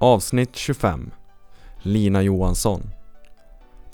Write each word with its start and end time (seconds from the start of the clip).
Avsnitt 0.00 0.56
25 0.56 1.10
Lina 1.82 2.22
Johansson 2.22 2.90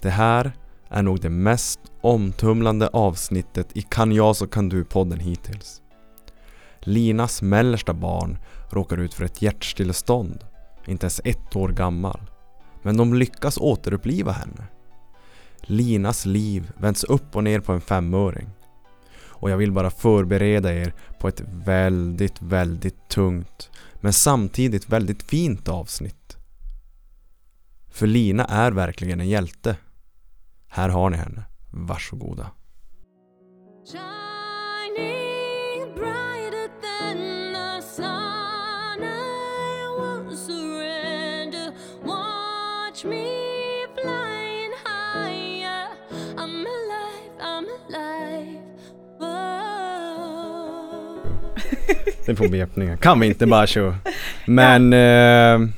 Det 0.01 0.09
här 0.09 0.53
är 0.89 1.03
nog 1.03 1.21
det 1.21 1.29
mest 1.29 1.79
omtumlande 2.01 2.87
avsnittet 2.87 3.67
i 3.73 3.81
Kan 3.81 4.11
jag 4.11 4.35
så 4.35 4.47
kan 4.47 4.69
du-podden 4.69 5.19
hittills. 5.19 5.81
Linas 6.79 7.41
mellersta 7.41 7.93
barn 7.93 8.37
råkar 8.69 8.97
ut 8.97 9.13
för 9.13 9.25
ett 9.25 9.41
hjärtstillestånd, 9.41 10.45
inte 10.87 11.05
ens 11.05 11.21
ett 11.23 11.55
år 11.55 11.69
gammal. 11.69 12.21
Men 12.81 12.97
de 12.97 13.13
lyckas 13.13 13.57
återuppliva 13.57 14.31
henne. 14.31 14.63
Linas 15.61 16.25
liv 16.25 16.71
vänds 16.77 17.03
upp 17.03 17.35
och 17.35 17.43
ner 17.43 17.59
på 17.59 17.73
en 17.73 17.81
femöring. 17.81 18.49
Och 19.37 19.49
jag 19.49 19.57
vill 19.57 19.71
bara 19.71 19.89
förbereda 19.89 20.73
er 20.73 20.93
på 21.19 21.27
ett 21.27 21.41
väldigt, 21.65 22.41
väldigt 22.41 23.09
tungt 23.09 23.69
men 24.01 24.13
samtidigt 24.13 24.89
väldigt 24.89 25.23
fint 25.23 25.67
avsnitt. 25.67 26.37
För 27.91 28.07
Lina 28.07 28.45
är 28.45 28.71
verkligen 28.71 29.19
en 29.19 29.29
hjälte. 29.29 29.77
Här 30.67 30.89
har 30.89 31.09
ni 31.09 31.17
henne. 31.17 31.43
Varsågoda. 31.71 32.51
Shining 33.91 34.24
Det 52.25 52.35
får 52.35 52.47
bli 52.47 52.61
öppningen. 52.61 52.97
Kan 52.97 53.19
vi 53.19 53.27
inte 53.27 53.47
bara 53.47 53.67
köra? 53.67 53.95
Men 54.45 54.93
eh, 54.93 55.69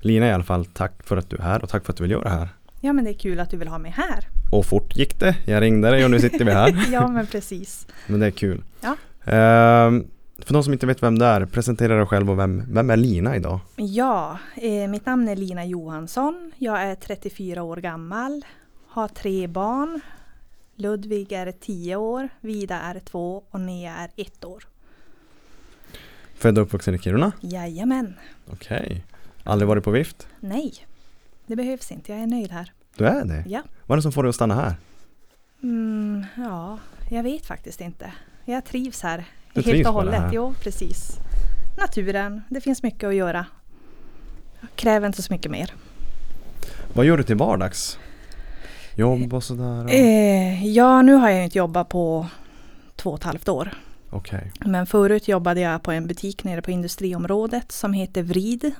Lina 0.00 0.26
i 0.26 0.32
alla 0.32 0.44
fall, 0.44 0.64
tack 0.64 0.92
för 1.04 1.16
att 1.16 1.30
du 1.30 1.36
är 1.36 1.42
här 1.42 1.62
och 1.62 1.68
tack 1.68 1.84
för 1.84 1.92
att 1.92 1.96
du 1.96 2.04
vill 2.04 2.10
göra 2.10 2.22
det 2.22 2.30
här. 2.30 2.48
Ja 2.80 2.92
men 2.92 3.04
det 3.04 3.10
är 3.10 3.14
kul 3.14 3.40
att 3.40 3.50
du 3.50 3.56
vill 3.56 3.68
ha 3.68 3.78
mig 3.78 3.90
här. 3.90 4.28
Och 4.52 4.66
fort 4.66 4.96
gick 4.96 5.20
det. 5.20 5.36
Jag 5.46 5.62
ringde 5.62 5.90
dig 5.90 6.04
och 6.04 6.10
nu 6.10 6.20
sitter 6.20 6.44
vi 6.44 6.50
här. 6.50 6.86
ja 6.92 7.08
men 7.08 7.26
precis. 7.26 7.86
Men 8.06 8.20
det 8.20 8.26
är 8.26 8.30
kul. 8.30 8.62
Ja. 8.80 8.96
Ehm, 9.32 10.04
för 10.38 10.54
de 10.54 10.64
som 10.64 10.72
inte 10.72 10.86
vet 10.86 11.02
vem 11.02 11.18
det 11.18 11.26
är, 11.26 11.46
presentera 11.46 11.96
dig 11.96 12.06
själv 12.06 12.30
och 12.30 12.38
vem, 12.38 12.64
vem 12.68 12.90
är 12.90 12.96
Lina 12.96 13.36
idag? 13.36 13.60
Ja, 13.76 14.38
eh, 14.56 14.88
mitt 14.90 15.06
namn 15.06 15.28
är 15.28 15.36
Lina 15.36 15.64
Johansson. 15.64 16.52
Jag 16.58 16.82
är 16.82 16.94
34 16.94 17.62
år 17.62 17.76
gammal. 17.76 18.44
Har 18.88 19.08
tre 19.08 19.46
barn. 19.46 20.00
Ludvig 20.76 21.32
är 21.32 21.52
10 21.52 21.96
år, 21.96 22.28
Vida 22.40 22.80
är 22.80 23.00
2 23.00 23.44
och 23.50 23.60
Nea 23.60 23.94
är 23.94 24.10
1 24.16 24.44
år. 24.44 24.64
Född 26.44 26.58
och 26.58 26.64
uppvuxen 26.64 26.94
i 26.94 26.98
Kiruna? 26.98 27.32
Jajamän. 27.40 28.14
Okej. 28.50 29.04
Aldrig 29.44 29.68
varit 29.68 29.84
på 29.84 29.90
vift? 29.90 30.28
Nej, 30.40 30.74
det 31.46 31.56
behövs 31.56 31.92
inte. 31.92 32.12
Jag 32.12 32.20
är 32.22 32.26
nöjd 32.26 32.50
här. 32.52 32.72
Du 32.96 33.06
är 33.06 33.24
det? 33.24 33.44
Ja. 33.48 33.62
Vad 33.86 33.96
är 33.96 33.98
det 33.98 34.02
som 34.02 34.12
får 34.12 34.22
dig 34.22 34.28
att 34.28 34.34
stanna 34.34 34.54
här? 34.54 34.74
Mm, 35.62 36.24
ja, 36.36 36.78
jag 37.10 37.22
vet 37.22 37.46
faktiskt 37.46 37.80
inte. 37.80 38.12
Jag 38.44 38.64
trivs 38.64 39.02
här. 39.02 39.16
Du 39.52 39.60
helt 39.60 39.66
trivs 39.66 39.86
och 39.88 39.94
hållet. 39.94 40.14
här? 40.20 40.30
Jo, 40.32 40.54
precis. 40.62 41.10
Naturen, 41.78 42.42
det 42.48 42.60
finns 42.60 42.82
mycket 42.82 43.04
att 43.08 43.14
göra. 43.14 43.46
Jag 44.60 44.68
kräver 44.76 45.06
inte 45.06 45.22
så 45.22 45.32
mycket 45.32 45.50
mer. 45.50 45.74
Vad 46.92 47.06
gör 47.06 47.16
du 47.16 47.22
till 47.22 47.36
vardags? 47.36 47.98
Jobb 48.94 49.34
och 49.34 49.44
sådär? 49.44 49.84
och- 49.84 49.90
Eh, 49.90 50.66
ja, 50.66 51.02
nu 51.02 51.14
har 51.14 51.30
jag 51.30 51.44
inte 51.44 51.58
jobbat 51.58 51.88
på 51.88 52.26
två 52.96 53.10
och 53.10 53.18
ett 53.18 53.24
halvt 53.24 53.48
år. 53.48 53.70
Okej. 54.14 54.52
Men 54.60 54.86
förut 54.86 55.28
jobbade 55.28 55.60
jag 55.60 55.82
på 55.82 55.92
en 55.92 56.06
butik 56.06 56.44
nere 56.44 56.62
på 56.62 56.70
industriområdet 56.70 57.72
som 57.72 57.92
heter 57.92 58.22
Vrid. 58.22 58.72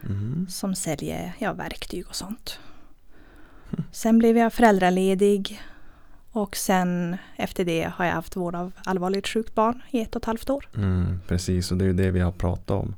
Mhm. 0.00 0.46
Som 0.50 0.74
säljer 0.74 1.32
ja, 1.38 1.52
verktyg 1.52 2.06
och 2.08 2.16
sånt. 2.16 2.58
Sen 3.92 4.18
blev 4.18 4.36
jag 4.36 4.52
föräldraledig. 4.52 5.60
Och 6.32 6.56
sen 6.56 7.16
efter 7.36 7.64
det 7.64 7.90
har 7.94 8.04
jag 8.04 8.12
haft 8.12 8.36
vård 8.36 8.54
av 8.54 8.72
allvarligt 8.84 9.28
sjukt 9.28 9.54
barn 9.54 9.82
i 9.90 10.00
ett 10.00 10.16
och 10.16 10.22
ett 10.22 10.26
halvt 10.26 10.50
år. 10.50 10.68
Mm, 10.76 11.20
precis, 11.28 11.72
och 11.72 11.78
det 11.78 11.84
är 11.84 11.86
ju 11.86 11.92
det 11.92 12.10
vi 12.10 12.20
har 12.20 12.32
pratat 12.32 12.70
om. 12.70 12.94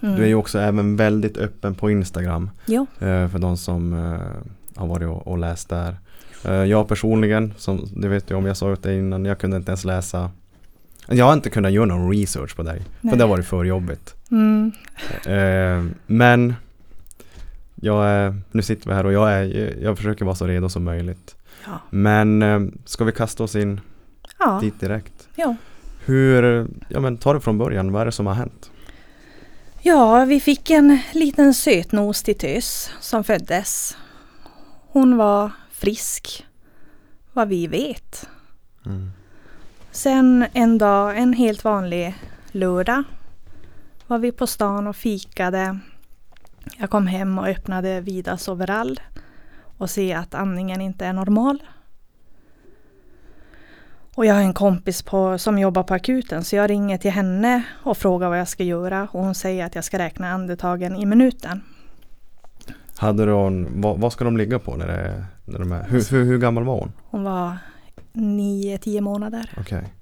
Mm. 0.00 0.16
Du 0.16 0.22
är 0.22 0.26
ju 0.26 0.34
också 0.34 0.58
även 0.58 0.96
väldigt 0.96 1.36
öppen 1.36 1.74
på 1.74 1.90
Instagram. 1.90 2.50
Jo, 2.66 2.86
eh, 2.98 3.28
För 3.28 3.38
de 3.38 3.56
som 3.56 3.92
eh, 3.92 4.20
har 4.76 4.86
varit 4.86 5.08
och, 5.26 5.38
läst 5.38 5.68
där. 5.68 5.96
Eh, 6.44 6.52
Jag 6.52 6.88
personligen, 6.88 7.54
som 7.56 7.88
du 7.96 8.08
vet 8.08 8.30
ju 8.30 8.34
om 8.34 8.46
jag 8.46 8.56
sa 8.56 8.76
dig 8.76 8.98
innan, 8.98 9.24
jag 9.24 9.38
kunde 9.38 9.56
inte 9.56 9.70
ens 9.70 9.84
läsa 9.84 10.30
jag 11.08 11.24
har 11.24 11.32
inte 11.32 11.50
kunnat 11.50 11.72
göra 11.72 11.86
någon 11.86 12.10
research 12.12 12.56
på 12.56 12.62
dig. 12.62 12.82
För 13.00 13.16
det 13.16 13.22
har 13.24 13.28
varit 13.28 13.46
för 13.46 13.64
jobbigt. 13.64 14.14
mm, 14.30 14.72
Eh, 15.26 15.84
men 16.06 16.54
jag 17.74 18.06
är, 18.06 18.34
nu 18.52 18.62
sitter 18.62 18.88
vi 18.88 18.94
här 18.94 19.06
och 19.06 19.12
jag, 19.12 19.32
är, 19.32 19.76
jag 19.82 19.96
försöker 19.96 20.24
vara 20.24 20.34
så 20.34 20.46
redo 20.46 20.68
som 20.68 20.84
möjligt. 20.84 21.36
ja. 21.66 21.80
Men 21.90 22.42
eh, 22.42 22.60
ska 22.84 23.04
vi 23.04 23.12
kasta 23.12 23.42
oss 23.44 23.56
in 23.56 23.80
Ja, 24.38 24.58
dit 24.62 24.80
direkt? 24.80 25.28
ja. 25.36 25.56
Hur, 26.04 26.66
ja 26.88 27.00
men 27.00 27.16
ta 27.16 27.32
det 27.32 27.40
från 27.40 27.58
början, 27.58 27.92
vad 27.92 28.02
är 28.02 28.06
det 28.06 28.12
som 28.12 28.26
har 28.26 28.34
hänt? 28.34 28.70
ja, 29.82 30.24
vi 30.24 30.40
fick 30.40 30.70
en 30.70 30.98
liten 31.12 31.54
sötnos 31.54 32.22
till 32.22 32.38
tös 32.38 32.90
som 33.00 33.24
föddes. 33.24 33.96
Hon 34.92 35.16
var 35.16 35.50
frisk, 35.72 36.46
vad 37.32 37.48
vi 37.48 37.66
vet. 37.66 38.28
Mm. 38.86 39.10
Sen 39.92 40.46
en 40.52 40.78
dag, 40.78 41.18
en 41.18 41.32
helt 41.32 41.64
vanlig 41.64 42.14
lördag, 42.52 43.02
var 44.06 44.18
vi 44.18 44.32
på 44.32 44.46
stan 44.46 44.86
och 44.86 44.96
fikade. 44.96 45.78
Jag 46.78 46.90
kom 46.90 47.06
hem 47.06 47.38
och 47.38 47.46
öppnade 47.46 48.00
Vidas 48.00 48.48
overall 48.48 49.00
och 49.78 49.90
se 49.90 50.14
att 50.14 50.34
andningen 50.34 50.80
inte 50.80 51.06
är 51.06 51.12
normal. 51.12 51.62
Och 54.14 54.26
jag 54.26 54.34
har 54.34 54.40
en 54.40 54.54
kompis 54.54 55.02
på, 55.02 55.38
som 55.38 55.58
jobbar 55.58 55.82
på 55.82 55.94
akuten 55.94 56.44
så 56.44 56.56
jag 56.56 56.70
ringer 56.70 56.98
till 56.98 57.10
henne 57.10 57.62
och 57.82 57.96
frågar 57.96 58.28
vad 58.28 58.40
jag 58.40 58.48
ska 58.48 58.64
göra 58.64 59.08
och 59.12 59.22
hon 59.22 59.34
säger 59.34 59.66
att 59.66 59.74
jag 59.74 59.84
ska 59.84 59.98
räkna 59.98 60.30
andetagen 60.30 60.96
i 60.96 61.06
minuten. 61.06 61.60
Hade 62.96 63.30
hon, 63.30 63.80
vad, 63.80 63.98
vad 63.98 64.12
ska 64.12 64.24
de 64.24 64.36
ligga 64.36 64.58
på 64.58 64.76
när, 64.76 64.86
det, 64.86 65.24
när 65.44 65.58
de 65.58 65.72
är, 65.72 65.84
hur, 65.88 66.10
hur, 66.10 66.24
hur 66.24 66.38
gammal 66.38 66.64
var 66.64 66.78
hon? 66.78 66.92
Hon 67.10 67.24
var 67.24 67.56
9-10 68.12 69.00
månader. 69.00 69.50
Okej, 69.56 69.94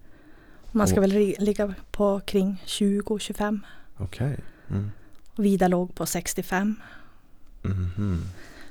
Man 0.73 0.89
ska 0.89 0.97
Och- 0.97 1.03
väl 1.03 1.35
ligga 1.39 1.75
på 1.91 2.21
kring 2.21 2.63
20-25. 2.67 3.61
okej. 3.99 4.39
Mm. 4.71 4.91
Vida 5.37 5.69
låg 5.69 5.95
på 5.95 6.07
65. 6.07 6.75
Mhm. 7.63 8.23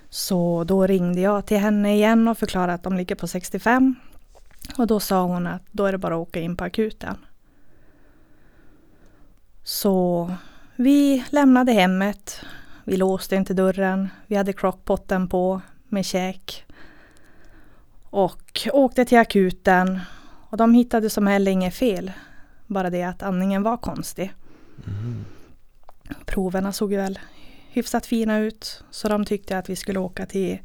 Så 0.10 0.64
då 0.64 0.88
ringde 0.88 1.22
jag 1.22 1.46
till 1.46 1.58
henne 1.58 1.96
igen 1.96 2.28
och 2.28 2.38
förklarade 2.38 2.74
att 2.74 2.84
de 2.84 2.98
ligger 2.98 3.16
på 3.16 3.28
65. 3.28 3.96
Och 4.78 4.88
då 4.88 5.00
sa 5.00 5.24
hon 5.26 5.48
att 5.48 5.62
då 5.72 5.86
är 5.86 5.92
det 5.92 5.98
bara 5.98 6.16
att 6.16 6.20
åka 6.28 6.40
in 6.40 6.56
på 6.56 6.64
akuten. 6.64 7.16
Så 9.64 10.32
vi 10.76 11.24
lämnade 11.30 11.72
hemmet. 11.72 12.42
Vi 12.84 12.98
låste 12.98 13.36
inte 13.36 13.54
dörren. 13.54 14.10
Vi 14.28 14.36
hade 14.36 14.54
crockpotten 14.54 15.28
på 15.30 15.62
med 15.88 16.06
käk. 16.06 16.66
Och 18.10 18.68
åkte 18.74 19.06
till 19.06 19.18
akuten. 19.18 20.00
Och 20.50 20.58
de 20.58 20.74
hittade 20.74 21.10
som 21.10 21.28
heller 21.28 21.52
inget 21.52 21.76
fel. 21.76 22.12
Bara 22.68 22.90
det 22.90 23.04
att 23.04 23.24
andningen 23.24 23.64
var 23.64 23.78
konstig. 23.78 24.34
Mhm. 24.86 25.26
Proverna 26.26 26.72
såg 26.72 26.94
väl 26.94 27.20
hyfsat 27.70 28.06
fina 28.06 28.40
ut. 28.40 28.84
Så 28.92 29.10
de 29.10 29.26
tyckte 29.26 29.58
att 29.58 29.70
vi 29.70 29.76
skulle 29.76 30.00
åka 30.00 30.26
till 30.26 30.60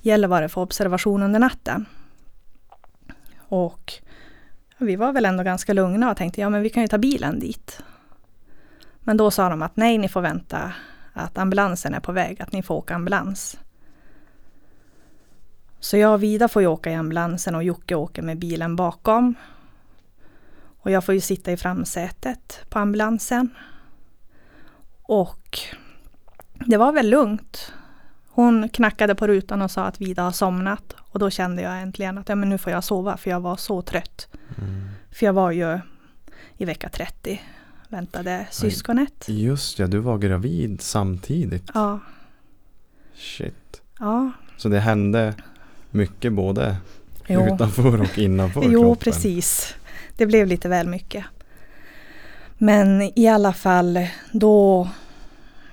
Gällivare 0.00 0.48
för 0.48 0.60
observation 0.60 1.22
under 1.22 1.40
natten. 1.40 1.86
Och 3.36 3.92
vi 4.78 4.96
var 4.96 5.12
väl 5.12 5.24
ändå 5.24 5.42
ganska 5.42 5.72
lugna 5.72 6.10
och 6.10 6.16
tänkte 6.16 6.40
ja 6.40 6.48
men 6.48 6.62
vi 6.62 6.70
kan 6.70 6.82
ju 6.82 6.88
ta 6.88 6.98
bilen 6.98 7.40
dit. 7.40 7.82
Men 9.00 9.16
då 9.16 9.30
sa 9.30 9.48
de 9.48 9.62
att 9.62 9.76
nej 9.76 9.98
ni 9.98 10.08
får 10.08 10.20
vänta 10.20 10.72
att 11.12 11.38
ambulansen 11.38 11.94
är 11.94 12.00
på 12.00 12.12
väg, 12.12 12.42
att 12.42 12.52
ni 12.52 12.62
får 12.62 12.74
åka 12.74 12.94
ambulans. 12.94 13.58
Så 15.82 15.96
jag 15.96 16.12
och 16.12 16.22
Vida 16.22 16.48
får 16.48 16.62
ju 16.62 16.68
åka 16.68 16.90
i 16.90 16.94
ambulansen 16.94 17.54
och 17.54 17.64
Jocke 17.64 17.94
åker 17.94 18.22
med 18.22 18.38
bilen 18.38 18.76
bakom. 18.76 19.34
Och 20.78 20.90
jag 20.90 21.04
får 21.04 21.14
ju 21.14 21.20
sitta 21.20 21.52
i 21.52 21.56
framsätet 21.56 22.60
på 22.68 22.78
ambulansen. 22.78 23.50
Och 25.02 25.58
det 26.52 26.76
var 26.76 26.92
väl 26.92 27.10
lugnt. 27.10 27.72
Hon 28.28 28.68
knackade 28.68 29.14
på 29.14 29.26
rutan 29.26 29.62
och 29.62 29.70
sa 29.70 29.84
att 29.84 30.00
Vida 30.00 30.22
har 30.22 30.30
somnat. 30.30 30.94
Och 30.98 31.18
då 31.18 31.30
kände 31.30 31.62
jag 31.62 31.82
äntligen 31.82 32.18
att 32.18 32.28
ja, 32.28 32.34
men 32.34 32.48
nu 32.48 32.58
får 32.58 32.72
jag 32.72 32.84
sova 32.84 33.16
för 33.16 33.30
jag 33.30 33.40
var 33.40 33.56
så 33.56 33.82
trött. 33.82 34.28
Mm. 34.58 34.88
För 35.10 35.26
jag 35.26 35.32
var 35.32 35.50
ju 35.50 35.80
i 36.56 36.64
vecka 36.64 36.88
30. 36.88 37.40
Väntade 37.88 38.46
syskonet. 38.50 39.24
Just 39.28 39.78
ja, 39.78 39.86
du 39.86 39.98
var 39.98 40.18
gravid 40.18 40.80
samtidigt. 40.80 41.70
Ja, 41.74 42.00
Shit. 43.14 43.82
ja. 43.98 44.30
Så 44.56 44.68
det 44.68 44.80
hände 44.80 45.34
mycket 45.92 46.32
både 46.32 46.76
Jo, 47.26 47.46
utanför 47.54 48.00
och 48.00 48.18
innanför 48.18 48.62
jo 48.64 48.80
kroppen. 48.80 48.96
precis. 48.96 49.74
Det 50.16 50.26
blev 50.26 50.46
lite 50.46 50.68
väl 50.68 50.88
mycket. 50.88 51.24
Men 52.58 53.02
i 53.18 53.28
alla 53.28 53.52
fall 53.52 54.06
då 54.32 54.88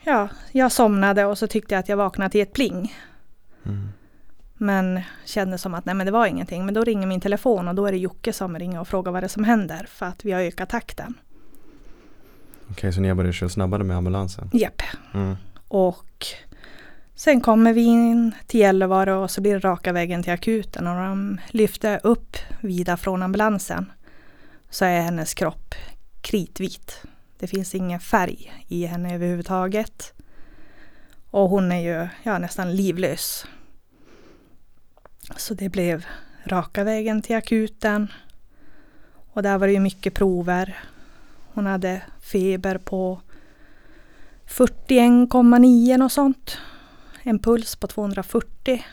ja, 0.03 0.29
jag 0.51 0.71
somnade 0.71 1.25
och 1.25 1.37
så 1.37 1.47
tyckte 1.47 1.75
jag 1.75 1.79
att 1.79 1.89
jag 1.89 1.97
vaknade 1.97 2.29
till 2.29 2.41
ett 2.41 2.53
pling. 2.53 2.95
Mm. 3.65 3.89
Men 4.57 5.01
kände 5.25 5.57
som 5.57 5.73
att 5.73 5.85
nej 5.85 5.95
men 5.95 6.05
det 6.05 6.11
var 6.11 6.25
ingenting. 6.25 6.65
Men 6.65 6.73
då 6.73 6.83
ringer 6.83 7.07
min 7.07 7.21
telefon 7.21 7.67
och 7.67 7.75
då 7.75 7.85
är 7.85 7.91
det 7.91 7.97
Jocke 7.97 8.33
som 8.33 8.59
ringer 8.59 8.79
och 8.79 8.87
frågar 8.87 9.11
vad 9.11 9.23
det 9.23 9.27
är 9.27 9.29
som 9.29 9.43
händer. 9.43 9.85
För 9.89 10.05
att 10.05 10.25
vi 10.25 10.31
har 10.31 10.41
ökat 10.41 10.69
takten. 10.69 11.13
Okej, 12.71 12.93
så 12.93 13.01
ni 13.01 13.07
har 13.07 13.15
börjat 13.15 13.35
köra 13.35 13.49
snabbare 13.49 13.83
med 13.83 13.97
ambulansen? 13.97 14.49
Japp. 14.53 14.81
Mm. 15.13 15.35
Och 15.67 16.25
sen 17.19 17.41
kommer 17.41 17.73
vi 17.73 17.83
in 17.83 18.31
till 18.47 18.59
Gällivare 18.59 19.13
och 19.13 19.31
så 19.31 19.41
blir 19.41 19.53
det 19.53 19.59
raka 19.59 19.91
vägen 19.93 20.23
till 20.23 20.33
akuten. 20.33 20.87
Och 20.87 20.95
de 20.95 21.39
lyfter 21.49 21.99
upp 22.03 22.37
Vida 22.61 22.97
från 22.97 23.23
ambulansen. 23.23 23.91
Så 24.69 24.85
är 24.85 25.01
hennes 25.01 25.33
kropp 25.33 25.75
kritvit. 26.21 27.01
Det 27.39 27.47
finns 27.47 27.75
ingen 27.75 27.99
färg 27.99 28.63
i 28.67 28.85
henne 28.85 29.15
överhuvudtaget. 29.15 30.13
Och 31.29 31.49
hon 31.49 31.71
är 31.71 31.79
ju 31.79 32.07
ja, 32.23 32.39
nästan 32.39 32.75
livlös. 32.75 33.45
Så 35.37 35.53
det 35.53 35.69
blev 35.69 36.05
raka 36.43 36.83
vägen 36.83 37.21
till 37.21 37.35
akuten. 37.35 38.07
Och 39.33 39.43
där 39.43 39.57
var 39.57 39.67
det 39.67 39.73
ju 39.73 39.79
mycket 39.79 40.13
prover. 40.13 40.77
Hon 41.53 41.65
hade 41.65 42.01
feber 42.21 42.77
på 42.77 43.21
41,9 44.47 46.03
och 46.03 46.11
sånt. 46.11 46.57
En 47.29 47.39
puls 47.39 47.75
på 47.75 47.87
240. 47.87 48.83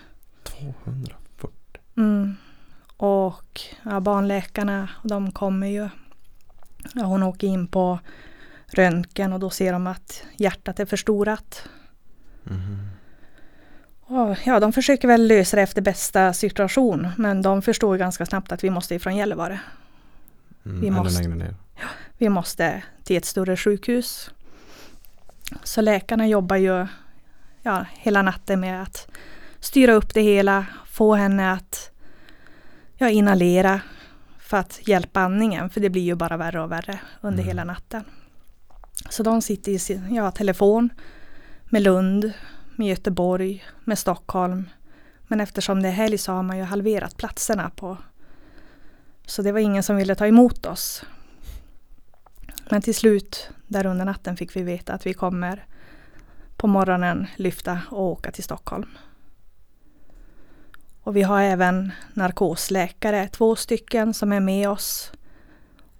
240. 0.45 1.51
Mm. 1.97 2.37
Och 2.97 3.61
ja, 3.83 4.01
barnläkarna, 4.01 4.89
de 5.03 5.33
kommer 5.33 5.67
ju. 5.67 5.89
Ja, 6.95 7.05
hon 7.05 7.23
åker 7.23 7.47
in 7.47 7.67
på 7.67 7.99
röntgen 8.67 9.33
och 9.33 9.41
då 9.41 9.51
ser 9.51 9.73
de 9.73 9.87
att 9.87 10.23
hjärtat 10.37 10.81
är 10.81 10.87
förstorat. 10.87 11.69
Mhm. 12.45 12.89
Och, 14.01 14.37
ja, 14.45 14.61
de 14.61 14.73
försöker 14.73 15.09
väl 15.09 15.27
lösa 15.27 15.57
det 15.57 15.63
efter 15.63 15.83
bästa 15.83 16.33
situation. 16.33 17.09
Men 17.17 17.43
de 17.43 17.63
förstår 17.63 17.97
ganska 17.97 18.27
snabbt 18.27 18.53
att 18.53 18.65
vi 18.65 18.71
måste 18.71 18.95
ifrån 18.95 19.17
Gällivare. 19.17 19.61
Mm. 20.67 20.81
Vi 20.81 20.91
måste- 20.91 21.29
ner. 21.29 21.55
Vi 22.19 22.29
måste 22.29 22.83
till 23.05 23.17
ett 23.17 23.25
större 23.25 23.57
sjukhus. 23.57 24.31
Så 25.63 25.81
läkarna 25.81 26.27
jobbar 26.27 26.57
ju 26.57 26.87
ja, 27.67 27.87
hela 27.93 28.23
natten 28.23 28.61
med 28.61 28.83
att 28.83 29.09
styra 29.61 29.93
upp 29.93 30.15
det 30.15 30.21
hela, 30.21 30.67
få 30.87 31.15
henne 31.15 31.53
att 31.53 31.91
ja, 32.97 33.09
inhalera 33.09 33.81
för 34.39 34.57
att 34.57 34.89
hjälpa 34.89 35.21
andningen. 35.21 35.71
För 35.71 35.81
det 35.81 35.91
blir 35.91 36.03
ju 36.03 36.15
bara 36.15 36.37
värre 36.37 36.63
och 36.63 36.73
värre 36.73 37.01
under 37.21 37.43
Mm. 37.43 37.47
hela 37.49 37.65
natten. 37.65 38.05
Så 39.11 39.23
de 39.23 39.43
sitter 39.43 39.73
i 39.73 39.79
sin 39.79 40.15
ja, 40.15 40.31
telefon 40.31 40.91
med 41.65 41.83
Lund, 41.83 42.33
med 42.77 42.89
Göteborg, 42.89 43.65
med 43.85 43.99
Stockholm. 43.99 44.69
Men 45.29 45.41
eftersom 45.41 45.83
det 45.83 45.89
är 45.89 45.93
helg 45.93 46.19
så 46.19 46.33
har 46.33 46.43
man 46.43 46.59
ju 46.59 46.63
halverat 46.63 47.17
platserna 47.17 47.71
på 47.71 47.99
så 49.27 49.43
det 49.43 49.53
var 49.53 49.61
ingen 49.61 49.83
som 49.83 49.97
ville 49.97 50.15
ta 50.15 50.27
emot 50.27 50.67
oss. 50.67 51.05
Men 52.71 52.83
till 52.83 52.95
slut, 52.95 53.51
där 53.67 53.87
under 53.87 54.05
natten 54.05 54.37
fick 54.37 54.57
vi 54.57 54.63
veta 54.63 54.93
att 54.93 55.07
vi 55.07 55.15
kommer 55.15 55.67
på 56.57 56.67
morgonen 56.67 57.27
lyfta 57.37 57.81
och 57.91 58.03
åka 58.03 58.33
till 58.33 58.45
Stockholm. 58.45 58.89
Och 61.03 61.17
vi 61.17 61.23
har 61.23 61.43
även 61.43 61.93
narkosläkare, 62.15 63.29
två 63.29 63.57
stycken 63.57 64.15
som 64.15 64.33
är 64.33 64.41
med 64.41 64.71
oss 64.71 65.13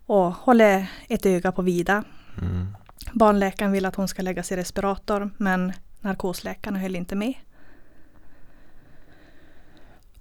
och 0.07 0.33
håller 0.33 0.91
ett 1.09 1.27
öga 1.27 1.53
på 1.53 1.63
Vida. 1.63 2.05
Mm. 2.43 2.77
Barnläkaren 3.13 3.73
vill 3.73 3.87
att 3.87 3.95
hon 3.95 4.09
ska 4.09 4.23
läggas 4.23 4.53
i 4.53 4.57
respirator 4.57 5.31
men 5.37 5.73
narkosläkaren 6.01 6.77
höll 6.77 6.97
inte 6.97 7.17
med. 7.17 7.35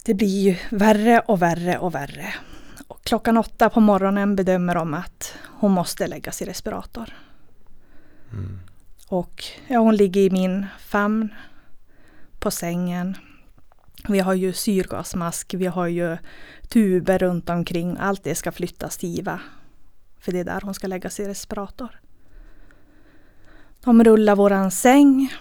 Det 0.04 0.14
blir 0.14 0.40
ju 0.40 0.56
värre 0.70 1.20
och 1.20 1.42
värre 1.42 1.78
och 1.78 1.94
värre. 1.94 2.34
Och 2.88 3.04
klockan 3.04 3.36
åtta 3.36 3.70
på 3.70 3.80
morgonen 3.80 4.36
bedömer 4.36 4.74
de 4.74 4.94
att 4.94 5.34
hon 5.44 5.72
måste 5.72 6.06
läggas 6.06 6.42
i 6.42 6.44
respirator. 6.44 7.14
Mm. 8.32 8.60
Och 9.08 9.44
ja, 9.66 9.78
hon 9.78 9.96
ligger 9.96 10.20
i 10.20 10.30
min 10.30 10.66
famn 10.78 11.34
på 12.38 12.50
sängen. 12.50 13.16
Vi 14.08 14.20
har 14.20 14.34
ju 14.34 14.52
syrgasmask, 14.52 15.54
vi 15.54 15.66
har 15.66 15.86
ju 15.86 16.16
tuber 16.68 17.18
runt 17.18 17.50
omkring. 17.50 17.96
Allt 18.00 18.24
det 18.24 18.34
ska 18.34 18.52
flyttas 18.52 18.96
till 18.96 19.18
IVA. 19.18 19.40
För 20.20 20.32
det 20.32 20.38
är 20.38 20.44
där 20.44 20.60
hon 20.60 20.74
ska 20.74 20.86
läggas 20.86 21.20
i 21.20 21.28
respirator. 21.28 22.00
De 23.84 24.04
rullar 24.04 24.36
våran 24.36 24.70
säng. 24.70 25.32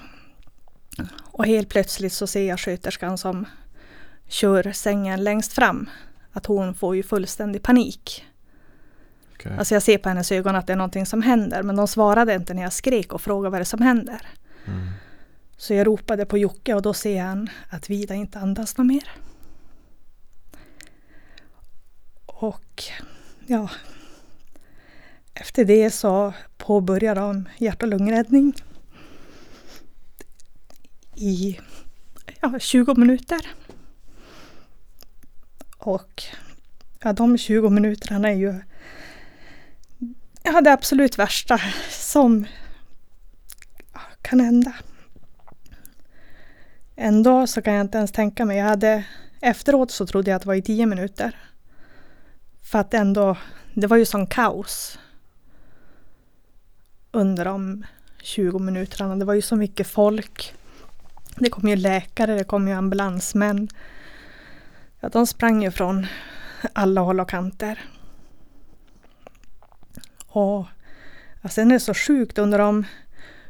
Och 1.24 1.46
helt 1.46 1.70
plötsligt 1.70 2.14
så 2.14 2.28
ser 2.28 2.48
jag 2.48 2.60
sköterskan 2.60 3.18
som 3.18 3.46
kör 4.28 4.72
sängen 4.72 5.24
längst 5.24 5.54
fram. 5.54 5.90
Att 6.32 6.46
hon 6.46 6.74
får 6.74 6.96
ju 6.96 7.04
fullständig 7.04 7.64
panik. 7.64 8.26
Okej. 9.36 9.56
Alltså 9.58 9.76
jag 9.76 9.84
ser 9.84 9.98
på 9.98 10.10
hennes 10.10 10.32
ögon 10.32 10.56
att 10.56 10.68
det 10.68 10.74
är 10.74 10.78
någonting 10.78 11.06
som 11.06 11.22
händer. 11.22 11.64
Men 11.64 11.76
de 11.76 11.88
svarade 11.88 12.36
inte 12.36 12.54
när 12.54 12.62
jag 12.62 12.74
skrek 12.74 13.14
och 13.14 13.22
frågade 13.22 13.50
vad 13.50 13.60
det 13.60 13.64
är 13.64 13.66
som 13.66 13.82
händer. 13.82 14.22
Mm. 14.66 14.88
Så 15.58 15.74
jag 15.74 15.88
ropade 15.88 16.26
på 16.26 16.38
Jocke 16.38 16.74
och 16.74 16.82
då 16.82 16.94
ser 16.94 17.22
han 17.22 17.50
att 17.70 17.90
Vida 17.90 18.14
inte 18.14 18.40
andas 18.40 18.78
något 18.78 18.88
mer. 18.88 19.10
Och 22.26 22.84
ja, 23.48 23.70
efter 25.34 25.66
det 25.66 25.92
så 25.92 26.34
påbörjade 26.58 27.20
de 27.20 27.50
hjärt 27.58 27.84
och 27.84 27.90
lungräddning 27.90 28.54
i 31.16 31.60
ja, 32.42 32.60
20 32.60 32.96
minuter. 32.96 33.48
Och 35.78 36.24
ja, 37.00 37.14
de 37.14 37.38
20 37.38 37.70
minuterna 37.70 38.30
är 38.30 38.34
ju 38.34 38.62
jag 40.46 40.64
det 40.64 40.74
absolut 40.74 41.20
värsta 41.20 41.62
som 41.90 42.46
kan 44.22 44.40
hända. 44.40 44.74
Ändå 46.96 47.48
så 47.48 47.62
kan 47.62 47.74
jag 47.74 47.82
inte 47.82 47.98
ens 47.98 48.12
tänka 48.12 48.46
mig. 48.46 48.58
Jag 48.58 48.66
hade, 48.66 49.04
efteråt 49.42 49.92
så 49.92 50.06
trodde 50.06 50.32
jag 50.32 50.36
att 50.36 50.42
det 50.42 50.48
var 50.48 50.56
i 50.56 50.62
tio 50.62 50.86
minuter. 50.86 51.40
För 52.64 52.80
att 52.80 52.94
ändå, 52.94 53.38
det 53.74 53.88
var 53.88 53.98
ju 53.98 54.06
sån 54.06 54.28
kaos. 54.28 55.00
Under 57.12 57.46
de 57.46 57.86
20 58.22 58.60
minuterna. 58.60 59.16
Det 59.16 59.26
var 59.26 59.34
ju 59.34 59.42
så 59.42 59.56
mycket 59.56 59.88
folk. 59.88 60.54
Det 61.36 61.50
kom 61.50 61.70
ju 61.70 61.76
läkare, 61.76 62.36
det 62.36 62.44
kom 62.44 62.68
ju 62.68 62.74
ambulansmän. 62.74 63.68
Ja, 65.00 65.10
de 65.10 65.28
sprang 65.28 65.64
ju 65.64 65.72
från 65.72 66.08
alla 66.74 67.02
håll 67.02 67.20
och 67.20 67.30
kanter. 67.30 67.80
Och 70.36 70.42
ja, 70.42 70.68
alltså, 71.42 71.56
sen 71.56 71.72
är 71.72 71.74
det 71.74 71.80
så 71.80 71.94
sjukt, 71.94 72.38
under 72.38 72.58
de 72.60 72.86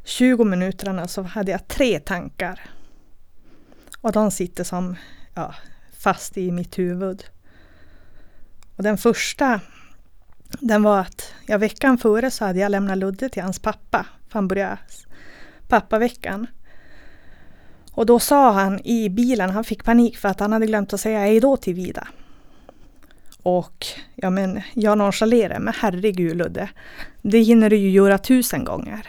20 0.04 0.44
minuterna 0.44 1.08
så 1.08 1.22
hade 1.22 1.50
jag 1.50 1.68
tre 1.68 2.00
tankar. 2.00 2.60
Och 4.00 4.12
de 4.12 4.30
sitter 4.30 4.64
som 4.64 4.96
ja, 5.34 5.54
fast 5.98 6.38
i 6.38 6.50
mitt 6.50 6.78
huvud. 6.78 7.24
Och 8.76 8.82
den 8.82 8.98
första, 8.98 9.60
den 10.60 10.82
var 10.82 11.00
att 11.00 11.32
ja, 11.46 11.58
veckan 11.58 11.98
före 11.98 12.30
så 12.30 12.44
hade 12.44 12.58
jag 12.58 12.70
lämnat 12.70 12.98
Ludde 12.98 13.28
till 13.28 13.42
hans 13.42 13.58
pappa. 13.58 14.06
För 14.28 14.34
han 14.34 14.48
började 14.48 14.78
pappaveckan. 15.68 16.46
Och 17.92 18.06
då 18.06 18.18
sa 18.18 18.52
han 18.52 18.80
i 18.86 19.10
bilen, 19.10 19.50
han 19.50 19.64
fick 19.64 19.84
panik 19.84 20.18
för 20.18 20.28
att 20.28 20.40
han 20.40 20.52
hade 20.52 20.66
glömt 20.66 20.92
att 20.92 21.00
säga 21.00 21.18
hej 21.18 21.40
då 21.40 21.56
till 21.56 21.74
Vida. 21.74 22.08
Och 23.46 23.86
ja 24.14 24.30
men 24.30 24.62
jag 24.74 24.98
nonchalerar, 24.98 25.58
men 25.58 25.74
herregud 25.76 26.36
Ludde. 26.36 26.68
Det 27.22 27.38
hinner 27.38 27.70
du 27.70 27.76
ju 27.76 27.90
göra 27.90 28.18
tusen 28.18 28.64
gånger. 28.64 29.06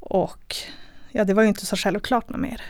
Och 0.00 0.56
ja, 1.10 1.24
det 1.24 1.34
var 1.34 1.42
ju 1.42 1.48
inte 1.48 1.66
så 1.66 1.76
självklart 1.76 2.28
något 2.28 2.40
mer. 2.40 2.62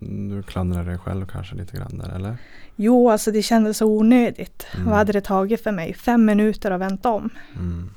Du 0.00 0.42
klandrar 0.42 0.84
dig 0.84 0.98
själv 0.98 1.26
kanske 1.26 1.54
lite 1.54 1.76
grann 1.76 1.98
där 1.98 2.14
eller? 2.14 2.36
Jo, 2.76 3.10
alltså 3.10 3.32
det 3.32 3.42
kändes 3.42 3.78
så 3.78 3.86
onödigt. 3.86 4.66
Mm. 4.74 4.86
Vad 4.86 4.94
hade 4.96 5.12
det 5.12 5.20
tagit 5.20 5.62
för 5.62 5.72
mig? 5.72 5.94
Fem 5.94 6.24
minuter 6.24 6.70
att 6.70 6.80
vänta 6.80 7.10
om. 7.10 7.30
Mm. 7.56 7.90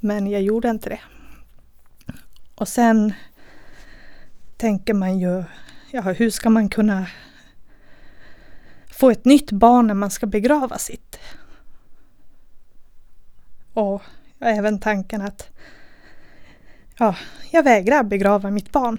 Men 0.00 0.26
jag 0.30 0.42
gjorde 0.42 0.70
inte 0.70 0.88
det. 0.88 1.00
Och 2.54 2.68
sen 2.68 3.12
tänker 4.56 4.94
man 4.94 5.18
ju, 5.18 5.44
ja 5.90 6.00
hur 6.00 6.30
ska 6.30 6.50
man 6.50 6.68
kunna 6.68 7.06
få 8.98 9.10
ett 9.10 9.24
nytt 9.24 9.52
barn 9.52 9.86
när 9.86 9.94
man 9.94 10.10
ska 10.10 10.26
begrava 10.26 10.78
sitt? 10.78 11.18
Och 13.72 14.02
även 14.38 14.80
tanken 14.80 15.20
att 15.20 15.50
ja, 16.98 17.16
jag 17.50 17.62
vägrar 17.62 18.02
begrava 18.02 18.50
mitt 18.50 18.72
barn. 18.72 18.98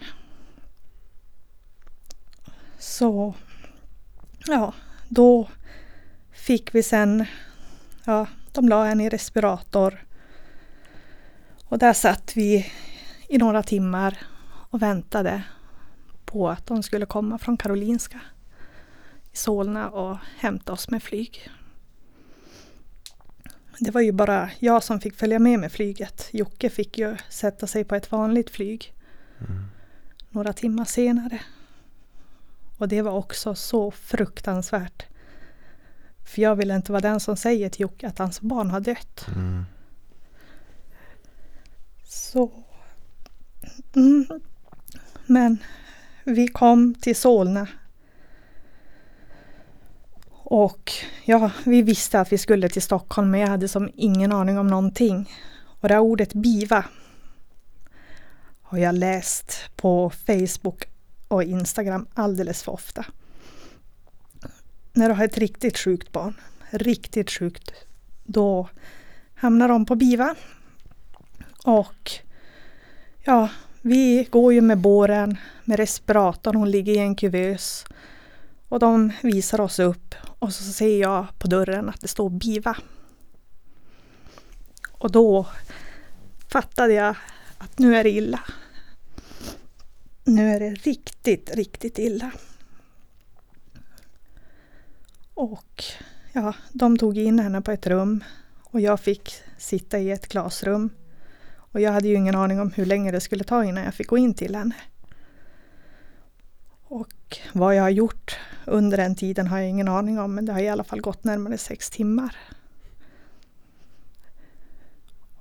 Så 2.77 3.34
ja, 4.48 4.74
då 5.08 5.50
fick 6.32 6.75
vi 6.75 6.84
sen, 6.84 7.25
ja, 8.03 8.27
de 8.51 8.70
la 8.70 8.86
henne 8.86 9.06
i 9.06 9.10
respirator. 9.10 10.06
Och 11.65 11.79
där 11.79 11.94
satt 11.94 12.32
vi 12.36 12.72
i 13.27 13.38
några 13.38 13.63
timmar 13.63 14.18
och 14.70 14.82
väntade 14.82 15.44
på 16.25 16.50
att 16.50 16.65
de 16.65 16.84
skulle 16.84 17.06
komma 17.06 17.38
från 17.38 17.58
Karolinska 17.58 18.20
Solna 19.33 19.89
och 19.89 20.17
hämta 20.38 20.74
oss 20.74 20.89
med 20.89 21.03
flyg. 21.03 21.50
Det 23.79 23.91
var 23.91 24.01
ju 24.01 24.12
bara 24.12 24.50
jag 24.59 24.83
som 24.83 25.00
fick 25.00 25.15
följa 25.15 25.39
med 25.39 25.59
med 25.59 25.71
flyget. 25.71 26.29
Jocke 26.31 26.69
fick 26.69 26.98
ju 26.98 27.17
sätta 27.29 27.67
sig 27.67 27.83
på 27.83 27.95
ett 27.95 28.12
vanligt 28.12 28.50
flyg 28.50 28.93
några 30.29 30.53
timmar 30.53 30.86
senare. 30.86 31.41
Och 32.77 32.88
det 32.88 33.01
var 33.01 33.12
också 33.12 33.55
så 33.55 33.91
fruktansvärt. 33.91 35.05
För 36.25 36.41
jag 36.41 36.55
vill 36.55 36.71
inte 36.71 36.91
vara 36.91 37.01
den 37.01 37.19
som 37.19 37.38
säger 37.38 37.69
till 37.69 37.81
Jocke 37.81 38.07
att 38.07 38.17
hans 38.17 38.41
barn 38.41 38.69
har 38.69 38.79
dött. 38.79 39.25
Mm. 39.36 39.65
Så... 42.03 42.51
Mm. 43.95 44.25
Men 45.25 45.57
vi 46.24 46.48
kom 46.48 46.95
till 46.95 47.15
Solna. 47.15 47.67
Och 50.51 50.91
ja, 51.25 51.51
vi 51.65 51.82
visste 51.82 52.20
att 52.20 52.32
vi 52.32 52.38
skulle 52.38 52.70
till 52.70 52.82
Stockholm 52.82 53.32
men 53.32 53.39
jag 53.39 53.48
hade 53.48 53.68
som 53.68 53.89
ingen 53.96 54.32
aning 54.32 54.60
om 54.60 54.68
någonting. 54.68 55.29
Och 55.82 55.88
det 55.88 55.94
här 55.94 56.01
ordet 56.01 56.34
BIVA 56.34 56.86
har 58.62 58.77
jag 58.77 58.96
läst 58.96 59.53
på 59.75 60.10
Facebook 60.10 60.84
och 61.27 61.44
Instagram 61.44 62.08
alldeles 62.13 62.63
för 62.63 62.72
ofta. 62.72 63.06
När 64.94 65.10
du 65.10 65.15
har 65.15 65.25
ett 65.25 65.38
riktigt 65.38 65.77
sjukt 65.77 66.12
barn, 66.12 66.34
riktigt 66.70 67.32
sjukt, 67.32 67.72
då 68.24 68.70
hamnar 69.36 69.68
de 69.68 69.86
på 69.86 69.96
BIVA. 69.96 70.36
Och 71.65 72.12
ja, 73.24 73.50
vi 73.82 74.27
går 74.29 74.53
ju 74.53 74.62
med 74.62 74.77
båren 74.77 75.38
med 75.63 75.77
respiratorn, 75.77 76.56
hon 76.56 76.72
ligger 76.72 76.94
i 76.94 76.98
en 76.98 77.15
kuvös. 77.15 77.86
Och 78.70 78.80
de 78.80 79.12
visar 79.22 79.62
oss 79.62 79.80
upp 79.80 80.16
och 80.40 80.54
så 80.54 80.64
ser 80.64 81.02
jag 81.02 81.28
på 81.40 81.48
dörren 81.48 81.90
att 81.90 82.02
det 82.02 82.08
står 82.08 82.30
BIVA. 82.30 82.78
Och 84.92 85.12
då 85.12 85.48
fattade 86.48 86.94
jag 86.94 87.16
att 87.58 87.80
nu 87.80 87.96
är 87.96 88.04
det 88.04 88.10
illa. 88.10 88.40
Nu 90.24 90.50
är 90.50 90.60
det 90.60 90.70
riktigt, 90.70 91.56
riktigt 91.56 92.00
illa. 92.00 92.32
Och 95.34 95.84
ja, 96.34 96.54
de 96.72 96.98
tog 96.98 97.18
in 97.18 97.40
henne 97.40 97.62
på 97.62 97.72
ett 97.72 97.88
rum 97.88 98.24
och 98.64 98.82
jag 98.82 99.00
fick 99.00 99.34
sitta 99.58 100.00
i 100.00 100.12
ett 100.12 100.28
glasrum. 100.28 100.90
Och 101.56 101.82
jag 101.82 101.92
hade 101.92 102.08
ju 102.08 102.16
ingen 102.16 102.36
aning 102.36 102.60
om 102.60 102.72
hur 102.72 102.86
länge 102.86 103.12
det 103.12 103.22
skulle 103.22 103.44
ta 103.44 103.66
innan 103.66 103.84
jag 103.84 103.94
fick 103.94 104.08
gå 104.08 104.18
in 104.18 104.34
till 104.34 104.56
henne. 104.56 104.76
Och 106.88 107.08
vad 107.53 107.75
jag 107.75 107.81
har 107.81 107.89
gjort 107.89 108.39
under 108.65 108.98
den 108.98 109.15
tiden 109.15 109.48
har 109.48 109.59
jag 109.59 109.69
ingen 109.69 109.88
aning 109.88 110.19
om 110.19 110.36
men 110.36 110.45
det 110.45 110.53
har 110.53 110.59
i 110.59 110.69
alla 110.69 110.83
fall 110.83 111.01
gått 111.01 111.24
närmare 111.24 111.57
sex 111.57 111.89
timmar. 111.89 112.36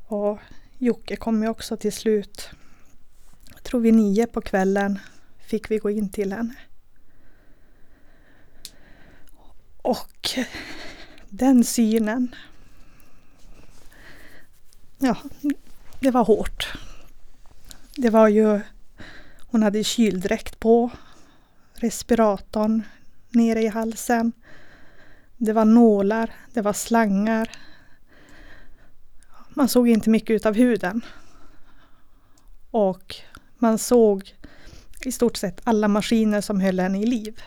Och 0.06 0.38
Jocke 0.78 1.16
kom 1.16 1.42
ju 1.42 1.48
också 1.48 1.76
till 1.76 1.92
slut. 1.92 2.50
Jag 3.54 3.62
tror 3.62 3.80
vid 3.80 3.94
nio 3.94 4.26
på 4.26 4.40
kvällen 4.40 4.98
fick 5.38 5.70
vi 5.70 5.78
gå 5.78 5.90
in 5.90 6.10
till 6.10 6.32
henne. 6.32 6.54
Och 9.76 10.30
den 11.28 11.64
synen. 11.64 12.34
Ja, 14.98 15.16
det 16.00 16.10
var 16.10 16.24
hårt. 16.24 16.72
Det 17.96 18.10
var 18.10 18.28
ju, 18.28 18.60
hon 19.40 19.62
hade 19.62 19.84
kyldräkt 19.84 20.60
på, 20.60 20.90
respiratorn 21.80 22.82
nere 23.28 23.62
i 23.62 23.68
halsen. 23.68 24.32
Det 25.36 25.52
var 25.52 25.64
nålar, 25.64 26.30
det 26.52 26.60
var 26.62 26.72
slangar. 26.72 27.50
Man 29.48 29.68
såg 29.68 29.88
inte 29.88 30.10
mycket 30.10 30.30
utav 30.30 30.54
huden. 30.54 31.04
Och 32.70 33.16
man 33.58 33.78
såg 33.78 34.34
i 35.00 35.12
stort 35.12 35.36
sett 35.36 35.60
alla 35.64 35.88
maskiner 35.88 36.40
som 36.40 36.60
höll 36.60 36.80
henne 36.80 37.00
i 37.00 37.06
liv. 37.06 37.42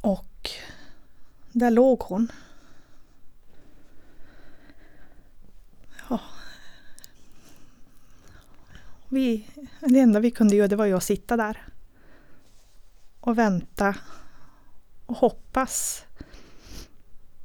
Och 0.00 0.50
där 1.52 1.70
låg 1.70 2.00
hon. 2.00 2.32
Ja. 6.08 6.20
Vi, 9.14 9.46
det 9.80 10.00
enda 10.00 10.20
vi 10.20 10.30
kunde 10.30 10.56
göra 10.56 10.68
det 10.68 10.76
var 10.76 10.84
ju 10.84 10.96
att 10.96 11.04
sitta 11.04 11.36
där. 11.36 11.62
Och 13.20 13.38
vänta. 13.38 13.94
Och 15.06 15.16
hoppas. 15.16 16.04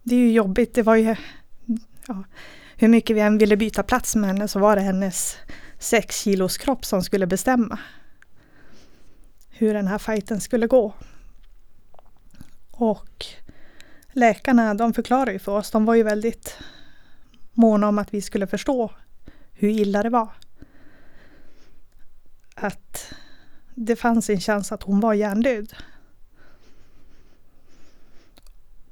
Det 0.03 0.15
är 0.15 0.19
ju 0.19 0.31
jobbigt. 0.31 0.73
Det 0.73 0.83
var 0.83 0.95
ju... 0.95 1.15
Ja, 2.07 2.23
hur 2.75 2.88
mycket 2.88 3.15
vi 3.15 3.19
än 3.19 3.38
ville 3.38 3.57
byta 3.57 3.83
plats 3.83 4.15
med 4.15 4.29
henne 4.29 4.47
så 4.47 4.59
var 4.59 4.75
det 4.75 4.81
hennes 4.81 5.38
sex 5.79 6.21
kilos 6.21 6.57
kropp 6.57 6.85
som 6.85 7.03
skulle 7.03 7.27
bestämma 7.27 7.79
hur 9.49 9.73
den 9.73 9.88
här 9.88 9.97
fighten 9.97 10.41
skulle 10.41 10.67
gå. 10.67 10.93
Och 12.71 13.25
läkarna 14.11 14.73
de 14.73 14.93
förklarade 14.93 15.31
ju 15.31 15.39
för 15.39 15.51
oss, 15.51 15.71
de 15.71 15.85
var 15.85 15.95
ju 15.95 16.03
väldigt 16.03 16.57
måna 17.53 17.88
om 17.88 17.99
att 17.99 18.13
vi 18.13 18.21
skulle 18.21 18.47
förstå 18.47 18.91
hur 19.51 19.69
illa 19.69 20.03
det 20.03 20.09
var. 20.09 20.29
Att 22.61 23.13
det 23.75 23.95
fanns 23.95 24.29
en 24.29 24.39
chans 24.39 24.71
att 24.71 24.83
hon 24.83 24.99
var 24.99 25.13
hjärndöd. 25.13 25.73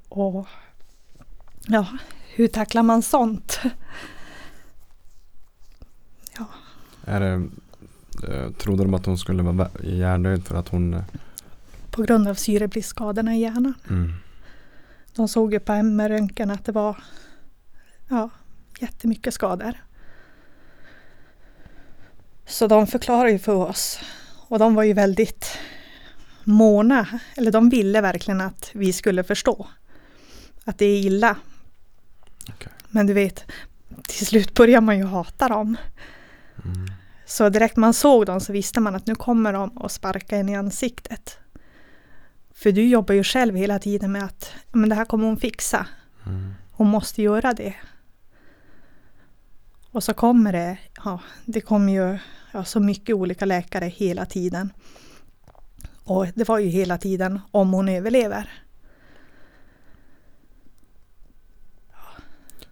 Och 0.09 0.47
ja, 1.67 1.87
hur 2.35 2.47
tacklar 2.47 2.83
man 2.83 3.01
sånt? 3.01 3.59
Ja, 6.37 6.45
Är 7.05 7.19
det, 7.19 7.47
eh, 8.27 8.51
trodde 8.51 8.83
de 8.83 8.93
att 8.93 9.05
hon 9.05 9.17
skulle 9.17 9.43
vara 9.43 9.69
hjärndöd 9.83 10.45
för 10.47 10.55
att 10.55 10.67
hon... 10.69 10.93
eh, 10.93 11.03
på 11.91 12.01
grund 12.03 12.27
av 12.27 12.35
syrebristskadorna 12.35 13.35
i 13.35 13.39
hjärnan. 13.39 13.73
Mm. 13.89 14.13
De 15.15 15.27
såg 15.27 15.53
ju 15.53 15.59
på 15.59 15.73
MR-röntgen 15.73 16.51
att 16.51 16.65
det 16.65 16.71
var 16.71 17.03
ja, 18.07 18.29
jättemycket 18.79 19.33
skador. 19.33 19.73
Så 22.47 22.67
de 22.67 22.87
förklarade 22.87 23.31
ju 23.31 23.39
för 23.39 23.55
oss. 23.55 23.99
Och 24.47 24.59
de 24.59 24.75
var 24.75 24.83
ju 24.83 24.93
väldigt 24.93 25.57
måna, 26.43 27.07
eller 27.35 27.51
de 27.51 27.69
ville 27.69 28.01
verkligen 28.01 28.41
att 28.41 28.69
vi 28.73 28.93
skulle 28.93 29.23
förstå 29.23 29.67
att 30.65 30.77
det 30.77 30.85
är 30.85 30.99
illa. 30.99 31.35
Okej. 32.49 32.71
Men 32.89 33.07
du 33.07 33.13
vet, 33.13 33.45
till 34.07 34.25
slut 34.25 34.53
börjar 34.53 34.81
man 34.81 34.97
ju 34.97 35.03
hata 35.03 35.47
dem. 35.47 35.77
Mm. 36.65 36.87
Så 37.25 37.49
direkt 37.49 37.77
man 37.77 37.93
såg 37.93 38.25
dem 38.25 38.39
så 38.39 38.53
visste 38.53 38.79
man 38.79 38.95
att 38.95 39.07
nu 39.07 39.15
kommer 39.15 39.53
de 39.53 39.77
att 39.77 39.91
sparka 39.91 40.37
en 40.37 40.49
i 40.49 40.55
ansiktet. 40.55 41.37
För 42.53 42.71
du 42.71 42.87
jobbar 42.87 43.15
ju 43.15 43.23
själv 43.23 43.55
hela 43.55 43.79
tiden 43.79 44.11
med 44.11 44.23
att 44.23 44.51
men 44.71 44.89
det 44.89 44.95
här 44.95 45.05
kommer 45.05 45.25
hon 45.25 45.37
fixa. 45.37 45.87
Mm. 46.25 46.53
Hon 46.71 46.87
måste 46.87 47.21
göra 47.21 47.53
det. 47.53 47.73
Och 49.97 50.03
så 50.03 50.13
kommer 50.13 50.51
det, 50.53 50.77
ja, 51.05 51.19
det 51.45 51.61
kommer 51.61 51.93
ju 51.93 52.17
ja, 52.51 52.63
så 52.63 52.79
mycket 52.79 53.15
olika 53.15 53.45
läkare 53.45 53.85
hela 53.85 54.25
tiden. 54.25 54.73
Och 56.03 56.27
det 56.35 56.47
var 56.47 56.59
ju 56.59 56.67
hela 56.67 56.97
tiden 56.97 57.39
om 57.51 57.73
hon 57.73 57.89
överlever. 57.89 58.49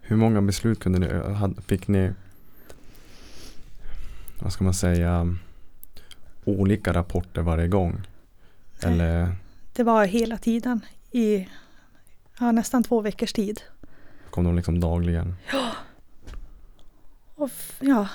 Hur 0.02 0.16
många 0.16 0.42
beslut 0.42 0.80
kunde 0.80 1.00
ni, 1.00 1.06
eh, 1.06 1.50
fick 1.68 1.88
ni, 1.88 2.12
vad 4.40 4.54
ska 4.54 4.64
man 4.64 4.74
säga, 4.74 5.36
olika 6.44 6.94
rapporter 6.94 7.42
varje 7.42 7.68
gång? 7.68 8.08
Eller 8.80 9.36
Det 9.74 9.84
var 9.84 10.06
hela 10.06 10.38
tiden 10.38 10.82
i 11.12 11.48
ja, 12.40 12.52
nästan 12.52 12.84
två 12.84 13.02
veckors 13.02 13.34
tid. 13.34 13.62
kom 14.30 14.44
de 14.44 14.56
liksom 14.56 14.80
dagligen? 14.80 15.36
Och 17.46 17.52
ja, 17.80 18.08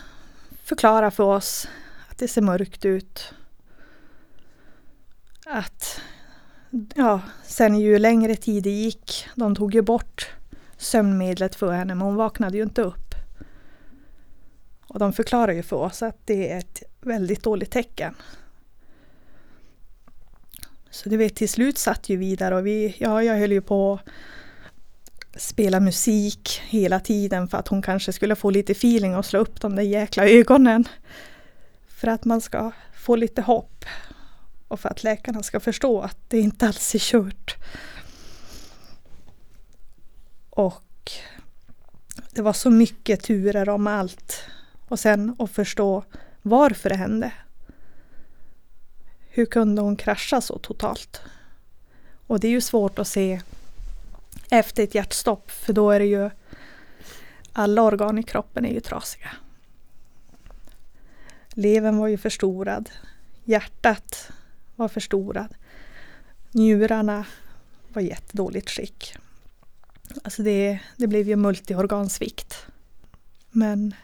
förklara 0.63 1.11
för 1.11 1.25
oss 1.25 1.69
att 2.11 2.19
det 2.19 2.29
ser 2.29 2.43
mörkt 2.43 2.85
ut. 2.85 3.35
Att 5.47 6.01
ja, 6.95 7.21
sen 7.45 7.79
ju 7.79 7.99
längre 7.99 8.37
tid 8.37 8.63
det 8.63 8.71
gick, 8.71 9.29
de 9.35 9.55
tog 9.55 9.75
ju 9.75 9.83
bort 9.83 10.31
sömnmedlet 10.77 11.55
för 11.55 11.73
henne 11.73 11.95
men 11.95 12.07
hon 12.07 12.17
vaknade 12.17 12.57
ju 12.57 12.63
inte 12.63 12.83
upp. 12.83 13.15
Och 14.87 14.99
de 14.99 15.13
förklarar 15.13 15.53
ju 15.53 15.63
för 15.63 15.77
oss 15.77 16.03
att 16.03 16.27
det 16.27 16.53
är 16.53 16.59
ett 16.59 16.83
väldigt 17.01 17.43
dåligt 17.43 17.71
tecken. 17.71 18.15
Så 20.91 21.09
du 21.09 21.17
vet 21.17 21.37
till 21.37 21.49
slut 21.49 21.79
satt 21.79 22.09
ju 22.09 22.17
vi 22.17 22.37
där 22.37 22.53
och 22.53 22.67
vi, 22.67 22.97
ja 22.99 23.23
jag 23.23 23.39
höll 23.39 23.53
ju 23.53 23.61
på 23.61 24.01
spela 25.41 25.81
musik 25.81 26.63
hela 26.69 27.01
tiden 27.01 27.49
för 27.49 27.59
att 27.59 27.69
hon 27.69 27.83
kanske 27.83 28.13
skulle 28.13 28.37
få 28.37 28.51
lite 28.51 28.73
feeling 28.73 29.17
och 29.17 29.27
slå 29.27 29.41
upp 29.41 29.61
de 29.61 29.77
där 29.77 29.83
jäkla 29.83 30.29
ögonen. 30.29 30.89
För 31.89 32.09
att 32.09 32.25
man 32.25 32.41
ska 32.41 32.73
få 32.95 33.17
lite 33.17 33.43
hopp. 33.43 33.85
Och 34.69 34.81
för 34.81 34.89
att 34.89 35.05
läkarna 35.05 35.43
ska 35.43 35.61
förstå 35.61 36.01
att 36.01 36.19
det 36.29 36.41
inte 36.41 36.67
alls 36.67 36.95
är 36.95 36.99
kört. 36.99 37.57
Och 40.51 41.13
det 42.31 42.43
var 42.43 42.53
så 42.53 42.71
mycket 42.71 43.23
turer 43.23 43.69
om 43.69 43.87
allt. 43.87 44.45
Och 44.89 45.01
sen 45.01 45.37
att 45.39 45.51
förstå 45.51 46.05
varför 46.43 46.89
det 46.89 46.97
hände. 46.97 47.33
Hur 49.29 49.47
kunde 49.47 49.83
hon 49.83 49.97
krascha 49.97 50.41
så 50.41 50.59
totalt? 50.59 51.21
Och 52.27 52.41
det 52.41 52.49
är 52.49 52.53
ju 52.53 52.61
svårt 52.61 52.99
att 52.99 53.09
se 53.09 53.41
efter 54.51 54.83
ett 54.83 54.95
hjärtstopp 54.95 55.51
för 55.51 55.73
då 55.73 55.91
är 55.91 55.99
det 55.99 56.07
ju 56.07 56.31
alla 57.53 57.83
organ 57.83 58.19
i 58.19 58.23
kroppen 58.23 58.65
är 58.65 58.73
ju 58.73 58.81
trasiga. 58.81 59.31
Levern 61.49 61.99
var 61.99 62.09
ju 62.09 62.19
förstorad. 62.19 62.91
Hjärtat 63.45 64.31
var 64.77 64.89
förstorad. 64.89 65.55
Njurarna 66.51 67.25
var 67.89 68.03
i 68.03 68.09
jättedåligt 68.09 68.71
skick. 68.71 69.17
Alltså 70.25 70.43
det, 70.43 70.79
det 70.97 71.07
blev 71.07 71.29
ju 71.29 71.37
multiorgansvikt. 71.37 72.67
Men 73.51 73.95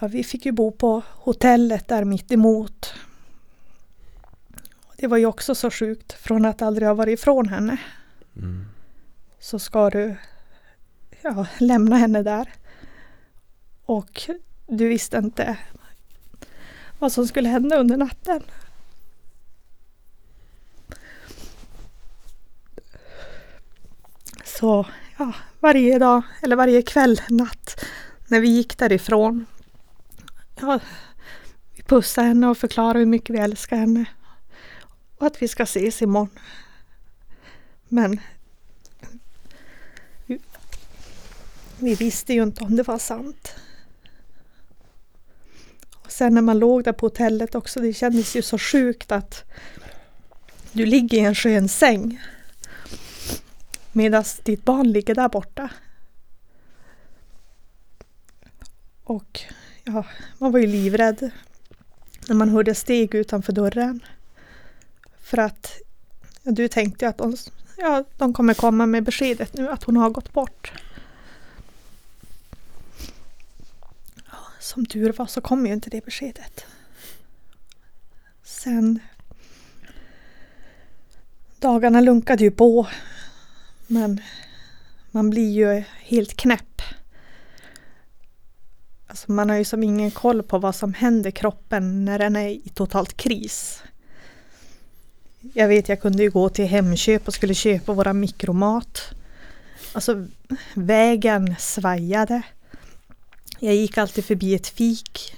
ja, 0.00 0.08
vi 0.08 0.24
fick 0.24 0.46
ju 0.46 0.52
bo 0.52 0.70
på 0.70 1.02
hotellet 1.08 1.88
där 1.88 2.04
mitt 2.04 2.32
emot. 2.32 2.94
Det 4.96 5.06
var 5.06 5.16
ju 5.16 5.26
också 5.26 5.54
så 5.54 5.70
sjukt 5.70 6.12
från 6.12 6.44
att 6.44 6.62
aldrig 6.62 6.88
ha 6.88 6.94
varit 6.94 7.18
ifrån 7.18 7.48
henne. 7.48 7.78
Mm. 8.36 8.66
Så 9.38 9.58
ska 9.58 9.90
du 9.90 10.16
ja, 11.22 11.46
lämna 11.58 11.96
henne 11.96 12.22
där. 12.22 12.52
Och 13.84 14.20
du 14.66 14.88
visste 14.88 15.16
inte 15.16 15.58
vad 16.98 17.12
som 17.12 17.26
skulle 17.26 17.48
hända 17.48 17.76
under 17.76 17.96
natten. 17.96 18.42
Så 24.44 24.86
ja, 25.18 25.32
varje 25.60 25.98
dag, 25.98 26.22
eller 26.42 26.56
varje 26.56 26.82
kväll, 26.82 27.20
natt, 27.28 27.84
när 28.26 28.40
vi 28.40 28.48
gick 28.48 28.78
därifrån. 28.78 29.46
Ja, 30.60 30.80
vi 31.74 31.82
pussade 31.82 32.26
henne 32.26 32.46
och 32.48 32.58
förklarade 32.58 32.98
hur 32.98 33.06
mycket 33.06 33.36
vi 33.36 33.38
älskar 33.38 33.76
henne. 33.76 34.04
Och 35.16 35.26
att 35.26 35.42
vi 35.42 35.48
ska 35.48 35.62
ses 35.62 36.02
imorgon. 36.02 36.30
Men 37.92 38.20
vi, 41.78 41.94
visste 41.94 42.32
ju 42.32 42.42
inte 42.42 42.64
om 42.64 42.76
det 42.76 42.82
var 42.82 42.98
sant. 42.98 43.54
Och 45.94 46.12
sen 46.12 46.34
när 46.34 46.42
man 46.42 46.58
låg 46.58 46.84
där 46.84 46.92
på 46.92 47.06
hotellet 47.06 47.54
också, 47.54 47.80
det 47.80 47.92
kändes 47.92 48.36
ju 48.36 48.42
så 48.42 48.58
sjukt 48.58 49.12
att 49.12 49.44
du 50.72 50.86
ligger 50.86 51.18
i 51.18 51.20
en 51.20 51.34
skön 51.34 51.68
säng 51.68 52.20
medan 53.92 54.24
ditt 54.42 54.64
barn 54.64 54.92
ligger 54.92 55.14
där 55.14 55.28
borta. 55.28 55.70
Och 59.04 59.40
ja, 59.84 60.04
man 60.38 60.52
var 60.52 60.58
ju 60.58 60.66
livrädd 60.66 61.30
när 62.28 62.34
man 62.34 62.48
hörde 62.48 62.74
steg 62.74 63.14
utanför 63.14 63.52
dörren. 63.52 64.00
För 65.18 65.38
att 65.38 65.72
ja, 66.42 66.50
du 66.52 66.68
tänkte 66.68 67.04
ju 67.04 67.08
att 67.08 67.18
de, 67.18 67.36
ja, 67.76 68.04
de 68.16 68.34
kommer 68.34 68.54
komma 68.54 68.86
med 68.86 69.04
beskedet 69.04 69.54
nu 69.54 69.68
att 69.68 69.82
hon 69.84 69.96
har 69.96 70.10
gått 70.10 70.32
bort. 70.32 70.72
Ja, 74.30 74.38
som 74.60 74.86
tur 74.86 75.12
var 75.12 75.26
så 75.26 75.40
kom 75.40 75.66
ju 75.66 75.72
inte 75.72 75.90
det 75.90 76.04
beskedet. 76.04 76.66
Sen 78.42 79.00
Dagarna 81.62 82.00
lunkade 82.00 82.44
ju 82.44 82.50
på. 82.50 82.86
Men 83.86 84.20
man 85.10 85.30
blir 85.30 85.50
ju 85.50 85.84
helt 86.00 86.36
knäpp. 86.36 86.82
Alltså 89.06 89.32
man 89.32 89.50
har 89.50 89.56
ju 89.56 89.64
som 89.64 89.82
ingen 89.82 90.10
koll 90.10 90.42
på 90.42 90.58
vad 90.58 90.74
som 90.74 90.94
händer 90.94 91.30
kroppen 91.30 92.04
när 92.04 92.18
den 92.18 92.36
är 92.36 92.48
i 92.48 92.70
totalt 92.74 93.16
kris. 93.16 93.82
Jag 95.54 95.68
vet, 95.68 95.88
jag 95.88 96.00
kunde 96.00 96.22
ju 96.22 96.30
gå 96.30 96.48
till 96.48 96.66
Hemköp 96.66 97.28
och 97.28 97.34
skulle 97.34 97.54
köpa 97.54 97.92
våra 97.92 98.12
mikromat. 98.12 99.14
Alltså 99.92 100.26
vägen 100.74 101.54
svajade. 101.58 102.42
Jag 103.58 103.74
gick 103.74 103.98
alltid 103.98 104.24
förbi 104.24 104.54
ett 104.54 104.68
fik 104.68 105.36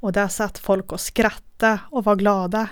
och 0.00 0.12
där 0.12 0.28
satt 0.28 0.58
folk 0.58 0.92
och 0.92 1.00
skrattade 1.00 1.78
och 1.90 2.04
var 2.04 2.16
glada. 2.16 2.68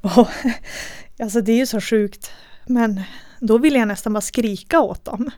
Och, 0.00 0.28
alltså 1.18 1.40
det 1.40 1.52
är 1.52 1.56
ju 1.56 1.66
så 1.66 1.80
sjukt. 1.80 2.30
Men 2.66 3.02
då 3.40 3.58
ville 3.58 3.78
jag 3.78 3.88
nästan 3.88 4.12
bara 4.12 4.20
skrika 4.20 4.80
åt 4.80 5.04
dem. 5.04 5.30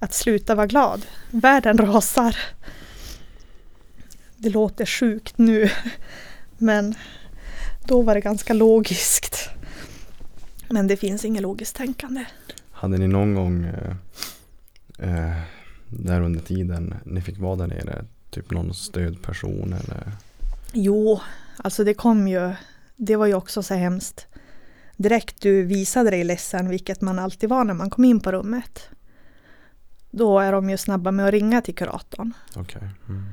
Att 0.00 0.14
sluta 0.14 0.54
vara 0.54 0.66
glad. 0.66 1.06
Världen 1.30 1.78
rasar. 1.78 2.36
Det 4.36 4.50
låter 4.50 4.86
sjukt 4.86 5.38
nu. 5.38 5.70
Men 6.58 6.94
då 7.84 8.02
var 8.02 8.14
det 8.14 8.20
ganska 8.20 8.52
logiskt. 8.52 9.50
Men 10.68 10.86
det 10.86 10.96
finns 10.96 11.24
inget 11.24 11.42
logiskt 11.42 11.76
tänkande. 11.76 12.24
Hade 12.70 12.98
ni 12.98 13.08
någon 13.08 13.34
gång 13.34 13.64
eh, 13.64 13.96
eh, 14.98 15.38
där 15.88 16.20
under 16.20 16.40
tiden 16.40 16.94
ni 17.04 17.20
fick 17.20 17.38
vara 17.38 17.56
där 17.56 17.66
nere, 17.66 18.04
typ 18.30 18.50
någon 18.50 18.74
stödperson 18.74 19.72
eller? 19.72 20.12
Jo, 20.72 21.20
alltså 21.56 21.84
det 21.84 21.94
kom 21.94 22.28
ju. 22.28 22.52
Det 22.96 23.16
var 23.16 23.26
ju 23.26 23.34
också 23.34 23.62
så 23.62 23.74
hemskt. 23.74 24.26
Direkt 24.96 25.40
du 25.40 25.62
visade 25.62 26.10
dig 26.10 26.24
ledsen, 26.24 26.68
vilket 26.68 27.00
man 27.00 27.18
alltid 27.18 27.48
var 27.48 27.64
när 27.64 27.74
man 27.74 27.90
kom 27.90 28.04
in 28.04 28.20
på 28.20 28.32
rummet. 28.32 28.88
Då 30.10 30.38
är 30.38 30.52
de 30.52 30.70
ju 30.70 30.76
snabba 30.76 31.10
med 31.10 31.26
att 31.26 31.32
ringa 31.32 31.60
till 31.60 31.74
kuratorn. 31.74 32.32
Okej. 32.56 32.88
Mm. 33.08 33.24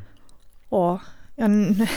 Och 0.70 1.00
ja, 1.40 1.48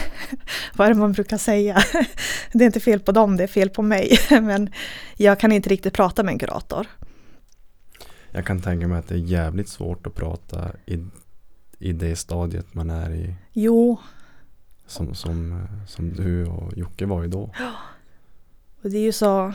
vad 0.75 0.87
är 0.87 0.93
det 0.93 0.99
man 0.99 1.11
brukar 1.11 1.37
säga? 1.37 1.77
Det 2.53 2.63
är 2.63 2.65
inte 2.65 2.79
fel 2.79 2.99
på 2.99 3.11
dem, 3.11 3.37
det 3.37 3.43
är 3.43 3.47
fel 3.47 3.69
på 3.69 3.81
mig. 3.81 4.17
Men 4.29 4.69
jag 5.17 5.39
kan 5.39 5.51
inte 5.51 5.69
riktigt 5.69 5.93
prata 5.93 6.23
med 6.23 6.31
en 6.31 6.39
kurator. 6.39 6.87
Jag 8.31 8.45
kan 8.45 8.61
tänka 8.61 8.87
mig 8.87 8.99
att 8.99 9.07
det 9.07 9.15
är 9.15 9.19
jävligt 9.19 9.69
svårt 9.69 10.07
att 10.07 10.15
prata 10.15 10.71
i, 10.85 11.05
i 11.79 11.93
det 11.93 12.15
stadiet 12.15 12.73
man 12.73 12.89
är 12.89 13.11
i. 13.11 13.35
Jo, 13.53 13.97
Som, 14.87 15.15
som, 15.15 15.51
eh, 15.51 15.87
som 15.87 16.13
du 16.13 16.45
och 16.45 16.77
Jocke 16.77 17.05
var 17.05 17.23
i 17.23 17.27
då. 17.27 17.51
och 18.83 18.89
det 18.89 18.97
är 18.97 19.01
ju 19.03 19.11
så. 19.11 19.53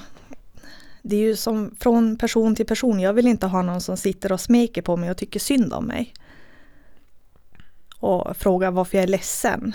Det 1.03 1.17
är 1.17 1.21
ju 1.21 1.37
som 1.37 1.75
från 1.81 2.17
person 2.19 2.55
till 2.55 2.67
person. 2.67 3.01
Jag 3.01 3.13
vill 3.13 3.27
inte 3.27 3.47
ha 3.47 3.63
någon 3.63 3.81
som 3.81 3.97
sitter 3.97 4.33
och 4.33 4.41
smeker 4.41 4.83
på 4.83 4.97
mig 4.97 5.11
och 5.11 5.17
tycker 5.17 5.41
synd 5.41 5.73
om 5.73 5.85
mig. 5.85 6.15
Och 8.01 8.37
frågar 8.37 8.71
varför 8.71 8.99
jag 8.99 9.03
är 9.03 9.09
ledsen. 9.09 9.73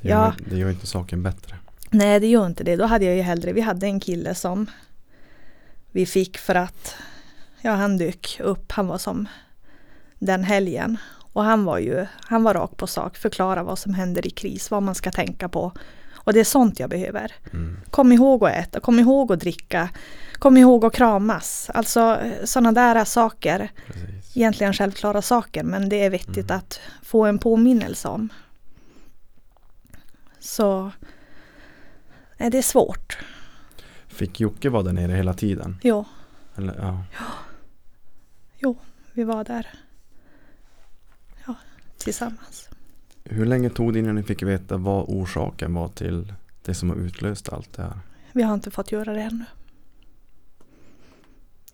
Det 0.00 0.08
gör, 0.08 0.16
Ja. 0.16 0.34
det 0.50 0.56
gör 0.56 0.70
inte 0.70 0.86
saken 0.86 1.22
bättre. 1.22 1.56
Nej, 1.90 2.20
det 2.20 2.26
gör 2.26 2.46
inte 2.46 2.64
det. 2.64 2.76
Då 2.76 2.84
hade 2.84 3.04
jag 3.04 3.16
ju 3.16 3.22
hellre, 3.22 3.52
vi 3.52 3.60
hade 3.60 3.86
en 3.86 4.00
kille 4.00 4.34
som 4.34 4.66
vi 5.92 6.06
fick 6.06 6.38
för 6.38 6.54
att 6.54 6.94
ja, 7.60 7.70
han 7.72 7.98
dök 7.98 8.40
upp. 8.42 8.72
Han 8.72 8.86
var 8.86 8.98
som 8.98 9.28
den 10.18 10.44
helgen. 10.44 10.96
Och 11.32 11.44
han 11.44 11.64
var 11.64 11.78
ju, 11.78 12.06
han 12.20 12.42
var 12.42 12.54
rak 12.54 12.76
på 12.76 12.86
sak, 12.86 13.16
förklara 13.16 13.62
vad 13.62 13.78
som 13.78 13.94
händer 13.94 14.26
i 14.26 14.30
kris, 14.30 14.70
vad 14.70 14.82
man 14.82 14.94
ska 14.94 15.10
tänka 15.10 15.48
på. 15.48 15.72
Och 16.14 16.32
det 16.32 16.40
är 16.40 16.44
sånt 16.44 16.80
jag 16.80 16.90
behöver. 16.90 17.32
Mm. 17.52 17.76
Kom 17.90 18.12
ihåg 18.12 18.44
att 18.44 18.52
äta, 18.54 18.80
kom 18.80 18.98
ihåg 18.98 19.32
att 19.32 19.40
dricka, 19.40 19.88
kom 20.38 20.56
ihåg 20.56 20.84
att 20.84 20.94
kramas. 20.94 21.70
Alltså 21.74 22.18
sådana 22.44 22.72
där 22.72 23.04
saker. 23.04 23.70
Precis. 23.86 24.25
Egentligen 24.36 24.72
självklara 24.72 25.22
saker, 25.22 25.62
men 25.64 25.88
det 25.88 26.04
är 26.04 26.10
vettigt 26.10 26.50
Mm. 26.50 26.56
att 26.56 26.80
få 27.02 27.24
en 27.24 27.38
påminnelse 27.38 28.08
om. 28.08 28.28
Så 30.38 30.90
nej, 32.36 32.50
det 32.50 32.58
är 32.58 32.62
svårt. 32.62 33.18
Fick 34.06 34.40
Jocke 34.40 34.68
vara 34.70 34.82
där 34.82 34.92
nere 34.92 35.12
hela 35.12 35.34
tiden? 35.34 35.76
Jo, 35.82 36.04
Eller, 36.56 36.74
ja. 36.78 37.04
jo, 38.58 38.78
vi 39.12 39.24
var 39.24 39.44
där. 39.44 39.68
Ja, 41.46 41.54
tillsammans. 41.98 42.68
Hur 43.24 43.46
länge 43.46 43.70
tog 43.70 43.92
det 43.92 43.98
innan 43.98 44.14
ni 44.14 44.22
fick 44.22 44.42
veta 44.42 44.76
vad 44.76 45.04
orsaken 45.08 45.74
var 45.74 45.88
till 45.88 46.32
det 46.62 46.74
som 46.74 46.90
har 46.90 46.96
utlöst 46.96 47.48
allt 47.48 47.72
det 47.72 47.82
här? 47.82 47.98
Vi 48.32 48.42
har 48.42 48.54
inte 48.54 48.70
fått 48.70 48.92
göra 48.92 49.12
det 49.14 49.20
ännu. 49.22 49.44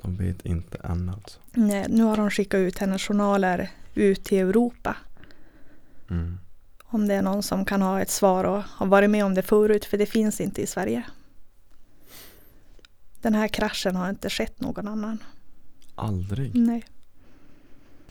De 0.02 0.16
vet 0.16 0.46
inte 0.46 0.78
än 0.78 1.08
alltså. 1.08 1.40
Nej, 1.52 1.86
nu 1.88 2.02
har 2.02 2.16
de 2.16 2.30
skickat 2.30 2.58
ut 2.58 2.78
hennes 2.78 3.02
journaler 3.02 3.70
ut 3.94 4.24
till 4.24 4.38
Europa. 4.38 4.96
Mm. 6.10 6.38
Om 6.84 7.08
det 7.08 7.14
är 7.14 7.22
någon 7.22 7.42
som 7.42 7.64
kan 7.64 7.82
ha 7.82 8.00
ett 8.00 8.10
svar 8.10 8.44
och 8.44 8.62
har 8.62 8.86
varit 8.86 9.10
med 9.10 9.24
om 9.24 9.34
det 9.34 9.42
förut, 9.42 9.84
för 9.84 9.98
det 9.98 10.06
finns 10.06 10.40
inte 10.40 10.62
i 10.62 10.66
Sverige. 10.66 11.02
Den 13.20 13.34
här 13.34 13.48
kraschen 13.48 13.96
har 13.96 14.10
inte 14.10 14.30
skett 14.30 14.60
någon 14.60 14.88
annan. 14.88 15.18
Aldrig? 15.94 16.54
Nej. 16.54 16.84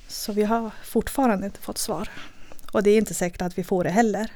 Så 0.07 0.33
vi 0.33 0.43
har 0.43 0.71
fortfarande 0.83 1.45
inte 1.45 1.59
fått 1.59 1.77
svar. 1.77 2.09
Och 2.71 2.83
det 2.83 2.89
är 2.89 2.97
inte 2.97 3.13
säkert 3.13 3.41
att 3.41 3.57
vi 3.57 3.63
får 3.63 3.83
det 3.83 3.89
heller. 3.89 4.31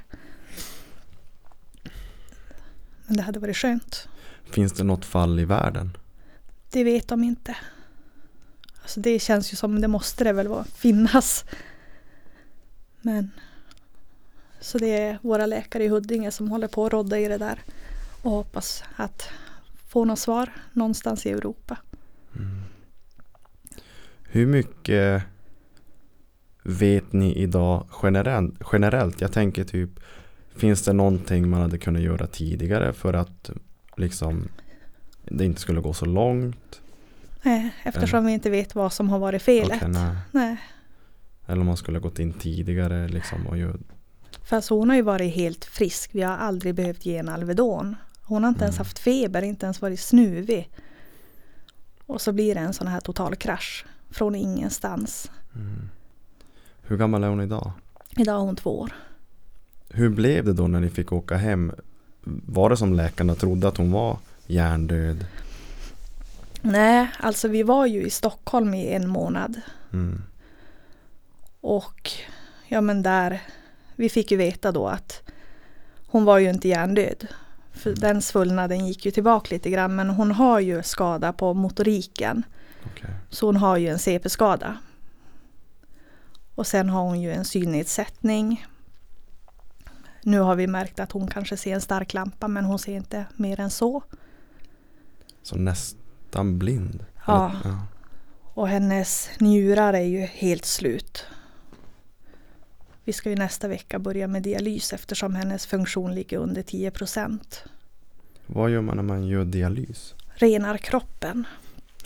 Men 3.05 3.17
det 3.17 3.23
hade 3.23 3.39
varit 3.39 3.57
skönt. 3.57 4.07
Finns 4.43 4.73
det 4.73 4.83
något 4.83 5.05
fall 5.05 5.39
i 5.39 5.45
världen? 5.45 5.97
Det 6.75 6.83
vet 6.83 7.07
de 7.07 7.23
inte. 7.23 7.57
Alltså 8.81 8.99
det 8.99 9.19
känns 9.19 9.53
ju 9.53 9.55
som 9.55 9.81
det 9.81 9.87
måste 9.87 10.23
det 10.23 10.33
väl 10.33 10.47
vara, 10.47 10.63
finnas. 10.63 11.45
Men 13.01 13.31
så 14.59 14.77
det 14.77 14.97
är 14.97 15.19
våra 15.21 15.45
läkare 15.45 15.83
i 15.83 15.87
Huddinge 15.87 16.31
som 16.31 16.47
håller 16.47 16.67
på 16.67 16.85
att 16.85 16.93
rodda 16.93 17.19
i 17.19 17.27
det 17.27 17.37
där 17.37 17.59
och 18.21 18.31
hoppas 18.31 18.83
att 18.95 19.29
få 19.87 20.05
något 20.05 20.19
svar 20.19 20.49
någonstans 20.73 21.25
i 21.25 21.31
Europa. 21.31 21.77
Mm. 22.35 22.61
Hur 24.23 24.45
mycket 24.47 25.23
vet 26.63 27.13
ni 27.13 27.35
idag 27.35 27.87
generellt? 28.03 28.55
generellt? 28.71 29.21
Jag 29.21 29.31
tänker 29.31 29.63
typ, 29.63 29.89
finns 30.55 30.81
det 30.81 30.93
någonting 30.93 31.49
man 31.49 31.61
hade 31.61 31.77
kunnat 31.77 32.01
göra 32.01 32.27
tidigare 32.27 32.93
för 32.93 33.13
att 33.13 33.49
liksom 33.97 34.47
det 35.27 35.45
inte 35.45 35.61
skulle 35.61 35.81
gå 35.81 35.93
så 35.93 36.05
långt? 36.05 36.81
Nej, 37.43 37.73
eftersom 37.83 38.25
vi 38.25 38.31
inte 38.31 38.49
vet 38.49 38.75
vad 38.75 38.93
som 38.93 39.09
har 39.09 39.19
varit 39.19 39.41
felet. 39.41 39.77
Okej, 39.77 39.87
nej. 39.89 40.15
Nej, 40.31 40.57
Eller 41.45 41.61
om 41.61 41.67
man 41.67 41.77
skulle 41.77 41.99
gått 41.99 42.19
in 42.19 42.33
tidigare 42.33 43.07
liksom 43.07 43.47
och 43.47 43.57
gjort 43.57 43.79
fast 44.43 44.69
hon 44.69 44.89
har 44.89 44.95
ju 44.95 45.01
varit 45.01 45.35
helt 45.35 45.65
frisk. 45.65 46.09
Vi 46.13 46.21
har 46.21 46.37
aldrig 46.37 46.75
behövt 46.75 47.05
ge 47.05 47.17
en 47.17 47.29
Alvedon. 47.29 47.95
Hon 48.21 48.43
har 48.43 48.49
inte 48.49 48.63
ens 48.63 48.75
Mm. 48.75 48.85
haft 48.85 48.99
feber, 48.99 49.41
inte 49.41 49.65
ens 49.65 49.81
varit 49.81 49.99
snuvig. 49.99 50.69
Och 52.05 52.21
så 52.21 52.31
blir 52.31 52.55
det 52.55 52.61
en 52.61 52.73
sån 52.73 52.87
här 52.87 52.99
total 52.99 53.35
krasch 53.35 53.85
från 54.09 54.35
ingenstans. 54.35 55.31
Hur 56.81 56.97
gammal 56.97 57.23
är 57.23 57.27
hon 57.27 57.41
idag? 57.41 57.71
Idag 58.17 58.35
är 58.35 58.39
hon 58.45 58.55
två 58.55 58.79
år. 58.79 58.91
Hur 59.89 60.09
blev 60.09 60.45
det 60.45 60.53
då 60.53 60.67
när 60.67 60.79
ni 60.79 60.89
fick 60.89 61.11
åka 61.11 61.35
hem? 61.37 61.71
Var 62.23 62.69
det 62.69 62.77
som 62.77 62.93
läkarna 62.93 63.35
trodde 63.35 63.67
att 63.67 63.77
hon 63.77 63.91
var 63.91 64.17
hjärndöd? 64.47 65.25
Nej, 66.61 67.07
alltså 67.19 67.47
vi 67.47 67.63
var 67.63 67.85
ju 67.85 68.03
i 68.05 68.09
Stockholm 68.09 68.73
i 68.73 68.93
en 68.93 69.07
månad. 69.07 69.61
Mm. 69.93 70.23
Och 71.61 72.11
ja 72.67 72.81
men 72.81 73.03
där, 73.03 73.41
vi 73.95 74.09
fick 74.09 74.31
ju 74.31 74.37
veta 74.37 74.71
då 74.71 74.87
att 74.87 75.21
hon 76.07 76.25
var 76.25 76.39
ju 76.39 76.49
inte 76.49 76.67
hjärndöd. 76.67 77.27
För 77.71 77.95
den 77.95 78.21
svullnaden 78.21 78.87
gick 78.87 79.05
ju 79.05 79.11
tillbaka 79.11 79.55
lite 79.55 79.69
grann 79.69 79.95
men 79.95 80.09
hon 80.09 80.31
har 80.31 80.59
ju 80.59 80.83
skada 80.83 81.33
på 81.33 81.53
motoriken. 81.53 82.43
Okej. 82.85 83.09
Så 83.29 83.45
hon 83.45 83.55
har 83.55 83.77
ju 83.77 83.87
en 83.87 83.99
CP-skada. 83.99 84.77
Och 86.55 86.67
sen 86.67 86.89
har 86.89 87.01
hon 87.01 87.21
ju 87.21 87.31
en 87.31 87.45
synnedsättning. 87.45 88.65
Nu 90.21 90.39
har 90.39 90.55
vi 90.55 90.67
märkt 90.67 90.99
att 90.99 91.11
hon 91.11 91.27
kanske 91.27 91.57
ser 91.57 91.73
en 91.73 91.81
stark 91.81 92.13
lampa 92.13 92.47
men 92.47 92.65
hon 92.65 92.79
ser 92.79 92.95
inte 92.95 93.25
mer 93.35 93.59
än 93.59 93.69
så. 93.69 94.03
Så 95.45 95.55
nästan 95.55 96.59
blind? 96.59 97.05
Ja. 97.27 97.49
Eller- 97.49 97.59
ja. 97.75 97.79
Och 98.53 98.67
hennes 98.67 99.29
njurar 99.39 99.93
är 99.93 99.99
ju 100.05 100.19
helt 100.19 100.65
slut. 100.65 101.25
Vi 103.03 103.13
ska 103.13 103.29
ju 103.29 103.35
nästa 103.35 103.67
vecka 103.67 103.99
börja 103.99 104.27
med 104.27 104.43
dialys 104.43 104.93
eftersom 104.93 105.35
hennes 105.35 105.65
funktion 105.65 106.15
ligger 106.15 106.37
under 106.37 106.61
10 106.61 106.91
procent. 106.91 107.63
Vad 108.45 108.69
gör 108.71 108.81
man 108.81 108.95
när 108.95 109.03
man 109.03 109.27
gör 109.27 109.45
dialys? 109.45 110.13
Renar 110.35 110.77
kroppen. 110.77 111.47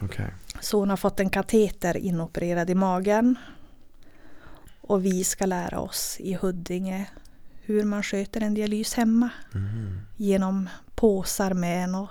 Okej. 0.01 0.33
Så 0.61 0.79
hon 0.79 0.89
har 0.89 0.97
fått 0.97 1.19
en 1.19 1.29
kateter 1.29 1.97
inopererad 1.97 2.69
i 2.69 2.75
magen. 2.75 3.35
Och 4.81 5.05
vi 5.05 5.23
ska 5.23 5.45
lära 5.45 5.79
oss 5.79 6.17
i 6.19 6.33
Huddinge 6.33 7.09
hur 7.61 7.83
man 7.83 8.03
sköter 8.03 8.41
en 8.41 8.53
dialys 8.53 8.93
hemma. 8.93 9.29
Mhm. 9.51 9.99
Genom 10.17 10.69
påsar 10.95 11.53
med 11.53 11.89
något 11.89 12.09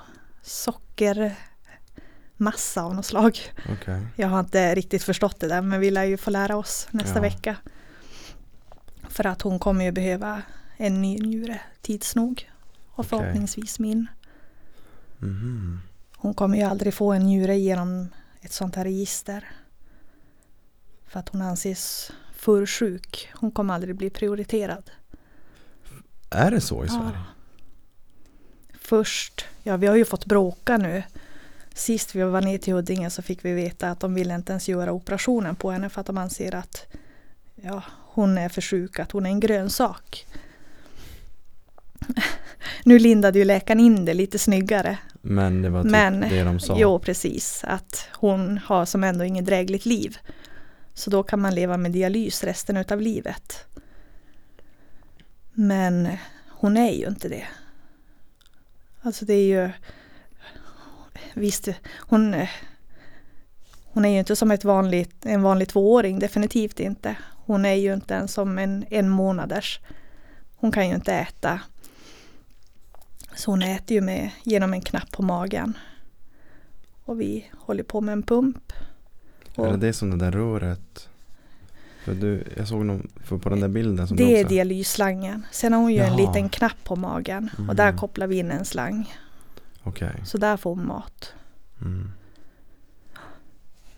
sockermassa 0.48 2.82
av 2.82 2.94
något 2.94 3.06
slag. 3.06 3.38
Okej. 3.68 4.06
Jag 4.16 4.28
har 4.28 4.40
inte 4.40 4.74
riktigt 4.74 5.02
förstått 5.02 5.40
det 5.40 5.48
där 5.48 5.62
men 5.62 5.80
vi 5.80 5.90
lär 5.90 6.04
ju 6.04 6.16
få 6.16 6.30
lära 6.30 6.56
oss 6.56 6.88
nästa 6.90 7.14
Ja. 7.18 7.22
vecka. 7.22 7.56
För 9.08 9.26
att 9.26 9.42
hon 9.42 9.58
kommer 9.58 9.84
ju 9.84 9.92
behöva 9.92 10.42
en 10.76 11.02
ny 11.02 11.18
njure 11.18 11.60
tids 11.82 12.16
nog. 12.16 12.50
Och 12.90 12.98
Okej. 12.98 13.08
förhoppningsvis 13.08 13.78
min. 13.78 14.06
Mhm. 15.18 15.80
Hon 16.16 16.34
kommer 16.34 16.56
ju 16.56 16.62
aldrig 16.64 16.94
få 16.94 17.12
en 17.12 17.22
njure 17.22 17.56
genom 17.58 18.08
ett 18.40 18.52
sånt 18.52 18.76
här 18.76 18.84
register. 18.84 19.48
För 21.06 21.20
att 21.20 21.28
hon 21.28 21.42
anses 21.42 22.12
för 22.34 22.66
sjuk. 22.66 23.30
Hon 23.34 23.50
kommer 23.50 23.74
aldrig 23.74 23.96
bli 23.96 24.10
prioriterad. 24.10 24.90
Är 26.30 26.50
det 26.50 26.60
så 26.60 26.84
i 26.84 26.88
Ja. 26.88 27.12
Först, 28.88 29.44
ja 29.62 29.76
vi 29.76 29.86
har 29.86 29.96
ju 29.96 30.04
fått 30.04 30.26
bråka 30.26 30.76
nu. 30.76 31.02
Sist 31.74 32.14
vi 32.14 32.22
var 32.22 32.40
ner 32.40 32.58
till 32.58 32.74
Huddinge 32.74 33.10
så 33.10 33.22
fick 33.22 33.44
vi 33.44 33.52
veta 33.52 33.90
att 33.90 34.00
de 34.00 34.14
vill 34.14 34.30
inte 34.30 34.52
ens 34.52 34.68
göra 34.68 34.92
operationen 34.92 35.56
på 35.56 35.70
henne 35.70 35.88
för 35.88 36.00
att 36.00 36.06
de 36.06 36.18
anser 36.18 36.54
att 36.54 36.86
ja, 37.54 37.82
hon 37.96 38.38
är 38.38 38.48
för 38.48 38.60
sjuk, 38.60 38.98
att 38.98 39.12
hon 39.12 39.26
är 39.26 39.30
en 39.30 39.40
grönsak. 39.40 40.26
Nu 42.84 42.98
lindade 42.98 43.38
ju 43.38 43.44
läkaren 43.44 43.80
in 43.80 44.04
det 44.04 44.14
lite 44.14 44.38
snyggare. 44.38 44.98
Men 45.20 45.62
det 45.62 45.70
var 45.70 45.82
typ 45.82 45.92
Men, 45.92 46.20
det 46.20 46.42
de 46.42 46.60
sa? 46.60 46.76
Jo, 46.78 46.98
precis. 46.98 47.64
Att 47.64 48.08
hon 48.12 48.58
har 48.58 48.84
som 48.84 49.04
ändå 49.04 49.24
inget 49.24 49.46
drägligt 49.46 49.86
liv. 49.86 50.18
Så 50.94 51.10
då 51.10 51.22
kan 51.22 51.40
man 51.40 51.54
leva 51.54 51.76
med 51.76 51.92
dialys 51.92 52.44
resten 52.44 52.76
utav 52.76 53.00
livet. 53.00 53.64
Men 55.52 56.08
hon 56.48 56.76
är 56.76 56.92
ju 56.92 57.06
inte 57.06 57.28
det. 57.28 57.46
Alltså 59.08 59.24
det 59.24 59.34
är 59.34 59.46
ju... 59.46 59.70
Visst, 61.34 61.68
hon, 61.98 62.46
hon 63.84 64.04
är 64.04 64.08
ju 64.08 64.18
inte 64.18 64.36
som 64.36 64.50
ett 64.50 64.64
vanligt, 64.64 65.26
en 65.26 65.42
vanlig 65.42 65.68
tvååring, 65.68 66.18
definitivt 66.18 66.80
inte. 66.80 67.16
Hon 67.44 67.64
är 67.64 67.74
ju 67.74 67.94
inte 67.94 68.14
ens 68.14 68.32
som 68.32 68.58
en 68.58 68.84
en 68.90 69.08
månaders. 69.08 69.80
Hon 70.56 70.72
kan 70.72 70.88
ju 70.88 70.94
inte 70.94 71.14
äta. 71.14 71.60
Så 73.34 73.50
hon 73.50 73.62
äter 73.62 73.94
ju 73.94 74.00
med, 74.00 74.30
genom 74.42 74.72
en 74.72 74.80
knapp 74.80 75.10
på 75.10 75.22
magen. 75.22 75.78
Och 77.04 77.20
vi 77.20 77.50
håller 77.58 77.82
på 77.82 78.00
med 78.00 78.12
en 78.12 78.22
pump. 78.22 78.72
Är 79.54 79.62
det 79.62 79.68
Och 79.68 79.78
det 79.78 79.92
som 79.92 80.10
det 80.10 80.16
där 80.16 80.32
röret? 80.32 81.07
För 82.08 82.14
du, 82.20 82.44
jag 82.56 82.68
såg 82.68 82.84
någon, 82.84 83.08
för 83.24 83.38
på 83.38 83.48
den 83.48 83.60
där 83.60 83.68
bilden 83.68 84.08
som 84.08 84.16
det 84.16 84.40
är 84.40 84.44
dialysslangen. 84.48 85.46
Sen 85.50 85.72
har 85.72 85.80
hon 85.80 85.92
ju 85.92 85.98
en 85.98 86.06
Jaha. 86.06 86.16
liten 86.16 86.48
knapp 86.48 86.84
på 86.84 86.96
magen. 86.96 87.50
Och 87.68 87.76
där 87.76 87.88
Mm. 87.88 87.98
kopplar 87.98 88.26
vi 88.26 88.38
in 88.38 88.50
en 88.50 88.64
slang. 88.64 89.14
Okej. 89.82 90.12
Så 90.24 90.38
där 90.38 90.56
får 90.56 90.74
hon 90.74 90.86
mat. 90.86 91.32
Mm. 91.80 92.12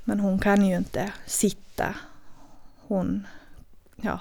Men 0.04 0.20
hon 0.20 0.38
kan 0.38 0.66
ju 0.66 0.76
inte 0.76 1.12
sitta. 1.26 1.94
Hon, 2.86 3.26
ja, 3.96 4.20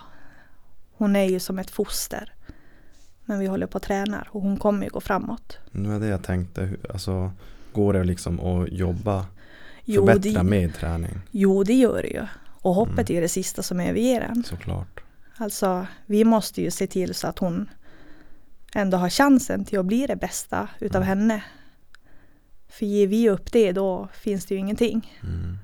hon 0.97 1.15
är 1.15 1.23
ju 1.30 1.39
som 1.39 1.60
ett 1.60 1.69
foster. 1.71 2.34
Men 3.25 3.39
vi 3.39 3.47
håller 3.47 3.67
på 3.67 3.78
att 3.78 3.84
träna 3.84 4.25
och 4.30 4.41
hon 4.41 4.58
kommer 4.58 4.84
ju 4.84 4.89
gå 4.89 5.02
framåt. 5.02 5.58
Nu 5.71 5.95
är 5.95 5.99
det 5.99 6.08
jag 6.08 6.23
tänkte, 6.23 6.62
hur- 6.62 6.91
alltså 6.91 7.32
går 7.73 7.93
det 7.93 8.04
liksom 8.04 8.39
att 8.39 8.69
jobba, 8.71 9.25
Jo, 9.86 10.06
förbättra 10.08 10.43
det, 10.43 10.49
med 10.49 10.73
träning? 10.75 11.19
jo, 11.32 11.63
det 11.63 11.73
gör 11.73 12.02
det 12.02 12.08
ju. 12.10 12.25
Och 12.62 12.74
hoppet 12.74 12.93
Mm. 13.00 13.06
är 13.10 13.13
ju 13.13 13.22
det 13.22 13.30
sista 13.30 13.63
som 13.63 13.80
överger 13.80 14.22
en. 14.22 14.43
Såklart. 14.43 15.00
Alltså, 15.38 15.88
vi 16.06 16.24
måste 16.24 16.62
ju 16.62 16.72
se 16.72 16.88
till 16.88 17.13
så 17.15 17.28
att 17.28 17.39
hon 17.39 17.69
ändå 18.74 18.98
har 18.98 19.10
chansen 19.10 19.65
till 19.65 19.80
att 19.80 19.86
bli 19.86 20.08
det 20.08 20.15
bästa 20.15 20.67
utav 20.80 21.02
Mm. 21.04 21.08
henne. 21.08 21.43
För 22.67 22.86
ger 22.86 23.08
vi 23.08 23.30
upp 23.30 23.52
det 23.52 23.72
då 23.72 24.08
finns 24.13 24.45
det 24.45 24.54
ju 24.56 24.60
ingenting. 24.60 25.19
Mm. 25.24 25.58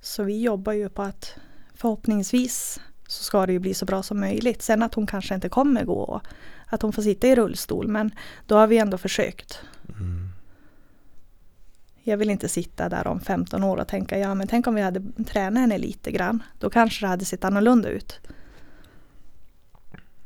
Så 0.00 0.22
vi 0.22 0.42
jobbar 0.42 0.72
ju 0.72 0.88
på 0.88 1.02
att 1.02 1.34
förhoppningsvis 1.74 2.80
så 3.08 3.22
ska 3.24 3.46
det 3.46 3.52
ju 3.52 3.58
bli 3.58 3.74
så 3.74 3.84
bra 3.84 4.02
som 4.02 4.20
möjligt. 4.20 4.62
Sen 4.62 4.82
att 4.82 4.94
hon 4.94 5.06
kanske 5.06 5.34
inte 5.34 5.48
kommer 5.48 5.84
gå 5.84 6.00
och 6.00 6.22
att 6.66 6.82
hon 6.82 6.92
får 6.92 7.02
sitta 7.02 7.26
i 7.28 7.36
rullstol 7.36 7.88
men 7.88 8.10
då 8.46 8.56
har 8.56 8.66
vi 8.66 8.78
ändå 8.78 8.98
försökt. 8.98 9.58
Mm. 9.88 10.25
Jag 12.08 12.16
vill 12.16 12.30
inte 12.30 12.48
sitta 12.48 12.88
där 12.88 13.06
om 13.06 13.20
15 13.20 13.64
år 13.64 13.76
och 13.76 13.88
tänka 13.88 14.18
ja 14.18 14.34
men 14.34 14.48
tänk 14.48 14.66
om 14.66 14.74
vi 14.74 14.82
hade 14.82 15.02
tränat 15.24 15.60
henne 15.60 15.78
lite 15.78 16.10
grann. 16.10 16.42
Då 16.58 16.70
kanske 16.70 17.04
det 17.04 17.08
hade 17.08 17.24
sett 17.24 17.44
annorlunda 17.44 17.88
ut. 17.88 18.20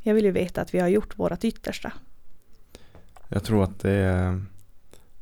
Jag 0.00 0.14
vill 0.14 0.24
ju 0.24 0.30
veta 0.30 0.62
att 0.62 0.74
vi 0.74 0.78
har 0.78 0.88
gjort 0.88 1.18
vårt 1.18 1.44
yttersta. 1.44 1.92
Jag 3.28 3.44
tror 3.44 3.64
att 3.64 3.80
det 3.80 3.90
är, 3.90 4.44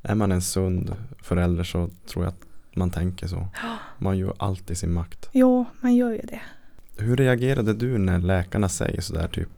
är 0.02 0.14
man 0.14 0.32
en 0.32 0.42
sund 0.42 0.96
förälder 1.22 1.64
så 1.64 1.90
tror 2.06 2.24
jag 2.24 2.32
att 2.32 2.76
man 2.76 2.90
tänker 2.90 3.26
så. 3.26 3.48
Man 3.98 4.18
gör 4.18 4.34
allt 4.38 4.70
i 4.70 4.74
sin 4.74 4.92
makt. 4.92 5.28
Jo, 5.32 5.64
man 5.80 5.94
gör 5.94 6.10
ju 6.10 6.22
det. 6.22 6.40
Hur 6.96 7.16
reagerade 7.16 7.74
du 7.74 7.98
när 7.98 8.18
läkarna 8.18 8.68
säger 8.68 9.00
sådär 9.00 9.28
typ, 9.28 9.48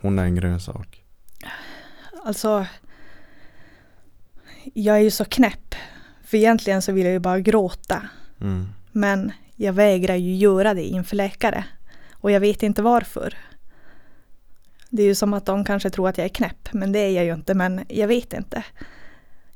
hon 0.00 0.18
är 0.18 0.24
en 0.24 0.34
grönsak? 0.34 1.04
Alltså, 2.24 2.66
jag 4.74 4.96
är 4.96 5.00
ju 5.00 5.10
så 5.10 5.24
knäpp. 5.24 5.74
För 6.24 6.36
egentligen 6.36 6.82
så 6.82 6.92
vill 6.92 7.04
jag 7.04 7.12
ju 7.12 7.18
bara 7.18 7.40
gråta. 7.40 8.08
Mm. 8.40 8.68
Men 8.92 9.32
jag 9.56 9.72
vägrar 9.72 10.14
ju 10.14 10.36
göra 10.36 10.74
det 10.74 10.84
inför 10.84 11.16
läkare. 11.16 11.64
Och 12.12 12.30
jag 12.30 12.40
vet 12.40 12.62
inte 12.62 12.82
varför. 12.82 13.38
Det 14.88 15.02
är 15.02 15.06
ju 15.06 15.14
som 15.14 15.34
att 15.34 15.46
de 15.46 15.64
kanske 15.64 15.90
tror 15.90 16.08
att 16.08 16.18
jag 16.18 16.24
är 16.24 16.28
knäpp, 16.28 16.68
men 16.72 16.92
det 16.92 16.98
är 16.98 17.10
jag 17.10 17.24
ju 17.24 17.34
inte, 17.34 17.54
men 17.54 17.84
jag 17.88 18.08
vet 18.08 18.32
inte. 18.32 18.64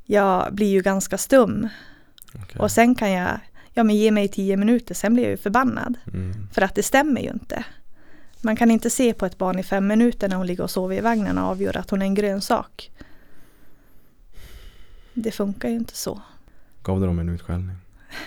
Jag 0.04 0.54
blir 0.54 0.68
ju 0.68 0.82
ganska 0.82 1.18
stum 1.18 1.68
okej. 2.34 2.60
och 2.60 2.70
sen 2.70 2.94
kan 2.94 3.10
jag, 3.10 3.40
ja 3.74 3.84
men 3.84 3.96
ge 3.96 4.10
mig 4.10 4.28
tio 4.28 4.56
minuter, 4.56 4.94
sen 4.94 5.14
blir 5.14 5.24
jag 5.24 5.30
ju 5.30 5.36
förbannad. 5.36 5.98
Mm. 6.06 6.48
För 6.52 6.62
att 6.62 6.74
det 6.74 6.82
stämmer 6.82 7.20
ju 7.20 7.30
inte. 7.30 7.64
Man 8.40 8.56
kan 8.56 8.70
inte 8.70 8.90
se 8.90 9.12
på 9.12 9.26
ett 9.26 9.38
barn 9.38 9.58
i 9.58 9.62
fem 9.62 9.86
minuter 9.86 10.28
när 10.28 10.36
hon 10.36 10.46
ligger 10.46 10.64
och 10.64 10.70
sover 10.70 10.96
i 10.96 11.00
vagnen 11.00 11.38
och 11.38 11.44
avgöra 11.44 11.80
att 11.80 11.90
hon 11.90 12.02
är 12.02 12.06
en 12.06 12.14
grönsak. 12.14 12.90
Det 15.14 15.30
funkar 15.30 15.68
ju 15.68 15.74
inte 15.74 15.96
så. 15.96 16.22
Gav 16.82 17.00
du 17.00 17.06
dem 17.06 17.18
en 17.18 17.28
utskällning? 17.28 17.76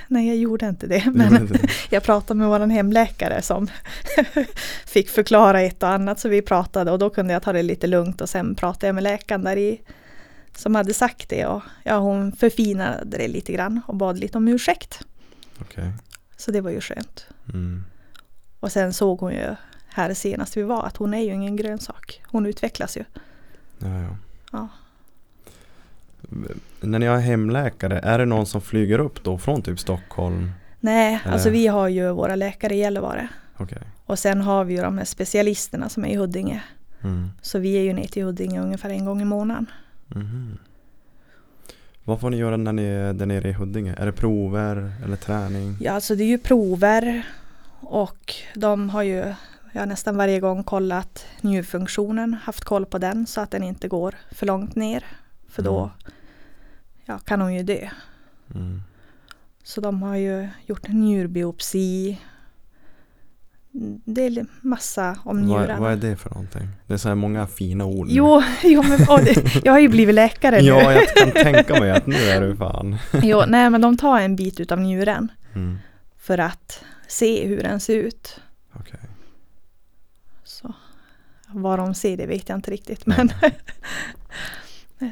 Nej, 0.08 0.28
jag 0.28 0.38
gjorde 0.38 0.70
inte 0.70 0.88
det. 0.88 1.04
Du 1.06 1.12
Men 1.12 1.42
inte 1.42 1.54
det? 1.54 1.70
jag 1.90 2.04
pratade 2.04 2.38
med 2.38 2.48
vår 2.48 2.60
hemläkare 2.60 3.42
som 3.42 3.68
fick 4.86 5.10
förklara 5.10 5.62
ett 5.62 5.84
och 5.84 5.90
annat 5.90 6.20
så 6.20 6.30
vi 6.30 6.42
pratade 6.42 6.92
och 6.92 7.00
då 7.00 7.10
kunde 7.10 7.34
jag 7.34 7.44
ta 7.44 7.54
det 7.54 7.64
lite 7.64 7.88
lugnt 7.88 8.22
och 8.22 8.30
sen 8.30 8.56
pratade 8.56 8.88
jag 8.88 8.96
med 8.96 9.04
läkaren 9.04 9.44
där 9.44 9.58
i 9.58 9.82
som 10.56 10.76
hade 10.76 10.94
sagt 10.94 11.30
det 11.30 11.46
och 11.46 11.62
ja, 11.84 11.98
hon 11.98 12.32
förfinade 12.32 13.18
det 13.18 13.28
lite 13.28 13.54
grann 13.54 13.82
och 13.88 13.96
bad 13.96 14.20
lite 14.20 14.38
om 14.38 14.48
ursäkt. 14.48 15.00
Okej. 15.62 15.92
Så 16.38 16.52
det 16.52 16.62
var 16.62 16.72
ju 16.72 16.82
skönt. 16.82 17.26
Mm. 17.54 17.84
Och 18.60 18.72
sen 18.72 18.94
såg 18.94 19.20
hon 19.20 19.32
ju 19.32 19.56
här 19.88 20.14
senast 20.14 20.58
vi 20.58 20.64
var 20.64 20.84
att 20.86 20.98
hon 20.98 21.14
är 21.14 21.22
ju 21.22 21.34
ingen 21.34 21.56
grönsak. 21.56 22.22
Hon 22.26 22.46
utvecklas 22.46 22.98
ju. 22.98 23.04
Ja, 23.80 24.02
ja. 24.02 24.16
Ja. 24.52 24.68
När 26.82 27.00
ni 27.00 27.06
har 27.06 27.18
hemläkare, 27.18 28.00
är 28.00 28.20
det 28.20 28.26
någon 28.26 28.46
som 28.46 28.62
flyger 28.62 29.00
upp 29.00 29.24
då 29.24 29.38
från 29.38 29.62
typ 29.62 29.80
Stockholm? 29.80 30.52
Nej, 30.80 31.20
Eller? 31.24 31.34
alltså 31.34 31.50
vi 31.50 31.68
har 31.68 31.88
ju 31.88 32.12
våra 32.12 32.36
läkare 32.36 32.76
i 32.76 32.78
Gällivare. 32.78 33.28
Okej. 33.58 33.82
Och 34.06 34.20
sen 34.20 34.42
har 34.42 34.64
vi 34.64 34.74
ju 34.74 34.82
de 34.82 34.98
här 34.98 35.06
specialisterna 35.06 35.90
som 35.90 36.06
är 36.06 36.10
i 36.10 36.16
Huddinge. 36.16 36.64
Mm. 37.02 37.30
Så 37.42 37.60
vi 37.60 37.78
är 37.78 37.82
ju 37.82 37.94
ner 37.94 38.08
till 38.08 38.24
Huddinge 38.24 38.62
ungefär 38.62 38.90
en 38.90 39.06
gång 39.06 39.22
i 39.22 39.26
månaden. 39.26 39.66
Mhm. 40.08 40.58
Vad 42.04 42.20
får 42.20 42.30
ni 42.30 42.38
göra 42.38 42.58
när 42.58 42.74
ni 42.74 42.84
är 42.84 43.14
där 43.14 43.26
nere 43.26 43.50
i 43.50 43.54
Huddinge? 43.54 43.96
Är 43.98 44.06
det 44.06 44.12
prover 44.12 44.92
eller 45.06 45.16
träning? 45.16 45.78
Ja, 45.80 45.92
alltså 45.92 46.16
det 46.16 46.24
är 46.24 46.28
ju 46.28 46.38
prover 46.38 47.24
och 47.80 48.34
de 48.56 48.90
har 48.90 49.04
ju 49.04 49.34
ja, 49.72 49.86
nästan 49.86 50.18
varje 50.18 50.40
gång 50.40 50.64
kollat 50.64 51.26
njurfunktionen, 51.42 52.34
haft 52.34 52.64
koll 52.64 52.86
på 52.86 52.98
den 52.98 53.28
så 53.28 53.42
att 53.42 53.52
den 53.52 53.64
inte 53.64 53.88
går 53.88 54.16
för 54.32 54.46
långt 54.46 54.76
ner. 54.76 55.04
För 55.52 55.62
då 55.64 55.80
Mm. 55.80 55.92
ja, 57.06 57.20
kan 57.20 57.42
hon 57.42 57.54
ju 57.54 57.64
dö. 57.64 57.90
Mm. 58.56 58.82
Så 59.64 59.82
de 59.82 60.02
har 60.02 60.16
ju 60.16 60.48
gjort 60.66 60.88
njurbiopsi. 60.88 62.20
Det 64.06 64.26
är 64.26 64.46
massa 64.62 65.20
om 65.24 65.38
Vad, 65.38 65.46
njurarna. 65.62 65.80
vad 65.82 65.92
är 65.92 65.96
det 65.96 66.16
för 66.16 66.30
någonting? 66.30 66.68
Det 66.88 66.94
är 66.94 66.98
så 66.98 67.08
här 67.08 67.16
många 67.16 67.48
fina 67.48 67.86
ord 67.86 68.08
nu. 68.08 68.14
Jo, 68.14 68.44
jo 68.64 68.84
men, 68.84 69.24
det, 69.26 69.66
jag 69.66 69.72
har 69.74 69.80
ju 69.80 69.88
blivit 69.88 70.16
läkare 70.16 70.56
nu. 70.62 70.68
Ja, 70.68 70.94
jag 70.94 71.08
kan 71.16 71.32
tänka 71.32 71.80
mig 71.80 71.92
att 71.92 72.08
nu 72.08 72.16
är 72.16 72.42
du 72.42 72.56
fan. 72.56 72.98
Jo, 73.24 73.44
nej 73.48 73.70
men 73.70 73.82
de 73.82 73.98
tar 73.98 74.20
en 74.20 74.36
bit 74.36 74.60
utav 74.60 74.80
njuren 74.80 75.32
Mm. 75.56 75.78
för 76.18 76.38
att 76.38 76.84
se 77.08 77.48
hur 77.48 77.64
den 77.64 77.80
ser 77.80 77.96
ut. 77.98 78.40
Okej. 78.74 79.00
Så 80.44 80.74
vad 81.48 81.80
de 81.80 81.94
ser 81.94 82.18
det 82.18 82.26
vet 82.26 82.50
jag 82.50 82.58
inte 82.58 82.72
riktigt. 82.72 83.06
Men 83.06 83.32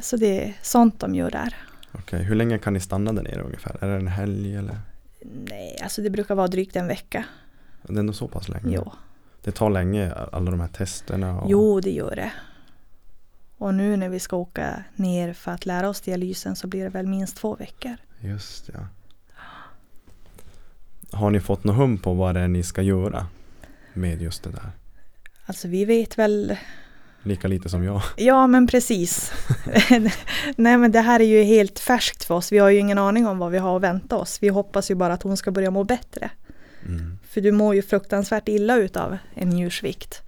så 0.02 0.18
det 0.18 0.44
är 0.44 0.54
sånt 0.62 1.00
de 1.00 1.16
gör 1.16 1.32
där. 1.32 1.56
Okej, 1.92 2.24
hur 2.24 2.36
länge 2.36 2.58
kan 2.58 2.74
ni 2.74 2.80
stanna 2.80 3.14
där 3.14 3.24
nere 3.24 3.42
ungefär? 3.42 3.78
Är 3.82 3.88
det 3.88 3.96
en 3.96 4.08
helg 4.08 4.56
eller? 4.56 4.80
Nej, 5.50 5.78
alltså 5.84 6.02
det 6.02 6.10
brukar 6.10 6.36
vara 6.36 6.48
drygt 6.48 6.76
en 6.76 6.88
vecka. 6.88 7.26
Det 7.82 7.94
är 7.94 8.00
ändå 8.00 8.14
så 8.14 8.28
pass 8.28 8.50
länge? 8.50 8.76
Jo, 8.76 8.92
Det 9.44 9.52
tar 9.52 9.70
länge, 9.70 10.14
alla 10.14 10.52
de 10.52 10.60
här 10.60 10.68
testerna? 10.68 11.42
Och... 11.42 11.52
jo 11.52 11.80
det 11.80 11.92
gör 11.92 12.16
det. 12.16 12.32
Och 13.58 13.74
nu 13.74 13.98
när 13.98 14.10
vi 14.10 14.20
ska 14.20 14.36
åka 14.36 14.84
ner 14.96 15.34
för 15.34 15.52
att 15.52 15.66
lära 15.66 15.90
oss 15.90 16.02
dialysen 16.02 16.56
så 16.56 16.68
blir 16.68 16.84
det 16.84 16.90
väl 16.90 17.08
minst 17.08 17.38
två 17.38 17.56
veckor. 17.56 17.96
Just 18.20 18.70
ja. 18.74 18.80
Har 21.12 21.32
ni 21.32 21.40
fått 21.40 21.64
något 21.64 21.76
hum 21.76 21.98
på 21.98 22.14
vad 22.14 22.36
det 22.36 22.42
är 22.42 22.48
ni 22.48 22.64
ska 22.64 22.82
göra 22.82 23.28
med 23.94 24.22
just 24.22 24.44
det 24.44 24.50
där? 24.50 24.72
Alltså 25.46 25.68
vi 25.68 25.86
vet 25.86 26.18
väl, 26.18 26.58
Lika 27.24 27.48
lite 27.48 27.70
som 27.70 27.84
jag. 27.84 28.02
ja 28.18 28.48
men 28.48 28.68
precis. 28.68 29.32
Nej 30.56 30.78
men 30.78 30.92
det 30.92 31.02
här 31.02 31.20
är 31.20 31.24
ju 31.24 31.44
helt 31.44 31.80
färskt 31.80 32.24
för 32.24 32.36
oss. 32.36 32.52
Vi 32.52 32.58
har 32.58 32.70
ju 32.70 32.80
ingen 32.80 32.98
aning 32.98 33.28
om 33.28 33.38
vad 33.40 33.52
vi 33.52 33.58
har 33.58 33.76
att 33.76 33.82
vänta 33.82 34.18
oss. 34.18 34.38
Vi 34.42 34.50
hoppas 34.50 34.92
ju 34.92 34.96
bara 34.96 35.14
att 35.14 35.24
hon 35.24 35.38
ska 35.38 35.52
börja 35.52 35.72
må 35.72 35.84
bättre. 35.84 36.30
Mm. 36.86 37.20
För 37.28 37.42
du 37.42 37.52
mår 37.52 37.76
ju 37.76 37.82
fruktansvärt 37.82 38.48
illa 38.48 38.78
utav 38.78 39.18
en 39.34 39.50
njursvikt. 39.50 40.22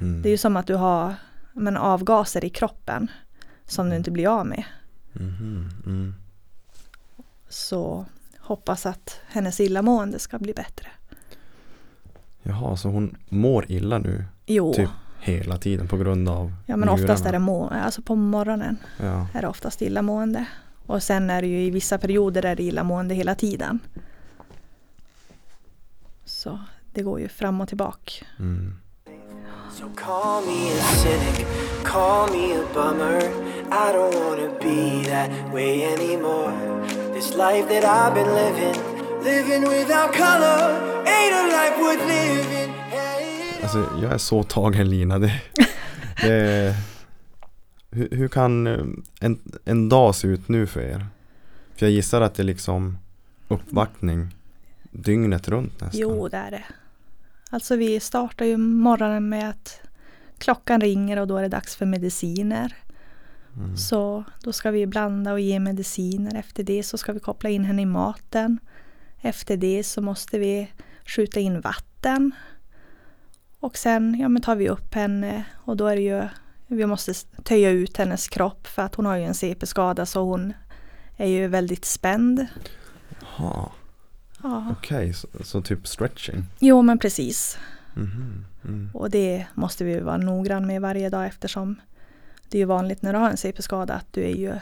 Mm. 0.00 0.22
Det 0.22 0.28
är 0.28 0.30
ju 0.30 0.38
som 0.38 0.56
att 0.56 0.66
du 0.66 0.74
har 0.74 1.14
men, 1.52 1.76
avgaser 1.76 2.44
i 2.44 2.50
kroppen 2.50 3.10
som 3.64 3.90
du 3.90 3.96
inte 3.96 4.10
blir 4.10 4.28
av 4.28 4.46
med. 4.46 4.64
Mhm, 5.12 5.70
Mm. 5.86 6.14
Så 7.48 8.06
hoppas 8.38 8.86
att 8.86 9.20
hennes 9.28 9.60
illamående 9.60 10.18
ska 10.18 10.38
bli 10.38 10.54
bättre. 10.54 10.88
Jaha, 12.42 12.76
så 12.76 12.88
hon 12.88 13.16
mår 13.28 13.70
illa 13.70 13.98
nu 13.98 14.24
Jo, 14.46 14.74
Typ 14.74 14.88
hela 15.20 15.56
tiden 15.58 15.88
på 15.88 15.96
grund 15.96 16.28
av 16.28 16.52
ja 16.66 16.76
men 16.76 16.88
oftast 16.88 17.24
njurarna? 17.24 17.28
är 17.28 17.32
det 17.32 17.38
må, 17.38 17.68
alltså 17.68 18.02
på 18.02 18.14
morgonen 18.14 18.76
Ja, 19.00 19.26
är 19.34 19.42
det 19.42 19.48
oftast 19.48 19.82
illamående. 19.82 20.46
Och 20.86 21.02
sen 21.02 21.30
är 21.30 21.42
det 21.42 21.48
ju 21.48 21.62
i 21.62 21.70
vissa 21.70 21.98
perioder 21.98 22.44
är 22.44 22.56
det 22.56 22.62
illamående 22.62 23.14
hela 23.14 23.34
tiden. 23.34 23.78
Så 26.24 26.58
det 26.92 27.02
går 27.02 27.20
ju 27.20 27.28
fram 27.28 27.60
och 27.60 27.68
tillbaka. 27.68 28.12
mm. 28.38 28.74
So 29.72 29.84
call 29.96 30.42
me 30.46 30.72
a 30.72 30.82
cynic, 31.02 31.46
call 31.84 32.30
me 32.32 32.52
a 32.54 32.64
bummer. 32.74 33.20
I 33.70 33.92
don't 33.92 34.14
wanna 34.24 34.48
be 34.60 35.04
that 35.10 35.30
way 35.54 35.84
anymore. 35.84 36.52
This 37.14 37.36
life 37.36 37.68
that 37.68 37.84
I've 37.84 38.14
been 38.14 38.34
living, 38.34 38.76
living 39.22 39.62
without 39.68 40.12
color, 40.12 40.60
ain't 41.06 41.34
a 41.34 41.44
life 41.58 41.76
worth 41.82 42.04
living. 42.08 42.74
Alltså 43.62 43.88
jag 44.02 44.12
är 44.12 44.18
så 44.18 44.42
tagen 44.42 44.90
Lina. 44.90 45.18
Det, 45.18 45.40
det, 46.22 46.74
hur, 47.90 48.08
hur 48.10 48.28
kan 48.28 48.66
eh, 48.66 48.84
en, 49.20 49.38
en 49.64 49.88
dag 49.88 50.14
se 50.14 50.28
ut 50.28 50.48
nu 50.48 50.66
för 50.66 50.80
er? 50.80 51.06
För 51.76 51.86
jag 51.86 51.92
gissar 51.92 52.20
att 52.20 52.34
det 52.34 52.42
är 52.42 52.44
liksom 52.44 52.98
uppvaktning 53.48 54.34
dygnet 54.90 55.48
runt 55.48 55.80
nästan. 55.80 56.00
Jo, 56.00 56.28
det 56.28 56.36
är 56.36 56.50
det. 56.50 56.64
Alltså 57.50 57.76
vi 57.76 58.00
startar 58.00 58.44
ju 58.44 58.56
morgonen 58.56 59.28
med 59.28 59.50
att 59.50 59.80
klockan 60.38 60.80
ringer 60.80 61.16
och 61.18 61.26
då 61.26 61.36
är 61.36 61.42
det 61.42 61.48
dags 61.48 61.76
för 61.76 61.86
mediciner. 61.86 62.76
Mm. 63.56 63.76
Så 63.76 64.24
då 64.42 64.52
ska 64.52 64.70
vi 64.70 64.86
blanda 64.86 65.32
och 65.32 65.40
ge 65.40 65.60
mediciner. 65.60 66.36
Efter 66.36 66.62
det 66.62 66.82
så 66.82 66.98
ska 66.98 67.12
vi 67.12 67.20
koppla 67.20 67.50
in 67.50 67.64
henne 67.64 67.82
i 67.82 67.86
maten. 67.86 68.58
Efter 69.20 69.56
det 69.56 69.84
så 69.84 70.00
måste 70.02 70.38
vi 70.38 70.68
skjuta 71.04 71.40
in 71.40 71.60
vatten. 71.60 72.32
Och 73.60 73.76
sen 73.76 74.18
ja, 74.20 74.28
men 74.28 74.42
tar 74.42 74.56
vi 74.56 74.68
upp 74.68 74.94
henne 74.94 75.44
och 75.64 75.76
då 75.76 75.86
är 75.86 75.96
det 75.96 76.02
ju 76.02 76.28
vi 76.66 76.86
måste 76.86 77.14
töja 77.44 77.70
ut 77.70 77.96
hennes 77.96 78.28
kropp 78.28 78.66
för 78.66 78.82
att 78.82 78.94
hon 78.94 79.06
har 79.06 79.16
ju 79.16 79.24
en 79.24 79.34
CP-skada 79.34 80.06
så 80.06 80.24
hon 80.24 80.52
är 81.16 81.26
ju 81.26 81.46
väldigt 81.48 81.84
spänd. 81.84 82.46
Jaha, 83.20 83.68
Ja. 84.42 84.66
okej, 84.78 85.12
så, 85.12 85.28
så 85.40 85.62
typ 85.62 85.86
stretching. 85.86 86.44
Jo 86.58 86.82
men 86.82 86.98
precis. 86.98 87.58
Mhm, 87.94 88.44
Mm. 88.64 88.90
Och 88.94 89.10
det 89.10 89.46
måste 89.54 89.84
vi 89.84 90.00
vara 90.00 90.16
noggrann 90.16 90.66
med 90.66 90.80
varje 90.82 91.08
dag 91.08 91.26
eftersom 91.26 91.80
det 92.48 92.58
är 92.58 92.60
ju 92.60 92.64
vanligt 92.64 93.02
när 93.02 93.12
du 93.12 93.18
har 93.18 93.30
en 93.30 93.36
CP-skada 93.36 93.94
att 93.94 94.12
du 94.12 94.22
är 94.24 94.34
ju 94.36 94.54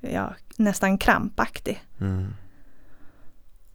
ja, 0.00 0.34
nästan 0.56 0.98
krampaktig. 0.98 1.82
Mm. 2.00 2.34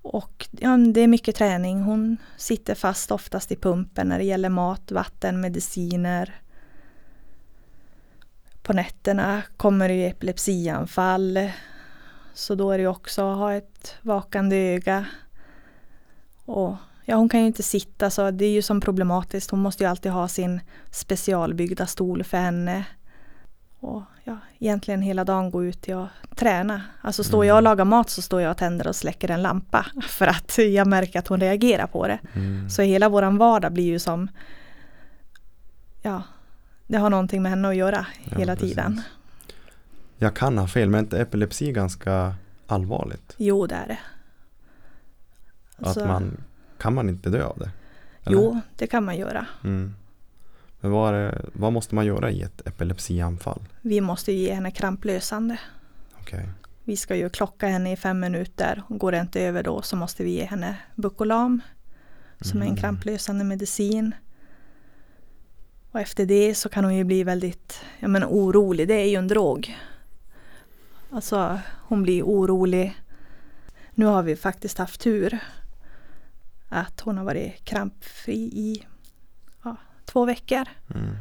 Och 0.07 0.47
ja, 0.51 0.77
det 0.77 1.01
är 1.01 1.07
mycket 1.07 1.35
träning. 1.35 1.81
Hon 1.81 2.17
sitter 2.37 2.75
fast 2.75 3.11
oftast 3.11 3.51
i 3.51 3.55
pumpen 3.55 4.07
när 4.07 4.17
det 4.17 4.23
gäller 4.23 4.49
mat, 4.49 4.91
vatten, 4.91 5.41
mediciner. 5.41 6.41
På 8.61 8.73
nätterna 8.73 9.41
kommer 9.57 9.87
det 9.87 9.95
ju 9.95 10.05
epilepsianfall. 10.05 11.49
Så 12.33 12.55
då 12.55 12.71
är 12.71 12.77
det 12.77 12.87
också 12.87 13.31
att 13.31 13.37
ha 13.37 13.53
ett 13.53 13.95
vakande 14.01 14.55
öga. 14.55 15.05
Och 16.45 16.75
ja, 17.05 17.15
hon 17.15 17.29
kan 17.29 17.39
ju 17.39 17.47
inte 17.47 17.63
sitta 17.63 18.09
så 18.09 18.31
det 18.31 18.45
är 18.45 18.51
ju 18.51 18.61
som 18.61 18.81
problematiskt. 18.81 19.51
Hon 19.51 19.59
måste 19.59 19.83
ju 19.83 19.89
alltid 19.89 20.11
ha 20.11 20.27
sin 20.27 20.61
specialbyggda 20.91 21.87
stol 21.87 22.23
för 22.23 22.37
henne. 22.37 22.85
Och 23.79 24.01
ja, 24.27 24.37
egentligen 24.59 25.01
hela 25.01 25.23
dagen 25.23 25.51
gå 25.51 25.63
ut 25.65 25.89
att 25.89 26.37
träna. 26.37 26.81
Alltså 27.01 27.23
står 27.23 27.45
jag 27.45 27.55
och 27.55 27.63
lagar 27.63 27.85
mat 27.85 28.09
så 28.09 28.21
står 28.21 28.41
jag 28.41 28.51
och 28.51 28.57
tänder 28.57 28.87
och 28.87 28.95
släcker 28.95 29.31
en 29.31 29.41
lampa. 29.41 29.85
För 30.07 30.27
att 30.27 30.57
jag 30.57 30.87
märker 30.87 31.19
att 31.19 31.27
hon 31.27 31.39
reagerar 31.39 31.87
på 31.87 32.07
det. 32.07 32.19
Mm. 32.33 32.69
Så 32.69 32.81
hela 32.81 33.09
våran 33.09 33.37
vardag 33.37 33.73
blir 33.73 33.83
ju 33.85 33.99
som 33.99 34.27
Ja, 36.01 36.23
det 36.87 36.97
har 36.97 37.09
någonting 37.09 37.41
med 37.41 37.49
henne 37.49 37.67
att 37.67 37.75
göra 37.75 38.05
Ja, 38.31 38.37
hela 38.37 38.55
precis. 38.55 38.69
tiden. 38.69 39.01
Jag 40.17 40.35
kan 40.35 40.57
ha 40.57 40.67
fel, 40.67 40.89
men 40.89 40.97
är 40.99 41.03
inte 41.03 41.19
epilepsi 41.21 41.71
ganska 41.71 42.35
allvarligt? 42.67 43.33
Jo, 43.37 43.67
det 43.67 43.75
är 43.75 43.87
det. 43.87 43.99
Alltså, 45.77 45.99
Att 45.99 46.07
man, 46.07 46.43
kan 46.77 46.93
man 46.93 47.09
inte 47.09 47.29
dö 47.29 47.43
av 47.43 47.57
det? 47.59 47.69
Eller? 48.23 48.37
Jo, 48.37 48.61
det 48.75 48.87
kan 48.87 49.05
man 49.05 49.17
göra. 49.17 49.45
Mm. 49.63 49.95
Men 50.79 50.91
vad, 50.91 51.33
vad 51.53 51.73
måste 51.73 51.95
man 51.95 52.05
göra 52.05 52.31
i 52.31 52.41
ett 52.41 52.67
epilepsianfall? 52.67 53.61
Vi 53.81 54.01
måste 54.01 54.31
ge 54.31 54.53
henne 54.53 54.71
kramplösande. 54.71 55.59
Okej. 56.21 56.49
Vi 56.83 56.97
ska 56.97 57.15
ju 57.15 57.29
klocka 57.29 57.67
henne 57.67 57.91
i 57.91 57.95
fem 57.95 58.19
minuter. 58.19 58.83
Går 58.89 59.11
det 59.11 59.19
inte 59.19 59.41
över 59.41 59.63
då 59.63 59.81
så 59.81 59.95
måste 59.95 60.23
vi 60.23 60.29
ge 60.31 60.45
henne 60.45 60.77
Bucolam 60.95 61.61
som 62.41 62.57
är 62.59 62.65
en 62.65 62.67
Mm. 62.71 62.81
kramplösande 62.81 63.43
medicin. 63.43 64.15
Och 65.91 65.99
efter 65.99 66.25
det 66.25 66.55
så 66.55 66.69
kan 66.69 66.83
hon 66.83 66.95
ju 66.95 67.03
bli 67.03 67.23
väldigt 67.23 67.79
ja, 67.99 68.07
men 68.07 68.23
orolig. 68.23 68.87
Det 68.87 68.93
är 68.93 69.09
ju 69.09 69.15
en 69.15 69.27
drog. 69.27 69.77
Alltså 71.11 71.59
hon 71.81 72.03
blir 72.03 72.23
orolig. 72.23 72.95
Nu 73.91 74.05
har 74.05 74.23
vi 74.23 74.35
faktiskt 74.35 74.77
haft 74.77 75.01
tur. 75.01 75.39
Att 76.69 76.99
hon 77.01 77.17
har 77.17 77.25
varit 77.25 77.63
krampfri 77.65 78.33
i 78.39 78.83
två 80.11 80.25
veckor. 80.25 80.65
Mm. 80.95 81.15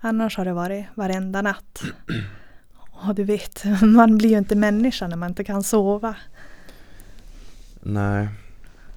Annars 0.00 0.36
har 0.36 0.44
det 0.44 0.52
varit 0.52 0.86
varenda 0.94 1.42
natt. 1.42 1.82
Och 3.08 3.14
du 3.14 3.24
vet, 3.24 3.64
man 3.82 4.18
blir 4.18 4.30
ju 4.30 4.38
inte 4.38 4.54
människa 4.56 5.06
när 5.08 5.16
man 5.16 5.28
inte 5.28 5.44
kan 5.44 5.62
sova. 5.62 6.14
Nej. 7.82 8.28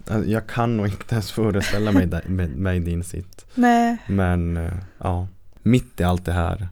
Alltså, 0.08 0.30
Jag 0.30 0.48
kan 0.48 0.78
nog 0.78 0.88
inte 0.88 1.16
ens 1.16 1.32
föreställa 1.32 1.92
mig, 1.92 2.06
det- 2.06 2.22
med, 2.28 2.50
mig 2.58 2.80
din 2.80 3.04
sitt. 3.04 3.46
Nej, 3.56 3.98
Men 4.08 4.58
eh, 4.58 4.74
ja, 4.98 5.28
mitt 5.64 6.00
i 6.00 6.04
allt 6.04 6.26
det 6.26 6.32
här 6.34 6.68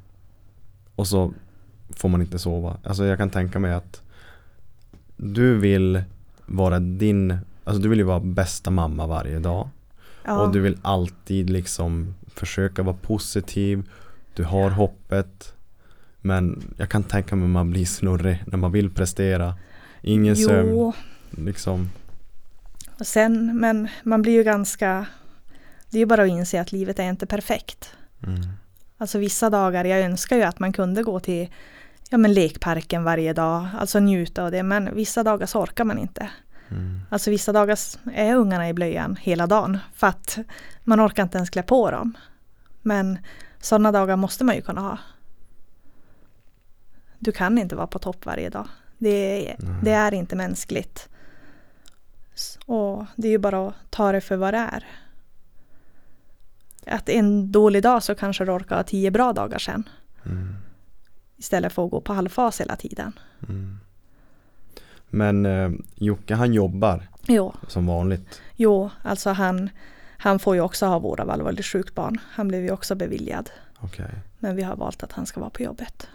och 0.96 1.08
så 1.08 1.34
får 1.96 2.10
man 2.10 2.22
inte 2.22 2.40
sova. 2.40 2.78
Alltså 2.84 3.06
jag 3.06 3.18
kan 3.18 3.30
tänka 3.30 3.60
mig 3.60 3.74
att 3.74 4.02
du 5.18 5.58
vill 5.58 6.04
vara 6.46 6.80
din, 6.80 7.38
alltså 7.64 7.82
du 7.82 7.90
vill 7.90 8.00
ju 8.00 8.06
vara 8.06 8.20
bästa 8.20 8.72
mamma 8.72 9.08
varje 9.08 9.40
dag. 9.40 9.70
ja, 10.26 10.42
Och 10.42 10.52
du 10.54 10.60
vill 10.60 10.78
alltid 10.82 11.50
liksom 11.50 12.16
försöka 12.36 12.84
vara 12.84 12.96
positiv. 13.02 13.90
Du 14.34 14.44
har 14.44 14.70
hoppet. 14.70 15.54
Men 16.22 16.74
jag 16.78 16.90
kan 16.90 17.04
tänka 17.04 17.36
mig 17.36 17.46
att 17.46 17.50
man 17.52 17.70
blir 17.70 17.86
snurrig 17.86 18.44
när 18.48 18.58
man 18.58 18.72
vill 18.72 18.90
prestera. 18.90 19.56
Ingen 20.02 20.36
sömn. 20.36 20.70
jo, 20.70 20.94
Liksom. 21.38 21.90
och 23.00 23.08
sen, 23.08 23.60
men 23.60 23.88
man 24.04 24.22
blir 24.22 24.34
ju 24.34 24.44
ganska, 24.44 25.06
det 25.90 25.98
är 25.98 26.00
ju 26.00 26.06
bara 26.06 26.24
att 26.24 26.30
inse 26.30 26.62
att 26.62 26.72
livet 26.72 27.00
är 27.00 27.10
inte 27.10 27.26
perfekt. 27.26 27.96
Mm. 28.28 28.42
Alltså 28.98 29.20
vissa 29.20 29.50
dagar, 29.50 29.86
jag 29.86 30.00
önskar 30.02 30.38
ju 30.38 30.44
att 30.44 30.60
man 30.60 30.74
kunde 30.74 31.04
gå 31.04 31.20
till 31.20 31.50
ja, 32.10 32.18
men 32.18 32.34
lekparken 32.34 33.04
varje 33.04 33.34
dag, 33.34 33.68
alltså 33.80 34.00
njuta 34.00 34.44
av 34.44 34.52
det, 34.52 34.64
men 34.64 34.96
vissa 34.96 35.24
dagar 35.24 35.46
så 35.46 35.62
orkar 35.62 35.84
man 35.84 36.00
inte. 36.00 36.30
Mm. 36.72 37.02
Alltså 37.10 37.30
vissa 37.30 37.52
dagar 37.52 37.80
är 38.14 38.36
ungarna 38.36 38.70
i 38.70 38.74
blöjan 38.74 39.16
hela 39.16 39.48
dagen 39.48 39.78
för 39.94 40.08
att 40.08 40.40
man 40.84 41.06
orkar 41.06 41.24
inte 41.24 41.38
ens 41.38 41.50
klä 41.50 41.64
på 41.64 41.92
dem. 41.92 42.18
Men 42.82 43.18
sådana 43.60 43.92
dagar 43.92 44.16
måste 44.16 44.44
man 44.44 44.56
ju 44.56 44.62
kunna 44.62 44.82
ha. 44.82 44.98
Du 47.20 47.32
kan 47.32 47.58
inte 47.58 47.76
vara 47.76 47.88
på 47.88 48.00
topp 48.00 48.26
varje 48.26 48.50
dag. 48.50 48.68
Det 48.98 49.50
är, 49.52 49.56
Nej. 49.60 49.80
det 49.84 49.92
är 49.92 50.14
inte 50.14 50.36
mänskligt. 50.36 51.10
Och 52.66 53.06
det 53.16 53.28
är 53.28 53.32
ju 53.32 53.38
bara 53.38 53.68
att 53.68 53.76
ta 53.90 54.12
det 54.12 54.22
för 54.22 54.36
vad 54.36 54.54
det 54.54 54.58
är. 54.58 54.88
Att 56.86 57.10
en 57.10 57.52
dålig 57.52 57.84
dag 57.84 58.04
så 58.04 58.16
kanske 58.16 58.46
du 58.46 58.52
orkar 58.52 58.76
ha 58.76 58.84
tio 58.84 59.12
bra 59.12 59.34
dagar 59.34 59.60
sen. 59.60 59.90
Mm. 60.26 60.56
Istället 61.38 61.74
för 61.74 61.86
att 61.86 61.92
gå 61.92 62.02
på 62.02 62.14
halvfas 62.14 62.62
hela 62.62 62.76
tiden. 62.76 63.20
Mm. 63.50 63.80
Men 65.12 65.46
eh, 65.46 65.72
Jocke 65.96 66.36
han 66.36 66.54
jobbar 66.54 67.08
Jo, 67.28 67.54
som 67.68 67.88
vanligt. 67.88 68.42
jo 68.56 68.90
alltså 69.04 69.30
han, 69.30 69.70
han 70.18 70.40
får 70.40 70.56
ju 70.56 70.62
också 70.62 70.86
ha 70.86 71.00
vård 71.00 71.20
av 71.20 71.30
allvarligt 71.30 71.66
sjukt 71.66 71.96
barn. 71.96 72.18
Han 72.32 72.48
blev 72.48 72.64
ju 72.64 72.72
också 72.72 72.96
beviljad. 72.96 73.50
Okej. 73.80 74.12
Men 74.40 74.56
vi 74.56 74.64
har 74.64 74.76
valt 74.76 75.04
att 75.04 75.12
han 75.12 75.26
ska 75.26 75.40
vara 75.40 75.50
på 75.50 75.64
jobbet. 75.64 76.08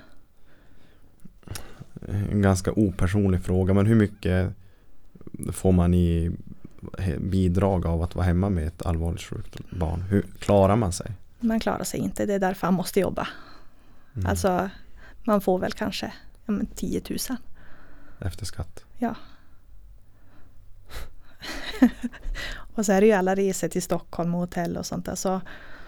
En 2.09 2.43
ganska 2.43 2.73
opersonlig 2.73 3.43
fråga 3.45 3.75
men 3.75 3.87
hur 3.87 3.95
mycket 3.95 4.53
får 5.53 5.73
man 5.73 5.95
i 5.95 6.31
bidrag 7.19 7.87
av 7.87 8.03
att 8.03 8.15
vara 8.15 8.27
hemma 8.27 8.51
med 8.51 8.67
ett 8.67 8.87
allvarligt 8.87 9.23
sjukt 9.23 9.71
barn? 9.71 10.03
Hur 10.03 10.23
klarar 10.39 10.77
man 10.77 10.93
sig? 10.93 11.13
Man 11.41 11.61
klarar 11.61 11.85
sig 11.85 12.01
inte, 12.01 12.27
det 12.27 12.35
är 12.35 12.39
därför 12.39 12.67
han 12.67 12.75
måste 12.75 13.01
jobba. 13.01 13.29
Mm. 14.15 14.27
Alltså 14.27 14.71
man 15.25 15.41
får 15.41 15.59
väl 15.59 15.73
kanske 15.73 16.13
ja, 16.47 16.53
men 16.53 16.67
10 16.67 17.01
000. 17.11 17.19
Efter 18.19 18.45
skatt? 18.47 18.85
Ja. 18.99 19.15
och 22.75 22.87
så 22.87 22.93
är 22.93 23.01
det 23.01 23.07
ju 23.07 23.13
alla 23.13 23.35
resor 23.35 23.69
till 23.69 23.83
Stockholm 23.83 24.35
och 24.35 24.41
hotell 24.41 24.77
och 24.77 24.87
sånt 24.87 25.05
där. 25.05 25.15
Så 25.15 25.41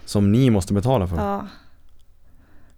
Som 0.04 0.32
ni 0.32 0.50
måste 0.50 0.74
betala 0.74 1.06
för? 1.06 1.16
ja. 1.16 1.46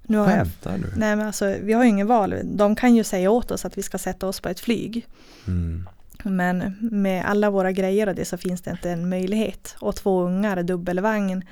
Nu 0.02 0.18
har 0.18 0.26
Skämtar 0.26 0.78
du? 0.78 0.92
nej 0.96 1.16
men 1.16 1.26
alltså 1.26 1.56
vi 1.62 1.72
har 1.72 1.82
ju 1.82 1.88
ingen 1.88 2.06
val. 2.06 2.34
De 2.44 2.76
kan 2.76 2.94
ju 2.96 3.04
säga 3.04 3.30
åt 3.30 3.50
oss 3.50 3.64
att 3.64 3.78
vi 3.78 3.82
ska 3.82 3.98
sätta 3.98 4.26
oss 4.26 4.40
på 4.40 4.48
ett 4.48 4.60
flyg. 4.60 5.06
Mm. 5.46 5.88
Men 6.24 6.76
med 6.80 7.24
alla 7.24 7.50
våra 7.50 7.72
grejer 7.72 8.08
och 8.08 8.14
det 8.14 8.24
så 8.24 8.36
finns 8.36 8.62
det 8.62 8.70
inte 8.70 8.90
en 8.90 9.08
möjlighet. 9.08 9.76
Och 9.80 9.96
två 9.96 10.22
ungar, 10.22 10.62
dubbelvagn, 10.62 11.44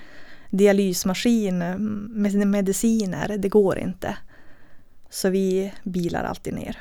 dialysmaskin, 0.50 1.58
med 2.08 2.46
mediciner, 2.46 3.36
det 3.38 3.48
går 3.48 3.78
inte. 3.78 4.16
Så 5.10 5.30
vi 5.30 5.74
bilar 5.82 6.24
alltid 6.24 6.54
ner. 6.54 6.78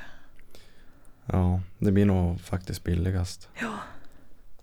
Ja, 1.31 1.59
det 1.77 1.91
blir 1.91 2.05
nog 2.05 2.41
faktiskt 2.41 2.83
billigast. 2.83 3.47
Ja. 3.61 3.73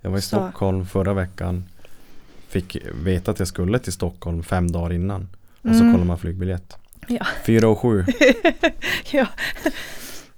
Jag 0.00 0.10
var 0.10 0.18
i 0.18 0.22
Så- 0.22 0.26
Stockholm 0.28 0.86
förra 0.86 1.14
veckan. 1.14 1.64
Fick 2.48 2.76
veta 3.04 3.30
att 3.30 3.38
jag 3.38 3.48
skulle 3.48 3.78
till 3.78 3.92
Stockholm 3.92 4.42
fem 4.42 4.72
dagar 4.72 4.92
innan. 4.92 5.28
Och 5.62 5.74
så 5.74 5.80
Mm. 5.80 5.92
kollar 5.92 6.04
man 6.04 6.18
flygbiljett. 6.18 6.76
Ja. 7.08 7.26
Fyra 7.44 7.68
och 7.68 7.78
sju. 7.78 8.04
ja. 9.12 9.26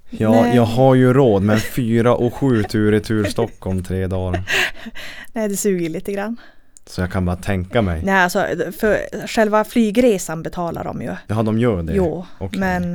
Ja, 0.09 0.31
Nej. 0.31 0.55
jag 0.55 0.65
har 0.65 0.95
ju 0.95 1.13
råd 1.13 1.41
men 1.43 1.59
fyra 1.59 2.15
och 2.15 2.33
sju 2.33 2.63
tur 2.63 2.93
i 2.93 2.99
tur 3.01 3.23
Stockholm 3.25 3.83
tre 3.83 4.07
dagar. 4.07 4.43
Nej, 5.33 5.47
det 5.49 5.57
suger 5.57 5.89
lite 5.89 6.13
grann. 6.13 6.37
Så 6.85 7.01
jag 7.01 7.11
kan 7.11 7.25
bara 7.25 7.35
tänka 7.35 7.81
mig. 7.81 8.01
Nej, 8.05 8.15
alltså 8.23 8.45
för 8.79 9.27
själva 9.27 9.63
flygresan 9.63 10.43
betalar 10.43 10.83
de 10.83 11.01
ju. 11.01 11.15
Ja, 11.27 11.43
de 11.43 11.59
gör 11.59 11.83
det? 11.83 11.93
Jo, 11.95 12.25
Okej. 12.37 12.59
men 12.59 12.93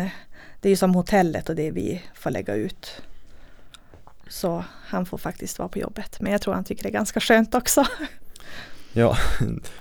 det 0.61 0.69
är 0.69 0.71
ju 0.71 0.77
som 0.77 0.95
hotellet 0.95 1.49
och 1.49 1.55
det 1.57 1.71
vi 1.71 2.03
får 2.15 2.31
lägga 2.31 2.55
ut. 2.55 3.03
Så 4.33 4.65
han 4.87 5.07
får 5.07 5.19
faktiskt 5.19 5.59
vara 5.59 5.69
på 5.69 5.79
jobbet. 5.79 6.21
Men 6.21 6.33
jag 6.33 6.41
tror 6.41 6.55
han 6.55 6.65
tycker 6.65 6.83
det 6.83 6.89
är 6.89 6.93
ganska 6.93 7.21
skönt 7.21 7.55
också. 7.55 7.85
Ja, 8.95 9.17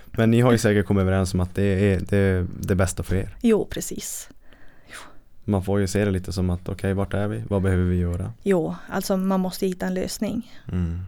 men 0.06 0.32
ni 0.32 0.42
har 0.42 0.52
ju 0.52 0.58
säkert 0.58 0.86
kommit 0.86 1.02
överens 1.02 1.34
om 1.34 1.40
att 1.40 1.56
det 1.56 1.64
är 1.64 2.00
det, 2.00 2.18
är 2.18 2.48
det 2.60 2.76
bästa 2.76 3.04
för 3.04 3.16
er. 3.16 3.36
Jo, 3.42 3.66
precis. 3.66 4.30
Man 5.44 5.64
får 5.64 5.80
ju 5.80 5.88
se 5.88 6.06
det 6.06 6.12
lite 6.12 6.34
som 6.34 6.50
att 6.50 6.70
okej, 6.70 6.94
vart 6.94 7.14
är 7.14 7.28
vi? 7.28 7.44
Vad 7.50 7.62
behöver 7.62 7.84
vi 7.84 7.96
göra? 7.96 8.34
Jo, 8.44 8.76
alltså 8.90 9.18
man 9.18 9.40
måste 9.40 9.66
hitta 9.68 9.86
en 9.86 9.94
lösning. 9.94 10.62
Mm. 10.72 11.02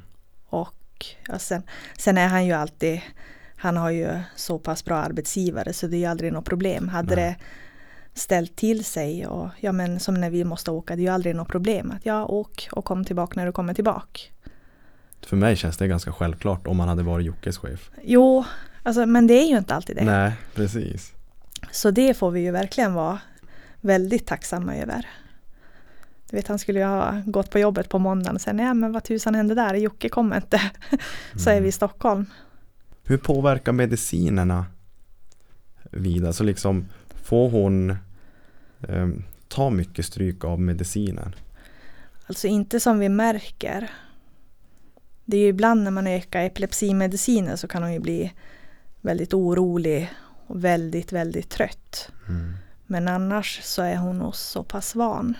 Och 0.50 1.06
ja, 1.28 1.40
sen, 1.40 1.64
sen 1.98 2.18
är 2.18 2.28
han 2.28 2.46
ju 2.46 2.54
alltid, 2.54 3.02
han 3.56 3.78
har 3.78 3.90
ju 3.90 4.20
så 4.36 4.60
pass 4.60 4.86
bra 4.86 4.96
arbetsgivare 4.96 5.74
så 5.74 5.88
det 5.88 5.98
är 5.98 6.00
ju 6.00 6.06
aldrig 6.06 6.34
något 6.34 6.46
problem. 6.46 6.90
Hade 6.90 7.16
Nej. 7.16 7.26
det 7.26 7.36
ställt 8.14 8.56
till 8.56 8.86
sig 8.86 9.28
och 9.28 9.50
ja 9.60 9.72
men 9.72 10.00
som 10.00 10.14
när 10.14 10.30
vi 10.30 10.44
måste 10.44 10.72
åka, 10.72 10.96
det 10.96 11.02
är 11.02 11.04
ju 11.04 11.10
aldrig 11.10 11.36
något 11.36 11.48
problem. 11.48 11.92
Att 11.92 12.06
ja, 12.06 12.26
åk 12.26 12.68
och 12.72 12.86
kom 12.86 13.06
tillbaka 13.06 13.34
när 13.36 13.46
du 13.46 13.52
kommer 13.52 13.74
tillbaka. 13.74 14.22
För 15.22 15.38
mig 15.38 15.56
känns 15.56 15.78
det 15.78 15.88
ganska 15.88 16.12
självklart 16.12 16.68
om 16.68 16.78
man 16.78 16.88
hade 16.88 17.04
varit 17.04 17.26
Jockes 17.26 17.58
chef. 17.58 17.92
Jo, 18.04 18.46
alltså, 18.84 19.06
men 19.06 19.28
det 19.28 19.34
är 19.34 19.48
ju 19.48 19.58
inte 19.58 19.76
alltid 19.76 19.96
det. 19.96 20.04
Nej, 20.04 20.34
precis. 20.54 21.14
Så 21.72 21.92
det 21.92 22.14
får 22.14 22.32
vi 22.32 22.40
ju 22.40 22.52
verkligen 22.52 22.94
vara 22.94 23.20
väldigt 23.82 24.28
tacksamma 24.28 24.76
över. 24.76 25.08
Du 26.30 26.38
vet, 26.38 26.48
han 26.48 26.60
skulle 26.60 26.80
ju 26.80 26.86
ha 26.86 27.22
gått 27.26 27.50
på 27.50 27.60
jobbet 27.60 27.90
på 27.90 28.00
måndagen 28.00 28.36
och 28.36 28.42
sen, 28.42 28.60
ja 28.60 28.74
men 28.74 28.92
vad 28.92 29.04
tusan 29.04 29.36
hände 29.36 29.56
där, 29.56 29.74
Jocke 29.74 30.10
kom 30.10 30.34
inte. 30.34 30.62
Så 31.36 31.50
är 31.50 31.62
vi 31.62 31.68
i 31.68 31.72
Stockholm. 31.72 32.26
Hur 33.04 33.18
påverkar 33.18 33.72
medicinerna 33.72 34.66
Vida? 35.92 36.34
Så 36.34 36.44
liksom 36.44 36.86
får 37.24 37.50
hon 37.50 37.96
ehm, 38.90 39.24
ta 39.48 39.70
mycket 39.70 40.06
stryk 40.06 40.44
av 40.44 40.62
medicinen? 40.62 41.36
Alltså 42.28 42.48
inte 42.48 42.80
som 42.80 43.00
vi 43.00 43.10
märker. 43.10 43.92
Det 45.26 45.38
är 45.38 45.42
ju 45.42 45.48
ibland 45.48 45.84
när 45.84 45.92
man 45.92 46.08
ökar 46.08 46.44
epilepsimediciner 46.44 47.56
så 47.56 47.68
kan 47.68 47.84
hon 47.84 47.94
ju 47.94 48.00
bli 48.00 48.34
väldigt 49.02 49.34
orolig 49.34 50.10
och 50.48 50.64
väldigt, 50.64 51.12
väldigt 51.12 51.50
trött. 51.50 52.10
Mm. 52.28 52.54
Men 52.88 53.08
annars 53.08 53.60
så 53.64 53.82
är 53.82 53.96
hon 53.96 54.18
nog 54.18 54.36
så 54.36 54.64
pass 54.64 54.96
van. 54.96 55.38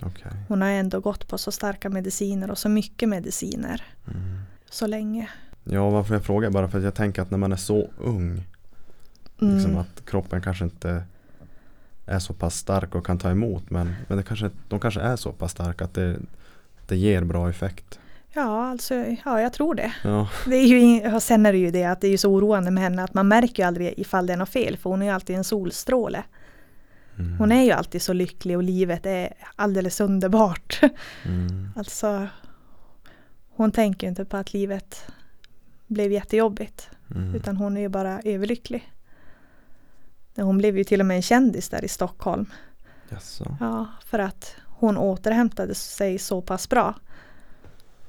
Okej. 0.00 0.32
Hon 0.48 0.62
har 0.62 0.68
ändå 0.68 1.00
gått 1.00 1.28
på 1.28 1.38
så 1.38 1.52
starka 1.52 1.88
mediciner 1.90 2.50
och 2.50 2.58
så 2.58 2.68
mycket 2.68 3.08
mediciner 3.08 3.84
Mm. 4.10 4.38
så 4.70 4.86
länge. 4.86 5.28
Ja, 5.64 5.90
varför 5.90 6.14
jag 6.14 6.24
frågar 6.24 6.50
bara 6.50 6.68
för 6.68 6.78
att 6.78 6.84
jag 6.84 6.94
tänker 6.94 7.22
att 7.22 7.30
när 7.30 7.38
man 7.38 7.52
är 7.52 7.56
så 7.56 7.90
ung 7.98 8.42
liksom 9.38 9.70
Mm. 9.70 9.76
att 9.78 10.02
kroppen 10.06 10.42
kanske 10.42 10.64
inte 10.64 11.04
är 12.06 12.18
så 12.18 12.32
pass 12.32 12.56
stark 12.56 12.94
och 12.94 13.06
kan 13.06 13.18
ta 13.18 13.30
emot 13.30 13.70
men, 13.70 13.94
men 14.08 14.18
det 14.18 14.24
kanske, 14.24 14.50
de 14.68 14.80
kanske 14.80 15.00
är 15.00 15.16
så 15.16 15.32
pass 15.32 15.50
starka 15.50 15.84
att 15.84 15.94
det, 15.94 16.16
det 16.86 16.96
ger 16.96 17.24
bra 17.24 17.50
effekt. 17.50 17.98
Ja, 18.34 18.66
alltså, 18.66 18.94
ja, 19.24 19.40
jag 19.40 19.52
tror 19.52 19.74
det. 19.74 19.92
Ja. 20.04 20.28
det 20.46 20.56
är 20.56 20.66
ju, 20.66 21.20
sen 21.20 21.46
är 21.46 21.52
det 21.52 21.58
ju 21.58 21.70
det 21.70 21.84
att 21.84 22.00
det 22.00 22.08
är 22.08 22.16
så 22.16 22.32
oroande 22.32 22.70
med 22.70 22.82
henne 22.82 23.04
att 23.04 23.14
man 23.14 23.28
märker 23.28 23.62
ju 23.62 23.66
aldrig 23.66 23.94
ifall 23.96 24.26
det 24.26 24.32
är 24.32 24.36
något 24.36 24.48
fel 24.48 24.76
för 24.76 24.90
hon 24.90 25.02
är 25.02 25.06
ju 25.06 25.12
alltid 25.12 25.36
en 25.36 25.44
solstråle. 25.44 26.24
Mm. 27.18 27.38
Hon 27.38 27.52
är 27.52 27.62
ju 27.62 27.70
alltid 27.70 28.02
så 28.02 28.12
lycklig 28.12 28.56
och 28.56 28.62
livet 28.62 29.06
är 29.06 29.32
alldeles 29.56 30.00
underbart. 30.00 30.80
Mm. 31.24 31.68
Alltså, 31.76 32.26
hon 33.50 33.70
tänker 33.70 34.08
inte 34.08 34.24
på 34.24 34.36
att 34.36 34.52
livet 34.52 35.06
blev 35.86 36.12
jättejobbigt. 36.12 36.90
Mm. 37.14 37.34
Utan 37.34 37.56
hon 37.56 37.76
är 37.76 37.80
ju 37.80 37.88
bara 37.88 38.20
överlycklig. 38.20 38.91
Hon 40.36 40.58
blev 40.58 40.78
ju 40.78 40.84
till 40.84 41.00
och 41.00 41.06
med 41.06 41.16
en 41.16 41.22
kändis 41.22 41.68
där 41.68 41.84
i 41.84 41.88
Stockholm. 41.88 42.46
Jaså. 43.08 43.56
Ja, 43.60 43.86
för 44.06 44.18
att 44.18 44.56
hon 44.66 44.96
återhämtade 44.96 45.74
sig 45.74 46.18
så 46.18 46.42
pass 46.42 46.68
bra. 46.68 46.94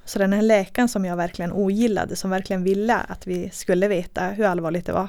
Så 0.05 0.19
den 0.19 0.33
här 0.33 0.41
läkaren 0.41 0.89
som 0.89 1.05
jag 1.05 1.17
verkligen 1.17 1.51
ogillade, 1.51 2.15
som 2.15 2.29
verkligen 2.29 2.63
ville 2.63 2.95
att 2.95 3.27
vi 3.27 3.49
skulle 3.49 3.87
veta 3.87 4.27
hur 4.27 4.45
allvarligt 4.45 4.85
det 4.85 4.93
var. 4.93 5.07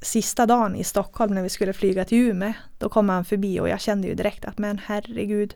Sista 0.00 0.46
dagen 0.46 0.76
i 0.76 0.84
Stockholm 0.84 1.34
när 1.34 1.42
vi 1.42 1.48
skulle 1.48 1.72
flyga 1.72 2.04
till 2.04 2.18
Umeå, 2.18 2.52
då 2.78 2.88
kom 2.88 3.08
han 3.08 3.24
förbi 3.24 3.60
och 3.60 3.68
jag 3.68 3.80
kände 3.80 4.08
ju 4.08 4.14
direkt 4.14 4.44
att 4.44 4.58
men 4.58 4.80
herregud, 4.84 5.54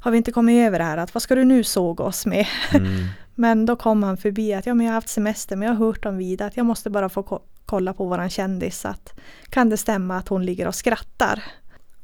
har 0.00 0.10
vi 0.10 0.16
inte 0.16 0.32
kommit 0.32 0.66
över 0.66 0.78
det 0.78 0.84
här? 0.84 0.96
Att 0.96 1.14
vad 1.14 1.22
ska 1.22 1.34
du 1.34 1.44
nu 1.44 1.64
såga 1.64 2.04
oss 2.04 2.26
med? 2.26 2.46
Mm. 2.74 3.06
Men 3.34 3.66
då 3.66 3.76
kom 3.76 4.02
han 4.02 4.16
förbi 4.16 4.54
att 4.54 4.66
ja, 4.66 4.74
men 4.74 4.86
jag 4.86 4.92
har 4.92 4.94
haft 4.94 5.08
semester 5.08 5.56
men 5.56 5.68
jag 5.68 5.74
har 5.74 5.86
hört 5.86 6.06
om 6.06 6.16
Vida 6.16 6.46
att 6.46 6.56
jag 6.56 6.66
måste 6.66 6.90
bara 6.90 7.08
få 7.08 7.22
kolla 7.66 7.92
på 7.92 8.04
våran 8.04 8.30
kändis. 8.30 8.84
Att, 8.84 9.14
kan 9.50 9.68
det 9.68 9.76
stämma 9.76 10.16
att 10.16 10.28
hon 10.28 10.44
ligger 10.44 10.66
och 10.66 10.74
skrattar? 10.74 11.42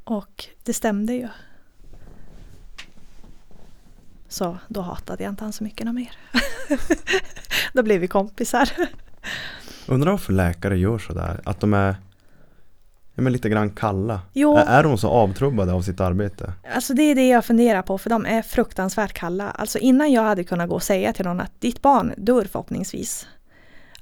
Och 0.05 0.45
det 0.63 0.73
stämde 0.73 1.13
ju. 1.13 1.29
Så 4.29 4.59
då 4.69 4.81
hatade 4.81 5.25
jag 5.25 5.33
inte 5.33 5.45
han 5.45 5.53
så 5.53 5.65
mycket 5.65 5.87
något 5.87 5.95
mer. 5.95 6.13
då 7.73 7.83
blev 7.83 8.01
vi 8.01 8.09
kompisar. 8.09 8.71
Undrar 9.87 10.11
varför 10.11 10.33
läkare 10.33 10.79
gör 10.79 10.99
sådär? 10.99 11.41
Att 11.45 11.61
de 11.61 11.75
är 11.75 11.97
men 13.23 13.33
lite 13.33 13.49
grann 13.49 13.71
kalla. 13.71 14.21
Jo. 14.33 14.57
Är, 14.57 14.67
är 14.67 14.83
de 14.83 14.99
så 14.99 15.09
avtrubbade 15.09 15.73
av 15.73 15.83
sitt 15.83 16.01
arbete? 16.01 16.53
Alltså 16.75 16.95
det 16.95 17.03
är 17.03 17.15
det 17.15 17.29
jag 17.29 17.45
funderar 17.45 17.83
på 17.83 17.99
för 17.99 18.11
de 18.11 18.27
är 18.27 18.43
fruktansvärt 18.43 19.13
kalla. 19.13 19.51
Alltså 19.51 19.79
innan 19.79 20.13
jag 20.13 20.23
hade 20.23 20.45
kunnat 20.45 20.69
gå 20.69 20.75
och 20.75 20.83
säga 20.83 21.13
till 21.13 21.25
någon 21.25 21.41
att 21.41 21.61
ditt 21.61 21.83
barn 21.83 22.15
dör 22.17 22.45
förhoppningsvis. 22.45 23.27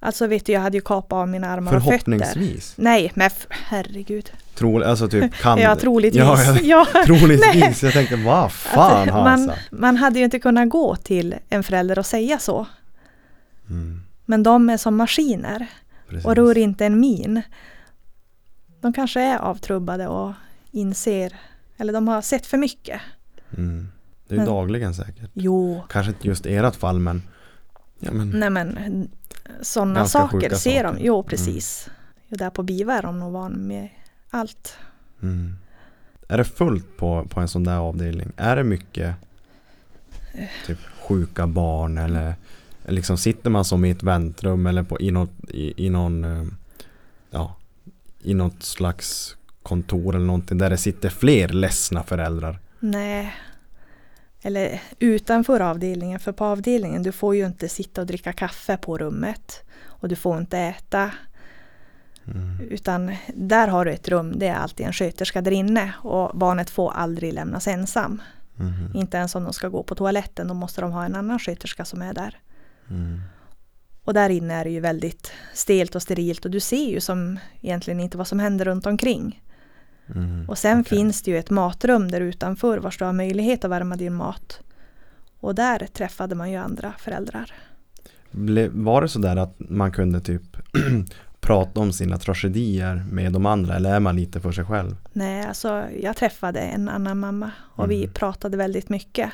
Alltså 0.07 0.27
vet 0.27 0.47
du, 0.47 0.53
jag 0.53 0.61
hade 0.61 0.77
ju 0.77 0.81
kapat 0.81 1.13
av 1.17 1.29
mina 1.29 1.49
armar 1.49 1.77
och 1.77 1.83
fötter. 1.83 1.99
Förhoppningsvis. 1.99 2.75
Nej, 2.77 3.13
men 3.15 3.31
herregud. 3.51 4.31
Tro, 4.55 4.83
alltså 4.83 5.09
typ 5.09 5.35
kan... 5.43 5.59
Ja, 5.59 5.77
troligtvis. 5.77 6.19
Ja, 6.21 6.45
jag, 6.45 6.63
Ja, 6.65 6.87
troligtvis. 7.07 7.83
Jag 7.83 7.93
tänkte 7.93 8.17
vad 8.17 8.53
fan 8.53 9.09
han 9.09 9.25
man, 9.25 9.53
man 9.71 9.97
hade 9.97 10.19
ju 10.19 10.25
inte 10.25 10.39
kunnat 10.39 10.69
gå 10.69 10.97
till 10.97 11.35
en 11.49 11.63
förälder 11.63 11.99
och 11.99 12.07
säga 12.07 12.39
så. 12.39 12.67
Mm, 13.71 14.03
Men 14.25 14.43
de 14.43 14.71
är 14.71 14.77
som 14.77 14.97
maskiner 14.97 15.67
precis. 16.09 16.27
och 16.27 16.37
rör 16.37 16.59
inte 16.59 16.87
en 16.87 17.01
min. 17.01 17.43
De 18.81 18.93
kanske 18.93 19.21
är 19.21 19.39
avtrubbade 19.39 20.07
och 20.09 20.33
inser, 20.71 21.37
eller 21.77 21.93
de 21.93 22.09
har 22.09 22.23
sett 22.23 22.47
för 22.47 22.57
mycket. 22.59 23.01
Mm. 23.57 23.89
Det 24.29 24.35
är 24.35 24.37
Men- 24.39 24.47
dagligen 24.47 24.95
säkert. 24.95 25.31
Jo, 25.35 25.83
Kanske 25.89 26.13
inte 26.13 26.27
just 26.29 26.47
ert 26.47 26.77
fall 26.77 26.99
men... 26.99 27.23
Ja 28.01 28.13
men... 28.13 28.31
nej 28.31 28.51
men 28.51 29.09
sådana 29.63 30.07
saker 30.07 30.55
ser 30.55 30.85
de. 30.85 30.97
Jo, 31.01 31.23
precis. 31.23 31.89
Jo, 32.29 32.37
där 32.37 32.51
på 32.51 32.63
BIVA 32.63 32.95
är 32.95 33.03
de 33.03 33.19
nog 33.21 33.33
van 33.33 33.53
med 33.53 33.89
allt. 34.31 34.77
Mm. 35.23 35.57
Är 36.29 36.39
det 36.39 36.45
fullt 36.45 36.97
på, 36.97 37.27
på 37.31 37.41
en 37.41 37.49
sån 37.49 37.65
där 37.65 37.77
avdelning? 37.77 38.33
Är 38.37 38.57
det 38.57 38.65
mycket 38.65 39.15
typ 40.67 40.79
sjuka 41.09 41.47
barn 41.47 41.99
eller 41.99 42.35
liksom 42.85 43.19
sitter 43.19 43.51
man 43.51 43.65
som 43.65 43.85
i 43.85 43.91
ett 43.91 44.03
väntrum 44.03 44.67
eller 44.67 44.83
på, 44.83 45.01
i, 45.01 45.11
något, 45.11 45.31
i, 45.49 45.87
i 45.87 45.91
någon 45.91 46.25
eh, 46.25 46.45
ja, 47.31 47.57
i 48.23 48.35
något 48.35 48.63
slags 48.63 49.37
kontor 49.63 50.15
eller 50.15 50.27
någonting 50.27 50.59
där 50.59 50.71
det 50.71 50.77
sitter 50.77 51.09
fler 51.09 51.49
ledsna 51.49 52.03
föräldrar? 52.03 52.59
Nej. 52.81 53.35
Eller 54.47 54.83
utanför 54.99 55.61
avdelningen, 55.61 56.21
för 56.21 56.33
på 56.33 56.45
avdelningen 56.45 57.03
du 57.03 57.13
får 57.13 57.37
ju 57.37 57.47
inte 57.47 57.69
sitta 57.69 58.01
och 58.01 58.07
dricka 58.07 58.33
kaffe 58.33 58.77
på 58.77 58.99
rummet. 58.99 59.63
Och 59.85 60.09
du 60.09 60.17
får 60.17 60.39
inte 60.39 60.59
äta. 60.59 61.11
Mm. 62.27 62.61
Utan 62.71 63.17
där 63.35 63.69
har 63.69 63.85
du 63.85 63.93
ett 63.93 64.09
rum, 64.09 64.39
det 64.39 64.47
är 64.47 64.55
alltid 64.55 64.87
en 64.87 64.93
sköterska 64.93 65.43
där 65.43 65.51
inne. 65.51 65.93
Och 65.99 66.39
barnet 66.39 66.71
får 66.71 66.93
aldrig 66.93 67.33
lämnas 67.33 67.69
ensam. 67.69 68.23
Mhm. 68.55 68.91
Inte 68.95 69.17
ens 69.17 69.35
om 69.35 69.45
de 69.45 69.53
ska 69.53 69.69
gå 69.69 69.83
på 69.83 69.95
toaletten, 69.95 70.49
då 70.49 70.55
måste 70.55 70.81
de 70.81 70.93
ha 70.93 71.05
en 71.05 71.15
annan 71.15 71.39
sköterska 71.39 71.85
som 71.85 72.03
är 72.03 72.15
där. 72.15 72.39
Mm. 72.91 73.21
Och 74.05 74.15
där 74.15 74.31
inne 74.31 74.55
är 74.55 74.65
det 74.65 74.71
ju 74.71 74.81
väldigt 74.81 75.33
stelt 75.55 75.95
och 75.95 76.03
sterilt 76.03 76.45
och 76.45 76.51
du 76.51 76.61
ser 76.61 76.91
ju 76.91 77.01
som 77.01 77.39
egentligen 77.61 78.01
inte 78.01 78.19
vad 78.19 78.27
som 78.27 78.39
händer 78.39 78.65
runt 78.65 78.87
omkring. 78.87 79.43
Mm. 80.15 80.49
Och 80.49 80.59
sen 80.59 80.81
Okej. 80.81 80.99
finns 80.99 81.23
det 81.23 81.31
ju 81.31 81.39
ett 81.39 81.51
matrum 81.51 82.11
där 82.11 82.21
utanför 82.21 82.79
vars 82.79 82.99
du 82.99 83.05
har 83.05 83.13
möjlighet 83.13 83.65
att 83.65 83.71
värma 83.71 83.97
din 83.97 84.15
mat. 84.15 84.61
Och 85.41 85.55
där 85.55 85.79
träffade 85.93 86.35
man 86.35 86.51
ju 86.51 86.57
andra 86.57 86.93
föräldrar. 86.99 87.53
Ble, 88.31 88.69
var 88.69 89.03
det 89.03 89.09
sådär 89.09 89.37
att 89.37 89.55
man 89.59 89.93
kunde 89.93 90.21
typ 90.21 90.43
prata 91.41 91.81
om 91.81 91.93
sina 91.93 92.19
tragedier 92.19 93.05
med 93.11 93.33
de 93.33 93.47
andra 93.47 93.75
eller 93.77 93.95
är 93.95 94.01
man 94.01 94.17
lite 94.17 94.41
för 94.41 94.53
sig 94.53 94.65
själv? 94.65 94.97
Nej, 95.13 95.47
alltså 95.47 95.85
jag 96.03 96.17
träffade 96.17 96.61
en 96.61 96.89
annan 96.89 97.19
mamma 97.19 97.51
och 97.59 97.91
vi 97.91 97.99
Mm. 98.03 98.13
pratade 98.15 98.57
väldigt 98.57 98.89
mycket. 98.89 99.31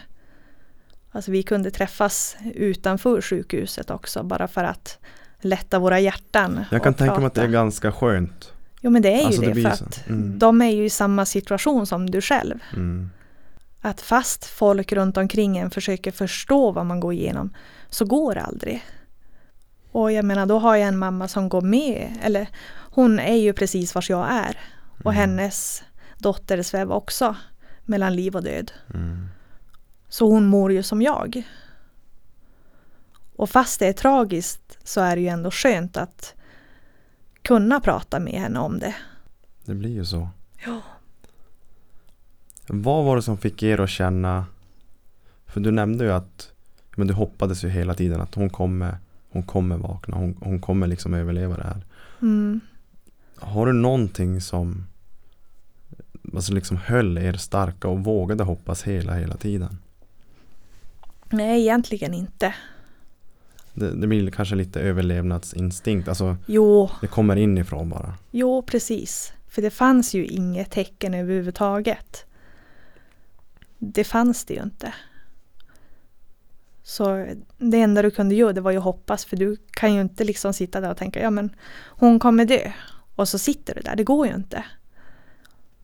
Alltså 1.11 1.31
vi 1.31 1.43
kunde 1.43 1.71
träffas 1.71 2.37
utanför 2.55 3.21
sjukhuset 3.21 3.91
också 3.91 4.23
bara 4.23 4.49
för 4.49 4.65
att 4.65 4.99
lätta 5.41 5.79
våra 5.79 6.01
hjärtan. 6.01 6.65
Jag 6.71 6.83
kan 6.83 6.95
tänka 6.95 7.17
mig 7.19 7.27
att 7.27 7.35
det 7.35 7.41
är 7.41 7.45
prata. 7.45 7.53
ganska 7.53 7.93
skönt. 7.93 8.53
Jo 8.85 8.91
men 8.91 9.03
det 9.03 9.21
är 9.23 9.27
Alltså, 9.27 9.43
ju 9.43 9.49
det 9.49 9.55
det, 9.55 9.63
för 9.63 9.69
att 9.69 10.07
Mm. 10.09 10.39
de 10.39 10.63
är 10.63 10.71
ju 10.71 10.85
i 10.85 10.91
samma 10.91 11.25
situation 11.27 11.87
som 11.87 12.11
du 12.11 12.21
själv. 12.21 12.59
Mm. 12.73 13.11
Att 13.81 14.01
fast 14.01 14.45
folk 14.45 14.93
runt 14.93 15.17
omkring 15.17 15.59
en 15.59 15.71
försöker 15.71 16.11
förstå 16.13 16.73
vad 16.73 16.87
man 16.87 17.01
går 17.01 17.13
igenom 17.13 17.55
så 17.91 18.05
går 18.05 18.35
det 18.35 18.41
aldrig. 18.43 18.85
Och 19.93 20.13
jag 20.13 20.25
menar 20.25 20.47
då 20.47 20.59
har 20.59 20.77
jag 20.77 20.89
en 20.89 20.99
mamma 20.99 21.29
som 21.29 21.49
går 21.49 21.61
med, 21.61 22.19
eller 22.23 22.47
hon 22.91 23.19
är 23.19 23.37
ju 23.37 23.53
precis 23.53 23.95
vars 23.95 24.11
jag 24.11 24.27
är. 24.33 24.59
Och 25.05 25.13
Mm. 25.13 25.17
hennes 25.31 25.83
dotter 26.19 26.63
svävar 26.63 26.97
också 26.97 27.37
mellan 27.85 28.17
liv 28.17 28.37
och 28.37 28.43
död. 28.43 28.73
Mm. 28.95 29.27
Så 30.09 30.27
hon 30.31 30.47
mår 30.47 30.73
ju 30.73 30.83
som 30.83 31.03
jag. 31.03 31.43
Och 33.37 33.51
fast 33.51 33.79
det 33.81 33.87
är 33.87 33.93
tragiskt 33.93 34.79
så 34.85 35.01
är 35.01 35.17
det 35.17 35.23
ju 35.23 35.29
ändå 35.29 35.51
skönt 35.51 35.97
att 35.97 36.35
kunna 37.43 37.81
prata 37.81 38.21
med 38.21 38.33
henne 38.33 38.59
om 38.59 38.79
det. 38.79 38.95
Det 39.65 39.75
blir 39.75 39.91
ju 39.91 40.05
så. 40.05 40.29
Ja. 40.67 40.81
Vad 42.67 43.05
var 43.05 43.17
det 43.17 43.23
som 43.23 43.39
fick 43.39 43.63
er 43.63 43.81
att 43.81 43.91
känna 43.91 44.47
För 45.47 45.61
du 45.61 45.71
nämnde 45.71 46.05
ju 46.05 46.13
att 46.13 46.53
Men 46.97 47.07
du 47.07 47.15
hoppades 47.15 47.65
ju 47.65 47.69
hela 47.69 47.95
tiden 47.95 48.21
att 48.21 48.35
hon 48.35 48.51
kommer 48.51 48.97
Hon 49.31 49.43
kommer 49.43 49.77
vakna, 49.77 50.17
hon, 50.17 50.37
hon 50.41 50.61
kommer 50.61 50.87
liksom 50.87 51.15
överleva 51.15 51.57
det 51.57 51.63
här 51.63 51.85
Mm. 52.23 52.61
Har 53.37 53.67
du 53.67 53.73
någonting 53.73 54.41
som 54.41 54.87
Alltså 56.35 56.53
liksom 56.53 56.77
höll 56.77 57.19
er 57.19 57.33
starka 57.33 57.89
och 57.89 58.05
vågade 58.05 58.45
hoppas 58.45 58.83
hela 58.83 59.15
hela 59.15 59.37
tiden 59.37 59.79
Nej, 61.31 61.61
egentligen 61.61 62.15
inte. 62.15 62.55
Det, 63.75 63.91
det 63.91 64.07
blir 64.07 64.31
kanske 64.31 64.55
lite 64.55 64.81
överlevnadsinstinkt 64.81 66.09
Alltså 66.09 66.37
Jo, 66.47 66.91
det 67.01 67.07
kommer 67.07 67.37
inifrån 67.37 67.89
bara 67.89 68.15
Jo, 68.31 68.63
precis. 68.63 69.33
För 69.49 69.63
det 69.63 69.71
fanns 69.71 70.15
ju 70.15 70.27
inget 70.27 70.71
tecken 70.71 71.15
överhuvudtaget. 71.15 72.27
Det 73.79 74.05
fanns 74.05 74.45
det 74.45 74.55
ju 74.55 74.63
inte. 74.63 74.95
Så 76.83 77.27
det 77.59 77.81
enda 77.81 78.03
du 78.03 78.11
kunde 78.11 78.35
göra 78.35 78.53
det 78.53 78.61
var 78.61 78.71
ju 78.71 78.79
att 78.79 78.85
hoppas 78.85 79.25
för 79.25 79.37
du 79.37 79.57
kan 79.71 79.95
ju 79.95 80.01
inte 80.01 80.25
liksom 80.25 80.53
sitta 80.53 80.81
där 80.81 80.91
och 80.91 80.97
tänka 80.97 81.23
ja 81.23 81.31
men 81.31 81.55
hon 81.87 82.19
kommer 82.19 82.45
dö. 82.45 82.73
Och 83.17 83.29
så 83.29 83.39
sitter 83.39 83.75
du 83.75 83.81
där, 83.81 83.97
det 83.97 84.05
går 84.05 84.27
ju 84.27 84.35
inte. 84.35 84.65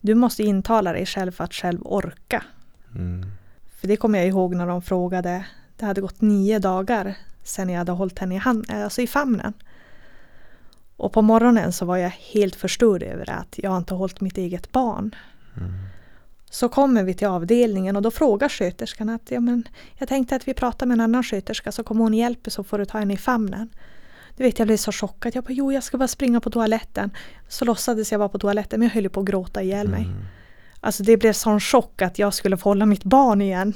Du 0.01 0.14
måste 0.14 0.43
intala 0.43 0.93
dig 0.93 1.07
själv 1.07 1.32
för 1.32 1.45
att 1.45 1.55
själv 1.55 1.80
orka. 1.82 2.45
mm. 2.95 3.26
För 3.80 3.89
det 3.89 3.97
kommer 3.97 4.18
jag 4.18 4.28
ihåg 4.28 4.55
när 4.55 4.66
de 4.66 4.82
frågade, 4.82 5.45
det 5.76 5.86
hade 5.86 6.01
gått 6.01 6.20
nio 6.20 6.59
dagar 6.59 7.16
sedan 7.49 7.68
jag 7.68 7.78
hade 7.78 7.92
hållit 7.92 8.18
henne 8.18 8.34
i, 8.34 8.38
hand, 8.38 8.70
alltså 8.70 9.03
i 9.03 9.07
famnen. 9.07 9.53
Och 10.96 11.12
på 11.12 11.22
morgonen 11.22 11.72
så 11.72 11.84
var 11.84 11.96
jag 11.96 12.11
helt 12.11 12.57
förstörd 12.57 13.03
över 13.03 13.30
att 13.30 13.55
jag 13.57 13.76
inte 13.76 13.94
hållit 13.94 14.20
mitt 14.20 14.38
eget 14.38 14.72
barn. 14.72 15.14
Mm. 15.57 15.72
Så 16.51 16.68
kommer 16.68 17.03
vi 17.03 17.14
till 17.14 17.26
avdelningen 17.26 17.96
och 17.96 18.03
då 18.03 18.11
frågar 18.11 18.49
sköterskan 18.49 19.09
att 19.09 19.30
ja, 19.30 19.40
men 19.40 19.68
jag 19.99 20.09
tänkte 20.09 20.36
att 20.36 20.49
vi 20.49 20.55
pratar 20.55 20.86
med 20.86 20.94
en 20.94 21.01
annan 21.01 21.22
sköterska 21.22 21.72
så 21.72 21.84
kommer 21.84 22.03
hon 22.03 22.14
hjälpa 22.14 22.51
så 22.51 22.64
får 22.64 22.78
du 22.78 22.84
ta 22.84 22.99
henne 22.99 23.14
i 23.14 23.16
famnen. 23.16 23.70
Du 24.36 24.42
vet 24.42 24.59
jag 24.59 24.68
blev 24.68 24.76
så 24.76 24.92
chockad. 24.92 25.36
Jag 25.36 25.44
bara 25.44 25.53
jo 25.53 25.72
jag 25.72 25.82
ska 25.82 25.99
bara 25.99 26.09
springa 26.09 26.40
på 26.40 26.51
toaletten. 26.51 27.11
Så 27.49 27.64
låtsades 27.64 28.12
jag 28.12 28.18
vara 28.18 28.28
på 28.28 28.38
toaletten 28.38 28.80
men 28.80 28.88
jag 28.88 28.94
höll 28.94 29.11
på 29.11 29.20
att 29.20 29.26
gråta 29.26 29.62
ihjäl 29.62 29.88
mig. 29.88 30.05
Mm. 30.05 30.24
Alltså 30.80 31.03
det 31.03 31.16
blev 31.16 31.32
sån 31.32 31.61
chock 31.61 32.03
att 32.03 32.18
jag 32.18 32.34
skulle 32.34 32.57
få 32.57 32.70
hålla 32.70 32.86
mitt 32.86 33.05
barn 33.05 33.42
igen. 33.42 33.74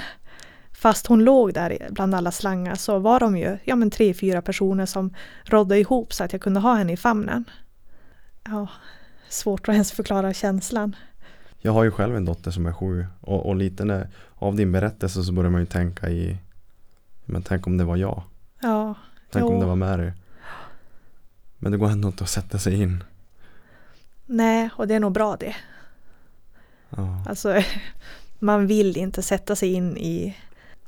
Fast 0.83 1.07
hon 1.07 1.25
låg 1.25 1.55
där 1.55 1.89
bland 1.91 2.15
alla 2.15 2.31
slangar 2.31 2.75
så 2.75 2.99
var 2.99 3.21
de 3.21 3.37
ju 3.37 3.59
ja, 3.65 3.77
men 3.77 3.91
tre, 3.91 4.15
fyra 4.15 4.43
personer 4.43 4.87
som 4.87 5.15
rådde 5.45 5.79
ihop 5.79 6.13
så 6.13 6.25
att 6.25 6.33
jag 6.33 6.43
kunde 6.43 6.61
ha 6.61 6.75
henne 6.75 6.93
i 6.93 6.97
famnen. 6.97 7.45
Ja, 8.45 8.69
svårt 9.29 9.69
att 9.69 9.73
ens 9.73 9.93
förklara 9.93 10.33
känslan. 10.35 10.97
Jag 11.59 11.73
har 11.73 11.85
ju 11.85 11.91
själv 11.91 12.17
en 12.17 12.25
dotter 12.25 12.51
som 12.51 12.67
är 12.67 12.73
sju 12.73 13.07
och, 13.21 13.47
och 13.47 13.57
lite 13.57 13.85
när, 13.85 14.09
av 14.35 14.57
din 14.57 14.73
berättelse 14.73 15.23
så 15.23 15.33
börjar 15.33 15.51
man 15.51 15.61
ju 15.61 15.67
tänka 15.67 16.09
i 16.09 16.39
Men 17.25 17.43
tänk 17.43 17.67
om 17.67 17.77
det 17.79 17.85
var 17.85 17.97
jag 17.97 18.23
Ja, 18.61 18.95
Tänk 19.31 19.45
om 19.45 19.55
Jo. 19.55 19.61
det 19.61 19.67
var 19.67 19.77
Mary 19.77 20.11
Men 21.59 21.73
det 21.73 21.79
går 21.79 21.91
ändå 21.91 22.09
inte 22.09 22.25
att 22.25 22.31
sätta 22.31 22.59
sig 22.59 22.83
in 22.83 23.05
nej, 24.27 24.71
och 24.77 24.89
det 24.89 24.95
är 24.95 25.01
nog 25.01 25.13
bra 25.13 25.37
det. 25.37 25.55
ja. 26.91 27.25
Alltså, 27.29 27.63
man 28.39 28.67
vill 28.67 28.97
inte 28.97 29.23
sätta 29.23 29.57
sig 29.57 29.73
in 29.73 29.97
i... 29.97 30.37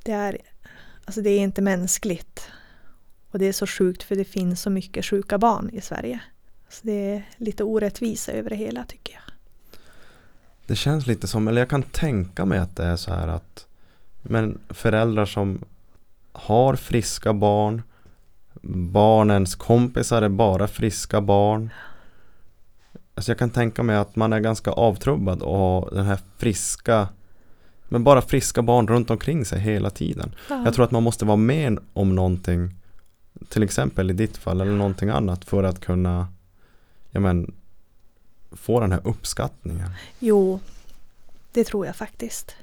Det 0.05 0.13
är, 0.13 0.39
alltså 1.05 1.21
det 1.21 1.31
är 1.31 1.41
inte 1.41 1.63
mänskligt. 1.63 2.51
Och 3.31 3.39
det 3.39 3.47
är 3.47 3.53
så 3.53 3.67
sjukt 3.67 4.03
för 4.03 4.17
det 4.17 4.25
finns 4.25 4.63
så 4.63 4.71
mycket 4.71 5.05
sjuka 5.05 5.39
barn 5.39 5.71
i 5.73 5.81
Sverige. 5.81 6.21
Så 6.69 6.81
det 6.83 6.93
är 7.15 7.29
lite 7.37 7.65
orättvisa 7.65 8.33
över 8.33 8.51
det 8.51 8.57
hela 8.57 8.85
tycker 8.85 9.15
jag. 9.15 9.23
Det 10.67 10.77
känns 10.77 11.07
lite 11.07 11.27
som, 11.27 11.49
eller 11.49 11.61
jag 11.61 11.71
kan 11.71 11.83
tänka 11.83 12.45
mig 12.45 12.59
att 12.59 12.77
det 12.77 12.85
är 12.85 12.97
så 12.97 13.13
här 13.13 13.29
att 13.29 13.67
Men 14.23 14.59
föräldrar 14.69 15.27
som 15.27 15.65
har 16.33 16.77
friska 16.77 17.33
barn 17.33 17.83
Barnens 18.93 19.55
kompisar 19.55 20.23
är 20.23 20.29
bara 20.29 20.69
friska 20.69 21.21
barn 21.21 21.71
Alltså 23.15 23.31
jag 23.31 23.39
kan 23.39 23.51
tänka 23.51 23.83
mig 23.83 23.97
att 23.97 24.17
man 24.17 24.33
är 24.33 24.41
ganska 24.41 24.71
avtrubbad 24.71 25.43
och 25.43 25.95
den 25.95 26.05
här 26.05 26.19
friska 26.37 27.09
men 27.89 28.05
bara 28.05 28.23
friska 28.23 28.63
barn 28.63 28.89
runt 28.89 29.11
omkring 29.11 29.45
sig 29.45 29.61
hela 29.61 29.91
tiden 29.91 30.35
Ja. 30.49 30.65
Jag 30.65 30.75
tror 30.75 30.85
att 30.85 30.91
man 30.91 31.03
måste 31.03 31.25
vara 31.25 31.37
med 31.37 31.79
om 31.93 32.15
någonting 32.15 32.75
Till 33.49 33.63
exempel 33.63 34.11
i 34.11 34.15
ditt 34.15 34.37
fall 34.37 34.61
eller 34.61 34.73
någonting 34.73 35.09
annat 35.09 35.45
för 35.45 35.65
att 35.65 35.81
kunna 35.81 36.29
Ja 37.11 37.21
men 37.21 37.55
Få 38.53 38.81
den 38.81 38.93
här 38.93 39.01
uppskattningen 39.05 39.91
Jo, 40.19 40.61
det 41.53 41.65
tror 41.65 41.87
jag 41.87 41.97
faktiskt. 41.97 42.57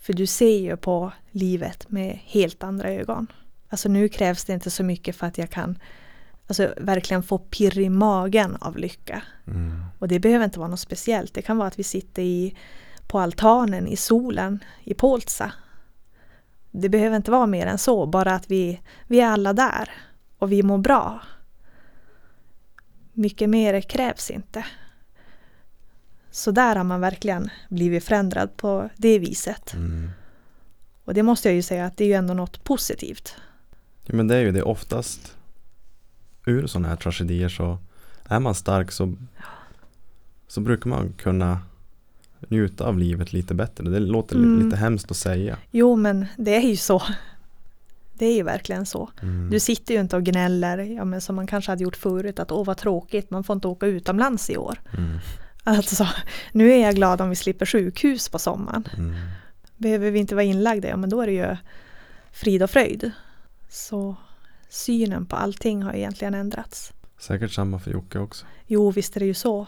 För 0.00 0.12
du 0.12 0.26
ser 0.26 0.58
ju 0.58 0.76
på 0.76 1.12
livet 1.30 1.90
med 1.90 2.18
helt 2.24 2.62
andra 2.62 2.90
ögon. 2.90 3.26
Alltså 3.68 3.88
nu 3.88 4.08
krävs 4.08 4.44
det 4.44 4.52
inte 4.52 4.70
så 4.70 4.82
mycket 4.82 5.16
för 5.16 5.26
att 5.26 5.38
jag 5.38 5.50
kan 5.50 5.78
alltså, 6.46 6.74
verkligen 6.76 7.22
få 7.22 7.38
pirr 7.38 7.78
i 7.78 7.88
magen 7.88 8.56
av 8.60 8.76
lycka. 8.76 9.22
mm. 9.46 9.84
Och 9.98 10.08
det 10.08 10.18
behöver 10.18 10.44
inte 10.44 10.58
vara 10.58 10.68
något 10.68 10.80
speciellt. 10.80 11.34
Det 11.34 11.42
kan 11.42 11.56
vara 11.56 11.68
att 11.68 11.78
vi 11.78 11.82
sitter 11.82 12.22
i, 12.22 12.56
på 13.06 13.20
altanen 13.20 13.86
i 13.86 13.96
solen 13.96 14.64
i 14.84 14.94
Poltsa. 14.94 15.52
Det 16.70 16.88
behöver 16.88 17.16
inte 17.16 17.30
vara 17.30 17.46
mer 17.46 17.66
än 17.66 17.78
så, 17.78 18.06
bara 18.06 18.34
att 18.34 18.50
vi, 18.50 18.80
vi 19.06 19.20
är 19.20 19.26
alla 19.26 19.52
där 19.52 19.90
och 20.38 20.52
vi 20.52 20.62
mår 20.62 20.78
bra. 20.78 21.22
Mycket 23.12 23.48
mer 23.48 23.80
krävs 23.80 24.30
inte. 24.30 24.64
Så 26.30 26.50
där 26.50 26.76
har 26.76 26.84
man 26.84 27.00
verkligen 27.00 27.50
blivit 27.68 28.04
förändrad 28.04 28.56
på 28.56 28.90
det 28.96 29.18
viset. 29.18 29.74
Mm. 29.74 30.10
Och 31.04 31.14
det 31.14 31.22
måste 31.22 31.48
jag 31.48 31.54
ju 31.54 31.62
säga 31.62 31.86
att 31.86 31.96
det 31.96 32.04
är 32.04 32.08
ju 32.08 32.14
ändå 32.14 32.34
något 32.34 32.64
positivt. 32.64 33.34
Ja, 34.04 34.14
men 34.14 34.28
det 34.28 34.36
är 34.36 34.40
ju 34.40 34.52
det 34.52 34.62
oftast 34.62 35.36
Ur 36.46 36.66
sådana 36.66 36.88
här 36.88 36.96
tragedier 36.96 37.48
så 37.48 37.78
Är 38.24 38.40
man 38.40 38.54
stark 38.54 38.92
så 38.92 39.16
Så 40.48 40.60
brukar 40.60 40.90
man 40.90 41.12
kunna 41.12 41.60
Njuta 42.48 42.84
av 42.86 42.98
livet 42.98 43.32
lite 43.32 43.54
bättre 43.54 43.84
Det 43.90 43.98
låter 44.00 44.36
Mm. 44.36 44.64
lite 44.64 44.76
hemskt 44.76 45.10
att 45.10 45.16
säga 45.16 45.58
Jo, 45.70 45.96
men 45.96 46.26
det 46.36 46.56
är 46.56 46.68
ju 46.68 46.76
så. 46.76 47.02
Det 48.14 48.26
är 48.26 48.34
ju 48.34 48.42
verkligen 48.42 48.86
så. 48.86 49.10
mm. 49.22 49.50
Du 49.50 49.60
sitter 49.60 49.94
ju 49.94 50.00
inte 50.00 50.16
och 50.16 50.22
gnäller, 50.24 50.78
ja, 50.78 51.04
men 51.04 51.20
som 51.20 51.36
man 51.36 51.46
kanske 51.46 51.72
hade 51.72 51.82
gjort 51.82 51.96
förut, 51.96 52.38
att 52.38 52.52
åh 52.52 52.64
vad 52.64 52.76
tråkigt, 52.76 53.30
man 53.30 53.44
får 53.44 53.54
inte 53.54 53.68
åka 53.68 53.86
utomlands 53.86 54.50
i 54.50 54.56
år. 54.56 54.80
Mm. 54.98 55.18
Alltså, 55.64 56.06
nu 56.52 56.72
är 56.72 56.82
jag 56.82 56.94
glad 56.94 57.20
om 57.20 57.28
vi 57.28 57.36
slipper 57.36 57.66
sjukhus 57.66 58.28
på 58.28 58.38
sommaren. 58.38 58.88
Mm. 58.96 59.14
Behöver 59.76 60.10
vi 60.10 60.18
inte 60.18 60.34
vara 60.34 60.44
inlagda, 60.44 60.88
ja 60.88 60.96
men 60.96 61.10
då 61.10 61.20
är 61.20 61.26
det 61.26 61.32
ju 61.32 61.56
frid 62.32 62.62
och 62.62 62.70
fröjd. 62.70 63.10
Så 63.68 64.16
synen 64.68 65.26
på 65.26 65.36
allting 65.36 65.82
har 65.82 65.92
egentligen 65.92 66.34
ändrats. 66.34 66.92
Säkert 67.18 67.52
samma 67.52 67.78
för 67.78 67.90
Jocke 67.90 68.18
också 68.18 68.46
Jo, 68.66 68.90
visst 68.90 69.16
är 69.16 69.20
det 69.20 69.26
ju 69.26 69.34
så. 69.34 69.66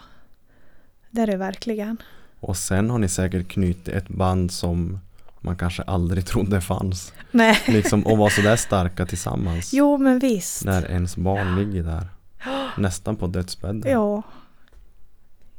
Det 1.11 1.21
är 1.21 1.27
det 1.27 1.37
verkligen. 1.37 1.97
Och 2.41 2.57
sen 2.57 2.91
har 2.91 2.99
ni 2.99 3.09
säkert 3.09 3.49
knutit 3.49 3.89
ett 3.89 4.09
band 4.09 4.53
som 4.53 4.99
Man 5.41 5.57
kanske 5.57 5.82
aldrig 5.82 6.26
trodde 6.32 6.61
fanns 6.61 7.12
Nej, 7.30 7.59
Liksom 7.66 8.07
och 8.07 8.18
var 8.18 8.30
sådär 8.30 8.57
starka 8.66 9.07
tillsammans 9.07 9.70
jo 9.72 9.99
men 9.99 10.18
visst. 10.18 10.64
När 10.64 10.91
ens 10.91 11.16
barn 11.16 11.57
ligger 11.57 11.82
där 11.82 12.09
Nästan 12.76 13.16
på 13.16 13.26
dödsbädden 13.26 13.93
Ja. 13.93 14.22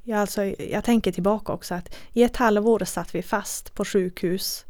Ja, 0.04 0.18
alltså, 0.18 0.44
jag 0.46 0.84
tänker 0.84 1.12
tillbaka 1.12 1.54
också 1.54 1.76
att 1.76 1.96
i 2.14 2.24
ett 2.24 2.38
halvår 2.38 2.86
satt 2.86 3.16
vi 3.16 3.22
fast 3.22 3.74
på 3.76 3.86
sjukhus. 3.86 4.66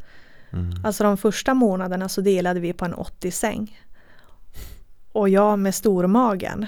mm. 0.52 0.86
Alltså 0.86 1.04
de 1.04 1.18
första 1.18 1.54
månaderna 1.54 2.10
så 2.10 2.22
delade 2.22 2.60
vi 2.60 2.74
på 2.74 2.86
en 2.86 2.96
80-säng. 2.96 3.80
Och 5.12 5.30
jag 5.30 5.60
med 5.60 5.76
stormagen 5.76 6.66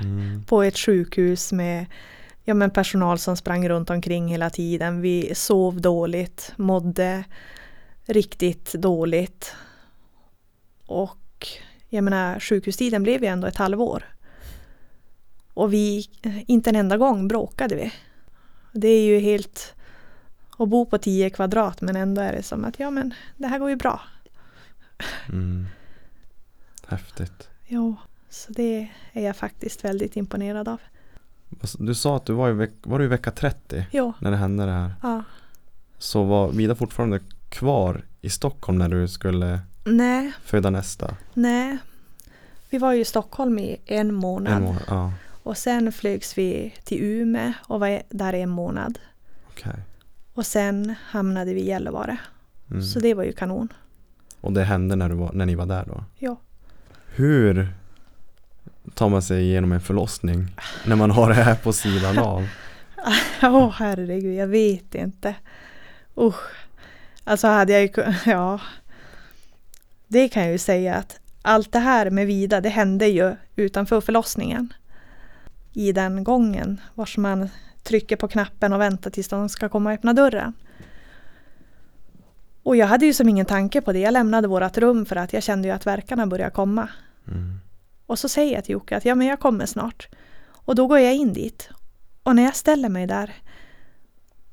Mm. 0.00 0.44
på 0.44 0.62
ett 0.62 0.78
sjukhus 0.78 1.52
med 1.52 1.86
ja, 2.44 2.54
men 2.54 2.70
personal 2.70 3.18
som 3.18 3.36
sprang 3.36 3.68
runt 3.68 3.90
omkring 3.90 4.28
hela 4.28 4.50
tiden. 4.50 5.00
Vi 5.00 5.34
sov 5.34 5.80
dåligt, 5.80 6.52
mådde 6.56 7.24
riktigt 8.06 8.72
dåligt. 8.72 9.54
Och 10.86 11.48
jag 11.88 12.04
menar 12.04 12.40
sjukhustiden 12.40 13.02
blev 13.02 13.22
ju 13.22 13.28
ändå 13.28 13.46
ett 13.46 13.56
halvår. 13.56 14.04
Och 15.54 15.72
vi, 15.72 16.10
inte 16.46 16.70
en 16.70 16.76
enda 16.76 16.96
gång 16.96 17.28
bråkade 17.28 17.74
vi. 17.74 17.92
Det 18.72 18.88
är 18.88 19.04
ju 19.04 19.18
helt 19.18 19.74
att 20.58 20.68
bo 20.68 20.86
på 20.86 20.98
10 20.98 21.30
kvadrat 21.30 21.80
men 21.80 21.96
ändå 21.96 22.22
är 22.22 22.32
det 22.32 22.42
som 22.42 22.64
att 22.64 22.78
ja 22.78 22.90
men 22.90 23.14
det 23.36 23.46
här 23.46 23.58
går 23.58 23.70
ju 23.70 23.76
bra. 23.76 24.00
Mm. 25.28 25.66
Häftigt 26.86 27.48
Jo, 27.66 27.96
så 28.30 28.52
det 28.52 28.88
är 29.12 29.22
jag 29.22 29.36
faktiskt 29.36 29.84
väldigt 29.84 30.16
imponerad 30.16 30.68
av. 30.68 30.80
Alltså, 31.60 31.82
Du 31.82 31.94
sa 31.94 32.16
att 32.16 32.26
du 32.26 32.32
var 32.32 32.50
i, 32.50 32.52
veck- 32.52 32.82
var 32.82 32.98
du 32.98 33.04
i 33.04 33.08
vecka 33.08 33.30
30 33.30 33.86
Jo, 33.90 34.12
när 34.18 34.30
det 34.30 34.36
hände 34.36 34.64
det 34.66 34.72
här 34.72 34.94
ja. 35.02 35.22
Så 35.98 36.24
var 36.24 36.52
Vida 36.52 36.74
fortfarande 36.74 37.20
kvar 37.48 38.02
i 38.20 38.30
Stockholm 38.30 38.78
när 38.78 38.88
du 38.88 39.08
skulle 39.08 39.60
Nej, 39.84 40.32
föda 40.42 40.70
nästa? 40.70 41.16
nej. 41.34 41.78
Vi 42.70 42.78
var 42.78 42.92
ju 42.92 43.00
i 43.00 43.04
Stockholm 43.04 43.58
i 43.58 43.76
en 43.86 44.14
månad. 44.14 44.52
En 44.56 44.62
månad? 44.62 44.82
Ja, 44.88 45.12
Och 45.42 45.56
sen 45.58 45.92
flygs 45.92 46.38
vi 46.38 46.74
till 46.84 46.98
Umeå 47.02 47.52
och 47.68 47.80
var 47.80 48.02
där 48.10 48.32
en 48.32 48.50
månad. 48.50 48.98
okej. 49.50 49.76
Och 50.34 50.46
sen 50.46 50.94
hamnade 51.06 51.54
vi 51.54 51.60
i 51.60 51.68
Gällivare. 51.68 52.16
Mm. 52.70 52.82
Så 52.82 53.00
det 53.00 53.14
var 53.14 53.24
ju 53.24 53.32
kanon. 53.32 53.68
Och 54.40 54.52
det 54.52 54.64
hände 54.64 54.96
när, 54.96 55.08
du 55.08 55.14
var, 55.14 55.32
när 55.32 55.46
ni 55.46 55.54
var 55.54 55.66
där 55.66 55.84
då? 55.86 56.04
Ja. 56.18 56.36
Hur 57.06 57.68
tar 58.94 59.08
man 59.08 59.22
sig 59.22 59.42
igenom 59.42 59.72
en 59.72 59.80
förlossning 59.80 60.46
när 60.86 60.96
man 60.96 61.10
har 61.10 61.28
det 61.28 61.34
här 61.34 61.54
på 61.54 61.72
sidan 61.72 62.18
av? 62.18 62.48
Åh 63.42 63.70
herregud, 63.70 64.34
jag 64.34 64.46
vet 64.46 64.94
inte. 64.94 65.34
Usch. 66.16 66.50
Alltså 67.24 67.46
hade 67.46 67.72
jag 67.72 67.82
ju 67.82 67.90
ja. 68.30 68.60
Det 70.06 70.28
kan 70.28 70.42
jag 70.42 70.52
ju 70.52 70.58
säga 70.58 70.94
att 70.94 71.20
allt 71.42 71.72
det 71.72 71.78
här 71.78 72.10
med 72.10 72.26
Vida, 72.26 72.60
det 72.60 72.68
hände 72.68 73.06
ju 73.06 73.36
utanför 73.56 74.00
förlossningen. 74.00 74.72
I 75.72 75.92
den 75.92 76.24
gången 76.24 76.80
vars 76.94 77.16
man 77.16 77.48
trycker 77.82 78.16
på 78.16 78.28
knappen 78.28 78.72
och 78.72 78.80
väntar 78.80 79.10
tills 79.10 79.28
de 79.28 79.48
ska 79.48 79.68
komma 79.68 79.90
och 79.90 79.94
öppna 79.94 80.12
dörren. 80.12 80.52
Och 82.62 82.76
jag 82.76 82.86
hade 82.86 83.06
ju 83.06 83.12
som 83.12 83.28
ingen 83.28 83.46
tanke 83.46 83.80
på 83.80 83.92
det. 83.92 83.98
Jag 83.98 84.12
lämnade 84.12 84.48
vårt 84.48 84.78
rum 84.78 85.06
för 85.06 85.16
att 85.16 85.32
jag 85.32 85.42
kände 85.42 85.68
ju 85.68 85.74
att 85.74 85.86
verkarna 85.86 86.26
började 86.26 86.50
komma. 86.50 86.88
Mm. 87.28 87.60
Och 88.06 88.18
så 88.18 88.28
säger 88.28 88.54
jag 88.54 88.64
till 88.64 88.72
Jocke 88.72 88.96
att 88.96 89.04
ja, 89.04 89.14
men 89.14 89.26
jag 89.26 89.40
kommer 89.40 89.66
snart. 89.66 90.08
Och 90.46 90.74
då 90.74 90.86
går 90.86 90.98
jag 90.98 91.14
in 91.14 91.32
dit. 91.32 91.68
Och 92.22 92.36
när 92.36 92.42
jag 92.42 92.56
ställer 92.56 92.88
mig 92.88 93.06
där, 93.06 93.34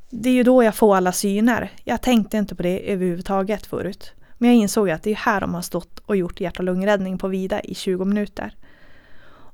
det 0.09 0.29
är 0.29 0.33
ju 0.33 0.43
då 0.43 0.63
jag 0.63 0.75
får 0.75 0.95
alla 0.95 1.11
syner. 1.11 1.71
Jag 1.83 2.01
tänkte 2.01 2.37
inte 2.37 2.55
på 2.55 2.63
det 2.63 2.91
överhuvudtaget 2.91 3.65
förut. 3.65 4.11
Men 4.37 4.49
jag 4.49 4.57
insåg 4.57 4.89
att 4.89 5.03
det 5.03 5.11
är 5.11 5.15
här 5.15 5.41
de 5.41 5.53
har 5.53 5.61
stått 5.61 5.99
och 5.99 6.15
gjort 6.15 6.41
hjärt 6.41 6.59
och 6.59 6.65
lungräddning 6.65 7.17
på 7.17 7.27
Vida 7.27 7.61
i 7.61 7.75
20 7.75 8.05
minuter. 8.05 8.55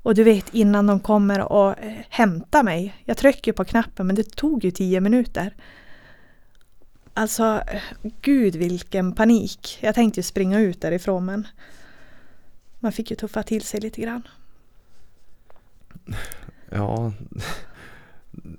Och 0.02 0.16
du 0.16 0.24
vet 0.24 0.54
innan 0.54 0.88
de 0.88 1.00
kommer 1.00 1.40
och 1.40 1.80
eh, 1.80 1.94
hämtar 2.10 2.64
mig. 2.64 2.96
Jag 3.04 3.18
trycker 3.18 3.54
på 3.54 3.66
knappen 3.66 4.08
men 4.08 4.16
det 4.16 4.36
tog 4.36 4.64
ju 4.64 4.72
10 4.72 5.02
minuter. 5.02 5.56
Alltså, 7.14 7.44
eh, 7.44 7.82
gud 8.22 8.56
vilken 8.56 9.14
panik. 9.14 9.78
Jag 9.82 9.96
tänkte 9.96 10.20
ju 10.20 10.24
springa 10.24 10.60
ut 10.60 10.82
därifrån 10.82 11.26
men 11.26 11.48
man 12.88 12.92
fick 12.92 13.10
ju 13.10 13.16
tuffa 13.16 13.44
till 13.44 13.62
sig 13.62 13.80
lite 13.80 14.02
grann. 14.02 14.28
Ja, 16.70 17.14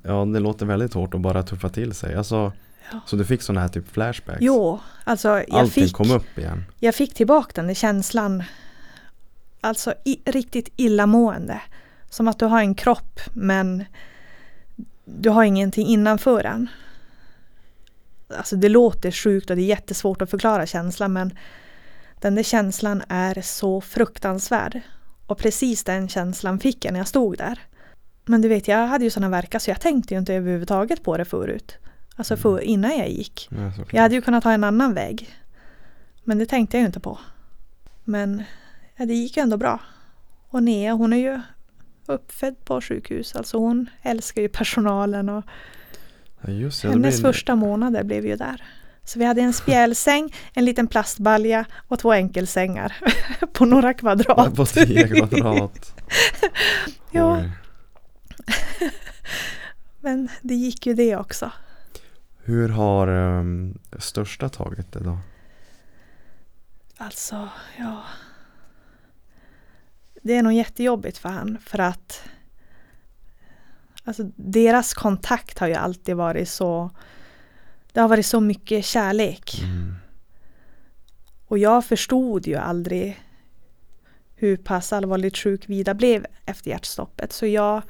ja, 0.03 0.25
det 0.25 0.41
låter 0.41 0.67
väldigt 0.67 0.95
hårt 0.95 1.15
att 1.15 1.21
bara 1.21 1.43
tuffa 1.43 1.69
till 1.69 1.95
sig. 1.95 2.15
Alltså, 2.15 2.53
Ja. 2.93 3.01
Så 3.07 3.17
du 3.17 3.25
fick 3.25 3.43
sådana 3.43 3.61
här 3.61 3.69
typ 3.69 3.89
flashbacks? 3.89 4.39
Jo, 4.41 4.81
alltså 5.05 5.29
jag 5.29 5.47
Allting 5.51 5.85
fick, 5.85 5.93
kom 5.93 6.11
upp 6.11 6.39
igen? 6.39 6.65
jag 6.81 6.95
fick 6.95 7.15
tillbaka 7.15 7.53
den 7.55 7.67
där 7.67 7.75
känslan. 7.75 8.43
Alltså 9.61 9.95
i, 10.05 10.21
riktigt 10.25 10.69
illamående. 10.77 11.61
Som 12.11 12.29
att 12.29 12.39
du 12.39 12.45
har 12.45 12.61
en 12.61 12.75
kropp 12.75 13.21
men 13.33 13.85
du 15.05 15.31
har 15.31 15.45
ingenting 15.45 15.87
innanför 15.87 16.43
den. 16.43 16.69
Alltså 18.37 18.57
det 18.57 18.69
låter 18.69 19.11
sjukt 19.11 19.51
och 19.51 19.57
det 19.57 19.63
är 19.63 19.67
jättesvårt 19.67 20.23
att 20.23 20.31
förklara 20.31 20.67
känslan 20.67 21.13
men 21.13 21.39
den 22.21 22.35
där 22.35 22.43
känslan 22.43 23.03
är 23.09 23.43
så 23.43 23.81
fruktansvärd. 23.81 24.81
Och 25.27 25.39
precis 25.39 25.85
den 25.85 26.09
känslan 26.09 26.59
fick 26.61 26.85
jag 26.85 26.93
när 26.93 27.01
jag 27.01 27.09
stod 27.09 27.39
där. 27.39 27.59
Men 28.25 28.41
du 28.41 28.49
vet, 28.49 28.69
jag 28.69 28.87
hade 28.87 29.05
ju 29.05 29.11
sådana 29.11 29.31
verkar 29.31 29.59
så 29.59 29.71
jag 29.71 29.81
tänkte 29.81 30.15
ju 30.15 30.19
inte 30.21 30.35
överhuvudtaget 30.35 31.03
på 31.03 31.17
det 31.17 31.25
förut. 31.25 31.77
Alltså 32.17 32.37
för, 32.37 32.61
innan 32.61 32.99
jag 32.99 33.09
gick. 33.11 33.49
Ja. 33.51 33.73
Jag 33.93 34.03
hade 34.03 34.15
ju 34.15 34.23
kunnat 34.23 34.43
ta 34.43 34.53
en 34.53 34.65
annan 34.65 34.95
väg. 34.95 35.35
Men 36.25 36.39
det 36.39 36.47
tänkte 36.47 36.77
jag 36.77 36.81
ju 36.83 36.87
inte 36.87 37.01
på. 37.01 37.19
Men 38.05 38.43
ja, 38.97 39.07
det 39.07 39.15
gick 39.15 39.37
ju 39.37 39.43
ändå 39.43 39.57
bra. 39.57 39.81
Och 40.49 40.63
Nea 40.63 40.93
hon 40.93 41.13
är 41.13 41.17
ju 41.17 41.41
uppfödd 42.07 42.65
på 42.65 42.81
sjukhus. 42.81 43.35
Alltså 43.37 43.59
hon 43.59 43.91
älskar 44.03 44.43
ju 44.43 44.49
personalen 44.49 45.29
och 45.29 45.45
Ja, 46.41 46.49
det 46.53 46.89
hennes 46.89 47.21
blir- 47.21 47.33
första 47.33 47.55
månader 47.57 48.05
blev 48.05 48.27
ju 48.27 48.37
där. 48.37 48.65
Så 49.09 49.19
vi 49.19 49.25
hade 49.25 49.41
en 49.41 49.53
spjälsäng, 49.53 50.35
en 50.53 50.65
liten 50.65 50.87
plastbalja 50.87 51.65
och 51.89 51.99
två 51.99 52.13
enkelsängar 52.13 52.97
på 53.53 53.65
några 53.65 53.95
kvadrat. 53.95 54.57
På 54.57 54.67
10 54.67 55.09
kvadrat. 55.09 55.95
Ja. 57.11 57.45
Men 60.01 60.29
det 60.43 60.55
gick 60.55 60.87
ju 60.87 60.95
det 60.95 61.17
också. 61.17 61.53
Hur 62.45 62.69
har 62.69 63.09
um, 63.09 63.79
största 63.99 64.49
tagit 64.49 64.93
det 64.93 65.01
då? 65.01 65.19
Alltså, 66.97 67.49
ja. 67.79 68.03
Det 70.23 70.37
är 70.37 70.43
nog 70.43 70.53
jättejobbigt 70.53 71.19
för 71.19 71.29
han 71.29 71.59
för 71.67 71.79
att 71.79 72.23
alltså, 74.05 74.23
deras 74.37 74.95
kontakt 74.95 75.59
har 75.59 75.69
ju 75.69 75.75
alltid 75.75 76.17
varit 76.17 76.49
så 76.49 76.91
det 77.99 78.03
har 78.03 78.09
varit 78.09 78.27
så 78.27 78.41
mycket 78.41 78.85
kärlek. 78.85 79.61
Mm. 79.63 79.95
Och 81.47 81.59
jag 81.59 81.85
förstod 81.85 82.47
ju 82.47 82.57
aldrig 82.57 83.23
hur 84.35 84.57
pass 84.57 84.93
allvarligt 84.93 85.37
sjuk 85.37 85.69
Vida 85.69 85.95
blev 85.95 86.27
efter 86.45 86.71
hjärtstoppet. 86.71 87.33
Så 87.33 87.47
jag 87.47 87.83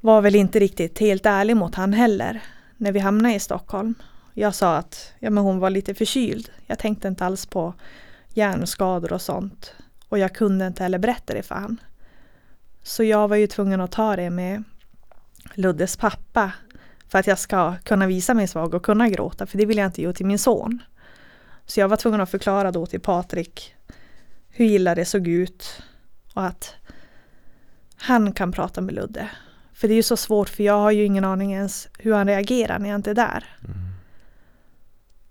var 0.00 0.20
väl 0.20 0.34
inte 0.34 0.58
riktigt 0.58 0.98
helt 0.98 1.26
ärlig 1.26 1.56
mot 1.56 1.74
han 1.74 1.92
heller 1.92 2.42
när 2.76 2.92
vi 2.92 2.98
hamnade 2.98 3.34
i 3.34 3.40
Stockholm. 3.40 3.94
Jag 4.34 4.54
sa 4.54 4.76
att 4.76 5.12
ja, 5.18 5.30
men 5.30 5.44
hon 5.44 5.58
var 5.58 5.70
lite 5.70 5.94
förkyld. 5.94 6.50
Jag 6.66 6.78
tänkte 6.78 7.08
inte 7.08 7.26
alls 7.26 7.46
på 7.46 7.74
hjärnskador 8.28 9.12
och 9.12 9.22
sånt. 9.22 9.74
Och 10.08 10.18
jag 10.18 10.34
kunde 10.34 10.66
inte 10.66 10.82
heller 10.82 10.98
berätta 10.98 11.34
det 11.34 11.42
för 11.42 11.54
han. 11.54 11.80
Så 12.82 13.04
jag 13.04 13.28
var 13.28 13.36
ju 13.36 13.46
tvungen 13.46 13.80
att 13.80 13.92
ta 13.92 14.16
det 14.16 14.30
med 14.30 14.64
Luddes 15.54 15.96
pappa. 15.96 16.52
För 17.08 17.18
att 17.18 17.26
jag 17.26 17.38
ska 17.38 17.76
kunna 17.84 18.06
visa 18.06 18.34
mig 18.34 18.48
svag 18.48 18.74
och 18.74 18.84
kunna 18.84 19.08
gråta. 19.08 19.46
För 19.46 19.58
det 19.58 19.66
vill 19.66 19.76
jag 19.76 19.86
inte 19.86 20.02
göra 20.02 20.12
till 20.12 20.26
min 20.26 20.38
son. 20.38 20.82
Så 21.66 21.80
jag 21.80 21.88
var 21.88 21.96
tvungen 21.96 22.20
att 22.20 22.30
förklara 22.30 22.72
då 22.72 22.86
till 22.86 23.00
Patrik 23.00 23.74
hur 24.48 24.64
illa 24.64 24.94
det 24.94 25.04
såg 25.04 25.28
ut. 25.28 25.82
Och 26.34 26.44
att 26.44 26.74
han 27.96 28.32
kan 28.32 28.52
prata 28.52 28.80
med 28.80 28.94
Ludde. 28.94 29.30
För 29.72 29.88
det 29.88 29.94
är 29.94 29.96
ju 29.96 30.02
så 30.02 30.16
svårt 30.16 30.48
för 30.48 30.62
jag 30.62 30.78
har 30.78 30.90
ju 30.90 31.04
ingen 31.04 31.24
aning 31.24 31.52
ens 31.52 31.88
hur 31.98 32.12
han 32.12 32.26
reagerar 32.26 32.78
när 32.78 32.88
jag 32.88 32.98
inte 32.98 33.10
är 33.10 33.14
där. 33.14 33.56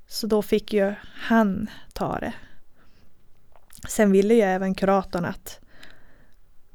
Så 0.07 0.27
då 0.27 0.41
fick 0.41 0.73
ju 0.73 0.93
han 1.03 1.69
ta 1.93 2.19
det. 2.19 2.33
Sen 3.87 4.11
ville 4.11 4.33
ju 4.33 4.41
även 4.41 4.75
kuratorn 4.75 5.25
att 5.25 5.59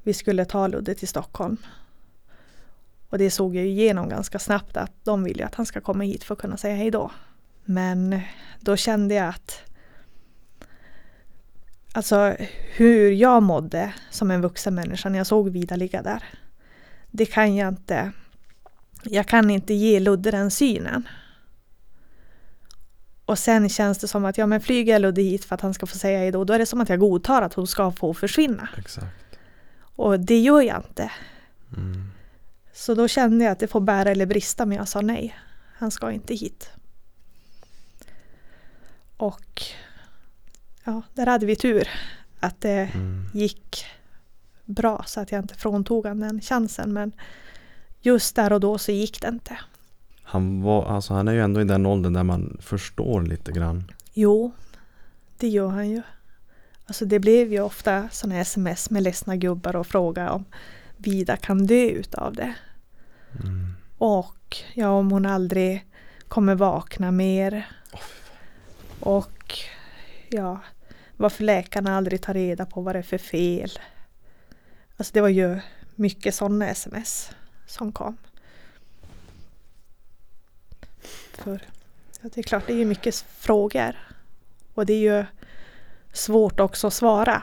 vi 0.02 0.14
skulle 0.14 0.44
ta 0.44 0.66
Ludde 0.66 0.94
till 0.94 1.08
Stockholm. 1.08 1.56
Och 3.10 3.18
det 3.18 3.30
såg 3.30 3.56
jag 3.56 3.66
igenom 3.66 4.08
ganska 4.08 4.38
snabbt 4.38 4.76
att 4.76 4.92
de 5.04 5.24
vill 5.24 5.38
ju 5.38 5.42
att 5.42 5.54
han 5.54 5.66
ska 5.66 5.80
komma 5.80 6.04
hit 6.04 6.24
för 6.24 6.34
att 6.34 6.40
kunna 6.40 6.56
säga 6.56 6.74
hej 6.74 6.90
då. 6.90 7.10
Men 7.64 8.20
då 8.60 8.76
kände 8.76 9.14
jag 9.14 9.28
att 9.28 9.62
Alltså 11.92 12.36
hur 12.76 13.10
jag 13.10 13.42
mådde 13.42 13.94
som 14.10 14.30
en 14.30 14.40
vuxen 14.40 14.74
människa 14.74 15.08
när 15.08 15.18
jag 15.18 15.26
såg 15.26 15.50
Vida 15.50 15.76
ligga 15.76 16.02
där. 16.02 16.24
Det 17.10 17.26
kan 17.26 17.56
jag 17.56 17.68
inte. 17.68 18.12
Jag 19.02 19.26
kan 19.28 19.50
inte 19.50 19.74
ge 19.74 20.00
Ludde 20.00 20.30
den 20.30 20.50
synen. 20.50 21.08
Och 23.24 23.38
sen 23.38 23.68
känns 23.68 23.98
det 23.98 24.08
som 24.08 24.24
att 24.24 24.38
ja 24.38 24.46
men 24.46 24.60
flyger 24.60 24.92
jag 24.92 25.02
Ludde 25.02 25.22
hit 25.22 25.44
för 25.44 25.54
att 25.54 25.60
han 25.60 25.74
ska 25.74 25.86
få 25.86 25.98
säga 25.98 26.18
hej 26.18 26.30
då, 26.30 26.44
då 26.44 26.52
är 26.52 26.58
det 26.58 26.66
som 26.66 26.80
att 26.80 26.88
jag 26.88 26.98
godtar 26.98 27.42
att 27.42 27.54
hon 27.54 27.66
ska 27.66 27.92
få 27.92 28.14
försvinna. 28.14 28.68
Exakt. 28.78 29.38
Och 29.96 30.20
det 30.20 30.38
gör 30.38 30.60
jag 30.60 30.84
inte. 30.88 31.10
Mm. 31.76 32.10
Så 32.80 32.94
då 32.94 33.08
kände 33.08 33.44
jag 33.44 33.52
att 33.52 33.58
det 33.58 33.68
får 33.68 33.80
bära 33.80 34.10
eller 34.10 34.26
brista 34.26 34.66
men 34.66 34.76
jag 34.78 34.88
sa 34.88 35.00
nej. 35.00 35.36
Han 35.78 35.90
ska 35.90 36.10
inte 36.12 36.34
hit. 36.34 36.70
Och 39.16 39.62
ja, 40.84 41.02
där 41.14 41.26
hade 41.26 41.46
vi 41.46 41.56
tur. 41.56 41.88
Att 42.40 42.60
det 42.60 42.90
Mm. 42.94 43.24
gick 43.32 43.84
bra 44.64 45.04
så 45.06 45.20
att 45.20 45.32
jag 45.32 45.40
inte 45.42 45.54
fråntog 45.54 46.06
han 46.06 46.20
den 46.20 46.40
chansen. 46.40 46.92
Men 46.92 47.12
just 48.00 48.36
där 48.36 48.52
och 48.52 48.60
då 48.60 48.78
så 48.78 48.92
gick 48.92 49.20
det 49.22 49.28
inte. 49.28 49.58
Han, 50.22 50.62
var, 50.62 50.86
alltså, 50.86 51.14
han 51.14 51.28
är 51.28 51.32
ju 51.32 51.40
ändå 51.40 51.60
i 51.60 51.64
den 51.64 51.86
åldern 51.86 52.12
där 52.12 52.24
man 52.24 52.56
förstår 52.60 53.22
lite 53.22 53.52
grann. 53.52 53.84
Jo, 54.12 54.52
det 55.38 55.48
gör 55.48 55.68
han 55.68 55.90
ju. 55.90 56.02
Alltså 56.86 57.04
det 57.04 57.18
blev 57.18 57.52
ju 57.52 57.60
ofta 57.60 58.08
sådana 58.08 58.40
sms 58.40 58.90
med 58.90 59.02
ledsna 59.02 59.36
gubbar 59.36 59.76
och 59.76 59.86
fråga 59.86 60.30
om 60.32 60.44
Vida 60.96 61.36
kan 61.36 61.66
dö 61.66 61.88
utav 61.88 62.34
det. 62.34 62.54
Mm. 63.44 63.74
Och 63.98 64.56
ja, 64.74 64.88
om 64.88 65.10
hon 65.10 65.26
aldrig 65.26 65.86
kommer 66.28 66.54
vakna 66.54 67.10
mer. 67.10 67.68
Och 69.00 69.58
ja, 70.28 70.60
varför 71.16 71.44
läkarna 71.44 71.96
aldrig 71.96 72.22
tar 72.22 72.34
reda 72.34 72.66
på 72.66 72.80
vad 72.80 72.94
det 72.94 72.98
är 72.98 73.02
för 73.02 73.18
fel. 73.18 73.70
Alltså 74.96 75.12
det 75.12 75.20
var 75.20 75.28
ju 75.28 75.60
mycket 75.94 76.34
sådana 76.34 76.68
sms 76.68 77.30
som 77.66 77.92
kom. 77.92 78.16
För 81.32 81.62
ja, 82.20 82.28
det 82.34 82.40
är 82.40 82.42
klart, 82.42 82.66
det 82.66 82.72
är 82.72 82.76
ju 82.76 82.84
mycket 82.84 83.14
frågor. 83.16 83.96
Och 84.74 84.86
det 84.86 84.92
är 84.92 85.18
ju 85.18 85.24
svårt 86.12 86.60
också 86.60 86.86
att 86.86 86.94
svara 86.94 87.42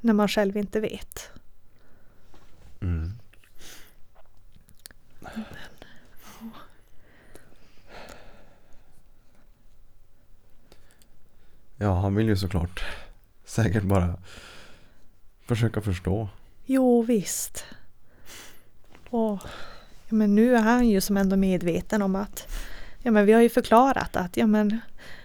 när 0.00 0.12
man 0.12 0.28
själv 0.28 0.56
inte 0.56 0.80
vet. 0.80 1.30
Mm. 2.80 3.12
Ja, 11.76 11.94
han 12.00 12.14
vill 12.14 12.26
ju 12.26 12.36
såklart 12.36 12.84
säkert 13.44 13.82
bara 13.82 14.16
försöka 15.46 15.80
förstå. 15.80 16.28
Jo 16.66 17.02
visst. 17.02 17.64
Och 19.10 19.40
ja, 20.08 20.14
men 20.14 20.34
nu 20.34 20.56
är 20.56 20.62
han 20.62 20.88
ju 20.88 21.00
som 21.00 21.16
ändå 21.16 21.36
medveten 21.36 22.02
om 22.02 22.16
att 22.16 22.56
ja, 23.02 23.10
men 23.10 23.26
vi 23.26 23.32
har 23.32 23.40
ju 23.40 23.48
förklarat 23.48 24.16
att 24.16 24.36
ja, 24.36 24.46
men 24.46 24.80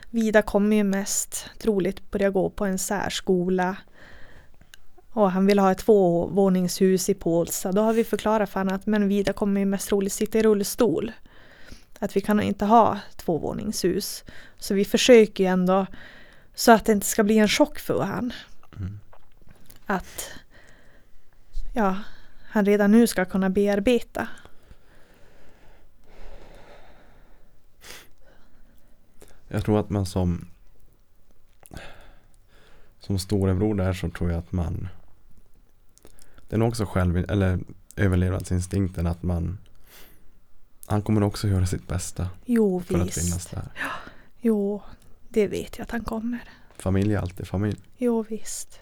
Vida 0.09 0.41
kommer 0.41 0.75
ju 0.75 0.83
mest 0.83 1.49
troligt 1.57 2.11
börja 2.11 2.29
gå 2.29 2.49
på 2.49 2.65
en 2.65 2.77
särskola. 2.77 3.77
Och 5.11 5.31
han 5.31 5.45
vill 5.45 5.59
ha 5.59 5.71
ett 5.71 5.77
tvåvåningshus 5.77 7.09
i 7.09 7.13
Pålsta. 7.13 7.71
Då 7.71 7.81
har 7.81 7.93
vi 7.93 8.03
förklarat 8.03 8.49
för 8.49 8.59
honom 8.59 8.75
att 8.75 8.85
men 8.85 9.07
Vida 9.07 9.33
kommer 9.33 9.59
ju 9.59 9.65
mest 9.65 9.87
troligt 9.87 10.13
sitta 10.13 10.39
i 10.39 10.43
rullstol. 10.43 11.11
Att 11.99 12.15
vi 12.15 12.21
kan 12.21 12.41
inte 12.41 12.65
ha 12.65 12.99
tvåvåningshus. 13.15 14.23
Så 14.57 14.73
vi 14.73 14.85
försöker 14.85 15.43
ju 15.43 15.49
ändå 15.49 15.85
så 16.55 16.71
att 16.71 16.85
det 16.85 16.91
inte 16.91 17.07
ska 17.07 17.23
bli 17.23 17.37
en 17.37 17.47
chock 17.47 17.79
för 17.79 18.03
han. 18.03 18.33
Att 19.85 20.29
ja, 21.73 21.97
han 22.49 22.65
redan 22.65 22.91
nu 22.91 23.07
ska 23.07 23.25
kunna 23.25 23.49
bearbeta. 23.49 24.27
Jag 29.47 29.65
tror 29.65 29.79
att 29.79 29.89
man 29.89 30.05
som 30.05 30.47
som 32.99 33.19
storebror 33.19 33.75
där 33.75 33.93
så 33.93 34.09
tror 34.09 34.31
jag 34.31 34.39
att 34.39 34.51
man 34.51 34.87
det 36.49 36.55
är 36.55 36.57
nog 36.57 36.69
också 36.69 36.85
själv 36.85 37.17
eller 37.17 37.59
överlevnadsinstinkten 37.95 39.07
att 39.07 39.23
man 39.23 39.57
han 40.85 41.01
kommer 41.01 41.23
också 41.23 41.47
göra 41.47 41.65
sitt 41.65 41.87
bästa 41.87 42.29
Jo, 42.45 42.81
för 42.87 42.99
att 42.99 43.07
visst. 43.07 43.25
finnas 43.25 43.45
där. 43.45 43.67
Jo, 44.41 44.81
det 45.29 45.47
vet 45.47 45.77
jag 45.77 45.83
att 45.85 45.91
han 45.91 46.03
kommer. 46.03 46.39
Familj 46.77 47.13
är 47.13 47.19
alltid 47.19 47.47
familj. 47.47 47.77
Jo, 47.97 48.25
visst. 48.29 48.79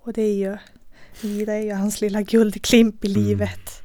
Och 0.00 0.12
det 0.12 0.22
är 0.22 0.34
ju, 0.34 0.56
Vida 1.22 1.52
är 1.54 1.62
ju 1.62 1.72
hans 1.72 2.00
lilla 2.00 2.22
guldklimp 2.22 3.04
i 3.04 3.10
Mm. 3.12 3.22
livet. 3.22 3.82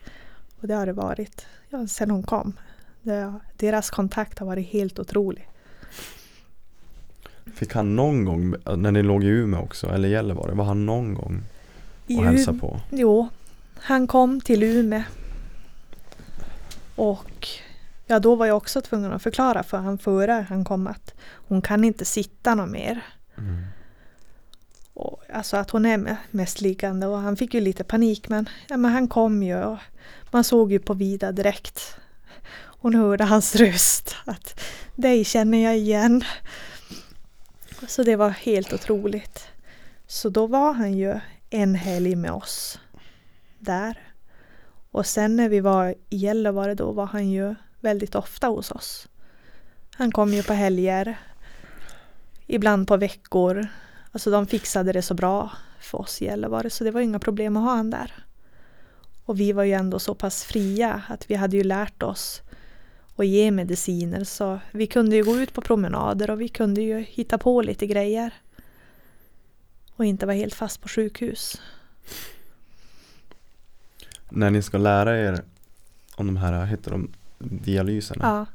Och 0.61 0.67
det 0.67 0.73
har 0.75 0.85
det 0.85 0.93
varit 0.93 1.45
ja, 1.69 1.87
sen 1.87 2.11
hon 2.11 2.23
kom. 2.23 2.53
Det, 3.01 3.33
deras 3.57 3.89
kontakt 3.89 4.39
har 4.39 4.45
varit 4.45 4.67
helt 4.67 4.99
otrolig. 4.99 5.47
Fick 7.53 7.73
han 7.73 7.95
någon 7.95 8.25
gång, 8.25 8.55
när 8.77 8.91
ni 8.91 9.03
låg 9.03 9.23
i 9.23 9.27
Umeå 9.27 9.61
också, 9.61 9.87
eller 9.87 10.09
Gällivare, 10.09 10.53
var 10.55 10.65
han 10.65 10.85
någon 10.85 11.13
gång 11.13 11.41
och 12.05 12.11
Umeå- 12.11 12.59
på? 12.59 12.79
Jo, 12.89 13.29
han 13.75 14.07
kom 14.07 14.41
till 14.41 14.63
Umeå. 14.63 15.03
Och 16.95 17.47
ja, 18.07 18.19
då 18.19 18.35
var 18.35 18.45
jag 18.45 18.57
också 18.57 18.81
tvungen 18.81 19.13
att 19.13 19.23
förklara 19.23 19.63
för 19.63 19.77
han 19.77 19.97
före 19.97 20.45
han 20.49 20.65
kom 20.65 20.87
att 20.87 21.13
hon 21.47 21.61
kan 21.61 21.83
inte 21.83 22.05
sitta 22.05 22.55
något 22.55 22.69
mer. 22.69 23.01
Mm. 23.37 23.65
Och, 24.93 25.23
alltså 25.33 25.57
att 25.57 25.69
hon 25.69 25.85
är 25.85 25.97
me- 25.97 26.15
mest 26.31 26.61
liggande 26.61 27.07
och 27.07 27.17
han 27.17 27.37
fick 27.37 27.53
ju 27.53 27.61
lite 27.61 27.83
panik 27.83 28.29
men, 28.29 28.49
ja, 28.67 28.77
men 28.77 28.91
han 28.91 29.07
kom 29.07 29.43
ju 29.43 29.63
och 29.63 29.77
man 30.31 30.43
såg 30.43 30.71
ju 30.71 30.79
på 30.79 30.93
Vida 30.93 31.31
direkt. 31.31 31.95
Hon 32.55 32.95
hörde 32.95 33.23
hans 33.23 33.55
röst 33.55 34.15
att 34.25 34.59
dig 34.95 35.25
känner 35.25 35.57
jag 35.57 35.77
igen. 35.77 36.23
Så 37.87 38.03
det 38.03 38.15
var 38.15 38.29
helt 38.29 38.73
otroligt. 38.73 39.47
Så 40.07 40.29
då 40.29 40.47
var 40.47 40.73
han 40.73 40.97
ju 40.97 41.19
en 41.53 41.75
helg 41.75 42.15
med 42.15 42.31
oss 42.31 42.79
där. 43.59 43.97
Och 44.91 45.05
sen 45.05 45.35
när 45.35 45.49
vi 45.49 45.59
var 45.59 45.95
i 46.09 46.17
Gällivare 46.17 46.75
då 46.75 46.91
var 46.91 47.05
han 47.05 47.29
ju 47.29 47.55
väldigt 47.79 48.15
ofta 48.15 48.47
hos 48.47 48.71
oss. 48.71 49.07
Han 49.95 50.11
kom 50.11 50.33
ju 50.33 50.43
på 50.43 50.53
helger, 50.53 51.19
ibland 52.47 52.87
på 52.87 52.97
veckor. 52.97 53.67
Alltså 54.11 54.31
de 54.31 54.47
fixade 54.47 54.91
det 54.91 55.01
så 55.01 55.13
bra 55.13 55.51
för 55.79 56.01
oss 56.01 56.21
i 56.21 56.25
Gällivare 56.25 56.69
så 56.69 56.83
det 56.83 56.91
var 56.91 57.01
inga 57.01 57.19
problem 57.19 57.57
att 57.57 57.63
ha 57.63 57.75
han 57.75 57.89
där. 57.89 58.25
Och 59.25 59.39
vi 59.39 59.51
var 59.51 59.63
ju 59.63 59.73
ändå 59.73 59.99
så 59.99 60.15
pass 60.15 60.43
fria 60.43 61.01
att 61.09 61.31
vi 61.31 61.35
hade 61.35 61.57
ju 61.57 61.63
lärt 61.63 62.03
oss 62.03 62.41
att 63.15 63.27
ge 63.27 63.51
mediciner 63.51 64.23
så 64.23 64.59
vi 64.71 64.87
kunde 64.87 65.15
ju 65.15 65.23
gå 65.23 65.37
ut 65.37 65.53
på 65.53 65.61
promenader 65.61 66.29
och 66.29 66.41
vi 66.41 66.49
kunde 66.49 66.81
ju 66.81 66.99
hitta 66.99 67.37
på 67.37 67.61
lite 67.61 67.87
grejer. 67.87 68.33
Och 69.95 70.05
inte 70.05 70.25
vara 70.25 70.35
helt 70.35 70.53
fast 70.53 70.81
på 70.81 70.89
sjukhus. 70.89 71.61
När 74.29 74.49
ni 74.49 74.61
ska 74.61 74.77
lära 74.77 75.17
er 75.17 75.41
om 76.15 76.27
de 76.27 76.37
här, 76.37 76.65
heter 76.65 76.91
de 76.91 77.11
dialyserna? 77.39 78.25
Ja. 78.25 78.45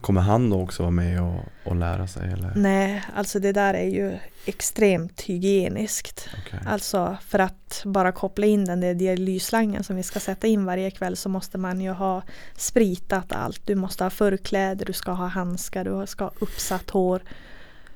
Kommer 0.00 0.20
han 0.20 0.50
då 0.50 0.62
också 0.62 0.82
vara 0.82 0.90
med 0.90 1.22
och, 1.22 1.40
och 1.64 1.76
lära 1.76 2.06
sig 2.06 2.32
eller? 2.32 2.52
Nej, 2.56 3.04
alltså 3.14 3.38
det 3.38 3.52
där 3.52 3.74
är 3.74 3.88
ju 3.88 4.18
extremt 4.44 5.20
hygieniskt. 5.20 6.28
Okej. 6.46 6.60
Alltså 6.66 7.16
för 7.26 7.38
att 7.38 7.82
bara 7.84 8.12
koppla 8.12 8.46
in 8.46 8.64
den 8.64 8.80
där 8.80 8.94
dialysslangen 8.94 9.84
som 9.84 9.96
vi 9.96 10.02
ska 10.02 10.20
sätta 10.20 10.46
in 10.46 10.64
varje 10.64 10.90
kväll 10.90 11.16
så 11.16 11.28
måste 11.28 11.58
man 11.58 11.80
ju 11.80 11.90
ha 11.90 12.22
spritat 12.56 13.32
allt. 13.32 13.66
Du 13.66 13.74
måste 13.74 14.04
ha 14.04 14.10
förkläder, 14.10 14.86
du 14.86 14.92
ska 14.92 15.12
ha 15.12 15.26
handskar, 15.26 15.84
du 15.84 16.06
ska 16.06 16.24
ha 16.24 16.32
uppsatt 16.38 16.90
hår. 16.90 17.22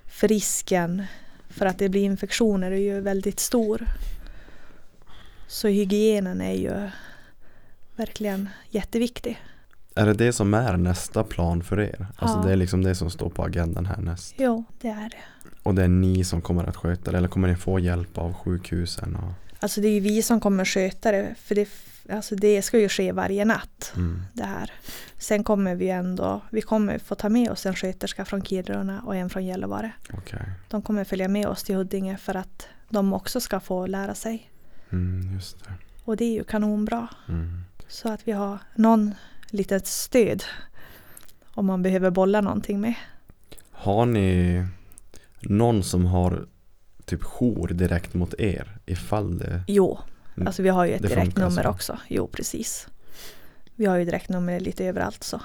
För 0.07 0.29
risken 0.29 1.07
för 1.57 1.67
att 1.67 1.79
det 1.79 1.89
blir 1.89 2.03
infektioner 2.05 2.71
är 2.71 2.77
ju 2.77 3.01
väldigt 3.01 3.41
stor. 3.41 3.87
Så 5.47 5.69
hygienen 5.69 6.41
är 6.41 6.53
ju 6.55 6.91
verkligen 7.97 8.49
jätteviktig. 8.71 9.43
Är 9.95 10.07
det 10.07 10.15
det 10.15 10.33
som 10.33 10.55
är 10.55 10.77
nästa 10.77 11.25
plan 11.25 11.63
för 11.63 11.81
er? 11.81 12.07
Alltså 12.17 12.39
Ja. 12.39 12.43
det 12.47 12.53
är 12.53 12.57
liksom 12.57 12.83
det 12.83 12.95
som 12.95 13.11
står 13.11 13.31
på 13.31 13.43
agendan 13.45 13.87
härnäst. 13.87 14.35
Jo, 14.39 14.65
det 14.81 14.89
är 14.89 15.11
det. 15.11 15.51
Och 15.63 15.75
det 15.75 15.83
är 15.85 15.89
ni 15.89 16.25
som 16.25 16.41
kommer 16.43 16.65
att 16.65 16.77
sköta 16.77 17.11
det 17.11 17.19
eller 17.19 17.29
kommer 17.29 17.49
ni 17.49 17.57
få 17.57 17.79
hjälp 17.79 18.19
av 18.19 18.33
sjukhusen? 18.35 19.17
Och, 19.17 19.33
Alltså 19.61 19.81
det 19.81 19.89
är 19.89 19.93
ju 19.93 20.01
vi 20.01 20.23
som 20.23 20.41
kommer 20.41 20.65
sköta 20.65 21.13
det 21.13 21.35
för 21.43 21.55
det, 21.55 21.69
alltså 22.11 22.37
det 22.37 22.63
ska 22.63 22.79
ju 22.79 22.89
ske 22.89 23.13
varje 23.13 23.45
natt. 23.45 23.93
mm, 23.97 24.23
det 24.33 24.45
här. 24.45 24.73
Sen 25.19 25.45
kommer 25.45 25.75
vi 25.75 25.91
ändå, 25.91 26.41
vi 26.51 26.63
kommer 26.63 26.99
få 26.99 27.15
ta 27.15 27.29
med 27.29 27.51
oss 27.51 27.67
en 27.67 27.75
sköterska 27.75 28.25
från 28.25 28.43
Kiruna 28.43 29.03
och 29.03 29.17
en 29.17 29.31
från 29.31 29.45
Gällivare. 29.45 29.93
Okej. 30.13 30.51
De 30.69 30.83
kommer 30.83 31.05
följa 31.05 31.29
med 31.29 31.47
oss 31.47 31.63
till 31.63 31.75
Huddinge 31.75 32.17
för 32.17 32.35
att 32.35 32.69
de 32.89 33.13
också 33.13 33.41
ska 33.41 33.61
få 33.61 33.87
lära 33.87 34.15
sig. 34.15 34.51
Mm, 34.91 35.35
just 35.35 35.65
det. 35.65 35.71
Och 36.05 36.17
det 36.17 36.25
är 36.25 36.33
ju 36.33 36.45
kanonbra. 36.45 37.09
Mm. 37.29 37.61
Så 37.89 38.13
att 38.13 38.29
vi 38.29 38.33
har 38.33 38.59
någon 38.75 39.15
litet 39.51 39.87
stöd 39.87 40.45
om 41.47 41.67
man 41.67 41.83
behöver 41.83 42.11
bolla 42.11 42.41
någonting 42.41 42.81
med. 42.81 42.95
Har 43.71 44.07
ni 44.07 44.65
någon 45.41 45.83
som 45.83 46.07
har 46.07 46.47
typ 47.05 47.23
jour 47.23 47.69
direkt 47.69 48.15
mot 48.15 48.35
er 48.39 48.79
ifall 48.87 49.39
det 49.39 49.65
Jo, 49.67 49.99
alltså 50.47 50.63
vi 50.63 50.69
har 50.69 50.85
ju 50.85 50.95
ett 50.95 51.03
direktnummer 51.03 51.63
så. 51.63 51.69
också. 51.69 51.99
Jo, 52.09 52.27
precis. 52.27 52.89
Vi 53.75 53.87
har 53.87 53.97
ju 53.97 54.05
direktnummer 54.05 54.61
lite 54.61 54.85
överallt 54.85 55.25
så. 55.25 55.41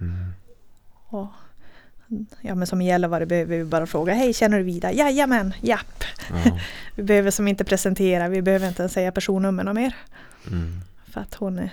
mm. 0.00 0.32
Och, 1.10 1.26
ja 2.40 2.54
men 2.54 2.66
som 2.66 2.80
i 2.80 2.86
Gällivare 2.86 3.26
behöver 3.26 3.56
vi 3.58 3.64
bara 3.64 3.86
fråga, 3.86 4.14
hej 4.14 4.32
känner 4.34 4.58
du 4.58 4.64
Vida? 4.64 4.92
Jajamän, 4.92 5.54
japp. 5.60 6.04
ja. 6.44 6.58
Vi 6.94 7.02
behöver 7.02 7.30
som 7.30 7.48
inte 7.48 7.64
presentera, 7.64 8.28
vi 8.28 8.42
behöver 8.42 8.68
inte 8.68 8.82
ens 8.82 8.92
säga 8.92 9.12
personnummer 9.12 9.64
något 9.64 9.74
mer. 9.74 9.96
mm. 10.46 10.80
För 11.06 11.20
att 11.20 11.34
hon 11.34 11.58
är, 11.58 11.70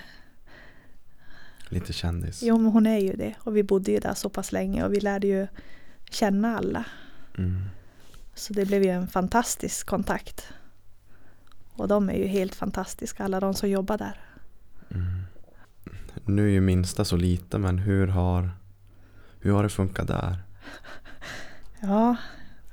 Lite 1.70 1.94
kändis. 1.94 2.44
jo 2.44 2.58
men 2.58 2.72
hon 2.72 2.88
är 2.88 3.00
ju 3.00 3.14
det. 3.14 3.34
Och 3.40 3.58
vi 3.58 3.64
bodde 3.64 3.92
ju 3.92 4.00
där 4.00 4.14
så 4.14 4.30
pass 4.30 4.52
länge 4.52 4.84
och 4.86 4.94
vi 4.94 5.00
lärde 5.00 5.28
ju 5.28 5.48
känna 6.10 6.58
alla. 6.58 6.86
Mm. 7.38 7.62
Så 8.36 8.54
det 8.54 8.66
blev 8.66 8.84
ju 8.84 8.90
en 8.90 9.08
fantastisk 9.08 9.88
kontakt. 9.88 10.48
Och 11.76 11.88
de 11.88 12.10
är 12.10 12.14
ju 12.14 12.28
helt 12.28 12.56
fantastiska, 12.56 13.24
alla 13.24 13.40
de 13.40 13.54
som 13.54 13.70
jobbar 13.70 13.98
där. 13.98 14.20
Mm. 14.92 15.22
Nu 16.26 16.48
är 16.48 16.52
ju 16.52 16.62
minsta 16.62 17.06
så 17.06 17.16
lite 17.16 17.58
men 17.58 17.78
hur 17.80 18.08
har, 18.08 18.50
hur 19.40 19.52
har 19.54 19.64
det 19.64 19.70
funkat 19.70 20.08
där? 20.08 20.38
Ja, 21.82 22.16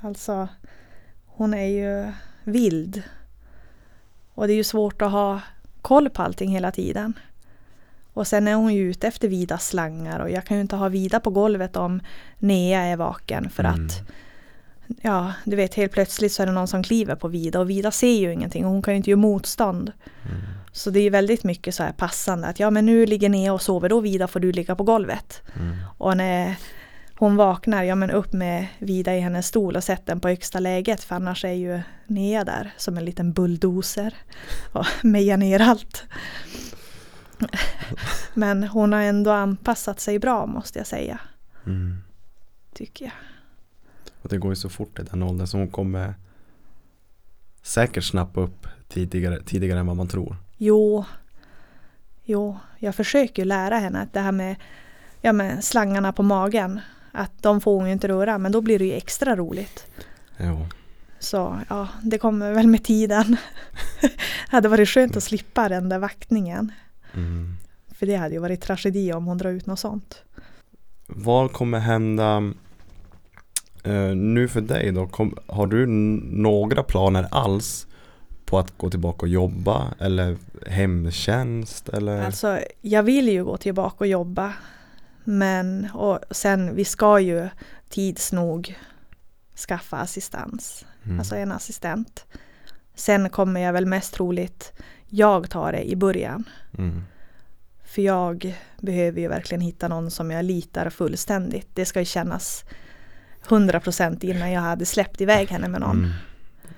alltså 0.00 0.48
hon 1.26 1.54
är 1.54 1.66
ju 1.66 2.12
vild. 2.44 3.02
Och 4.34 4.46
det 4.46 4.52
är 4.52 4.56
ju 4.56 4.64
svårt 4.64 5.02
att 5.02 5.10
ha 5.12 5.40
koll 5.82 6.10
på 6.10 6.22
allting 6.22 6.50
hela 6.50 6.70
tiden. 6.70 7.12
Och 8.12 8.26
sen 8.26 8.48
är 8.48 8.54
hon 8.54 8.74
ju 8.74 8.90
ute 8.90 9.08
efter 9.08 9.28
vida 9.28 9.58
slangar 9.58 10.20
och 10.20 10.30
jag 10.30 10.44
kan 10.46 10.56
ju 10.56 10.60
inte 10.60 10.76
ha 10.76 10.88
vida 10.88 11.20
på 11.20 11.30
golvet 11.30 11.76
om 11.76 12.00
Nea 12.38 12.80
är 12.80 12.96
vaken 12.96 13.50
för 13.50 13.64
Mm. 13.64 13.86
att 13.86 14.02
Ja, 15.00 15.32
du 15.44 15.56
vet 15.56 15.74
helt 15.74 15.92
plötsligt 15.92 16.32
så 16.32 16.42
är 16.42 16.46
det 16.46 16.52
någon 16.52 16.68
som 16.68 16.82
kliver 16.82 17.14
på 17.14 17.28
Vida 17.28 17.60
och 17.60 17.70
Vida 17.70 17.90
ser 17.90 18.18
ju 18.20 18.32
ingenting 18.32 18.64
och 18.64 18.72
hon 18.72 18.82
kan 18.82 18.94
ju 18.94 18.96
inte 18.96 19.10
göra 19.10 19.20
motstånd. 19.20 19.92
Mm. 20.24 20.40
Så 20.72 20.90
det 20.90 20.98
är 21.00 21.02
ju 21.02 21.10
väldigt 21.10 21.44
mycket 21.44 21.74
så 21.74 21.82
här 21.82 21.92
passande 21.92 22.48
att 22.48 22.60
ja 22.60 22.70
men 22.70 22.86
nu 22.86 23.06
ligger 23.06 23.28
Nea 23.28 23.52
och 23.52 23.62
sover, 23.62 23.88
då 23.88 24.00
Vida 24.00 24.28
får 24.28 24.40
du 24.40 24.52
ligga 24.52 24.76
på 24.76 24.84
golvet. 24.84 25.42
Mm. 25.60 25.76
Och 25.98 26.16
när 26.16 26.54
hon 27.14 27.36
vaknar, 27.36 27.82
ja 27.82 27.94
men 27.94 28.10
upp 28.10 28.32
med 28.32 28.66
Vida 28.78 29.16
i 29.16 29.20
hennes 29.20 29.46
stol 29.46 29.76
och 29.76 29.84
sätt 29.84 30.06
den 30.06 30.20
på 30.20 30.28
högsta 30.28 30.60
läget 30.60 31.04
för 31.04 31.16
annars 31.16 31.44
är 31.44 31.52
ju 31.52 31.80
Nea 32.06 32.44
där 32.44 32.74
som 32.76 32.98
en 32.98 33.04
liten 33.04 33.32
bulldozer 33.32 34.14
och 34.72 34.86
mejar 35.02 35.36
ner 35.36 35.60
allt. 35.60 36.04
Men 38.34 38.64
hon 38.64 38.92
har 38.92 39.00
ändå 39.00 39.30
anpassat 39.30 40.00
sig 40.00 40.18
bra 40.18 40.46
måste 40.46 40.78
jag 40.78 40.86
säga, 40.86 41.18
Mm. 41.66 41.96
tycker 42.74 43.04
jag. 43.04 43.12
Och 44.22 44.28
det 44.28 44.38
går 44.38 44.52
ju 44.52 44.56
så 44.56 44.68
fort 44.68 44.98
i 44.98 45.02
den 45.02 45.22
åldern 45.22 45.46
så 45.46 45.58
hon 45.58 45.68
kommer 45.68 46.14
säkert 47.62 48.04
snappa 48.04 48.40
upp 48.40 48.66
tidigare, 48.88 49.42
tidigare 49.42 49.80
än 49.80 49.86
vad 49.86 49.96
man 49.96 50.08
tror. 50.08 50.36
Jo, 50.56 51.04
jo, 52.24 52.58
jag 52.78 52.94
försöker 52.94 53.44
lära 53.44 53.78
henne 53.78 54.00
att 54.00 54.12
det 54.12 54.20
här 54.20 54.32
med, 54.32 54.56
ja, 55.20 55.32
med 55.32 55.64
slangarna 55.64 56.12
på 56.12 56.22
magen, 56.22 56.80
att 57.12 57.42
de 57.42 57.60
får 57.60 57.76
hon 57.76 57.86
ju 57.86 57.92
inte 57.92 58.08
röra, 58.08 58.38
men 58.38 58.52
då 58.52 58.60
blir 58.60 58.78
det 58.78 58.84
ju 58.84 58.92
extra 58.92 59.36
roligt. 59.36 59.86
Jo. 60.36 60.66
Så 61.18 61.60
ja, 61.68 61.88
det 62.02 62.18
kommer 62.18 62.52
väl 62.52 62.66
med 62.66 62.84
tiden. 62.84 63.36
det 64.00 64.10
hade 64.48 64.68
varit 64.68 64.88
skönt 64.88 65.16
att 65.16 65.22
slippa 65.22 65.68
den 65.68 65.88
där 65.88 65.98
vaktningen. 65.98 66.72
Mm. 67.14 67.56
För 67.94 68.06
det 68.06 68.16
hade 68.16 68.34
ju 68.34 68.40
varit 68.40 68.60
tragedi 68.60 69.12
om 69.12 69.26
hon 69.26 69.38
drar 69.38 69.50
ut 69.50 69.66
något 69.66 69.78
sånt. 69.78 70.22
Vad 71.06 71.52
kommer 71.52 71.78
hända 71.78 72.52
eh, 73.82 74.16
nu 74.16 74.48
för 74.48 74.60
dig 74.60 74.92
då? 74.92 75.06
Kom, 75.06 75.36
har 75.46 75.66
du 75.66 75.86
några 75.86 76.82
planer 76.82 77.26
alls 77.30 77.86
på 78.44 78.58
att 78.58 78.78
gå 78.78 78.90
tillbaka 78.90 79.22
och 79.22 79.28
jobba 79.28 79.94
eller 79.98 80.36
hemtjänst 80.66 81.88
eller? 81.88 82.22
Alltså, 82.22 82.58
jag 82.80 83.02
vill 83.02 83.28
ju 83.28 83.44
gå 83.44 83.56
tillbaka 83.56 83.96
och 83.98 84.06
jobba. 84.06 84.52
Men 85.24 85.88
och 85.94 86.18
sen, 86.30 86.74
vi 86.76 86.84
ska 86.84 87.20
ju 87.20 87.48
tids 87.88 88.32
nog 88.32 88.78
skaffa 89.68 89.96
assistans. 89.96 90.84
Mm. 91.04 91.18
Alltså 91.18 91.36
en 91.36 91.52
assistent. 91.52 92.24
Sen 92.94 93.30
kommer 93.30 93.60
jag 93.60 93.72
väl 93.72 93.86
mest 93.86 94.14
troligt 94.14 94.72
jag 95.14 95.50
tar 95.50 95.72
det 95.72 95.90
i 95.90 95.96
början. 95.96 96.44
mm. 96.78 97.02
För 97.84 98.02
jag 98.02 98.56
behöver 98.80 99.20
ju 99.20 99.28
verkligen 99.28 99.60
hitta 99.60 99.88
någon 99.88 100.10
som 100.10 100.30
jag 100.30 100.44
litar 100.44 100.90
fullständigt. 100.90 101.68
Det 101.74 101.84
ska 101.84 101.98
ju 101.98 102.04
kännas 102.04 102.64
100% 103.48 104.24
innan 104.24 104.50
jag 104.52 104.60
hade 104.60 104.86
släppt 104.86 105.20
iväg 105.20 105.48
henne 105.48 105.68
med 105.68 105.80
någon. 105.80 105.98
Mm. 105.98 106.12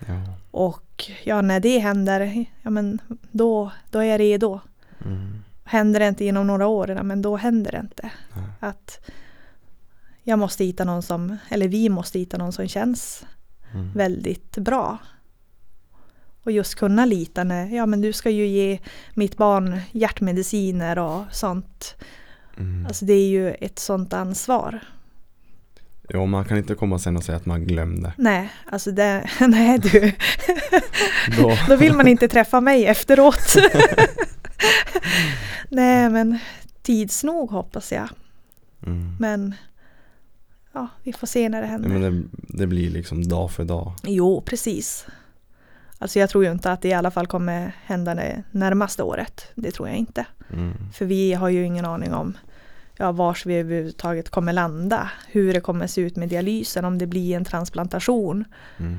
Ja. 0.06 0.34
Och 0.50 1.10
ja, 1.24 1.42
när 1.42 1.60
det 1.60 1.78
händer, 1.78 2.44
ja 2.62 2.70
men 2.70 2.98
då, 3.30 3.70
då 3.90 3.98
är 3.98 4.04
jag 4.04 4.20
redo. 4.20 4.60
Mm. 5.04 5.42
Händer 5.64 6.00
det 6.00 6.08
inte 6.08 6.24
inom 6.24 6.46
några 6.46 6.66
år, 6.66 6.90
ja, 6.90 7.02
men 7.02 7.22
då 7.22 7.36
händer 7.36 7.72
det 7.72 7.78
inte. 7.78 8.10
Nej. 8.36 8.44
Att 8.60 9.10
jag 10.22 10.38
måste 10.38 10.64
hitta 10.64 10.84
någon 10.84 11.02
som, 11.02 11.36
eller 11.48 11.68
vi 11.68 11.88
måste 11.88 12.18
hitta 12.18 12.36
någon 12.36 12.52
som 12.52 12.68
känns 12.68 13.24
Mm. 13.74 13.92
väldigt 13.92 14.56
bra. 14.58 14.98
Och 16.42 16.52
just 16.52 16.74
kunna 16.74 17.04
lita 17.04 17.44
när, 17.44 17.66
ja 17.66 17.86
men 17.86 18.00
du 18.00 18.12
ska 18.12 18.30
ju 18.30 18.46
ge 18.46 18.78
mitt 19.14 19.36
barn 19.36 19.80
hjärtmediciner 19.92 20.98
och 20.98 21.24
sånt. 21.32 21.94
Mm. 22.58 22.86
Alltså 22.86 23.04
det 23.04 23.12
är 23.12 23.28
ju 23.28 23.50
ett 23.50 23.78
sånt 23.78 24.12
ansvar. 24.12 24.80
Jo, 26.09 26.26
man 26.26 26.44
kan 26.44 26.59
inte 26.59 26.74
komma 26.74 26.98
sen 26.98 27.16
och 27.16 27.24
säga 27.24 27.36
att 27.36 27.46
man 27.46 27.64
glömde. 27.64 28.12
Nej, 28.16 28.52
alltså 28.66 28.92
det, 28.92 29.30
nej 29.48 29.78
du, 29.78 30.12
Då, 31.36 31.57
då 31.68 31.76
vill 31.76 31.92
man 31.92 32.09
inte 32.09 32.28
träffa 32.28 32.61
mig 32.61 32.86
efteråt. 32.86 33.55
nej 35.68 36.11
men 36.11 36.38
tids 36.82 37.24
nog 37.24 37.50
hoppas 37.50 37.92
jag. 37.92 38.09
mm. 38.86 39.16
Men 39.20 39.55
ja, 40.72 40.88
vi 41.02 41.12
får 41.12 41.26
se 41.26 41.48
när 41.48 41.61
det 41.61 41.66
ja, 41.66 41.70
händer. 41.70 41.88
men 41.88 42.00
det, 42.02 42.28
det 42.59 42.66
blir 42.66 42.90
liksom 42.90 43.28
dag 43.28 43.50
för 43.50 43.64
dag. 43.64 43.92
Jo, 44.02 44.42
precis. 44.46 45.07
Alltså 45.98 46.18
jag 46.18 46.30
tror 46.30 46.44
ju 46.44 46.52
inte 46.52 46.72
att 46.72 46.82
det 46.82 46.88
i 46.88 46.92
alla 46.92 47.11
fall 47.11 47.26
kommer 47.26 47.76
hända 47.84 48.14
det 48.14 48.42
närmaste 48.50 49.02
året. 49.02 49.52
Det 49.55 49.70
tror 49.70 49.88
jag 49.88 49.96
inte. 49.96 50.26
Mm. 50.52 50.72
För 50.92 51.05
vi 51.05 51.32
har 51.32 51.48
ju 51.48 51.64
ingen 51.64 51.84
aning 51.84 52.12
om 52.14 52.36
ja, 52.97 53.12
vars 53.12 53.47
vi 53.47 53.55
överhuvudtaget 53.55 54.30
kommer 54.30 54.53
landa. 54.53 55.11
Hur 55.28 55.53
det 55.55 55.61
kommer 55.61 55.86
se 55.86 56.01
ut 56.01 56.16
med 56.16 56.28
dialysen, 56.28 56.84
om 56.84 56.99
det 56.99 57.07
blir 57.07 57.36
en 57.36 57.45
transplantation. 57.45 58.45
Mm. 58.78 58.99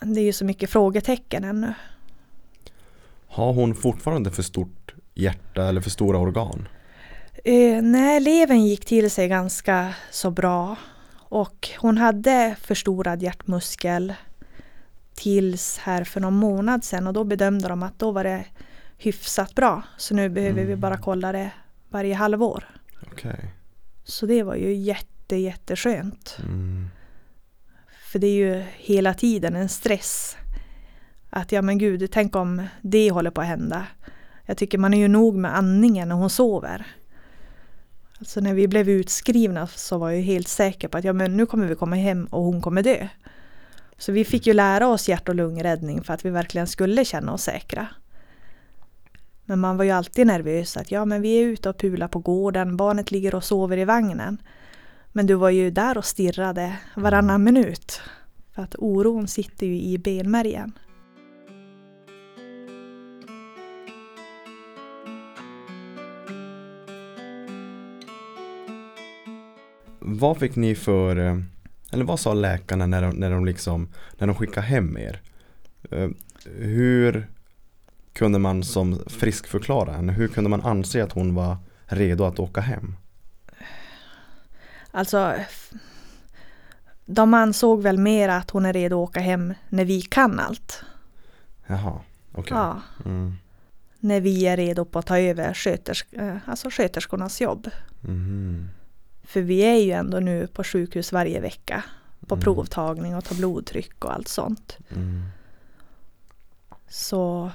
Det 0.00 0.20
är 0.20 0.24
ju 0.24 0.32
så 0.32 0.44
mycket 0.44 0.70
frågetecken 0.70 1.44
ännu. 1.44 1.74
Har 3.28 3.52
hon 3.52 3.74
fortfarande 3.74 4.30
för 4.30 4.42
stort 4.42 4.94
hjärta 5.14 5.68
eller 5.68 5.80
för 5.80 5.90
stora 5.90 6.18
organ? 6.18 6.68
Eh, 7.44 7.82
nej, 7.82 8.20
levern 8.20 8.60
gick 8.64 8.84
till 8.84 9.10
sig 9.10 9.28
ganska 9.28 9.94
så 10.10 10.30
bra. 10.30 10.76
Och 11.14 11.68
hon 11.78 11.98
hade 11.98 12.56
förstorad 12.60 13.22
hjärtmuskel 13.22 14.14
tills 15.14 15.78
här 15.78 16.04
för 16.04 16.20
någon 16.20 16.34
månad 16.36 16.84
sedan 16.84 17.06
och 17.06 17.12
då 17.12 17.24
bedömde 17.24 17.68
de 17.68 17.82
att 17.82 17.98
då 17.98 18.10
var 18.10 18.24
det 18.24 18.44
hyfsat 18.98 19.54
bra. 19.54 19.82
Så 19.96 20.14
nu 20.14 20.28
behöver 20.28 20.60
vi 20.60 20.66
Mm. 20.66 20.80
bara 20.80 20.96
kolla 20.98 21.32
det 21.32 21.50
varje 21.92 22.14
halvår. 22.14 22.64
Okej. 23.12 23.54
Så 24.04 24.26
det 24.26 24.42
var 24.42 24.54
ju 24.54 24.74
jätte, 24.74 25.36
jätteskönt. 25.36 26.36
Mm. 26.38 26.88
För 28.12 28.18
det 28.18 28.26
är 28.26 28.34
ju 28.34 28.64
hela 28.76 29.14
tiden 29.14 29.56
en 29.56 29.68
stress. 29.68 30.36
Att 31.30 31.52
ja 31.52 31.62
men 31.62 31.78
gud, 31.78 32.10
tänk 32.12 32.36
om 32.36 32.66
det 32.80 33.10
håller 33.10 33.30
på 33.30 33.40
att 33.40 33.46
hända. 33.46 33.86
Jag 34.46 34.56
tycker 34.56 34.78
man 34.78 34.94
är 34.94 34.98
ju 34.98 35.08
nog 35.08 35.34
med 35.34 35.56
andningen 35.56 36.08
när 36.08 36.16
hon 36.16 36.30
sover. 36.30 36.86
Alltså 38.18 38.40
när 38.40 38.54
vi 38.54 38.68
blev 38.68 38.88
utskrivna 38.88 39.66
så 39.66 39.98
var 39.98 40.10
jag 40.10 40.18
ju 40.18 40.24
helt 40.24 40.48
säker 40.48 40.88
på 40.88 40.98
att 40.98 41.04
ja 41.04 41.12
men 41.12 41.36
nu 41.36 41.46
kommer 41.46 41.66
vi 41.66 41.74
komma 41.74 41.96
hem 41.96 42.26
och 42.26 42.42
hon 42.42 42.60
kommer 42.60 42.82
dö. 42.82 43.08
Så 43.98 44.12
vi 44.12 44.24
fick 44.24 44.46
ju 44.46 44.52
lära 44.52 44.88
oss 44.88 45.08
hjärt 45.08 45.28
och 45.28 45.34
lungräddning 45.34 46.04
för 46.04 46.14
att 46.14 46.24
vi 46.24 46.30
verkligen 46.30 46.66
skulle 46.66 47.04
känna 47.04 47.32
oss 47.32 47.42
säkra. 47.42 47.86
Men 49.44 49.58
man 49.58 49.76
var 49.76 49.84
ju 49.84 49.90
alltid 49.90 50.26
nervös 50.26 50.76
att 50.76 50.90
ja 50.90 51.04
men 51.04 51.22
vi 51.22 51.42
är 51.42 51.46
ute 51.46 51.68
och 51.68 51.78
pular 51.78 52.08
på 52.08 52.18
gården, 52.18 52.76
barnet 52.76 53.10
ligger 53.10 53.34
och 53.34 53.44
sover 53.44 53.76
i 53.76 53.84
vagnen. 53.84 54.42
Men 55.12 55.26
du 55.26 55.34
var 55.34 55.50
ju 55.50 55.70
där 55.70 55.98
och 55.98 56.04
stirrade 56.04 56.76
varannan 56.96 57.44
minut. 57.44 58.00
För 58.54 58.62
att 58.62 58.74
oron 58.78 59.28
sitter 59.28 59.66
ju 59.66 59.80
i 59.82 59.98
benmärgen. 59.98 60.72
Vad 69.98 70.38
fick 70.38 70.56
ni 70.56 70.74
för, 70.74 71.16
eh, 71.16 71.38
eller 71.92 72.04
vad 72.04 72.20
sa 72.20 72.34
läkarna 72.34 72.86
när 72.86 73.02
de, 73.02 73.16
när 73.16 73.30
de 73.30 73.44
liksom, 73.44 73.88
när 74.18 74.26
de 74.26 74.36
skickade 74.36 74.66
hem 74.66 74.98
er? 74.98 75.20
Eh, 75.90 76.08
Hur 76.56 77.28
kunde 78.12 78.38
man 78.38 78.62
som 78.64 79.02
friskförklara 79.06 79.92
henne? 79.92 80.12
Hur 80.12 80.28
kunde 80.28 80.50
man 80.50 80.60
anse 80.62 81.04
att 81.04 81.12
hon 81.12 81.34
var 81.34 81.56
redo 81.86 82.24
att 82.24 82.38
åka 82.38 82.60
hem? 82.60 82.96
Alltså, 84.90 85.34
de 87.06 87.34
ansåg 87.34 87.82
väl 87.82 87.98
mer 87.98 88.28
att 88.28 88.50
hon 88.50 88.66
är 88.66 88.72
redo 88.72 89.02
att 89.02 89.08
åka 89.08 89.20
hem 89.20 89.54
när 89.68 89.84
vi 89.84 90.02
kan 90.02 90.40
allt. 90.40 90.82
Jaha, 91.66 92.00
okej. 92.34 92.56
Ja, 92.56 92.80
Mm. 93.04 93.34
när 94.00 94.20
vi 94.20 94.46
är 94.46 94.56
redo 94.56 94.84
på 94.84 94.98
att 94.98 95.06
ta 95.06 95.18
över 95.18 95.54
skötersk, 95.54 96.12
eh, 96.12 96.36
alltså 96.46 96.68
sköterskornas 96.70 97.40
jobb. 97.40 97.70
Mhm. 98.00 98.68
För 99.24 99.40
vi 99.40 99.60
är 99.62 99.76
ju 99.84 99.92
ändå 99.92 100.20
nu 100.20 100.46
på 100.46 100.64
sjukhus 100.64 101.12
varje 101.12 101.40
vecka. 101.40 101.84
På 102.26 102.34
Mm. 102.34 102.42
provtagning 102.44 103.16
och 103.16 103.24
ta 103.24 103.34
blodtryck 103.34 104.04
och 104.04 104.12
allt 104.14 104.28
sånt. 104.28 104.78
Mm. 104.96 105.22
Så 106.88 107.50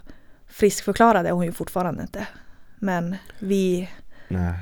friskförklarade 0.58 1.30
är 1.30 1.34
hon 1.34 1.46
ju 1.46 1.52
fortfarande 1.52 2.02
inte. 2.02 2.28
Men 2.80 3.16
vi, 3.40 3.90
Nej, 4.28 4.54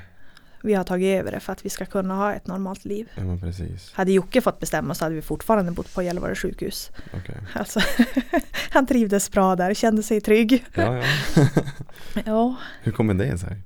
vi 0.64 0.74
har 0.74 0.84
tagit 0.84 1.20
över 1.20 1.32
det 1.32 1.39
för 1.39 1.54
att 1.54 1.66
vi 1.66 1.70
ska 1.70 1.86
kunna 1.86 2.16
ha 2.16 2.34
ett 2.34 2.48
normalt 2.48 2.86
liv. 2.86 3.10
ja 3.16 3.24
men 3.24 3.39
precis. 3.41 3.93
Hade 3.93 4.12
Jocke 4.12 4.41
fått 4.41 4.60
bestämma 4.60 4.93
så 4.96 5.06
hade 5.06 5.16
vi 5.16 5.22
fortfarande 5.22 5.72
bott 5.72 5.93
på 5.96 6.04
Gällivare 6.04 6.36
sjukhus. 6.36 6.91
Okej. 7.14 7.36
Alltså, 7.54 7.80
han 8.72 8.86
trivdes 8.86 9.32
bra 9.32 9.56
där, 9.56 9.74
kände 9.74 10.04
sig 10.04 10.22
trygg. 10.22 10.66
Ja, 10.74 10.98
ja. 10.98 11.04
Ja, 12.26 12.56
Hur 12.82 12.91
kommer 12.91 13.14
det 13.14 13.38
sig? 13.38 13.58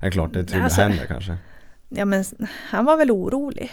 Det 0.00 0.06
är 0.06 0.10
klart 0.10 0.32
det 0.32 0.40
är 0.40 0.44
trygga 0.44 0.64
Alltså- 0.64 0.80
händer 0.80 1.06
kanske. 1.06 1.36
ja 1.88 2.04
men 2.04 2.24
han 2.70 2.84
var 2.84 2.96
väl 2.96 3.10
orolig. 3.10 3.72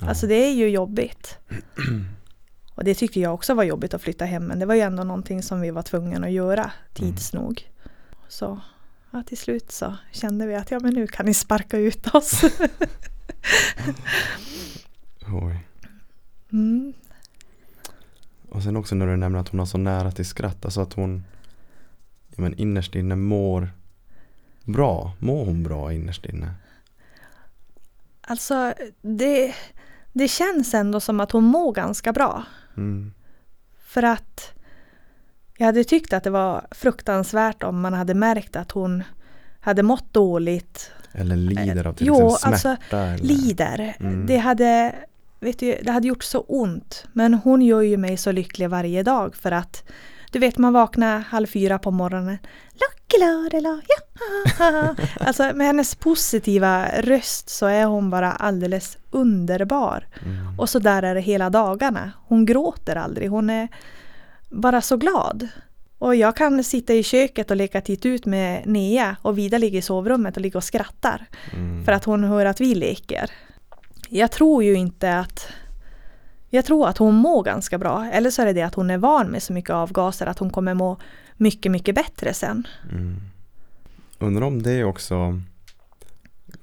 Ja. 0.00 0.08
Alltså 0.08 0.26
det 0.26 0.34
är 0.34 0.52
ju 0.54 0.68
jobbigt. 0.68 1.38
Och 2.80 2.84
det 2.84 2.94
tyckte 2.94 3.20
jag 3.20 3.34
också 3.34 3.54
var 3.54 3.64
jobbigt 3.64 3.94
att 3.94 4.02
flytta 4.02 4.24
hem 4.24 4.44
men 4.44 4.58
det 4.58 4.66
var 4.66 4.74
ju 4.74 4.80
ändå 4.80 5.04
någonting 5.04 5.42
som 5.42 5.60
vi 5.60 5.70
var 5.70 5.82
tvungna 5.82 6.26
att 6.26 6.32
göra 6.32 6.72
tids 6.92 7.32
nog. 7.32 7.70
Så 8.28 8.60
ja, 9.10 9.22
till 9.26 9.38
slut 9.38 9.72
så 9.72 9.96
kände 10.12 10.46
vi 10.46 10.54
att 10.54 10.70
ja 10.70 10.80
men 10.80 10.94
nu 10.94 11.06
kan 11.06 11.26
ni 11.26 11.34
sparka 11.34 11.78
ut 11.78 12.14
oss. 12.14 12.42
Oj. 15.32 15.66
Mm. 16.52 16.92
Och 18.48 18.62
sen 18.62 18.76
också 18.76 18.94
när 18.94 19.06
du 19.06 19.16
nämner 19.16 19.38
att 19.38 19.48
hon 19.48 19.58
har 19.58 19.66
så 19.66 19.78
nära 19.78 20.12
till 20.12 20.26
skratt, 20.26 20.64
alltså 20.64 20.80
att 20.80 20.92
hon 20.92 21.24
ja, 22.28 22.42
men 22.42 22.54
innerst 22.54 22.94
inne 22.94 23.16
mår 23.16 23.68
bra. 24.64 25.12
Mår 25.18 25.44
hon 25.44 25.62
bra 25.62 25.92
innerst 25.92 26.26
inne? 26.26 26.54
Alltså 28.20 28.74
det, 29.02 29.54
det 30.12 30.28
känns 30.28 30.74
ändå 30.74 31.00
som 31.00 31.20
att 31.20 31.32
hon 31.32 31.44
mår 31.44 31.72
ganska 31.72 32.12
bra. 32.12 32.44
Mm. 32.76 33.12
För 33.86 34.02
att 34.02 34.52
jag 35.58 35.66
hade 35.66 35.84
tyckt 35.84 36.12
att 36.12 36.24
det 36.24 36.30
var 36.30 36.66
fruktansvärt 36.70 37.62
om 37.62 37.80
man 37.80 37.94
hade 37.94 38.14
märkt 38.14 38.56
att 38.56 38.70
hon 38.72 39.02
hade 39.60 39.82
mått 39.82 40.12
dåligt, 40.12 40.92
Eller 41.12 41.36
lider 41.36 41.86
av 41.86 41.92
till 41.92 42.06
jo, 42.06 42.34
exempel 42.34 42.58
smärta? 42.58 42.72
alltså, 42.72 42.96
eller? 42.96 43.24
lider. 43.24 43.96
Mm. 44.00 44.26
Det, 44.26 44.36
hade, 44.36 44.94
vet 45.40 45.58
du, 45.58 45.78
det 45.82 45.92
hade 45.92 46.08
gjort 46.08 46.22
så 46.22 46.40
ont. 46.40 47.04
Men 47.12 47.34
hon 47.34 47.62
gör 47.62 47.80
ju 47.80 47.96
mig 47.96 48.16
så 48.16 48.32
lycklig 48.32 48.70
varje 48.70 49.02
dag 49.02 49.36
för 49.36 49.52
att 49.52 49.84
du 50.32 50.38
vet 50.38 50.58
man 50.58 50.72
vaknar 50.72 51.18
halv 51.18 51.46
fyra 51.46 51.78
på 51.78 51.90
morgonen. 51.90 52.38
Lucky 52.80 53.20
lördag, 53.20 53.80
ja. 53.88 54.94
Alltså 55.26 55.42
med 55.54 55.66
hennes 55.66 55.94
positiva 55.94 56.88
röst 57.00 57.48
så 57.48 57.66
är 57.66 57.84
hon 57.84 58.10
bara 58.10 58.32
alldeles 58.32 58.98
underbar. 59.10 60.06
Mm. 60.26 60.58
Och 60.58 60.68
så 60.68 60.78
där 60.78 61.02
är 61.02 61.14
det 61.14 61.20
hela 61.20 61.50
dagarna. 61.50 62.12
Hon 62.26 62.46
gråter 62.46 62.96
aldrig, 62.96 63.30
hon 63.30 63.50
är 63.50 63.68
bara 64.48 64.80
så 64.80 64.96
glad. 64.96 65.48
Och 65.98 66.16
jag 66.16 66.36
kan 66.36 66.64
sitta 66.64 66.94
i 66.94 67.02
köket 67.02 67.50
och 67.50 67.56
leka 67.56 67.80
titt 67.80 68.06
ut 68.06 68.26
med 68.26 68.66
Nea 68.66 69.16
och 69.22 69.38
Vida 69.38 69.58
ligger 69.58 69.78
i 69.78 69.82
sovrummet 69.82 70.36
och 70.36 70.42
ligger 70.42 70.56
och 70.56 70.64
skrattar. 70.64 71.26
Mm. 71.52 71.84
För 71.84 71.92
att 71.92 72.04
hon 72.04 72.24
hör 72.24 72.46
att 72.46 72.60
vi 72.60 72.74
leker. 72.74 73.30
Jag 74.08 74.30
tror 74.30 74.64
ju 74.64 74.74
inte 74.74 75.18
att... 75.18 75.48
Jag 76.50 76.64
tror 76.64 76.88
att 76.88 76.98
hon 76.98 77.14
mår 77.14 77.42
ganska 77.42 77.78
bra. 77.78 78.10
Eller 78.12 78.30
så 78.30 78.42
är 78.42 78.46
det 78.46 78.52
det 78.52 78.62
att 78.62 78.74
hon 78.74 78.90
är 78.90 78.98
van 78.98 79.26
med 79.26 79.42
så 79.42 79.52
mycket 79.52 79.70
avgaser 79.70 80.26
att 80.26 80.38
hon 80.38 80.50
kommer 80.50 80.74
må 80.74 80.98
mycket, 81.40 81.72
mycket 81.72 81.94
bättre 81.94 82.34
sen. 82.34 82.66
Mm. 82.92 83.20
Undrar 84.18 84.42
om 84.46 84.62
det 84.62 84.84
också 84.84 85.40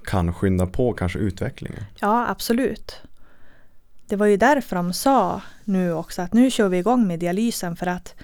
kan 0.04 0.34
skynda 0.34 0.66
på 0.66 0.92
kanske 0.92 1.18
utvecklingen? 1.18 1.84
Ja, 2.00 2.28
absolut. 2.28 3.00
Det 4.06 4.16
var 4.16 4.26
ju 4.26 4.36
därför 4.36 4.76
de 4.76 4.92
sa 4.92 5.42
nu 5.64 5.92
också 5.92 6.22
att 6.22 6.32
nu 6.32 6.50
kör 6.50 6.68
vi 6.68 6.78
igång 6.78 7.06
med 7.06 7.18
dialysen 7.20 7.76
för 7.76 7.86
att 7.86 8.14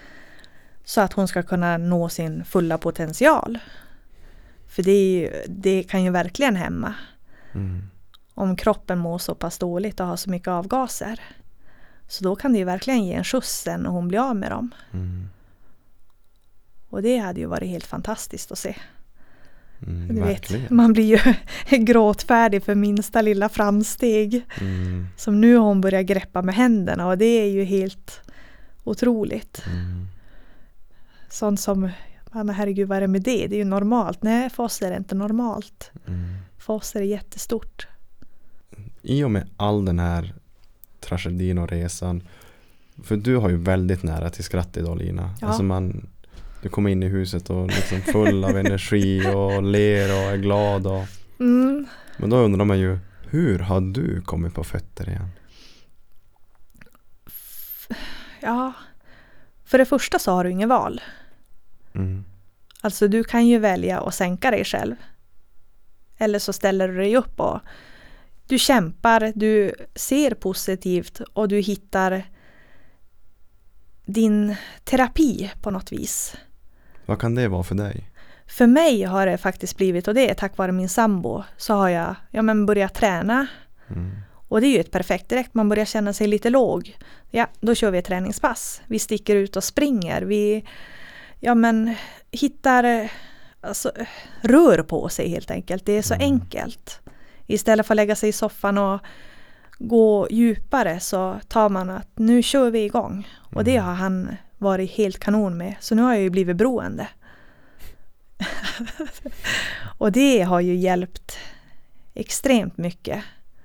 så 0.84 1.00
att 1.00 1.12
hon 1.12 1.28
ska 1.28 1.42
kunna 1.42 1.76
nå 1.78 2.08
sin 2.08 2.44
fulla 2.44 2.78
potential. 2.78 3.58
För 4.68 4.82
det, 4.82 4.90
är 4.92 5.20
ju, 5.20 5.42
det 5.48 5.82
kan 5.82 6.04
ju 6.04 6.10
verkligen 6.10 6.56
hämma 6.56 6.94
Mm. 7.52 7.82
om 8.34 8.56
kroppen 8.56 8.98
mår 8.98 9.18
så 9.18 9.34
pass 9.34 9.58
dåligt 9.58 10.00
och 10.00 10.06
har 10.06 10.16
så 10.16 10.30
mycket 10.30 10.48
avgaser. 10.48 11.20
Så 12.08 12.24
då 12.24 12.36
kan 12.36 12.52
det 12.52 12.58
ju 12.58 12.64
verkligen 12.64 13.04
ge 13.04 13.14
en 13.14 13.24
skjuts 13.24 13.60
sen 13.62 13.80
när 13.80 13.90
hon 13.90 14.08
blir 14.08 14.18
av 14.30 14.36
med 14.36 14.50
dem. 14.50 14.70
Mm. 14.92 15.28
Och 16.94 17.02
det 17.02 17.16
hade 17.18 17.40
ju 17.40 17.46
varit 17.46 17.68
helt 17.68 17.86
fantastiskt 17.86 18.52
att 18.52 18.58
se. 18.58 18.76
Mm, 19.86 20.08
Du 20.14 20.20
vet, 20.22 20.70
man 20.70 20.92
blir 20.92 21.04
ju 21.04 21.34
gråtfärdig 21.84 22.62
för 22.62 22.74
minsta 22.74 23.22
lilla 23.22 23.48
framsteg. 23.48 24.44
Mm, 24.60 25.06
Som 25.16 25.40
nu 25.40 25.56
har 25.56 25.64
hon 25.66 25.80
börjat 25.80 26.06
greppa 26.06 26.42
med 26.42 26.54
händerna 26.54 27.06
och 27.08 27.18
det 27.18 27.24
är 27.24 27.46
ju 27.50 27.64
helt 27.64 28.20
otroligt. 28.84 29.62
mm, 29.66 30.06
Sånt 31.30 31.60
som, 31.60 31.90
men 32.32 32.48
herregud 32.50 32.88
vad 32.88 32.96
är 32.96 33.00
det 33.00 33.08
med 33.08 33.22
det? 33.22 33.46
Det 33.46 33.54
är 33.56 33.58
ju 33.58 33.64
normalt. 33.64 34.22
Nej, 34.22 34.50
för 34.50 34.62
oss 34.62 34.82
är 34.82 34.90
det 34.90 34.96
inte 34.96 35.14
normalt. 35.14 35.90
mm. 36.06 36.24
För 36.58 36.72
oss 36.72 36.96
är 36.96 37.00
det 37.00 37.06
jättestort. 37.06 37.86
I 39.02 39.24
och 39.24 39.30
med 39.30 39.48
all 39.56 39.84
den 39.84 39.98
här 39.98 40.34
tragedin 41.00 41.58
och 41.58 41.68
resan. 41.68 42.22
För 43.04 43.16
du 43.16 43.36
har 43.36 43.48
ju 43.48 43.56
väldigt 43.56 44.02
nära 44.02 44.30
till 44.30 44.44
skratt 44.44 44.76
idag 44.76 44.98
Lina. 44.98 45.34
Ja. 45.40 45.46
Alltså 45.46 45.62
man, 45.62 46.06
du 46.64 46.70
kommer 46.70 46.90
in 46.90 47.02
i 47.02 47.08
huset 47.08 47.50
och 47.50 47.66
liksom 47.66 48.00
full 48.00 48.44
av 48.44 48.56
energi 48.56 49.26
och 49.34 49.62
ler 49.62 50.08
och 50.12 50.32
är 50.32 50.36
glad. 50.36 50.86
Och, 50.86 51.04
Mm. 51.40 51.86
men 52.16 52.30
då 52.30 52.36
undrar 52.36 52.64
man 52.64 52.78
ju, 52.78 52.98
hur 53.30 53.58
har 53.58 53.80
du 53.80 54.20
kommit 54.20 54.54
på 54.54 54.64
fötter 54.64 55.08
igen? 55.08 55.28
Ja, 58.40 58.72
för 59.64 59.78
det 59.78 59.84
första 59.84 60.18
så 60.18 60.32
har 60.32 60.44
du 60.44 60.50
ingen 60.50 60.68
val. 60.68 61.00
Mm, 61.94 62.24
Alltså 62.80 63.08
du 63.08 63.24
kan 63.24 63.46
ju 63.46 63.58
välja 63.58 64.00
att 64.00 64.14
sänka 64.14 64.50
dig 64.50 64.64
själv. 64.64 64.94
Eller 66.18 66.38
så 66.38 66.52
ställer 66.52 66.88
du 66.88 66.96
dig 66.96 67.16
upp 67.16 67.40
och 67.40 67.60
du 68.48 68.58
kämpar, 68.58 69.32
du 69.34 69.74
ser 69.94 70.34
positivt 70.34 71.20
och 71.32 71.48
du 71.48 71.58
hittar 71.58 72.24
din 74.06 74.56
terapi 74.84 75.52
på 75.62 75.70
något 75.70 75.92
vis. 75.92 76.36
Vad 77.06 77.20
kan 77.20 77.34
det 77.34 77.48
vara 77.48 77.62
för 77.62 77.74
dig? 77.74 78.10
För 78.46 78.66
mig 78.66 79.02
har 79.02 79.26
det 79.26 79.38
faktiskt 79.38 79.76
blivit, 79.76 80.08
och 80.08 80.14
det 80.14 80.30
är 80.30 80.34
tack 80.34 80.56
vare 80.56 80.72
min 80.72 80.88
sambo, 80.88 81.42
så 81.56 81.74
har 81.74 81.88
jag 81.88 82.14
ja, 82.30 82.42
men 82.42 82.66
börjat 82.66 82.94
träna. 82.94 83.46
Mm, 83.90 84.10
Och 84.48 84.60
det 84.60 84.66
är 84.66 84.72
ju 84.72 84.80
ett 84.80 84.90
perfekt 84.90 85.28
direkt, 85.28 85.54
man 85.54 85.68
börjar 85.68 85.84
känna 85.84 86.12
sig 86.12 86.26
lite 86.26 86.50
låg. 86.50 86.96
Ja, 87.30 87.46
då 87.60 87.74
kör 87.74 87.90
vi 87.90 87.98
ett 87.98 88.04
träningspass. 88.04 88.82
Vi 88.86 88.98
sticker 88.98 89.36
ut 89.36 89.56
och 89.56 89.64
springer. 89.64 90.22
Vi 90.22 90.64
ja, 91.40 91.54
men, 91.54 91.94
hittar, 92.30 93.10
alltså, 93.60 93.92
rör 94.40 94.82
på 94.82 95.08
sig 95.08 95.28
helt 95.28 95.50
enkelt. 95.50 95.86
Det 95.86 95.92
är 95.92 96.02
så 96.02 96.14
enkelt. 96.14 97.00
Istället 97.46 97.86
för 97.86 97.94
att 97.94 97.96
lägga 97.96 98.16
sig 98.16 98.28
i 98.28 98.32
soffan 98.32 98.78
och 98.78 99.00
gå 99.78 100.28
djupare 100.30 101.00
så 101.00 101.36
tar 101.48 101.68
man 101.68 101.90
att 101.90 102.08
nu 102.14 102.42
kör 102.42 102.70
vi 102.70 102.84
igång. 102.84 103.28
Och 103.54 103.64
det 103.64 103.76
har 103.76 103.94
han 103.94 104.36
varit 104.64 104.90
helt 104.90 105.18
kanon 105.18 105.56
med. 105.56 105.74
Så 105.80 105.94
nu 105.94 106.02
har 106.02 106.14
jag 106.14 106.22
ju 106.22 106.30
blivit 106.30 106.56
beroende. 106.56 107.08
och 109.98 110.12
det 110.12 110.42
har 110.42 110.60
ju 110.60 110.74
hjälpt 110.74 111.38
extremt 112.14 112.78
mycket. 112.78 113.24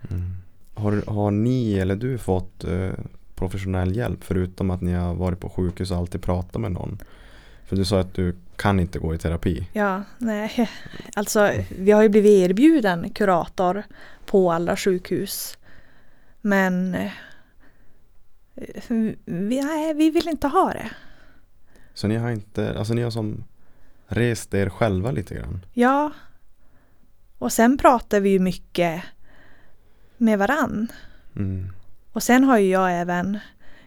mm. 0.10 0.36
Har, 0.74 1.04
har 1.08 1.32
ni 1.32 1.74
eller 1.74 1.96
du 1.96 2.18
fått 2.18 2.64
eh, 2.64 2.92
professionell 3.36 3.96
hjälp 3.96 4.24
förutom 4.24 4.72
att 4.72 4.82
ni 4.82 4.94
har 4.94 5.14
varit 5.14 5.40
på 5.40 5.50
sjukhus 5.50 5.92
och 5.92 5.98
alltid 5.98 6.24
pratat 6.24 6.62
med 6.62 6.72
någon? 6.72 7.00
För 7.66 7.76
du 7.76 7.86
sa 7.86 8.00
att 8.00 8.14
du 8.14 8.36
kan 8.56 8.80
inte 8.80 9.00
gå 9.00 9.16
i 9.16 9.18
terapi. 9.18 9.68
Ja, 9.74 10.04
nej. 10.18 10.70
Alltså 11.16 11.52
vi 11.80 11.92
har 11.92 12.04
ju 12.04 12.10
blivit 12.10 12.50
erbjuden 12.50 13.10
kurator 13.10 13.84
på 14.26 14.52
alla 14.52 14.76
sjukhus. 14.78 15.58
Men 16.42 16.96
eh, 16.96 17.12
vi, 19.26 19.62
nej, 19.62 19.94
vi 19.94 20.10
vill 20.10 20.28
inte 20.28 20.48
ha 20.48 20.74
det. 20.74 20.90
Så 21.94 22.08
ni 22.08 22.16
har 22.16 22.32
inte, 22.32 22.80
alltså 22.80 22.94
ni 22.94 23.02
har 23.02 23.12
som 23.12 23.44
rest 24.08 24.54
er 24.54 24.70
själva 24.70 25.12
lite 25.12 25.36
grann? 25.36 25.66
Ja. 25.74 26.12
Och 27.38 27.54
sen 27.54 27.78
pratar 27.78 28.20
vi 28.20 28.30
ju 28.30 28.40
mycket 28.40 29.04
med 30.18 30.40
varann. 30.40 30.92
Mm. 31.36 31.72
Och 32.12 32.24
sen 32.24 32.44
har 32.44 32.58
ju 32.58 32.70
jag 32.70 33.00
även, 33.02 33.40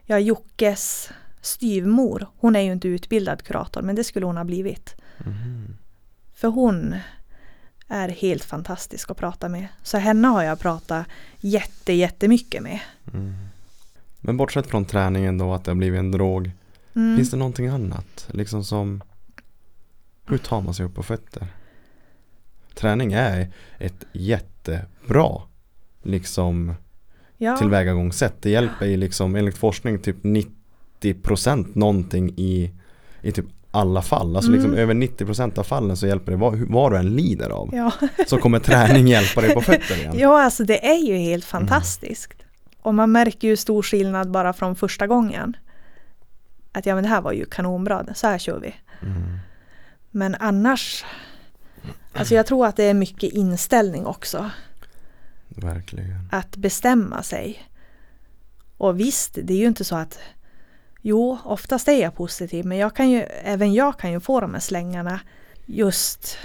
jag 0.04 0.20
Jockes 0.20 1.10
styvmor. 1.40 2.26
Hon 2.36 2.56
är 2.56 2.60
ju 2.60 2.72
inte 2.72 2.88
utbildad 2.88 3.42
kurator 3.42 3.82
men 3.82 3.96
det 3.96 4.04
skulle 4.04 4.26
hon 4.26 4.36
ha 4.36 4.44
blivit. 4.44 4.94
Mhm. 5.18 5.76
För 6.34 6.48
hon 6.48 6.94
är 7.88 8.08
helt 8.08 8.44
fantastisk 8.44 9.10
att 9.10 9.16
prata 9.16 9.48
med. 9.48 9.68
Så 9.82 9.98
henne 9.98 10.28
har 10.28 10.42
jag 10.42 10.58
pratat 10.58 11.06
jätte, 11.40 11.92
jättemycket 11.92 12.62
med. 12.62 12.80
Mm. 13.12 13.34
Men 14.24 14.36
bortsett 14.36 14.66
från 14.66 14.84
träningen 14.84 15.38
då, 15.38 15.52
att 15.54 15.64
det 15.64 15.70
har 15.70 15.76
blivit 15.76 15.98
en 15.98 16.10
drog. 16.10 16.50
Mm. 16.94 17.16
Finns 17.16 17.30
det 17.30 17.36
någonting 17.36 17.66
annat? 17.66 18.28
Liksom 18.30 18.64
som 18.64 19.02
Hur 20.26 20.38
tar 20.38 20.60
man 20.60 20.74
sig 20.74 20.86
upp 20.86 20.94
på 20.94 21.02
fötter? 21.02 21.46
Träning 22.74 23.12
är 23.12 23.52
ett 23.78 24.04
jättebra 24.12 25.42
liksom 26.02 26.74
ja. 27.38 27.56
tillvägagångssätt. 27.56 28.34
Det 28.42 28.50
hjälper 28.50 28.86
ju 28.86 28.96
liksom 28.96 29.36
enligt 29.36 29.56
forskning 29.58 29.98
typ 29.98 30.16
90% 31.02 31.66
någonting 31.78 32.34
i, 32.36 32.70
i 33.22 33.32
typ 33.32 33.46
alla 33.70 34.02
fall. 34.02 34.36
Alltså 34.36 34.50
liksom 34.50 34.70
Mm. 34.70 34.82
över 34.82 34.94
90% 34.94 35.58
av 35.58 35.62
fallen 35.62 35.96
så 35.96 36.06
hjälper 36.06 36.32
det 36.32 36.38
vad, 36.38 36.58
vad 36.58 36.92
du 36.92 36.98
än 36.98 37.16
lider 37.16 37.50
av. 37.50 37.70
Ja. 37.72 37.92
Så 38.26 38.38
kommer 38.38 38.58
träning 38.58 39.06
hjälpa 39.06 39.40
dig 39.40 39.54
på 39.54 39.60
fötter 39.60 39.96
igen. 39.96 40.14
ja, 40.18 40.42
alltså 40.42 40.64
det 40.64 40.86
är 40.86 41.06
ju 41.06 41.16
helt 41.16 41.44
fantastiskt. 41.44 42.41
Och 42.82 42.94
man 42.94 43.12
märker 43.12 43.48
ju 43.48 43.56
stor 43.56 43.82
skillnad 43.82 44.30
bara 44.30 44.52
från 44.52 44.76
första 44.76 45.06
gången. 45.06 45.56
Att 46.72 46.86
ja 46.86 46.94
men 46.94 47.04
det 47.04 47.10
här 47.10 47.20
var 47.20 47.32
ju 47.32 47.44
kanonbra, 47.44 48.06
så 48.14 48.26
här 48.26 48.38
kör 48.38 48.60
vi. 48.60 48.74
Mm. 49.02 49.38
Men 50.10 50.34
annars, 50.40 51.04
alltså 52.12 52.34
jag 52.34 52.46
tror 52.46 52.66
att 52.66 52.76
det 52.76 52.84
är 52.84 52.94
mycket 52.94 53.32
inställning 53.32 54.06
också. 54.06 54.50
Verkligen. 55.48 56.28
Att 56.32 56.56
bestämma 56.56 57.22
sig. 57.22 57.68
Och 58.76 59.00
visst, 59.00 59.38
det 59.42 59.52
är 59.54 59.58
ju 59.58 59.66
inte 59.66 59.84
så 59.84 59.96
att 59.96 60.18
Jo, 61.04 61.38
oftast 61.44 61.88
är 61.88 62.02
jag 62.02 62.14
positiv 62.14 62.66
men 62.66 62.78
jag 62.78 62.96
kan 62.96 63.10
ju, 63.10 63.20
även 63.44 63.74
jag 63.74 63.98
kan 63.98 64.12
ju 64.12 64.20
få 64.20 64.40
de 64.40 64.52
här 64.54 64.60
slängarna. 64.60 65.20
Just, 65.66 66.38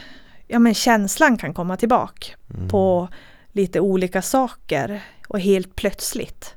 ja 0.48 0.60
men 0.60 0.74
känslan 0.74 1.38
kan 1.38 1.54
komma 1.54 1.78
tillbaka 1.78 2.26
Mm. 2.56 2.70
på 2.70 3.10
lite 3.52 3.80
olika 3.80 4.22
saker 4.22 5.04
och 5.28 5.40
helt 5.40 5.76
plötsligt. 5.76 6.56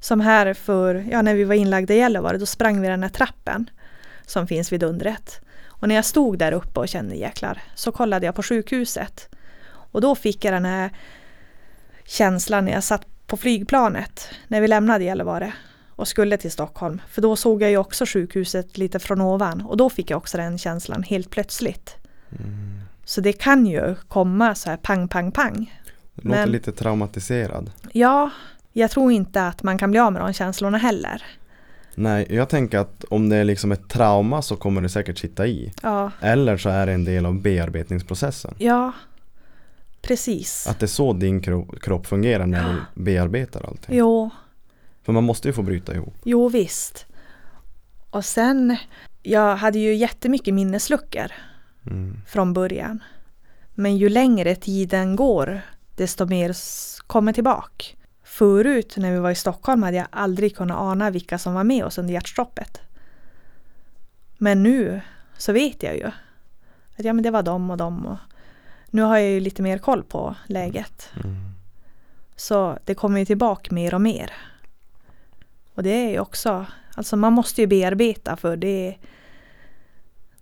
Som 0.00 0.20
här 0.20 0.54
för, 0.54 0.94
ja 1.10 1.22
när 1.22 1.34
vi 1.34 1.44
var 1.44 1.54
inlagda 1.54 1.94
i 1.94 1.98
Gällivare 1.98 2.38
då 2.38 2.46
sprang 2.46 2.80
vi 2.80 2.88
den 2.88 3.02
här 3.02 3.10
trappen 3.10 3.70
som 4.26 4.46
finns 4.46 4.72
vid 4.72 4.82
undret. 4.82 5.40
Och 5.66 5.88
när 5.88 5.94
jag 5.94 6.04
stod 6.04 6.38
där 6.38 6.52
uppe 6.52 6.80
och 6.80 6.88
kände 6.88 7.14
jäklar 7.14 7.62
så 7.74 7.92
kollade 7.92 8.26
jag 8.26 8.34
på 8.34 8.42
sjukhuset. 8.42 9.28
Och 9.64 10.00
då 10.00 10.14
fick 10.14 10.44
jag 10.44 10.54
den 10.54 10.64
här 10.64 10.90
känslan 12.04 12.64
när 12.64 12.72
jag 12.72 12.84
satt 12.84 13.26
på 13.26 13.36
flygplanet 13.36 14.28
när 14.48 14.60
vi 14.60 14.68
lämnade 14.68 15.04
Gällivare 15.04 15.52
och 15.88 16.08
skulle 16.08 16.36
till 16.36 16.52
Stockholm. 16.52 17.00
För 17.08 17.22
då 17.22 17.36
såg 17.36 17.62
jag 17.62 17.70
ju 17.70 17.76
också 17.76 18.06
sjukhuset 18.06 18.78
lite 18.78 18.98
från 18.98 19.20
ovan 19.20 19.60
och 19.60 19.76
då 19.76 19.90
fick 19.90 20.10
jag 20.10 20.16
också 20.16 20.36
den 20.36 20.58
känslan 20.58 21.02
helt 21.02 21.30
plötsligt. 21.30 21.96
Mm. 22.30 22.80
Så 23.04 23.20
det 23.20 23.32
kan 23.32 23.66
ju 23.66 23.94
komma 24.08 24.54
så 24.54 24.70
här 24.70 24.76
pang, 24.76 25.08
pang, 25.08 25.32
pang. 25.32 25.81
Det 26.14 26.22
låter 26.28 26.38
Men- 26.40 26.50
lite 26.52 26.72
traumatiserad. 26.72 27.70
Ja, 27.92 28.30
jag 28.72 28.90
tror 28.90 29.12
inte 29.12 29.46
att 29.46 29.62
man 29.62 29.78
kan 29.78 29.90
bli 29.90 30.00
av 30.00 30.12
med 30.12 30.22
de 30.22 30.32
känslorna 30.32 30.78
heller. 30.78 31.22
Nej, 31.94 32.26
jag 32.30 32.48
tänker 32.48 32.78
att 32.78 33.04
om 33.04 33.28
det 33.28 33.36
är 33.36 33.44
liksom 33.44 33.72
ett 33.72 33.88
trauma 33.88 34.42
så 34.42 34.56
kommer 34.56 34.80
det 34.80 34.88
säkert 34.88 35.18
sitta 35.18 35.46
i. 35.46 35.72
Ja, 35.82 36.10
Eller 36.20 36.56
så 36.56 36.68
är 36.68 36.86
det 36.86 36.92
en 36.92 37.04
del 37.04 37.26
av 37.26 37.40
bearbetningsprocessen. 37.40 38.54
ja 38.58 38.92
precis. 40.02 40.66
Att 40.66 40.78
det 40.80 40.84
är 40.86 40.88
så 40.88 41.12
din 41.12 41.40
kro- 41.40 41.78
kropp 41.80 42.06
fungerar 42.06 42.46
när 42.46 42.72
du 42.94 43.02
bearbetar 43.02 43.64
allting. 43.68 43.96
Jo, 43.98 44.30
För 45.02 45.12
man 45.12 45.24
måste 45.24 45.48
ju 45.48 45.52
få 45.54 45.62
bryta 45.62 45.94
ihop. 45.94 46.14
jo 46.24 46.48
visst. 46.48 47.06
Och 48.10 48.24
sen, 48.24 48.76
jag 49.22 49.56
hade 49.56 49.78
ju 49.78 49.94
jättemycket 49.94 50.54
minnesluckor 50.54 51.26
Mm. 51.86 52.20
från 52.26 52.52
början. 52.52 53.02
Men 53.74 53.96
ju 53.96 54.08
längre 54.08 54.54
tiden 54.54 55.16
går, 55.16 55.60
desto 55.96 56.26
mer 56.26 56.56
kommer 57.06 57.32
tillbaka. 57.32 57.84
Förut 58.22 58.96
när 58.96 59.12
vi 59.12 59.18
var 59.18 59.30
i 59.30 59.34
Stockholm 59.34 59.82
hade 59.82 59.96
jag 59.96 60.06
aldrig 60.10 60.56
kunnat 60.56 60.78
ana 60.78 61.10
vilka 61.10 61.38
som 61.38 61.54
var 61.54 61.64
med 61.64 61.84
oss 61.84 61.98
under 61.98 62.14
hjärtstoppet. 62.14 62.80
Men 64.38 64.62
nu 64.62 65.00
så 65.36 65.52
vet 65.52 65.82
jag 65.82 65.96
ju 65.96 66.04
att 66.96 67.04
ja, 67.04 67.12
men 67.12 67.22
det 67.22 67.30
var 67.30 67.42
dem 67.42 67.70
och 67.70 67.76
dem. 67.76 68.06
Och 68.06 68.18
nu 68.90 69.02
har 69.02 69.18
jag 69.18 69.30
ju 69.30 69.40
lite 69.40 69.62
mer 69.62 69.78
koll 69.78 70.02
på 70.02 70.34
läget. 70.46 71.10
Mm. 71.24 71.36
Så 72.36 72.78
det 72.84 72.94
kommer 72.94 73.18
ju 73.18 73.26
tillbaka 73.26 73.74
mer 73.74 73.94
och 73.94 74.00
mer. 74.00 74.32
Och 75.74 75.82
det 75.82 75.90
är 75.90 76.10
ju 76.10 76.20
också, 76.20 76.66
alltså 76.94 77.16
man 77.16 77.32
måste 77.32 77.60
ju 77.60 77.66
bearbeta 77.66 78.36
för 78.36 78.56
det 78.56 78.96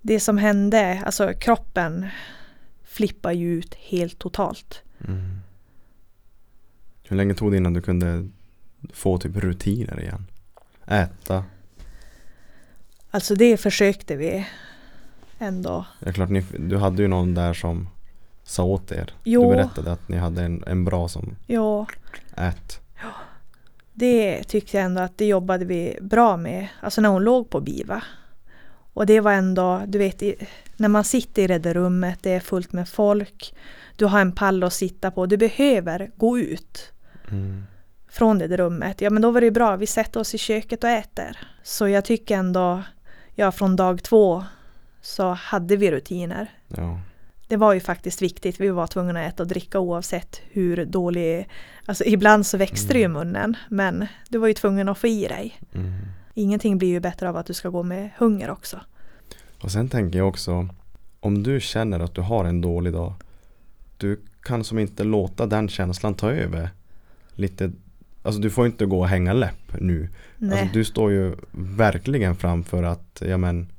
det 0.00 0.20
som 0.20 0.38
hände, 0.38 1.02
alltså 1.06 1.32
kroppen 1.40 2.08
flippar 2.84 3.32
ju 3.32 3.52
ut 3.52 3.74
helt 3.74 4.18
totalt. 4.18 4.82
Mm. 5.08 5.39
Hur 7.10 7.16
länge 7.16 7.34
tog 7.34 7.50
det 7.50 7.56
innan 7.56 7.72
du 7.72 7.80
kunde 7.82 8.28
få 8.92 9.18
typ 9.18 9.36
rutiner 9.36 10.00
igen? 10.00 10.26
Äta. 10.86 11.44
Alltså 13.10 13.34
det 13.34 13.56
försökte 13.56 14.16
vi 14.16 14.46
ändå. 15.38 15.84
Är 16.00 16.12
klart, 16.12 16.28
ni, 16.30 16.44
du 16.58 16.76
hade 16.76 17.02
ju 17.02 17.08
någon 17.08 17.34
där 17.34 17.54
som 17.54 17.88
sa 18.44 18.64
åt 18.64 18.92
er? 18.92 19.14
Jo. 19.24 19.42
Du 19.50 19.56
berättade 19.56 19.92
att 19.92 20.08
ni 20.08 20.16
hade 20.16 20.42
en, 20.42 20.64
en 20.66 20.84
bra 20.84 21.08
som 21.08 21.36
Ja, 21.46 21.86
ät. 22.36 22.80
det 23.92 24.44
tyckte 24.44 24.76
jag 24.76 24.86
ändå 24.86 25.00
att 25.00 25.18
det 25.18 25.26
jobbade 25.26 25.64
vi 25.64 25.98
bra 26.00 26.36
med. 26.36 26.68
Alltså 26.80 27.00
när 27.00 27.08
hon 27.08 27.24
låg 27.24 27.50
på 27.50 27.60
BIVA. 27.60 28.02
Och 28.92 29.06
det 29.06 29.20
var 29.20 29.32
ändå, 29.32 29.82
du 29.86 29.98
vet, 29.98 30.22
i- 30.22 30.46
när 30.76 30.88
man 30.88 31.04
sitter 31.04 31.42
i 31.42 31.46
det 31.46 31.58
där 31.58 31.74
rummet, 31.74 32.18
det 32.22 32.30
är 32.30 32.40
fullt 32.40 32.72
med 32.72 32.88
folk. 32.88 33.54
Du 33.96 34.04
har 34.06 34.20
en 34.20 34.32
pall 34.32 34.62
att 34.62 34.72
sitta 34.72 35.10
på. 35.10 35.26
Du 35.26 35.36
behöver 35.36 36.10
gå 36.16 36.38
ut 36.38 36.92
Mm. 37.30 37.64
från 38.08 38.38
det 38.38 38.56
rummet. 38.56 39.00
Ja 39.00 39.10
men 39.10 39.22
då 39.22 39.30
var 39.30 39.40
det 39.40 39.50
bra, 39.50 39.76
vi 39.76 39.86
sätter 39.86 40.20
oss 40.20 40.34
i 40.34 40.38
köket 40.38 40.84
och 40.84 40.90
äter. 40.90 41.38
Så 41.62 41.88
jag 41.88 42.04
tycker 42.04 42.36
ändå, 42.36 42.82
ja 43.34 43.52
från 43.52 43.76
dag 43.76 44.02
två 44.02 44.44
så 45.00 45.32
hade 45.32 45.76
vi 45.76 45.90
rutiner. 45.90 46.50
Ja. 46.68 47.00
Det 47.48 47.56
var 47.56 47.74
ju 47.74 47.80
faktiskt 47.80 48.22
viktigt, 48.22 48.60
vi 48.60 48.68
var 48.68 48.86
tvungna 48.86 49.20
att 49.20 49.32
äta 49.32 49.42
och 49.42 49.48
dricka 49.48 49.78
oavsett 49.80 50.40
hur 50.50 50.84
dålig, 50.84 51.48
alltså 51.86 52.04
ibland 52.04 52.46
så 52.46 52.56
växte 52.58 52.92
det 52.92 52.98
ju 52.98 53.04
i 53.04 53.08
munnen 53.08 53.56
men 53.68 54.06
du 54.28 54.38
var 54.38 54.48
ju 54.48 54.54
tvungen 54.54 54.88
att 54.88 54.98
få 54.98 55.06
i 55.06 55.26
dig. 55.26 55.60
Mm. 55.74 55.92
Ingenting 56.34 56.78
blir 56.78 56.88
ju 56.88 57.00
bättre 57.00 57.28
av 57.28 57.36
att 57.36 57.46
du 57.46 57.54
ska 57.54 57.68
gå 57.68 57.82
med 57.82 58.10
hunger 58.18 58.50
också. 58.50 58.80
Och 59.62 59.72
sen 59.72 59.88
tänker 59.88 60.18
jag 60.18 60.28
också 60.28 60.68
om 61.20 61.42
du 61.42 61.60
känner 61.60 62.00
att 62.00 62.14
du 62.14 62.20
har 62.20 62.44
en 62.44 62.60
dålig 62.60 62.92
dag 62.92 63.14
du 64.00 64.20
kan 64.42 64.64
som 64.64 64.78
inte 64.78 65.04
låta 65.04 65.46
den 65.46 65.68
känslan 65.68 66.14
ta 66.14 66.30
över 66.30 66.70
lite 67.34 67.72
Alltså 68.22 68.40
du 68.40 68.50
får 68.50 68.66
inte 68.66 68.86
gå 68.86 69.00
och 69.00 69.08
hänga 69.08 69.32
läpp 69.32 69.80
nu. 69.80 70.08
Alltså, 70.42 70.66
du 70.72 70.84
står 70.84 71.10
ju 71.10 71.36
verkligen 71.52 72.36
framför 72.36 72.82
att 72.82 73.22
ja, 73.26 73.36
men, 73.36 73.72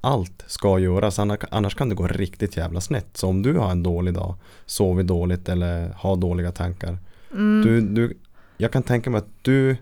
allt 0.00 0.44
ska 0.46 0.78
göras 0.78 1.18
annars, 1.18 1.74
kan 1.74 1.88
det 1.88 1.94
gå 1.94 2.06
riktigt 2.06 2.56
jävla 2.56 2.80
snett. 2.80 3.16
Så 3.16 3.28
om 3.28 3.42
du 3.42 3.54
har 3.54 3.70
en 3.70 3.82
dålig 3.82 4.14
dag, 4.14 4.34
sover 4.66 5.02
dåligt 5.02 5.48
eller 5.48 5.92
har 5.96 6.16
dåliga 6.16 6.52
tankar. 6.52 6.98
Mm. 7.32 7.62
Du, 7.62 7.80
du, 7.80 8.16
jag 8.56 8.72
kan 8.72 8.82
tänka 8.82 9.10
mig 9.10 9.18
att 9.18 9.30
du 9.42 9.76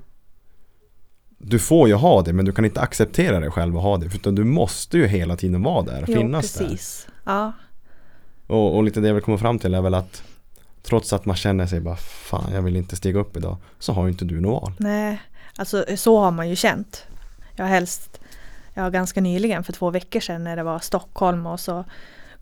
du 1.43 1.59
får 1.59 1.89
ju 1.89 1.95
ha 1.95 2.23
det 2.23 2.33
men 2.33 2.45
du 2.45 2.53
kan 2.53 2.65
inte 2.65 2.81
acceptera 2.81 3.41
dig 3.41 3.51
själv 3.51 3.77
och 3.77 3.83
ha 3.83 3.97
det. 3.97 4.07
Utan 4.07 4.35
du 4.35 4.45
måste 4.45 4.99
ju 4.99 5.07
hela 5.07 5.37
tiden 5.37 5.63
vara 5.63 5.83
där, 5.85 6.05
jo, 6.09 6.15
finnas 6.15 6.59
precis. 6.59 7.09
Ja. 7.25 7.33
där. 7.33 7.53
Och, 8.57 8.77
och 8.77 8.85
lite 8.85 9.01
det 9.01 9.07
jag 9.07 9.15
vill 9.15 9.23
komma 9.23 9.39
fram 9.39 9.59
till 9.59 9.75
är 9.75 9.81
väl 9.81 9.95
att 9.95 10.23
trots 10.83 11.13
att 11.13 11.25
man 11.25 11.37
känner 11.37 11.67
sig 11.67 11.81
bara 11.81 11.97
fan 11.97 12.53
jag 12.53 12.63
vill 12.63 12.77
inte 12.77 12.97
stiga 12.97 13.21
upp 13.21 13.37
idag. 13.37 13.57
Så 13.79 13.93
har 13.93 14.05
ju 14.05 14.13
inte 14.13 14.25
du 14.25 14.41
något 14.41 14.63
val. 14.63 14.73
Nej, 14.79 15.23
alltså 15.57 15.85
så 15.97 16.19
har 16.19 16.31
man 16.31 16.49
ju 16.49 16.57
känt. 16.57 17.07
Jag 17.57 17.67
helst, 17.67 18.21
har 18.75 18.91
ganska 18.91 19.21
nyligen 19.21 19.65
för 19.65 19.73
två 19.73 19.91
veckor 19.91 20.21
sedan 20.21 20.45
när 20.45 20.57
det 20.57 20.63
var 20.63 20.79
Stockholm 20.79 21.47
och 21.47 21.61
så 21.61 21.85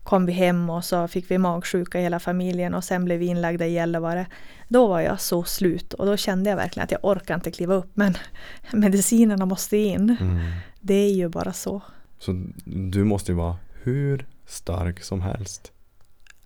kom 0.03 0.25
vi 0.25 0.31
hem 0.31 0.69
och 0.69 0.85
så 0.85 1.07
fick 1.07 1.31
vi 1.31 1.37
magsjuka 1.37 1.99
hela 1.99 2.19
familjen 2.19 2.73
och 2.73 2.83
sen 2.83 3.05
blev 3.05 3.19
vi 3.19 3.25
inlagda 3.25 3.67
i 3.67 3.73
Gällivare. 3.73 4.25
Då 4.67 4.87
var 4.87 4.99
jag 4.99 5.21
så 5.21 5.43
slut 5.43 5.93
och 5.93 6.05
då 6.05 6.17
kände 6.17 6.49
jag 6.49 6.57
verkligen 6.57 6.83
att 6.83 6.91
jag 6.91 7.05
orkar 7.05 7.35
inte 7.35 7.51
kliva 7.51 7.73
upp 7.73 7.91
men 7.93 8.17
medicinerna 8.73 9.45
måste 9.45 9.77
in. 9.77 10.17
Mm. 10.19 10.39
Det 10.79 10.93
är 10.93 11.13
ju 11.13 11.29
bara 11.29 11.53
så. 11.53 11.81
Så 12.19 12.45
du 12.65 13.03
måste 13.03 13.31
ju 13.31 13.35
vara 13.35 13.57
hur 13.83 14.25
stark 14.45 15.03
som 15.03 15.21
helst. 15.21 15.71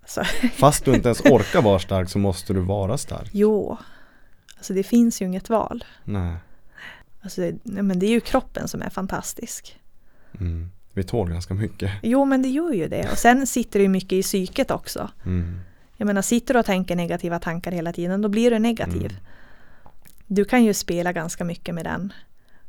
Så, 0.06 0.24
Fast 0.54 0.84
du 0.84 0.94
inte 0.94 1.08
ens 1.08 1.20
orkar 1.20 1.62
vara 1.62 1.78
stark 1.78 2.08
så 2.08 2.18
måste 2.18 2.52
du 2.52 2.60
vara 2.60 2.98
stark. 2.98 3.30
jo, 3.32 3.76
alltså 4.56 4.72
det 4.72 4.82
finns 4.82 5.22
ju 5.22 5.26
inget 5.26 5.48
val. 5.48 5.84
Nej. 6.04 6.36
Alltså 7.22 7.40
det, 7.40 7.82
men 7.82 7.98
det 7.98 8.06
är 8.06 8.10
ju 8.10 8.20
kroppen 8.20 8.68
som 8.68 8.82
är 8.82 8.90
fantastisk. 8.90 9.80
Mm. 10.40 10.70
Vi 10.92 11.04
tål 11.04 11.30
ganska 11.30 11.54
mycket. 11.54 11.90
Jo 12.02 12.24
men 12.24 12.42
det 12.42 12.48
gör 12.48 12.72
ju 12.72 12.88
det 12.88 13.10
och 13.10 13.18
sen 13.18 13.46
sitter 13.46 13.78
det 13.78 13.82
ju 13.82 13.88
mycket 13.88 14.12
i 14.12 14.22
psyket 14.22 14.70
också. 14.70 15.10
Mm. 15.24 15.60
Jag 15.96 16.06
menar, 16.06 16.22
sitter 16.22 16.54
du 16.54 16.60
och 16.60 16.66
tänker 16.66 16.96
negativa 16.96 17.38
tankar 17.38 17.72
hela 17.72 17.92
tiden, 17.92 18.22
då 18.22 18.28
blir 18.28 18.50
du 18.50 18.58
negativ. 18.58 19.10
Mm. 19.10 19.22
Du 20.26 20.44
kan 20.44 20.64
ju 20.64 20.74
spela 20.74 21.12
ganska 21.12 21.44
mycket 21.44 21.74
med 21.74 21.84
den 21.84 22.12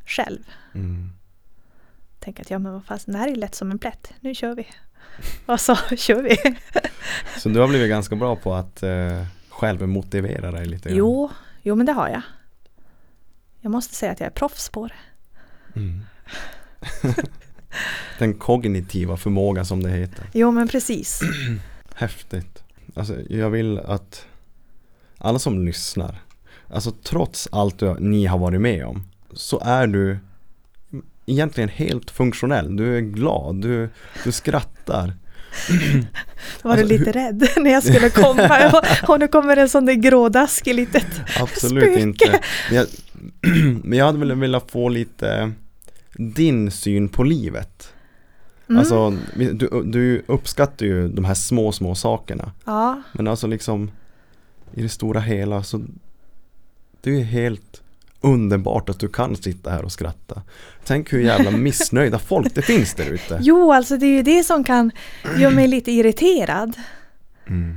själv. 0.06 0.44
Mm. 0.74 1.10
Tänk 2.20 2.40
att 2.40 2.50
ja, 2.50 2.60
men 2.60 2.74
vad 2.74 2.86
fast, 2.86 3.06
det 3.06 3.18
här 3.18 3.28
är 3.28 3.36
lätt 3.36 3.56
som 3.56 3.72
en 3.72 3.80
plätt. 3.80 4.14
Nu 4.20 4.36
kör 4.36 4.56
vi. 4.56 4.68
Och 5.45 5.62
så 5.62 5.76
kör 5.97 6.22
vi. 6.22 6.38
Så 7.39 7.49
du 7.49 7.60
har 7.60 7.68
blivit 7.68 7.89
ganska 7.89 8.16
bra 8.16 8.36
på 8.36 8.53
att 8.53 8.84
eh, 8.84 9.26
själv 9.49 9.88
motivera 9.88 10.51
dig 10.51 10.66
lite 10.66 10.89
grann. 10.89 10.97
Jo, 10.97 11.30
jo, 11.62 11.76
men 11.76 11.86
det 11.86 11.93
har 11.93 12.10
jag. 12.10 12.22
Jag 13.62 13.72
måste 13.72 13.95
säga 13.95 14.12
att 14.12 14.20
jag 14.20 14.28
är 14.28 14.32
proffs 14.32 14.70
på 14.70 14.88
det. 14.88 14.93
Mm. 15.80 16.06
Den 18.20 18.34
kognitiva 18.34 19.18
förmåga 19.18 19.66
som 19.66 19.84
det 19.84 19.89
heter. 19.89 20.30
Jo, 20.34 20.51
men 20.51 20.68
precis. 20.68 21.22
Häftigt. 21.95 22.64
Alltså, 22.95 23.16
jag 23.30 23.49
vill 23.49 23.80
att 23.80 24.26
alla 25.18 25.39
som 25.39 25.66
lyssnar, 25.66 26.22
alltså 26.68 26.91
trots 26.91 27.47
allt 27.51 27.82
ni 27.99 28.26
har 28.26 28.38
varit 28.38 28.62
med 28.62 28.86
om, 28.86 29.03
så 29.34 29.60
är 29.60 29.88
du 29.88 30.18
egentligen 31.26 31.70
helt 31.70 32.12
funktionell. 32.12 32.76
Du 32.76 32.98
är 32.98 33.02
glad, 33.02 33.56
du, 33.62 33.90
du 34.24 34.32
skrattar. 34.32 35.14
Var 36.62 36.72
Alltså, 36.72 36.88
du 36.88 36.98
lite 36.98 37.12
rädd 37.12 37.48
när 37.58 37.72
jag 37.72 37.84
skulle 37.84 38.10
komma? 38.10 38.72
Och- 38.74 39.10
Och 39.10 39.20
nu 39.20 39.28
kommer 39.28 39.58
en 39.58 39.70
sån 39.70 39.86
där 39.86 39.94
grådaskig 39.94 40.76
litet 40.76 41.06
Absolut 41.40 41.84
Spöke. 41.84 42.02
inte. 42.02 42.40
Men 42.70 42.78
jag, 42.78 42.88
men 43.84 44.00
jag 44.00 44.06
hade 44.06 44.20
väl 44.20 44.36
velat 44.36 44.72
få 44.72 44.90
lite 44.90 45.52
din 46.18 46.72
syn 46.72 47.10
på 47.10 47.24
livet. 47.24 47.92
Mm. 48.70 48.80
Alltså, 48.80 49.18
du, 49.36 49.84
du 49.86 50.24
uppskattar 50.28 50.86
ju 50.86 51.08
de 51.08 51.26
här 51.26 51.34
små, 51.34 51.72
små 51.72 51.96
sakerna. 51.96 52.52
Ja, 52.66 53.02
Men 53.14 53.28
alltså 53.28 53.48
liksom 53.48 53.92
i 54.74 54.82
det 54.82 54.90
stora 54.90 55.20
hela 55.20 55.64
så 55.64 55.82
det 57.02 57.20
är 57.20 57.24
helt 57.24 57.82
underbart 58.26 58.90
att 58.90 59.00
du 59.00 59.08
kan 59.08 59.36
sitta 59.36 59.70
här 59.70 59.86
och 59.86 59.92
skratta. 59.92 60.42
Tänk 60.86 61.14
hur 61.14 61.20
jävla 61.20 61.52
missnöjda 61.58 62.20
folk 62.20 62.56
det 62.56 62.62
finns 62.62 62.94
där 62.94 63.10
ute. 63.10 63.40
jo, 63.42 63.72
alltså 63.72 63.98
det 63.98 64.06
är 64.06 64.16
ju 64.16 64.24
det 64.24 64.44
som 64.44 64.64
kan 64.64 64.92
göra 65.38 65.52
mig 65.52 65.68
lite 65.68 65.92
irriterad. 65.92 66.74
Mm. 67.48 67.76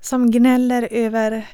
som 0.00 0.30
gnäller 0.30 0.88
över 0.90 1.46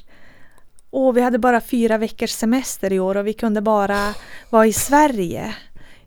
Åh, 0.91 1.13
vi 1.13 1.21
hade 1.21 1.39
bara 1.39 1.61
fyra 1.61 1.99
veckors 1.99 2.31
semester 2.31 2.93
i 2.93 3.01
år 3.01 3.17
och 3.17 3.27
vi 3.27 3.33
kunde 3.33 3.61
bara 3.61 4.15
vara 4.51 4.67
i 4.67 4.73
Sverige. 4.73 5.55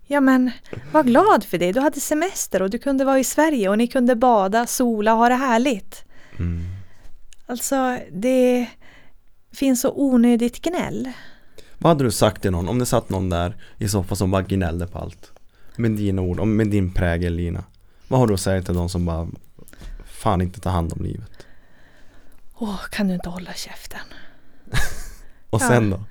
Ja 0.07 0.21
men, 0.21 0.51
var 0.91 1.03
glad 1.03 1.43
för 1.43 1.57
det. 1.57 1.71
Du 1.71 1.79
hade 1.79 1.99
semester 1.99 2.61
och 2.61 2.69
du 2.69 2.77
kunde 2.77 3.05
vara 3.05 3.19
i 3.19 3.23
Sverige 3.23 3.69
och 3.69 3.77
ni 3.77 3.87
kunde 3.87 4.15
bada, 4.15 4.67
sola 4.67 5.13
och 5.13 5.19
ha 5.19 5.29
det 5.29 5.35
härligt. 5.35 6.05
Mm. 6.39 6.61
Alltså, 7.45 7.97
det 8.11 8.67
finns 9.53 9.81
så 9.81 9.93
onödigt 9.95 10.61
gnäll. 10.61 11.09
Vad 11.81 11.89
hade 11.89 12.03
du 12.03 12.11
sagt 12.11 12.41
till 12.41 12.51
någon 12.51 12.69
om 12.69 12.79
det 12.79 12.85
satt 12.85 13.09
någon 13.09 13.29
där 13.29 13.55
i 13.77 13.87
soffan 13.89 14.17
som 14.17 14.31
bara 14.31 14.41
gnällde 14.41 14.87
på 14.87 14.99
allt? 14.99 15.31
Med 15.75 15.91
dina 15.91 16.21
ord, 16.21 16.47
med 16.47 16.67
din 16.67 16.93
prägel 16.93 17.33
Lina. 17.35 17.63
Vad 18.07 18.19
har 18.19 18.27
du 18.27 18.33
att 18.33 18.39
säga 18.39 18.61
till 18.61 18.73
de 18.75 18.89
som 18.89 19.05
bara 19.05 19.27
fan 20.05 20.41
inte 20.41 20.59
tar 20.59 20.71
hand 20.71 20.93
om 20.93 21.03
livet? 21.03 21.45
Åh, 22.57 22.79
kan 22.91 23.07
du 23.07 23.13
inte 23.13 23.29
hålla 23.29 23.53
käften? 23.53 23.99
Och 25.49 25.61
Ja. 25.61 25.67
sen 25.67 25.89
då? 25.89 26.03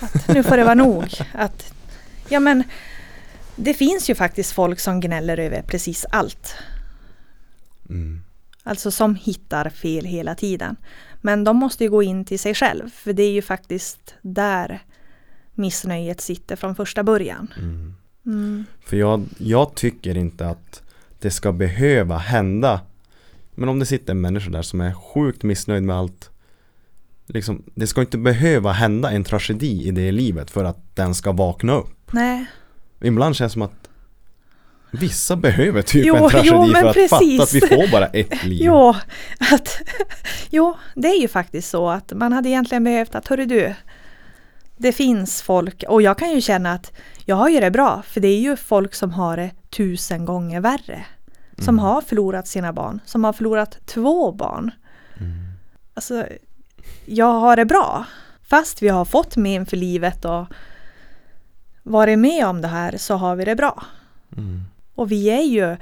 Att 0.00 0.28
nu 0.28 0.42
får 0.42 0.56
det 0.56 0.64
vara 0.64 0.74
nog. 0.74 1.06
Att, 1.34 1.72
ja 2.28 2.40
men, 2.40 2.62
det 3.56 3.74
finns 3.74 4.10
ju 4.10 4.14
faktiskt 4.14 4.52
folk 4.52 4.80
som 4.80 5.00
gnäller 5.00 5.38
över 5.38 5.62
precis 5.62 6.06
allt. 6.10 6.54
Mm. 7.88 8.22
Alltså 8.62 8.90
som 8.90 9.14
hittar 9.14 9.70
fel 9.70 10.04
hela 10.04 10.34
tiden. 10.34 10.76
Men 11.20 11.44
de 11.44 11.56
måste 11.56 11.84
ju 11.84 11.90
gå 11.90 12.02
in 12.02 12.24
till 12.24 12.38
sig 12.38 12.54
själv. 12.54 12.90
För 12.90 13.12
det 13.12 13.22
är 13.22 13.30
ju 13.32 13.42
faktiskt 13.42 14.14
där 14.22 14.82
missnöjet 15.60 16.20
sitter 16.20 16.56
från 16.56 16.74
första 16.74 17.02
början. 17.02 17.52
Mm. 17.58 17.94
Mm. 18.26 18.64
För 18.84 18.96
jag, 18.96 19.24
jag 19.38 19.74
tycker 19.74 20.16
inte 20.16 20.48
att 20.48 20.82
det 21.18 21.30
ska 21.30 21.52
behöva 21.52 22.18
hända. 22.18 22.80
Men 23.54 23.68
om 23.68 23.78
det 23.78 23.86
sitter 23.86 24.10
en 24.10 24.20
människa 24.20 24.50
där 24.50 24.62
som 24.62 24.80
är 24.80 24.94
sjukt 24.94 25.42
missnöjd 25.42 25.82
med 25.82 25.96
allt. 25.96 26.30
Liksom, 27.26 27.62
det 27.74 27.86
ska 27.86 28.00
inte 28.00 28.18
behöva 28.18 28.72
hända 28.72 29.10
en 29.10 29.24
tragedi 29.24 29.88
i 29.88 29.90
det 29.90 30.12
livet 30.12 30.50
för 30.50 30.64
att 30.64 30.96
den 30.96 31.14
ska 31.14 31.32
vakna 31.32 31.72
upp. 31.72 32.12
Nej, 32.12 32.46
Ibland 33.00 33.36
känns 33.36 33.52
det 33.52 33.54
som 33.54 33.62
att 33.62 33.88
vissa 34.90 35.36
behöver 35.36 35.82
typ 35.82 36.06
Jo, 36.06 36.16
en 36.16 36.30
tragedi 36.30 36.50
jo, 36.52 36.74
för 36.74 36.84
att 36.86 36.94
precis. 36.94 37.10
fatta 37.10 37.42
att 37.42 37.54
vi 37.54 37.60
får 37.60 37.90
bara 37.92 38.06
ett 38.06 38.44
liv. 38.44 38.60
jo, 38.62 38.94
att, 39.52 39.80
jo, 40.50 40.76
det 40.94 41.08
är 41.08 41.20
ju 41.20 41.28
faktiskt 41.28 41.70
så 41.70 41.88
att 41.88 42.12
man 42.12 42.32
hade 42.32 42.48
egentligen 42.48 42.84
behövt 42.84 43.14
att, 43.14 43.28
hörru 43.28 43.46
du, 43.46 43.74
det 44.80 44.92
finns 44.92 45.42
folk, 45.42 45.84
och 45.88 46.02
jag 46.02 46.18
kan 46.18 46.30
ju 46.30 46.40
känna 46.40 46.72
att 46.72 46.92
jag 47.24 47.36
har 47.36 47.48
ju 47.48 47.60
det 47.60 47.70
bra, 47.70 48.02
för 48.02 48.20
det 48.20 48.28
är 48.28 48.40
ju 48.40 48.56
folk 48.56 48.94
som 48.94 49.10
har 49.10 49.36
det 49.36 49.50
tusen 49.70 50.24
gånger 50.24 50.60
värre. 50.60 51.06
Som 51.58 51.74
Mm. 51.74 51.78
har 51.78 52.00
förlorat 52.00 52.48
sina 52.48 52.72
barn, 52.72 53.00
som 53.04 53.24
har 53.24 53.32
förlorat 53.32 53.78
två 53.86 54.32
barn. 54.32 54.70
Mm. 55.18 55.32
Alltså, 55.94 56.26
jag 57.06 57.32
har 57.32 57.56
det 57.56 57.64
bra. 57.64 58.04
Fast 58.42 58.82
vi 58.82 58.88
har 58.88 59.04
fått 59.04 59.36
men 59.36 59.66
för 59.66 59.76
livet 59.76 60.24
och 60.24 60.46
varit 61.82 62.18
med 62.18 62.46
om 62.46 62.60
det 62.60 62.68
här 62.68 62.96
så 62.96 63.14
har 63.14 63.36
vi 63.36 63.44
det 63.44 63.56
bra. 63.56 63.84
Mm. 64.36 64.62
Och 64.94 65.10
vi 65.12 65.30
är 65.30 65.42
ju 65.42 65.76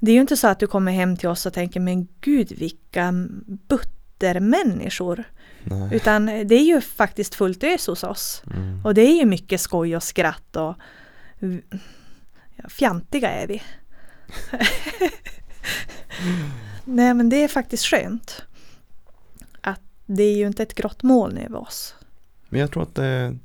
Det 0.00 0.10
är 0.10 0.14
ju 0.14 0.20
inte 0.20 0.36
så 0.36 0.48
att 0.48 0.58
du 0.58 0.66
kommer 0.66 0.92
hem 0.92 1.16
till 1.16 1.28
oss 1.28 1.46
och 1.46 1.52
tänker 1.52 1.80
men 1.80 2.08
gud 2.20 2.52
vilka 2.52 3.12
buttermänniskor. 3.68 5.24
Nej. 5.64 5.88
Utan 5.92 6.26
det 6.26 6.54
är 6.54 6.64
ju 6.64 6.80
faktiskt 6.80 7.34
fullt 7.34 7.64
ös 7.64 7.86
hos 7.86 8.04
oss. 8.04 8.42
Mm. 8.46 8.80
Och 8.84 8.94
det 8.94 9.02
är 9.02 9.14
ju 9.14 9.26
mycket 9.26 9.60
skoj 9.60 9.96
och 9.96 10.02
skratt 10.02 10.56
och 10.56 10.74
ja, 12.56 12.68
fjantiga 12.68 13.30
är 13.30 13.46
vi. 13.46 13.62
Nej 16.84 17.14
men 17.14 17.28
det 17.28 17.36
är 17.36 17.48
faktiskt 17.48 17.84
skönt. 17.84 18.42
Att 19.60 19.80
det 20.06 20.22
är 20.22 20.36
ju 20.36 20.46
inte 20.46 20.62
ett 20.62 20.74
grått 20.74 21.02
moln 21.02 21.38
över 21.38 21.60
oss. 21.60 21.94
Men 22.48 22.60
jag 22.60 22.70
tror 22.70 22.82
att 22.82 22.94
det, 22.94 23.36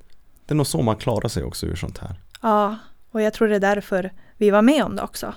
det 0.45 0.53
är 0.53 0.56
nog 0.56 0.68
så 0.68 0.81
man 0.81 0.95
klarar 0.95 1.30
sig 1.30 1.44
också 1.44 1.65
ur 1.65 1.76
sånt 1.76 1.98
här. 1.98 2.15
Ja, 2.41 2.77
och 3.11 3.22
jag 3.22 3.34
tror 3.34 3.48
det 3.48 3.56
är 3.56 3.60
därför 3.60 4.14
vi 4.38 4.49
var 4.49 4.61
med 4.61 4.84
om 4.84 4.95
det 4.95 5.02
också. 5.02 5.34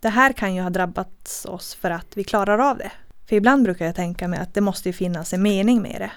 Det 0.00 0.08
här 0.08 0.32
kan 0.32 0.54
ju 0.54 0.62
ha 0.62 0.70
drabbat 0.70 1.44
oss 1.48 1.74
för 1.74 1.90
att 1.90 2.16
vi 2.16 2.24
klarar 2.24 2.58
av 2.70 2.78
det. 2.78 2.92
För 3.26 3.36
ibland 3.36 3.64
brukar 3.64 3.86
jag 3.86 3.94
tänka 3.94 4.28
mig 4.28 4.38
att 4.38 4.54
det 4.54 4.60
måste 4.60 4.88
ju 4.88 4.92
finnas 4.92 5.32
en 5.32 5.42
mening 5.42 5.82
med 5.82 6.00
det. 6.00 6.12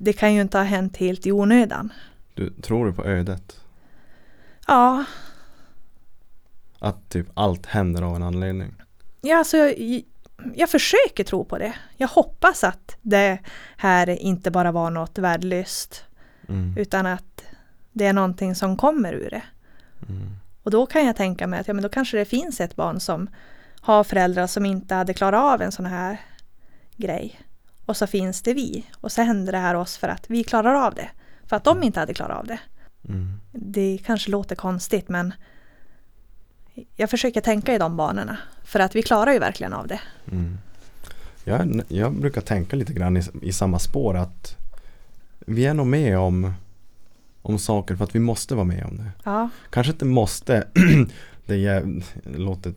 Det 0.00 0.12
kan 0.12 0.34
ju 0.34 0.40
inte 0.40 0.58
ha 0.58 0.64
hänt 0.64 0.96
helt 0.96 1.26
i 1.26 1.32
onödan. 1.32 1.92
Du, 2.34 2.50
tror 2.50 2.86
du 2.86 2.92
på 2.92 3.04
ödet? 3.04 3.60
Ja, 4.66 5.04
Att 6.78 7.08
typ 7.08 7.26
allt 7.34 7.66
händer 7.66 8.02
av 8.02 8.16
en 8.16 8.22
anledning? 8.22 8.74
ja 9.20 9.38
alltså, 9.38 9.56
jag, 9.56 10.02
jag 10.54 10.70
försöker 10.70 11.24
tro 11.24 11.44
på 11.44 11.58
det. 11.58 11.74
Jag 11.96 12.08
hoppas 12.08 12.64
att 12.64 12.96
det 13.02 13.38
här 13.76 14.08
inte 14.08 14.50
bara 14.50 14.72
var 14.72 14.90
något 14.90 15.18
värdelöst. 15.18 16.04
Mm. 16.48 16.74
Utan 16.78 17.06
att 17.06 17.42
det 17.92 18.06
är 18.06 18.12
någonting 18.12 18.54
som 18.54 18.76
kommer 18.76 19.12
ur 19.12 19.30
det. 19.30 19.42
Mm. 20.08 20.30
Och 20.62 20.70
då 20.70 20.86
kan 20.86 21.06
jag 21.06 21.16
tänka 21.16 21.46
mig 21.46 21.60
att 21.60 21.68
ja, 21.68 21.74
men 21.74 21.82
då 21.82 21.88
kanske 21.88 22.16
det 22.16 22.24
finns 22.24 22.60
ett 22.60 22.76
barn 22.76 23.00
som 23.00 23.28
har 23.80 24.04
föräldrar 24.04 24.46
som 24.46 24.66
inte 24.66 24.94
hade 24.94 25.14
klarat 25.14 25.54
av 25.54 25.62
en 25.62 25.72
sån 25.72 25.86
här 25.86 26.20
grej. 26.96 27.40
Och 27.86 27.96
så 27.96 28.06
finns 28.06 28.42
det 28.42 28.54
vi. 28.54 28.86
Och 28.96 29.12
så 29.12 29.22
händer 29.22 29.52
det 29.52 29.58
här 29.58 29.74
oss 29.74 29.96
för 29.96 30.08
att 30.08 30.30
vi 30.30 30.44
klarar 30.44 30.74
av 30.74 30.94
det. 30.94 31.08
För 31.46 31.56
att 31.56 31.64
de 31.64 31.82
inte 31.82 32.00
hade 32.00 32.14
klarat 32.14 32.38
av 32.38 32.46
det. 32.46 32.58
Mm. 33.08 33.40
Det 33.52 33.98
kanske 34.04 34.30
låter 34.30 34.56
konstigt 34.56 35.08
men 35.08 35.34
jag 36.96 37.10
försöker 37.10 37.40
tänka 37.40 37.74
i 37.74 37.78
de 37.78 37.96
banorna. 37.96 38.38
För 38.64 38.80
att 38.80 38.96
vi 38.96 39.02
klarar 39.02 39.32
ju 39.32 39.38
verkligen 39.38 39.72
av 39.72 39.86
det. 39.86 40.00
Mm. 40.32 40.58
Jag, 41.44 41.82
jag 41.88 42.12
brukar 42.12 42.40
tänka 42.40 42.76
lite 42.76 42.92
grann 42.92 43.16
i, 43.16 43.22
i 43.42 43.52
samma 43.52 43.78
spår 43.78 44.16
att 44.16 44.56
vi 45.46 45.66
är 45.66 45.74
nog 45.74 45.86
med 45.86 46.18
om, 46.18 46.52
om 47.42 47.58
saker 47.58 47.96
för 47.96 48.04
att 48.04 48.14
vi 48.14 48.20
måste 48.20 48.54
vara 48.54 48.64
med 48.64 48.84
om 48.84 48.96
det. 48.96 49.10
Ja, 49.24 49.48
Kanske 49.70 49.92
inte 49.92 50.04
måste, 50.04 50.68
det 51.46 51.66
är, 51.66 52.02
låter 52.36 52.74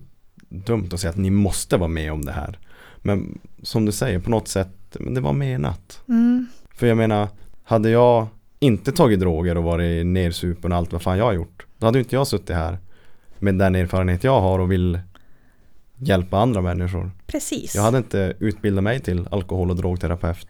dumt 0.52 0.90
att 0.94 1.00
säga 1.00 1.12
att 1.12 1.18
ni 1.18 1.30
måste 1.30 1.78
vara 1.78 1.88
med 1.90 2.12
om 2.14 2.26
det 2.26 2.32
här. 2.32 2.60
Men 2.98 3.40
som 3.64 3.86
du 3.86 3.92
säger, 3.92 4.20
på 4.20 4.30
något 4.30 4.48
sätt, 4.48 4.70
men 5.00 5.14
det 5.14 5.22
var 5.22 5.34
menat. 5.34 6.02
mm, 6.08 6.48
För 6.76 6.88
jag 6.88 6.98
menar, 6.98 7.28
hade 7.64 7.90
jag 7.90 8.28
inte 8.60 8.92
tagit 8.92 9.20
droger 9.20 9.58
och 9.58 9.64
varit 9.64 10.06
nersupen 10.06 10.72
och 10.72 10.78
allt 10.78 10.92
vad 10.94 11.02
fan 11.02 11.18
jag 11.18 11.26
har 11.26 11.34
gjort. 11.34 11.66
Då 11.78 11.86
hade 11.86 12.00
inte 12.00 12.16
jag 12.16 12.28
suttit 12.28 12.56
här 12.56 12.78
med 13.40 13.56
den 13.58 13.76
erfarenhet 13.76 14.24
jag 14.24 14.42
har 14.42 14.60
och 14.60 14.72
vill 14.72 15.00
hjälpa 15.98 16.38
andra 16.38 16.62
människor. 16.62 17.12
precis. 17.28 17.76
Jag 17.76 17.82
hade 17.82 17.98
inte 17.98 18.34
utbildat 18.40 18.84
mig 18.84 19.00
till 19.00 19.28
alkohol 19.32 19.70
och 19.70 19.76
drogterapeut 19.76 20.48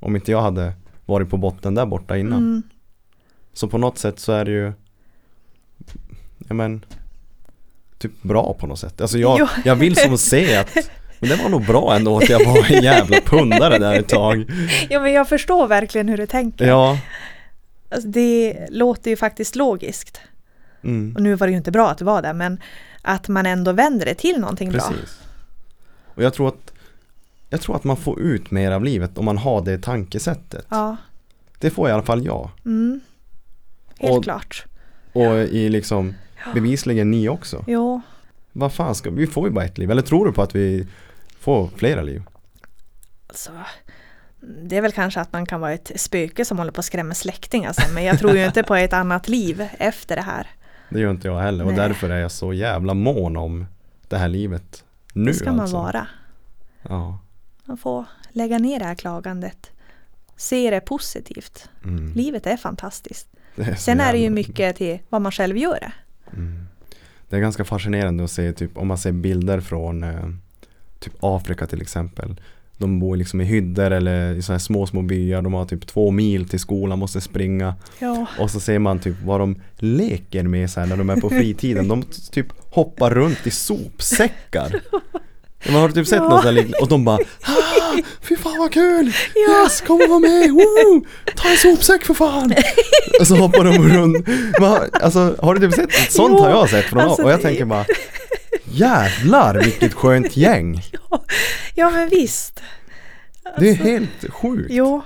om 0.00 0.16
inte 0.16 0.30
jag 0.32 0.42
hade 0.42 0.72
varit 1.06 1.30
på 1.30 1.36
botten 1.36 1.74
där 1.74 1.86
borta 1.86 2.16
innan. 2.18 2.38
mm, 2.38 2.62
Så 3.52 3.68
på 3.68 3.78
något 3.78 3.98
sätt 3.98 4.18
så 4.18 4.32
är 4.32 4.44
det 4.44 4.50
ju 4.50 4.72
ja 6.48 6.54
men 6.54 6.84
typ 8.08 8.22
bra 8.22 8.54
på 8.54 8.66
något 8.66 8.78
sätt. 8.78 9.00
Alltså 9.00 9.18
jag, 9.18 9.36
Jo. 9.40 9.46
jag 9.64 9.76
vill 9.76 9.96
som 9.96 10.18
se 10.18 10.56
att 10.56 10.76
men 11.20 11.28
det 11.30 11.36
var 11.36 11.48
nog 11.48 11.66
bra 11.66 11.96
ändå 11.96 12.16
att 12.18 12.28
jag 12.28 12.44
var 12.46 12.72
en 12.72 12.82
jävla 12.82 13.20
pundare 13.20 13.78
där 13.78 13.94
ett 13.94 14.08
tag. 14.08 14.50
ja, 14.90 15.00
men 15.00 15.12
jag 15.12 15.28
förstår 15.28 15.66
verkligen 15.68 16.08
hur 16.08 16.16
du 16.16 16.26
tänker. 16.26 16.66
Ja. 16.66 16.98
Alltså, 17.90 18.08
det 18.08 18.66
låter 18.70 19.10
ju 19.10 19.16
faktiskt 19.16 19.56
logiskt. 19.56 20.20
Mm, 20.84 21.14
Och 21.16 21.22
nu 21.22 21.34
var 21.34 21.46
det 21.46 21.50
ju 21.50 21.56
inte 21.56 21.70
bra 21.70 21.90
att 21.90 21.98
du 21.98 22.04
var 22.04 22.22
där 22.22 22.32
men 22.34 22.60
att 23.02 23.28
man 23.28 23.46
ändå 23.46 23.72
vänder 23.72 24.06
det 24.06 24.14
till 24.14 24.40
någonting 24.40 24.70
bra. 24.70 24.80
precis. 24.80 25.18
Och 26.14 26.22
jag 26.22 26.34
tror 26.34 26.48
att 26.48 26.72
jag 27.50 27.60
tror 27.60 27.76
att 27.76 27.84
man 27.84 27.96
får 27.96 28.20
ut 28.20 28.50
mer 28.50 28.70
av 28.70 28.84
livet 28.84 29.18
om 29.18 29.24
man 29.24 29.38
har 29.38 29.60
det 29.64 29.78
tankesättet. 29.78 30.66
Ja, 30.68 30.96
Det 31.58 31.70
får 31.70 31.88
i 31.88 31.92
alla 31.92 32.02
fall 32.02 32.24
jag. 32.24 32.50
mm. 32.64 33.00
Helt 33.98 34.16
Och- 34.16 34.24
klart. 34.24 34.64
Och 35.12 35.34
i 35.36 35.68
liksom 35.68 36.14
bevisligen 36.54 37.10
ni 37.10 37.28
också. 37.28 37.64
Jo, 37.66 38.00
Vad 38.52 38.72
fan 38.72 38.94
ska 38.94 39.10
vi 39.10 39.26
får 39.26 39.48
ju 39.48 39.54
bara 39.54 39.64
ett 39.64 39.78
liv. 39.78 39.90
Eller 39.90 40.02
tror 40.02 40.26
du 40.26 40.32
på 40.32 40.42
att 40.42 40.54
vi 40.54 40.86
får 41.40 41.68
flera 41.76 42.02
liv? 42.02 42.22
alltså. 43.28 43.50
Det 44.62 44.76
är 44.76 44.80
väl 44.82 44.92
kanske 44.92 45.20
att 45.20 45.32
man 45.32 45.46
kan 45.46 45.60
vara 45.60 45.72
ett 45.72 45.92
spöke 45.96 46.44
som 46.44 46.58
håller 46.58 46.72
på 46.72 46.78
att 46.80 46.84
skrämma 46.84 47.14
släktingar 47.14 47.72
sen, 47.72 47.94
men 47.94 48.04
jag 48.04 48.18
tror 48.18 48.36
ju 48.36 48.44
inte 48.44 48.62
på 48.62 48.74
ett 48.74 48.92
annat 48.92 49.28
liv 49.28 49.68
efter 49.78 50.16
det 50.16 50.22
här. 50.22 50.46
Det 50.88 51.00
gör 51.00 51.10
inte 51.10 51.28
jag 51.28 51.40
heller 51.40 51.64
och 51.64 51.72
Nej. 51.72 51.88
därför 51.88 52.10
är 52.10 52.18
jag 52.20 52.30
så 52.32 52.52
jävla 52.52 52.94
mån 52.94 53.36
om 53.36 53.66
det 54.08 54.16
här 54.16 54.28
livet 54.28 54.84
nu 55.12 55.24
det 55.24 55.34
ska 55.34 55.50
man 55.50 55.60
alltså. 55.60 55.76
vara. 55.76 56.06
Ja. 56.82 57.18
Man 57.64 57.76
får 57.76 58.04
lägga 58.30 58.58
ner 58.58 58.78
det 58.78 58.84
här 58.84 58.94
klagandet. 58.94 59.70
Se 60.36 60.70
det 60.70 60.80
positivt. 60.80 61.68
Mm. 61.84 62.12
Livet 62.12 62.46
är 62.46 62.56
fantastiskt. 62.56 63.28
Är 63.56 63.74
Sen 63.74 64.00
är 64.00 64.12
det 64.12 64.18
ju 64.18 64.30
mycket 64.30 64.76
till 64.76 64.98
vad 65.08 65.22
man 65.22 65.32
själv 65.32 65.56
gör 65.56 65.78
det. 65.80 65.92
Mm. 66.36 66.66
Det 67.28 67.36
är 67.36 67.40
ganska 67.40 67.64
fascinerande 67.64 68.24
att 68.24 68.30
se 68.30 68.52
typ 68.52 68.78
om 68.78 68.88
man 68.88 68.98
ser 68.98 69.12
bilder 69.12 69.60
från 69.60 70.02
eh, 70.02 70.28
typ 70.98 71.12
Afrika 71.20 71.66
till 71.66 71.82
exempel. 71.82 72.40
De 72.78 73.00
bor 73.00 73.16
liksom 73.16 73.40
i 73.40 73.44
hyddor 73.44 73.90
eller 73.90 74.34
i 74.34 74.42
så 74.42 74.52
här 74.52 74.58
små 74.58 74.86
små 74.86 75.02
byar. 75.02 75.42
De 75.42 75.52
har 75.54 75.64
typ 75.64 75.86
två 75.86 76.10
mil 76.10 76.48
till 76.48 76.60
skolan, 76.60 76.98
måste 76.98 77.20
springa. 77.20 77.74
Ja, 77.98 78.26
Och 78.38 78.50
så 78.50 78.60
ser 78.60 78.78
man 78.78 78.98
typ 78.98 79.16
vad 79.24 79.40
de 79.40 79.60
leker 79.76 80.42
med 80.42 80.70
så 80.70 80.80
här 80.80 80.86
när 80.86 80.96
de 80.96 81.10
är 81.10 81.16
på 81.20 81.30
fritiden. 81.30 81.88
De 81.88 82.02
typ 82.32 82.46
hoppar 82.70 83.10
runt 83.10 83.46
i 83.46 83.50
sopsäckar. 83.50 84.80
Man 85.72 85.80
har 85.82 85.88
typ 85.88 86.06
sett 86.06 86.18
Ja. 86.22 86.28
något 86.28 86.42
sånt 86.42 86.54
liknande 86.54 86.78
och 86.78 86.88
de 86.88 87.04
bara 87.04 87.16
ah, 87.42 87.96
Fy 88.22 88.36
fan 88.36 88.58
vad 88.58 88.72
kul! 88.72 89.12
Ja. 89.34 89.62
Yes, 89.62 89.80
kom 89.80 90.00
och 90.02 90.08
var 90.08 90.20
med! 90.20 90.50
Woo! 90.50 91.06
Ta 91.36 91.48
en 91.48 91.56
sopsäck 91.56 92.04
för 92.04 92.14
fan! 92.14 92.54
Och 93.20 93.26
så 93.26 93.36
hoppar 93.36 93.64
de 93.64 93.88
runt. 93.88 94.26
Man, 94.60 94.80
alltså 94.92 95.36
har 95.42 95.54
du 95.54 95.60
typ 95.60 95.74
sett? 95.74 95.94
Ett 96.06 96.12
sånt 96.12 96.40
har 96.40 96.50
jag 96.50 96.70
sett 96.70 96.84
från 96.84 97.00
alltså 97.00 97.22
och 97.22 97.30
jag 97.30 97.42
tänker 97.42 97.64
bara 97.64 97.84
Jävlar 98.64 99.54
vilket 99.64 99.94
skönt 99.94 100.36
gäng! 100.36 100.82
ja 101.74 101.90
men 101.90 102.08
visst. 102.08 102.60
Det 103.58 103.66
är 103.68 103.70
Alltså, 103.70 103.84
helt 103.84 104.24
sjukt. 104.32 104.66
Jo, 104.70 105.02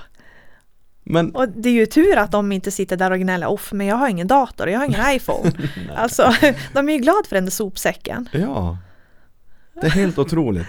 Men 1.05 1.35
och 1.35 1.49
det 1.49 1.69
är 1.69 1.73
ju 1.73 1.87
tur 1.87 2.17
att 2.17 2.31
de 2.33 2.53
inte 2.53 2.71
sitter 2.71 2.97
där 2.97 3.11
och 3.11 3.19
gnäller 3.19 3.47
off, 3.47 3.73
men 3.73 3.87
jag 3.87 3.97
har 3.97 4.09
ingen 4.09 4.27
dator, 4.27 4.69
jag 4.69 4.79
har 4.79 4.87
ingen 4.87 5.11
iPhone. 5.17 5.53
alltså, 5.97 6.35
de 6.73 6.89
är 6.89 6.93
ju 6.93 6.99
glad 6.99 7.27
för 7.29 7.35
den 7.37 7.45
där 7.45 7.51
sopsäcken. 7.53 8.29
ja, 8.33 8.79
det 9.81 9.87
är 9.87 9.91
helt 9.91 10.19
otroligt. 10.19 10.67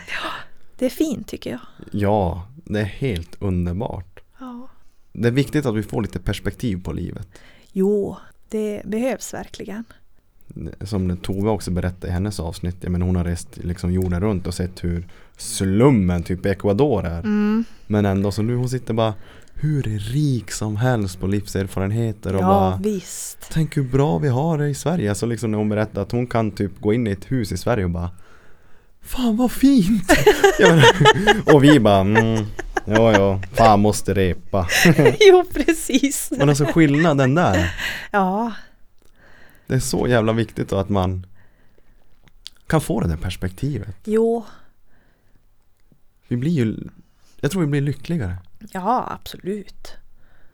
Det 0.78 0.86
är 0.86 0.90
fint 0.90 1.28
tycker 1.28 1.50
jag. 1.50 1.60
Ja, 1.92 2.48
det 2.66 2.80
är 2.80 2.84
helt 2.86 3.36
underbart. 3.40 4.20
Ja. 4.40 4.68
Det 5.14 5.28
är 5.28 5.32
viktigt 5.32 5.66
att 5.66 5.76
vi 5.76 5.84
får 5.84 6.02
lite 6.02 6.20
perspektiv 6.20 6.84
på 6.84 6.94
livet. 6.94 7.28
Jo, 7.72 8.18
det 8.50 8.82
behövs 8.86 9.34
verkligen. 9.34 9.84
Som 10.82 11.18
Tove 11.18 11.50
också 11.50 11.72
berättade 11.72 12.08
i 12.08 12.12
hennes 12.12 12.40
avsnitt. 12.40 12.76
Jag 12.82 12.92
menar, 12.92 13.06
hon 13.06 13.16
har 13.16 13.24
rest 13.24 13.58
liksom 13.58 13.92
jorden 13.94 14.22
runt 14.22 14.48
och 14.48 14.54
sett 14.54 14.84
hur 14.84 15.08
slummen 15.38 16.24
typ 16.24 16.46
Ecuador 16.46 17.06
är. 17.06 17.20
Mm. 17.20 17.64
Men 17.88 18.06
ändå 18.06 18.32
så 18.32 18.42
nu 18.42 18.56
hon 18.56 18.70
sitter 18.70 18.94
bara 18.94 19.14
hur 19.54 19.84
rik 19.84 20.52
som 20.52 20.76
helst 20.76 21.20
på 21.20 21.28
livserfarenheter 21.28 22.34
och 22.34 22.42
Ja, 22.42 22.48
bara 22.48 22.78
visst. 22.78 23.50
Tänk 23.52 23.78
hur 23.78 23.84
bra 23.84 24.18
vi 24.18 24.28
har 24.28 24.58
det 24.58 24.70
i 24.70 24.74
Sverige. 24.74 25.10
Alltså 25.10 25.26
liksom 25.26 25.52
när 25.52 25.58
hon 25.58 25.70
berättade 25.70 26.02
att 26.02 26.12
hon 26.12 26.28
kan 26.28 26.52
typ 26.52 26.80
gå 26.80 26.94
in 26.94 27.08
i 27.08 27.12
ett 27.12 27.32
hus 27.32 27.52
i 27.52 27.58
Sverige 27.58 27.84
och 27.84 27.90
bara 27.90 28.10
Fan 29.10 29.38
vad 29.38 29.52
fint! 29.52 30.12
Menar, 30.60 30.86
och 31.56 31.64
vi 31.64 31.80
bara 31.80 32.00
mm, 32.00 32.46
Ja 32.86 33.12
ja, 33.12 33.42
fan 33.54 33.80
måste 33.80 34.14
repa. 34.14 34.68
jo, 35.20 35.44
precis. 35.54 36.32
Men 36.38 36.50
alltså 36.50 36.66
skillnaden 36.66 37.36
där. 37.36 37.76
Ja, 38.12 38.52
Det 39.68 39.74
är 39.76 39.80
så 39.80 40.08
jävla 40.08 40.34
viktigt 40.34 40.70
då 40.70 40.78
att 40.78 40.90
man 40.90 41.26
kan 42.68 42.82
få 42.82 43.00
det 43.02 43.08
där 43.08 43.18
perspektivet. 43.18 43.96
jo, 44.04 44.46
Vi 46.28 46.38
blir 46.38 46.52
ju 46.52 46.78
Jag 47.42 47.52
tror 47.52 47.62
vi 47.62 47.68
blir 47.68 47.82
lyckligare. 47.82 48.38
ja 48.60 49.08
absolut. 49.22 49.94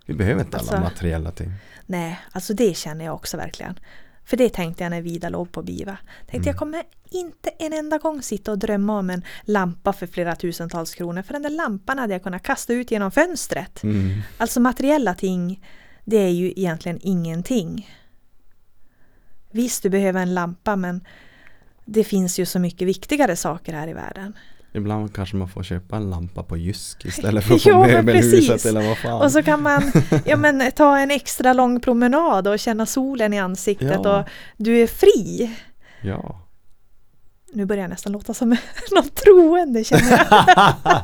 Vi 0.05 0.13
behöver 0.13 0.41
inte 0.41 0.57
alla 0.57 0.71
Alltså- 0.71 0.83
materiella 0.83 1.31
ting. 1.31 1.51
Nej, 1.85 2.19
alltså 2.31 2.53
det 2.53 2.77
känner 2.77 3.05
jag 3.05 3.13
också 3.15 3.37
verkligen. 3.37 3.79
För 4.25 4.37
det 4.37 4.49
tänkte 4.49 4.83
jag 4.83 4.89
när 4.89 5.01
Vida 5.01 5.29
låg 5.29 5.51
på 5.51 5.61
Biva. 5.61 5.97
Tänkte 6.17 6.35
Mm. 6.37 6.47
jag 6.47 6.57
kommer 6.57 6.83
inte 7.09 7.49
en 7.49 7.73
enda 7.73 7.97
gång 7.97 8.21
sitta 8.21 8.51
och 8.51 8.59
drömma 8.59 8.99
om 8.99 9.09
en 9.09 9.23
lampa 9.43 9.93
för 9.93 10.07
flera 10.07 10.35
tusentals 10.35 10.95
kronor. 10.95 11.21
För 11.21 11.33
den 11.33 11.41
där 11.41 11.49
lampan 11.49 11.99
hade 11.99 12.13
jag 12.13 12.23
kunnat 12.23 12.43
kasta 12.43 12.73
ut 12.73 12.91
genom 12.91 13.11
fönstret. 13.11 13.83
Mm. 13.83 14.21
Alltså 14.37 14.59
materiella 14.59 15.13
ting, 15.15 15.65
det 16.05 16.17
är 16.17 16.29
ju 16.29 16.53
egentligen 16.55 16.99
ingenting. 17.01 17.89
Visst, 19.51 19.83
du 19.83 19.89
behöver 19.89 20.21
en 20.21 20.33
lampa 20.33 20.75
men 20.75 21.05
det 21.85 22.03
finns 22.03 22.39
ju 22.39 22.45
så 22.45 22.59
mycket 22.59 22.87
viktigare 22.87 23.35
saker 23.35 23.73
här 23.73 23.87
i 23.87 23.93
världen. 23.93 24.33
Ibland 24.75 25.15
kanske 25.15 25.35
man 25.35 25.47
får 25.49 25.63
köpa 25.63 25.95
en 25.95 26.09
lampa 26.09 26.43
på 26.43 26.57
Jysk 26.57 27.05
istället 27.05 27.43
för 27.47 27.53
på 27.53 27.59
Jo, 27.65 27.81
men 27.81 27.91
möbelhuset 27.91 28.65
eller 28.65 28.87
vad 28.87 28.97
fan. 28.97 29.21
Och 29.21 29.31
så 29.31 29.43
kan 29.43 29.61
man 29.61 29.91
ja, 30.25 30.35
men, 30.37 30.71
ta 30.71 30.97
en 30.97 31.11
extra 31.11 31.53
lång 31.53 31.79
promenad 31.79 32.47
och 32.47 32.59
känna 32.59 32.85
solen 32.85 33.33
i 33.33 33.39
ansiktet 33.39 33.99
Ja. 34.03 34.19
och 34.19 34.29
du 34.57 34.77
är 34.81 34.87
fri. 34.87 35.51
Ja. 36.01 36.41
Nu 37.53 37.65
börjar 37.65 37.81
jag 37.83 37.89
nästan 37.89 38.11
låta 38.11 38.33
som 38.33 38.49
någon 38.91 39.09
troende 39.09 39.83
känner 39.83 40.11
jag. 40.29 41.01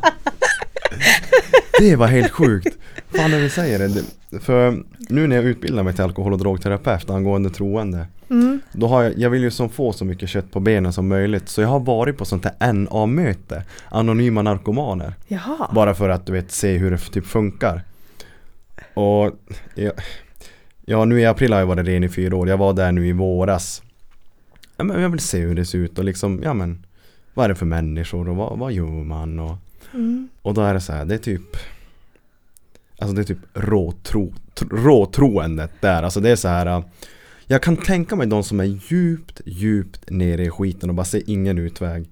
Det 1.82 1.96
var 1.96 2.08
helt 2.08 2.32
sjukt. 2.32 2.78
Fan 3.16 3.32
när 3.32 3.40
du 3.40 3.50
säger 3.50 3.80
det. 3.80 4.04
För 4.40 4.84
nu 5.10 5.28
när 5.28 5.36
jag 5.36 5.46
utbildar 5.46 5.84
mig 5.84 5.94
till 5.94 6.04
alkohol 6.04 6.34
och 6.34 6.40
drogterapeut 6.40 7.10
angående 7.10 7.50
troende. 7.50 8.08
Mm. 8.30 8.62
Då 8.72 8.88
har 8.88 9.04
jag, 9.04 9.18
jag 9.18 9.30
vill 9.30 9.42
ju 9.42 9.52
som 9.52 9.70
få 9.70 9.94
så 9.94 10.06
mycket 10.06 10.30
kött 10.30 10.52
på 10.52 10.60
benen 10.60 10.94
som 10.94 11.08
möjligt. 11.08 11.50
Så 11.50 11.62
jag 11.62 11.68
har 11.68 11.80
varit 11.80 12.18
på 12.18 12.26
sånt 12.26 12.46
här 12.46 12.74
NA-möte. 12.74 13.64
Anonyma 13.90 14.42
narkomaner. 14.42 15.14
Jaha. 15.28 15.70
Bara 15.74 15.94
för 15.94 16.10
att 16.10 16.26
du 16.26 16.34
vet 16.34 16.52
se 16.52 16.78
hur 16.78 16.92
det 16.92 16.98
typ 16.98 17.26
funkar. 17.26 17.84
Och 18.94 19.32
ja, 19.76 19.92
ja 20.86 21.06
nu 21.06 21.20
i 21.20 21.26
april 21.26 21.54
har 21.54 21.60
jag 21.60 21.68
varit 21.68 21.88
ren 21.88 22.04
i 22.04 22.10
fyra 22.10 22.36
år. 22.36 22.50
Jag 22.50 22.58
var 22.58 22.74
där 22.74 22.92
nu 22.92 23.08
i 23.08 23.12
våras. 23.12 23.82
Ja, 24.78 24.84
men 24.84 25.02
jag 25.02 25.10
vill 25.10 25.20
se 25.20 25.40
hur 25.40 25.56
det 25.56 25.66
ser 25.66 25.78
ut 25.78 26.00
och 26.00 26.06
liksom, 26.06 26.42
ja 26.44 26.54
men 26.54 26.86
vad 27.34 27.46
är 27.46 27.50
det 27.50 27.56
för 27.56 27.66
människor 27.66 28.30
och 28.30 28.36
vad, 28.36 28.60
vad 28.60 28.72
gör 28.72 29.04
man 29.04 29.40
och, 29.40 29.58
Mm. 29.94 30.30
och 30.42 30.54
då 30.54 30.62
är 30.62 30.74
det 30.74 30.82
så 30.82 30.94
här, 30.94 31.06
det 31.06 31.14
är 31.14 31.18
typ 31.18 31.58
Alltså 33.00 33.16
det 33.16 33.22
är 33.22 33.26
typ 33.26 33.38
råtro, 33.54 34.34
tr- 34.56 34.84
råtroendet 34.84 35.72
där, 35.82 36.04
alltså 36.04 36.20
det 36.20 36.30
är 36.30 36.36
så 36.36 36.48
här 36.48 36.66
äh, 36.66 36.84
Jag 37.48 37.64
kan 37.64 37.78
tänka 37.78 38.16
mig 38.16 38.28
de 38.28 38.44
som 38.44 38.60
är 38.60 38.80
djupt, 38.92 39.42
djupt 39.46 40.10
nere 40.10 40.46
i 40.46 40.50
skiten 40.50 40.90
och 40.90 40.96
bara 40.96 41.06
ser 41.06 41.30
ingen 41.30 41.58
utväg 41.58 42.10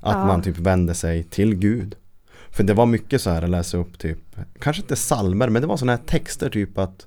Att 0.00 0.14
Ja. 0.14 0.26
man 0.26 0.42
typ 0.42 0.58
vänder 0.58 0.94
sig 0.94 1.22
till 1.22 1.54
Gud 1.54 1.94
För 2.50 2.64
det 2.64 2.74
var 2.74 2.86
mycket 2.86 3.20
så 3.22 3.30
här 3.30 3.42
att 3.42 3.50
läsa 3.50 3.76
upp 3.78 3.98
typ 3.98 4.18
Kanske 4.60 4.82
inte 4.82 4.96
salmer 4.96 5.48
men 5.48 5.62
det 5.62 5.68
var 5.68 5.76
sådana 5.76 5.92
här 5.96 6.02
texter 6.06 6.50
typ 6.50 6.78
att 6.78 7.06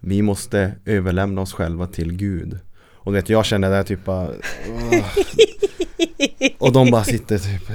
Vi 0.00 0.22
måste 0.22 0.72
överlämna 0.84 1.40
oss 1.40 1.52
själva 1.52 1.86
till 1.86 2.12
Gud 2.12 2.58
Och 3.02 3.14
vet 3.14 3.28
jag 3.28 3.44
känner 3.46 3.70
det 3.70 3.84
typ 3.84 4.04
bara. 4.04 4.28
Och 6.58 6.72
de 6.72 6.90
bara 6.90 7.04
sitter 7.04 7.38
typ 7.38 7.70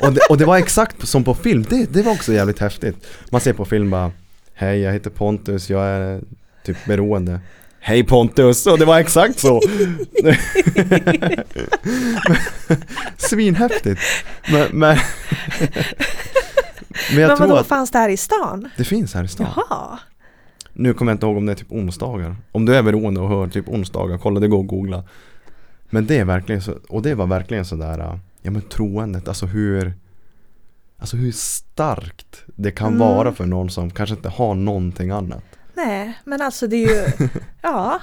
och 0.00 0.12
det, 0.12 0.20
och 0.30 0.38
det 0.38 0.44
var 0.44 0.56
exakt 0.58 1.08
som 1.08 1.24
på 1.24 1.34
film, 1.34 1.66
det, 1.70 1.92
det 1.92 2.02
var 2.02 2.12
också 2.12 2.32
jävligt 2.32 2.58
häftigt 2.58 3.06
Man 3.30 3.40
ser 3.40 3.52
på 3.52 3.64
film 3.64 3.90
bara 3.90 4.12
Hej 4.54 4.80
jag 4.80 4.92
heter 4.92 5.10
Pontus, 5.10 5.70
jag 5.70 5.84
är 5.86 6.20
typ 6.64 6.84
beroende 6.86 7.40
Hej 7.82 8.04
Pontus! 8.04 8.66
Och 8.66 8.78
det 8.78 8.84
var 8.84 8.98
exakt 8.98 9.38
så! 9.38 9.60
Svinhäftigt! 13.16 14.00
Men, 14.52 14.68
men, 14.72 14.98
men 17.10 17.20
jag 17.20 17.28
Men 17.28 17.36
tror 17.36 17.46
vadå, 17.46 17.56
att 17.56 17.66
fanns 17.66 17.90
det 17.90 17.98
här 17.98 18.08
i 18.08 18.16
stan? 18.16 18.68
det 18.76 18.84
finns 18.84 19.14
här 19.14 19.24
i 19.24 19.28
stan 19.28 19.46
Jaha. 19.56 19.98
Nu 20.72 20.94
kommer 20.94 21.12
jag 21.12 21.14
inte 21.16 21.26
ihåg 21.26 21.36
om 21.36 21.46
det 21.46 21.52
är 21.52 21.56
typ 21.56 21.72
onsdagar 21.72 22.36
Om 22.52 22.64
du 22.66 22.76
är 22.76 22.82
beroende 22.82 23.20
och 23.20 23.28
hör 23.28 23.48
typ 23.48 23.68
onsdagar, 23.68 24.18
kolla 24.18 24.40
det 24.40 24.48
går 24.48 24.60
att 24.60 24.66
googla 24.68 25.04
Men 25.90 26.06
det 26.06 26.18
är 26.18 26.24
verkligen 26.24 26.62
så, 26.62 26.74
och 26.88 27.02
det 27.02 27.14
var 27.14 27.26
verkligen 27.26 27.64
sådär 27.64 27.98
äh, 27.98 28.14
Ja 28.42 28.50
men 28.50 28.62
troendet, 28.62 29.28
alltså 29.28 29.46
hur 29.46 29.92
Alltså 30.98 31.16
hur 31.16 31.32
starkt 31.32 32.42
det 32.46 32.70
kan 32.70 32.86
Mm. 32.88 32.98
vara 32.98 33.32
för 33.32 33.46
någon 33.46 33.70
som 33.70 33.90
kanske 33.90 34.14
inte 34.16 34.28
har 34.28 34.54
någonting 34.54 35.10
annat 35.10 35.44
Nej, 35.74 36.18
men 36.24 36.42
alltså 36.42 36.66
det 36.66 36.76
är 36.84 36.88
ju... 37.20 37.28
Ja. 37.62 38.00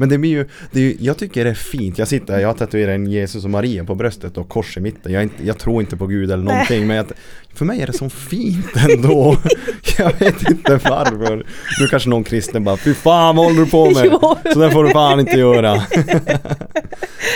Men 0.00 0.08
det 0.08 0.18
blir 0.18 0.30
ju, 0.30 0.48
det 0.70 0.80
är 0.80 0.82
ju, 0.82 0.96
jag 1.00 1.18
tycker 1.18 1.44
det 1.44 1.50
är 1.50 1.54
fint, 1.54 1.98
jag 1.98 2.08
sitter 2.08 2.32
här, 2.32 2.40
jag 2.40 2.48
har 2.48 2.54
tatuerat 2.54 2.94
en 2.94 3.06
Jesus 3.06 3.44
och 3.44 3.50
Maria 3.50 3.84
på 3.84 3.94
bröstet 3.94 4.38
och 4.38 4.48
kors 4.48 4.76
i 4.76 4.80
mitten. 4.80 5.12
Jag, 5.12 5.22
inte, 5.22 5.46
jag 5.46 5.58
tror 5.58 5.80
inte 5.80 5.96
på 5.96 6.06
Gud 6.06 6.30
eller 6.30 6.44
Nej. 6.44 6.54
någonting 6.54 6.86
men 6.86 6.96
jag, 6.96 7.06
för 7.54 7.64
mig 7.64 7.82
är 7.82 7.86
det 7.86 7.92
så 7.92 8.10
fint 8.10 8.76
ändå. 8.90 9.36
Jag 9.98 10.18
vet 10.18 10.50
inte 10.50 10.80
varför. 10.84 11.46
Nu 11.80 11.86
kanske 11.90 12.08
någon 12.08 12.24
kristen 12.24 12.64
bara 12.64 12.76
Fy 12.76 12.94
fan 12.94 13.36
vad 13.36 13.46
håller 13.46 13.60
du 13.60 13.70
på 13.70 13.84
med? 13.84 13.94
Så 14.52 14.58
där 14.58 14.70
får 14.70 14.84
du 14.84 14.90
fan 14.90 15.20
inte 15.20 15.38
göra. 15.38 15.74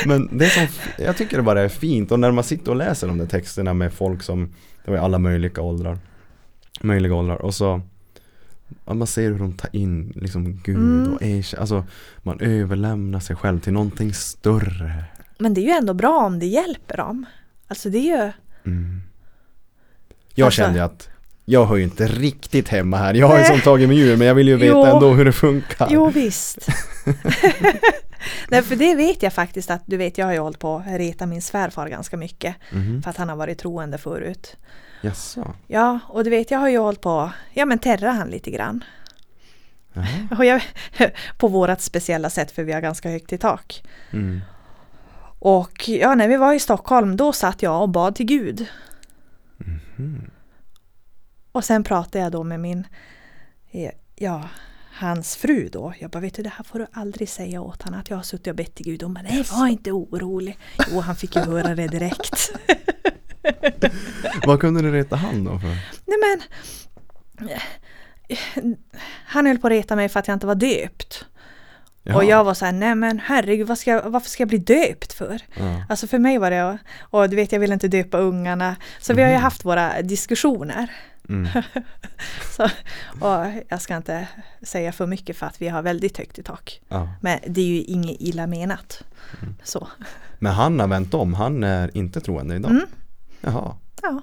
Men 0.06 0.38
det 0.38 0.44
är 0.44 0.48
som, 0.48 0.66
jag 0.98 1.16
tycker 1.16 1.36
det 1.36 1.42
bara 1.42 1.62
är 1.62 1.68
fint. 1.68 2.12
Och 2.12 2.20
när 2.20 2.30
man 2.30 2.44
sitter 2.44 2.70
och 2.70 2.76
läser 2.76 3.06
de 3.06 3.18
där 3.18 3.26
texterna 3.26 3.74
med 3.74 3.92
folk 3.92 4.22
som 4.22 4.54
Det 4.84 4.90
var 4.90 4.98
alla 4.98 5.18
möjliga 5.18 5.62
åldrar 5.62 5.98
Möjliga 6.80 7.14
åldrar. 7.14 7.42
Och 7.42 7.54
så 7.54 7.80
Man 8.84 9.06
ser 9.06 9.30
hur 9.30 9.38
de 9.38 9.52
tar 9.52 9.70
in 9.76 10.12
liksom 10.16 10.60
Gud 10.64 10.76
Mm. 10.76 11.12
och 11.14 11.22
erkänner, 11.22 11.60
alltså 11.60 11.84
Man 12.22 12.40
överlämnar 12.40 13.20
sig 13.20 13.36
själv 13.36 13.60
till 13.60 13.72
någonting 13.72 14.14
större 14.14 15.04
Men 15.38 15.54
det 15.54 15.60
är 15.60 15.62
ju 15.62 15.70
ändå 15.70 15.94
bra 15.94 16.18
om 16.26 16.38
det 16.38 16.46
hjälper 16.46 16.96
dem. 16.96 17.26
Alltså 17.68 17.90
det 17.90 17.98
är 17.98 18.02
ju... 18.26 18.32
mm. 18.72 19.02
Jag 20.34 20.44
Alltså- 20.46 20.56
kände 20.62 20.84
att 20.84 21.08
Jag 21.44 21.66
hör 21.66 21.76
ju 21.76 21.82
inte 21.84 22.06
riktigt 22.06 22.68
hemma 22.68 22.96
här 22.96 23.14
Jag 23.14 23.28
har 23.28 23.38
ju 23.38 23.44
som 23.44 23.60
tagit 23.60 23.88
mig 23.88 23.98
ur 24.00 24.16
men 24.16 24.26
jag 24.26 24.34
vill 24.34 24.48
ju 24.48 24.56
veta 24.56 24.72
Jo. 24.78 24.84
ändå 24.84 25.12
hur 25.12 25.24
det 25.24 25.32
funkar 25.32 25.88
Jo 25.90 26.10
visst. 26.10 26.58
Nej 28.48 28.62
för 28.62 28.76
det 28.76 28.94
vet 28.94 29.22
jag 29.22 29.32
faktiskt 29.32 29.70
att 29.70 29.82
du 29.86 29.96
vet 29.96 30.18
jag 30.18 30.26
har 30.26 30.32
ju 30.32 30.38
hållit 30.38 30.58
på 30.58 30.76
att 30.76 30.86
reta 30.86 31.26
min 31.26 31.42
svärfar 31.42 31.88
ganska 31.88 32.16
mycket. 32.16 32.56
Mhm. 32.72 33.02
För 33.02 33.10
att 33.10 33.16
han 33.16 33.28
har 33.28 33.36
varit 33.36 33.58
troende 33.58 33.98
förut. 33.98 34.56
Jaså? 35.02 35.54
Ja 35.66 35.98
och 36.08 36.24
du 36.24 36.30
vet 36.30 36.50
jag 36.50 36.58
har 36.58 36.68
ju 36.68 36.78
hållit 36.78 37.00
på 37.00 37.30
Ja 37.52 37.64
men 37.64 37.78
terra 37.78 38.10
han 38.10 38.28
lite 38.28 38.50
grann. 38.50 38.84
Jag, 40.38 40.62
på 41.38 41.48
vårat 41.48 41.80
speciella 41.80 42.30
sätt 42.30 42.50
för 42.50 42.62
vi 42.64 42.72
har 42.72 42.80
ganska 42.80 43.10
högt 43.10 43.32
i 43.32 43.38
tak. 43.38 43.82
Mm. 44.10 44.40
Och 45.38 45.88
ja 45.88 46.14
när 46.14 46.28
vi 46.28 46.36
var 46.36 46.54
i 46.54 46.60
Stockholm 46.60 47.16
då 47.16 47.32
satt 47.32 47.62
jag 47.62 47.82
och 47.82 47.88
bad 47.88 48.14
till 48.14 48.26
Gud. 48.26 48.66
Mhm. 49.56 50.30
Och 51.52 51.64
sen 51.64 51.84
pratade 51.84 52.24
jag 52.24 52.32
då 52.32 52.44
med 52.44 52.60
min, 52.60 52.86
eh, 53.70 53.90
ja, 54.16 54.48
hans 54.94 55.36
fru 55.36 55.68
då. 55.72 55.94
Jag 55.98 56.10
bara, 56.10 56.20
vet 56.20 56.34
du 56.34 56.42
det 56.42 56.52
här 56.56 56.64
får 56.64 56.78
du 56.78 56.86
aldrig 56.92 57.28
säga 57.28 57.60
åt 57.60 57.82
honom 57.82 58.00
att 58.00 58.10
jag 58.10 58.16
har 58.16 58.22
suttit 58.22 58.46
och 58.46 58.54
bett 58.54 58.74
till 58.74 58.84
Gud. 58.84 59.02
Hon 59.02 59.14
bara, 59.14 59.22
nej 59.22 59.44
var 59.52 59.66
inte 59.66 59.92
orolig. 59.92 60.58
Jo, 60.90 61.00
han 61.00 61.16
fick 61.16 61.36
ju 61.36 61.42
höra 61.46 61.74
det 61.74 61.86
direkt. 61.86 62.52
Vad 64.46 64.60
kunde 64.60 64.82
du 64.82 64.92
reta 64.92 65.16
han 65.16 65.44
då 65.44 65.58
för? 65.58 65.68
nej 66.06 66.18
men, 66.20 66.42
han 69.26 69.46
höll 69.46 69.58
på 69.58 69.66
att 69.66 69.70
reta 69.70 69.96
mig 69.96 70.08
för 70.08 70.20
att 70.20 70.28
jag 70.28 70.34
inte 70.34 70.46
var 70.46 70.54
döpt. 70.54 71.26
Jaha. 72.02 72.16
Och 72.16 72.24
jag 72.24 72.44
var 72.44 72.54
så 72.54 72.64
här, 72.64 72.72
nej 72.72 72.94
men 72.94 73.20
herregud, 73.24 73.66
vad 73.66 73.78
ska 73.78 73.90
jag, 73.90 74.10
varför 74.10 74.30
ska 74.30 74.40
jag 74.40 74.48
bli 74.48 74.58
döpt 74.58 75.12
för? 75.12 75.40
ja. 75.56 75.84
Alltså 75.88 76.06
för 76.06 76.18
mig 76.18 76.38
var 76.38 76.50
det, 76.50 76.78
och 77.00 77.30
du 77.30 77.36
vet 77.36 77.52
jag 77.52 77.60
vill 77.60 77.72
inte 77.72 77.88
döpa 77.88 78.18
ungarna. 78.18 78.76
Så 79.00 79.14
vi 79.14 79.22
har 79.22 79.30
ju 79.30 79.36
haft 79.36 79.64
våra 79.64 80.02
diskussioner. 80.02 80.90
Mm. 81.28 81.48
Så, 82.50 82.64
och 83.20 83.46
jag 83.68 83.80
ska 83.82 83.96
inte 83.96 84.28
säga 84.62 84.92
för 84.92 85.06
mycket 85.06 85.36
för 85.36 85.46
att 85.46 85.62
vi 85.62 85.68
har 85.68 85.82
väldigt 85.82 86.18
högt 86.18 86.38
i 86.38 86.42
tak. 86.42 86.80
ja. 86.88 87.08
Men 87.20 87.38
det 87.46 87.60
är 87.60 87.66
ju 87.66 87.82
inget 87.82 88.16
illa 88.20 88.46
menat. 88.46 89.02
Mm. 89.42 89.54
Så. 89.62 89.88
Men 90.38 90.52
han 90.52 90.80
har 90.80 90.86
vänt 90.88 91.14
om, 91.14 91.34
han 91.34 91.64
är 91.64 91.96
inte 91.96 92.20
troende 92.20 92.54
idag? 92.56 92.70
Mm. 92.70 92.86
Jaha. 93.40 93.76
Ja. 94.02 94.22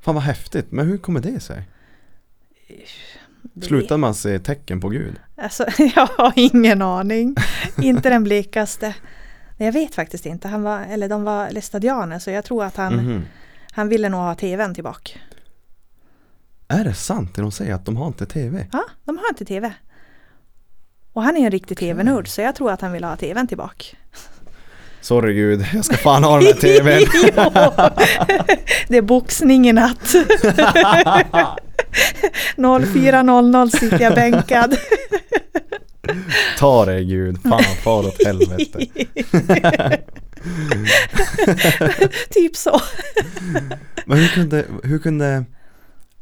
Fan 0.00 0.14
vad 0.14 0.24
häftigt, 0.24 0.72
men 0.72 0.86
hur 0.86 0.98
kommer 0.98 1.20
det 1.20 1.40
sig? 1.40 1.62
det- 3.42 3.66
Slutar 3.66 3.96
man 3.96 4.14
se 4.14 4.38
tecken 4.38 4.80
på 4.80 4.88
Gud? 4.88 5.14
Alltså, 5.36 5.64
jag 5.96 6.06
har 6.06 6.32
ingen 6.36 6.82
aning. 6.82 7.36
inte 7.82 8.08
den 8.10 8.24
blekaste. 8.24 8.94
Jag 9.56 9.72
vet 9.72 9.94
faktiskt 9.94 10.26
inte. 10.26 10.48
Han 10.48 10.62
var, 10.62 10.80
eller 10.80 11.08
de 11.08 11.22
var 11.22 11.50
lästadianer 11.50 12.18
så 12.18 12.30
jag 12.30 12.44
tror 12.44 12.64
att 12.64 12.76
han, 12.76 12.94
Mhm. 12.94 13.24
han 13.72 13.88
ville 13.88 14.08
nog 14.08 14.20
ha 14.20 14.34
tvn 14.34 14.74
tillbaka. 14.74 15.18
Är 16.68 16.84
det 16.84 16.94
sant 16.94 17.34
det 17.34 17.42
de 17.42 17.52
säger 17.52 17.74
att 17.74 17.84
de 17.84 17.96
har 17.96 18.06
inte 18.06 18.26
TV? 18.26 18.66
Ja, 18.72 18.84
de 19.04 19.18
har 19.18 19.28
inte 19.28 19.44
tv. 19.44 19.72
Och 21.12 21.22
han 21.22 21.36
är 21.36 21.44
en 21.44 21.50
riktig 21.50 21.78
tv-nörd 21.78 22.28
så 22.28 22.40
jag 22.40 22.54
tror 22.54 22.70
att 22.70 22.80
han 22.80 22.92
vill 22.92 23.04
ha 23.04 23.16
tvn 23.16 23.46
tillbaka. 23.46 23.84
Sorry 25.00 25.34
Gud, 25.34 25.66
jag 25.74 25.84
ska 25.84 25.96
fan 25.96 26.24
ha 26.24 26.36
den 26.36 26.46
här 26.46 26.52
TVn. 26.60 27.06
Det 28.88 28.96
är 28.96 29.02
boxning 29.02 29.68
i 29.68 29.72
natt. 29.72 30.14
04.00 32.56 33.70
sitter 33.70 34.00
jag 34.00 34.14
bänkad. 34.14 34.76
Ta 36.58 36.84
det 36.84 37.04
Gud, 37.04 37.42
fan 37.42 37.62
far 37.84 38.06
åt 38.06 38.24
helvete. 38.24 38.86
typ 42.30 42.56
så. 42.56 42.80
Men 44.04 44.18
hur 44.18 44.28
kunde, 44.28 44.64
hur 44.82 44.98
kunde 44.98 45.44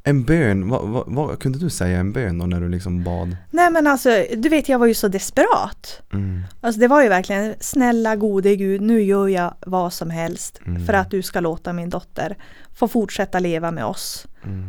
en 0.08 0.24
bön, 0.24 0.68
vad, 0.68 0.88
vad, 0.88 1.04
vad 1.06 1.38
kunde 1.38 1.58
du 1.58 1.70
säga 1.70 1.98
en 2.00 2.12
bön 2.12 2.38
då 2.38 2.46
när 2.46 2.60
du 2.60 2.68
liksom 2.68 3.04
bad? 3.04 3.36
Nej 3.50 3.70
men 3.70 3.86
alltså, 3.86 4.24
du 4.36 4.48
vet 4.48 4.68
jag 4.68 4.78
var 4.78 4.86
ju 4.86 4.94
så 4.94 5.08
desperat. 5.08 6.02
Mm. 6.12 6.42
Alltså 6.60 6.80
det 6.80 6.88
var 6.88 7.02
ju 7.02 7.08
verkligen, 7.08 7.54
snälla 7.60 8.16
gode 8.16 8.56
Gud, 8.56 8.80
nu 8.80 9.02
gör 9.02 9.28
jag 9.28 9.54
vad 9.66 9.92
som 9.92 10.10
helst 10.10 10.60
Mm. 10.66 10.86
för 10.86 10.92
att 10.92 11.10
du 11.10 11.22
ska 11.22 11.40
låta 11.40 11.72
min 11.72 11.90
dotter 11.90 12.36
få 12.74 12.88
fortsätta 12.88 13.38
leva 13.38 13.70
med 13.70 13.84
oss. 13.84 14.26
Mm. 14.44 14.68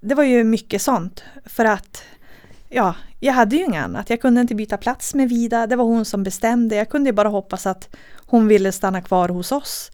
Det 0.00 0.14
var 0.14 0.24
ju 0.24 0.44
mycket 0.44 0.82
sånt 0.82 1.24
för 1.46 1.64
att 1.64 2.02
ja, 2.68 2.94
jag 3.20 3.32
hade 3.32 3.56
ju 3.56 3.64
inget 3.64 3.84
annat. 3.84 4.10
Jag 4.10 4.20
kunde 4.20 4.40
inte 4.40 4.54
byta 4.54 4.76
plats 4.76 5.14
med 5.14 5.28
Vida. 5.28 5.66
Det 5.66 5.76
var 5.76 5.84
hon 5.84 6.04
som 6.04 6.22
bestämde. 6.22 6.76
Jag 6.76 6.88
kunde 6.90 7.08
ju 7.10 7.14
bara 7.14 7.28
hoppas 7.28 7.66
att 7.66 7.96
hon 8.26 8.48
ville 8.48 8.72
stanna 8.72 9.00
kvar 9.02 9.28
hos 9.28 9.52
oss 9.52 9.90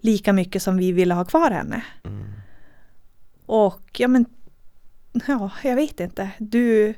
lika 0.00 0.32
mycket 0.32 0.62
som 0.62 0.76
vi 0.76 0.92
ville 0.92 1.14
ha 1.14 1.24
kvar 1.24 1.50
henne. 1.50 1.82
Mm. 2.04 2.24
Och 3.48 3.90
ja 3.98 4.08
men, 4.08 4.26
ja 5.26 5.50
jag 5.64 5.76
vet 5.76 6.00
inte. 6.00 6.30
Du, 6.38 6.94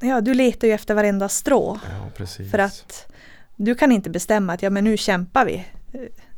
ja, 0.00 0.20
du 0.20 0.34
letar 0.34 0.68
ju 0.68 0.74
efter 0.74 0.94
varenda 0.94 1.28
strå. 1.28 1.80
Ja. 2.18 2.26
För 2.50 2.58
att 2.58 3.12
du 3.56 3.74
kan 3.74 3.92
inte 3.92 4.10
bestämma 4.10 4.52
att 4.52 4.62
ja 4.62 4.70
men 4.70 4.84
nu 4.84 4.96
kämpar 4.96 5.46
vi. 5.46 5.66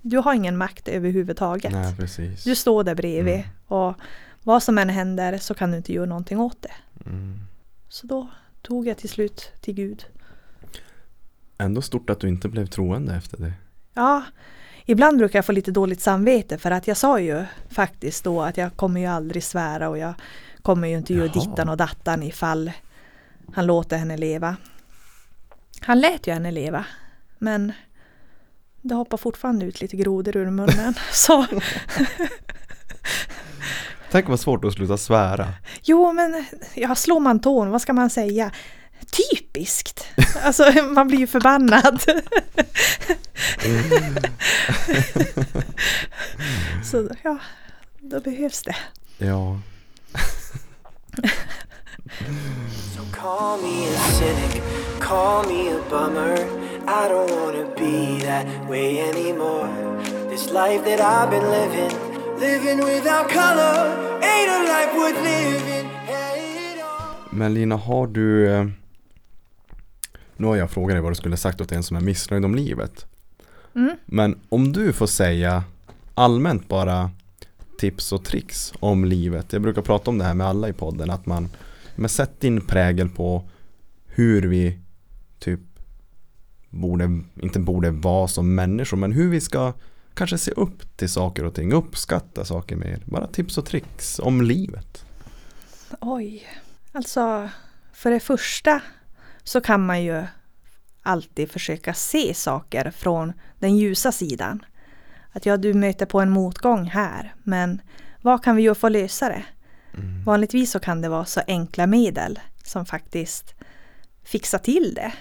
Du 0.03 0.19
har 0.19 0.35
ingen 0.35 0.57
makt 0.57 0.89
överhuvudtaget. 0.89 1.73
Nej, 1.73 1.97
precis. 1.97 2.45
Du 2.45 2.55
står 2.55 2.85
där 2.85 2.95
bredvid 2.95 3.35
Mm. 3.35 3.47
och 3.67 3.95
vad 4.43 4.63
som 4.63 4.79
än 4.79 4.89
händer 4.89 5.39
så 5.39 5.55
kan 5.55 5.71
du 5.71 5.77
inte 5.77 5.93
göra 5.93 6.07
någonting 6.07 6.39
åt 6.41 6.63
det. 6.63 6.73
Mm. 7.07 7.41
Så 7.89 8.07
då 8.07 8.29
tog 8.63 8.87
jag 8.87 8.97
till 8.99 9.09
slut 9.09 9.53
till 9.61 9.75
Gud. 9.75 10.05
Ändå 11.59 11.83
stort 11.83 12.11
att 12.11 12.21
du 12.21 12.29
inte 12.29 12.49
blev 12.49 12.67
troende 12.67 13.15
efter 13.15 13.39
det. 13.39 13.53
Ja, 13.95 14.23
ibland 14.87 15.19
brukar 15.19 15.39
jag 15.39 15.47
få 15.47 15.53
lite 15.53 15.71
dåligt 15.71 16.01
samvete 16.01 16.59
för 16.59 16.71
att 16.71 16.89
jag 16.89 16.97
sa 16.97 17.21
ju 17.21 17.45
faktiskt 17.71 18.25
då 18.25 18.43
att 18.43 18.57
jag 18.57 18.77
kommer 18.77 19.01
ju 19.01 19.07
aldrig 19.07 19.43
svära 19.43 19.89
och 19.89 19.99
jag 19.99 20.15
kommer 20.63 20.89
ju 20.89 20.97
inte 20.97 21.15
göra 21.15 21.29
dittan 21.29 21.69
och 21.69 21.77
dattan 21.77 22.23
ifall 22.23 22.73
han 23.55 23.67
låter 23.67 23.97
henne 23.97 24.17
leva. 24.17 24.57
Han 25.81 26.01
lät 26.01 26.27
ju 26.27 26.33
henne 26.33 26.51
leva, 26.51 26.85
men 27.39 27.73
det 28.81 28.95
hoppar 28.95 29.17
fortfarande 29.17 29.67
ut 29.67 29.81
lite 29.81 29.97
grodor 29.97 30.37
ur 30.37 30.51
munnen. 30.51 30.95
Så 31.13 31.47
Tänk 34.11 34.29
vad 34.29 34.41
svårt 34.41 34.65
att 34.65 34.73
sluta 34.73 34.97
svära. 34.97 35.49
jo, 35.83 36.13
men 36.13 36.45
ja, 36.75 36.95
slår 36.95 37.21
man 37.21 37.41
tån, 37.41 37.71
vad 37.71 37.83
ska 37.83 37.93
man 37.93 38.11
säga? 38.11 38.51
Typiskt! 39.11 40.07
Alltså 40.43 40.73
man 40.83 41.09
blir 41.09 41.19
ju 41.19 41.27
förbannad. 41.27 42.01
Så 46.85 47.09
ja, 47.23 47.39
då 48.01 48.21
behövs 48.21 48.63
det. 48.63 48.77
Ja. 49.19 49.59
So 52.95 53.03
call 53.13 53.63
me 53.63 53.89
a 53.89 53.99
cynic, 54.19 54.63
call 55.01 55.47
me 55.49 55.69
a 55.71 55.81
bummer. 55.91 56.37
I 56.87 57.09
don't 57.09 57.31
wanna 57.31 57.65
be 57.77 58.21
that 58.27 58.47
way 58.69 59.01
anymore. 59.01 59.69
This 60.31 60.51
life 60.53 60.85
that 60.85 61.01
I've 61.01 61.31
been 61.31 61.51
living, 61.51 61.91
living 62.39 62.79
without 62.85 63.29
color, 63.29 64.21
ain't 64.23 64.51
a 64.51 64.59
life 64.69 64.95
worth 64.97 65.23
living. 65.23 65.91
Men 67.31 67.55
Lina, 67.55 67.77
har 67.77 68.07
du... 68.07 68.47
Nu 70.37 70.47
har 70.47 70.57
jag 70.57 70.71
frågat 70.71 70.95
dig 70.95 71.01
vad 71.01 71.11
du 71.11 71.17
skulle 71.17 71.37
sagt 71.37 71.61
åt 71.61 71.73
en 71.73 71.83
som 71.83 71.97
är 71.97 72.01
missnöjd 72.01 72.45
om 72.45 72.55
livet. 72.55 73.07
Mm. 73.75 73.97
Men 74.07 74.41
om 74.49 74.73
du 74.73 74.93
får 74.93 75.07
säga 75.07 75.65
allmänt 76.15 76.69
bara 76.69 77.11
tips 77.79 78.13
och 78.13 78.25
tricks 78.25 78.73
om 78.81 79.05
livet. 79.05 79.53
Jag 79.53 79.63
brukar 79.63 79.83
prata 79.83 80.11
om 80.11 80.19
det 80.19 80.25
här 80.25 80.35
med 80.35 80.47
alla 80.47 80.69
i 80.69 80.73
podden. 80.73 81.11
Att 81.11 81.27
man 81.27 81.49
men 81.97 82.09
sätt 82.09 82.41
din 82.41 82.61
prägel 82.61 83.09
på 83.09 83.49
hur 84.07 84.43
vi 84.43 84.79
typ 85.39 85.61
borde, 86.71 87.05
inte 87.43 87.59
borde 87.59 87.91
vara 87.91 88.29
som 88.29 88.55
människor. 88.55 88.97
Men 88.97 89.13
hur 89.13 89.31
vi 89.31 89.41
ska 89.41 89.73
kanske 90.15 90.39
se 90.39 90.51
upp 90.51 90.97
till 90.97 91.09
saker 91.09 91.45
och 91.45 91.55
ting. 91.55 91.73
Uppskatta 91.73 92.45
saker 92.45 92.77
mer. 92.77 93.03
Bara 93.05 93.27
tips 93.27 93.59
och 93.59 93.67
tricks 93.67 94.19
om 94.19 94.43
livet. 94.43 95.05
Oj. 96.01 96.47
Alltså, 96.93 97.49
för 97.93 98.11
det 98.11 98.21
första 98.21 98.83
så 99.45 99.61
kan 99.61 99.87
man 99.87 100.03
ju 100.03 100.25
alltid 101.03 101.51
försöka 101.51 101.95
se 101.95 102.35
saker 102.35 102.91
från 102.91 103.33
den 103.59 103.77
ljusa 103.77 104.13
sidan. 104.13 104.65
Att 105.33 105.47
ja, 105.47 105.57
du 105.57 105.75
möter 105.75 106.07
på 106.07 106.21
en 106.21 106.31
motgång 106.31 106.85
här, 106.85 107.35
men 107.43 107.81
vad 108.23 108.45
kan 108.45 108.57
vi 108.57 108.63
göra 108.63 108.75
för 108.75 108.89
att 108.89 108.93
lösa 108.93 109.29
det? 109.29 109.45
Vanligtvis 110.25 110.71
så 110.71 110.81
kan 110.81 111.01
det 111.01 111.09
vara 111.09 111.25
så 111.25 111.41
enkla 111.47 111.87
medel 111.87 112.41
som 112.65 112.87
faktiskt 112.87 113.55
fixar 114.23 114.59
till 114.59 114.95
det. 114.95 115.13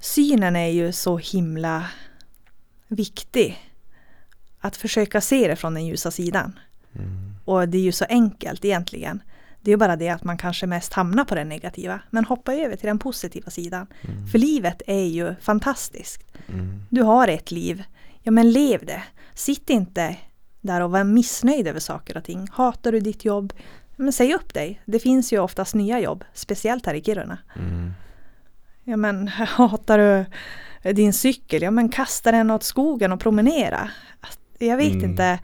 Synen 0.00 0.56
är 0.56 0.68
ju 0.68 0.92
så 0.92 1.18
himla 1.18 1.86
viktig. 2.88 3.72
Att 4.60 4.76
försöka 4.76 5.20
se 5.20 5.48
det 5.48 5.56
från 5.56 5.74
den 5.74 5.86
ljusa 5.86 6.10
sidan. 6.10 6.58
Och 7.44 7.68
det 7.68 7.78
är 7.78 7.82
ju 7.82 7.92
så 7.92 8.04
enkelt 8.08 8.64
egentligen. 8.64 9.22
Det 9.60 9.72
är 9.72 9.76
bara 9.76 9.96
det 9.96 10.08
att 10.08 10.24
man 10.24 10.38
kanske 10.38 10.66
mest 10.66 10.92
hamnar 10.92 11.24
på 11.24 11.34
den 11.34 11.48
negativa. 11.48 12.00
Men 12.10 12.24
hoppa 12.24 12.54
över 12.54 12.76
till 12.76 12.86
den 12.86 12.98
positiva 12.98 13.50
sidan. 13.50 13.86
För 14.32 14.38
livet 14.38 14.82
är 14.86 15.04
ju 15.04 15.34
fantastiskt. 15.40 16.22
Du 16.90 17.02
har 17.02 17.28
ett 17.28 17.50
liv. 17.50 17.84
Ja 18.22 18.30
men 18.30 18.50
lev 18.50 18.86
det. 18.86 19.02
Sitt 19.34 19.70
inte 19.70 20.16
där 20.60 20.80
och 20.80 20.90
var 20.90 21.04
missnöjd 21.04 21.66
över 21.66 21.80
saker 21.80 22.16
och 22.16 22.24
ting. 22.24 22.48
Hatar 22.52 22.92
du 22.92 23.00
ditt 23.00 23.24
jobb? 23.24 23.52
Men 23.96 24.12
säg 24.12 24.34
upp 24.34 24.54
dig. 24.54 24.80
Det 24.84 24.98
finns 24.98 25.32
ju 25.32 25.38
oftast 25.38 25.74
nya 25.74 26.00
jobb. 26.00 26.24
Speciellt 26.34 26.86
här 26.86 26.94
i 26.94 27.02
Kiruna. 27.02 27.38
Ja 28.84 28.96
men 28.96 29.28
hatar 29.28 29.98
du 29.98 30.24
din 30.92 31.12
cykel? 31.12 31.62
Ja 31.62 31.70
men 31.70 31.88
kasta 31.88 32.32
den 32.32 32.50
åt 32.50 32.62
skogen 32.62 33.12
och 33.12 33.20
promenera. 33.20 33.90
Jag 34.58 34.76
vet 34.76 34.92
Mm. 34.94 35.10
inte. 35.10 35.38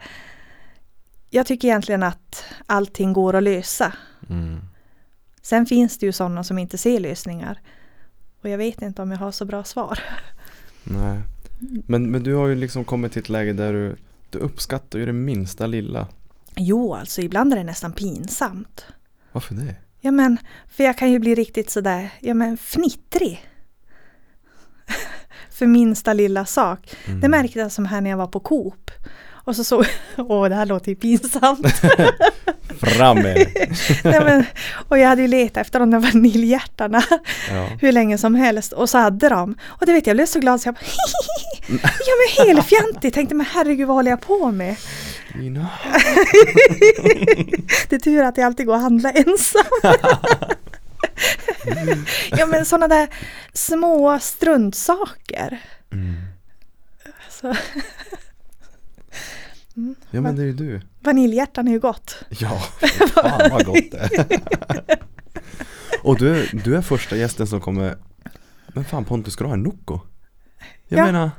Jag 1.35 1.45
tycker 1.45 1.67
egentligen 1.67 2.03
att 2.03 2.43
allting 2.65 3.13
går 3.13 3.35
att 3.35 3.43
lösa. 3.43 3.93
Mm. 4.29 4.59
Sen 5.41 5.65
finns 5.65 5.97
det 5.97 6.05
ju 6.05 6.11
sådana 6.11 6.43
som 6.43 6.57
inte 6.57 6.77
ser 6.77 6.99
lösningar. 6.99 7.59
Och 8.41 8.49
jag 8.49 8.57
vet 8.57 8.81
inte 8.81 9.01
om 9.01 9.11
jag 9.11 9.17
har 9.17 9.31
så 9.31 9.45
bra 9.45 9.63
svar. 9.63 9.99
Nej. 10.83 11.21
Men, 11.87 12.11
men 12.11 12.23
du 12.23 12.33
har 12.33 12.47
ju 12.47 12.55
liksom 12.55 12.85
kommit 12.85 13.11
till 13.11 13.21
ett 13.21 13.29
läge 13.29 13.53
där 13.53 13.73
du, 13.73 13.95
du 14.29 14.37
uppskattar 14.37 14.99
ju 14.99 15.05
det 15.05 15.13
minsta 15.13 15.67
lilla. 15.67 16.07
Jo, 16.55 16.93
alltså 16.93 17.21
ibland 17.21 17.53
är 17.53 17.57
det 17.57 17.63
nästan 17.63 17.91
pinsamt. 17.91 18.85
Varför 19.31 19.55
det? 19.55 19.75
Ja 20.01 20.11
men, 20.11 20.37
för 20.67 20.83
jag 20.83 20.97
kan 20.97 21.11
ju 21.11 21.19
bli 21.19 21.35
riktigt 21.35 21.69
sådär, 21.69 22.09
ja 22.19 22.33
men 22.33 22.57
fnittrig. 22.57 23.49
för 25.49 25.67
minsta 25.67 26.13
lilla 26.13 26.45
sak. 26.45 26.95
Mm. 27.05 27.21
Det 27.21 27.29
märkte 27.29 27.59
jag 27.59 27.71
som 27.71 27.85
här 27.85 28.01
när 28.01 28.09
jag 28.09 28.17
var 28.17 28.27
på 28.27 28.39
Coop. 28.39 28.91
Och 29.45 29.55
så 29.55 29.63
såg 29.63 29.85
åh 30.17 30.49
det 30.49 30.55
här 30.55 30.65
låter 30.65 30.89
ju 30.89 30.95
pinsamt. 30.95 31.67
Fram 32.79 33.17
med. 33.17 33.35
Nej, 34.03 34.19
men, 34.23 34.45
och 34.89 34.97
jag 34.97 35.07
hade 35.07 35.21
ju 35.21 35.27
letat 35.27 35.57
efter 35.57 35.79
de 35.79 35.91
där 35.91 35.99
vaniljhjärtarna 35.99 37.03
Ja. 37.51 37.67
hur 37.81 37.91
länge 37.91 38.17
som 38.17 38.35
helst 38.35 38.73
och 38.73 38.89
så 38.89 38.97
hade 38.97 39.29
de. 39.29 39.55
Och 39.65 39.85
det 39.85 39.93
vet 39.93 40.07
jag, 40.07 40.11
jag 40.11 40.17
blev 40.17 40.25
så 40.25 40.39
glad 40.39 40.61
så 40.61 40.67
jag 40.67 40.75
bara 40.75 40.85
Ja 41.79 42.13
men 42.37 42.47
helfjantig, 42.47 43.13
tänkte 43.13 43.35
men 43.35 43.45
herregud 43.45 43.87
vad 43.87 43.95
håller 43.97 44.11
jag 44.11 44.21
på 44.21 44.51
med? 44.51 44.75
Lina. 45.39 45.69
Det 47.89 47.95
är 47.95 47.99
tur 47.99 48.23
att 48.23 48.37
jag 48.37 48.45
alltid 48.45 48.65
går 48.65 48.73
och 48.73 48.79
handlar 48.79 49.11
ensam. 49.15 49.63
ja 52.31 52.45
men 52.45 52.65
sådana 52.65 52.87
där 52.87 53.07
små 53.53 54.19
struntsaker. 54.19 55.59
Mm. 55.91 56.15
Så, 59.75 59.95
Ja 60.11 60.21
men 60.21 60.35
det 60.35 60.41
är 60.41 60.45
ju 60.45 60.53
du. 60.53 60.81
vaniljhjärtan 61.03 61.67
är 61.67 61.71
ju 61.71 61.79
gott. 61.79 62.23
Ja, 62.29 62.49
fan 63.13 63.49
vad 63.51 63.65
gott 63.65 63.91
det 63.91 63.97
är. 63.97 64.39
Och 66.03 66.17
du, 66.19 66.47
du 66.63 66.75
är 66.77 66.81
första 66.81 67.15
gästen 67.17 67.47
som 67.47 67.61
kommer 67.61 67.95
Men 68.67 68.85
fan 68.85 69.05
Pontus, 69.05 69.33
ska 69.33 69.43
du 69.43 69.47
ha 69.47 69.53
en 69.53 69.63
Nocco? 69.63 69.99
Jag 70.87 70.99
Ja. 70.99 71.05
menar 71.05 71.31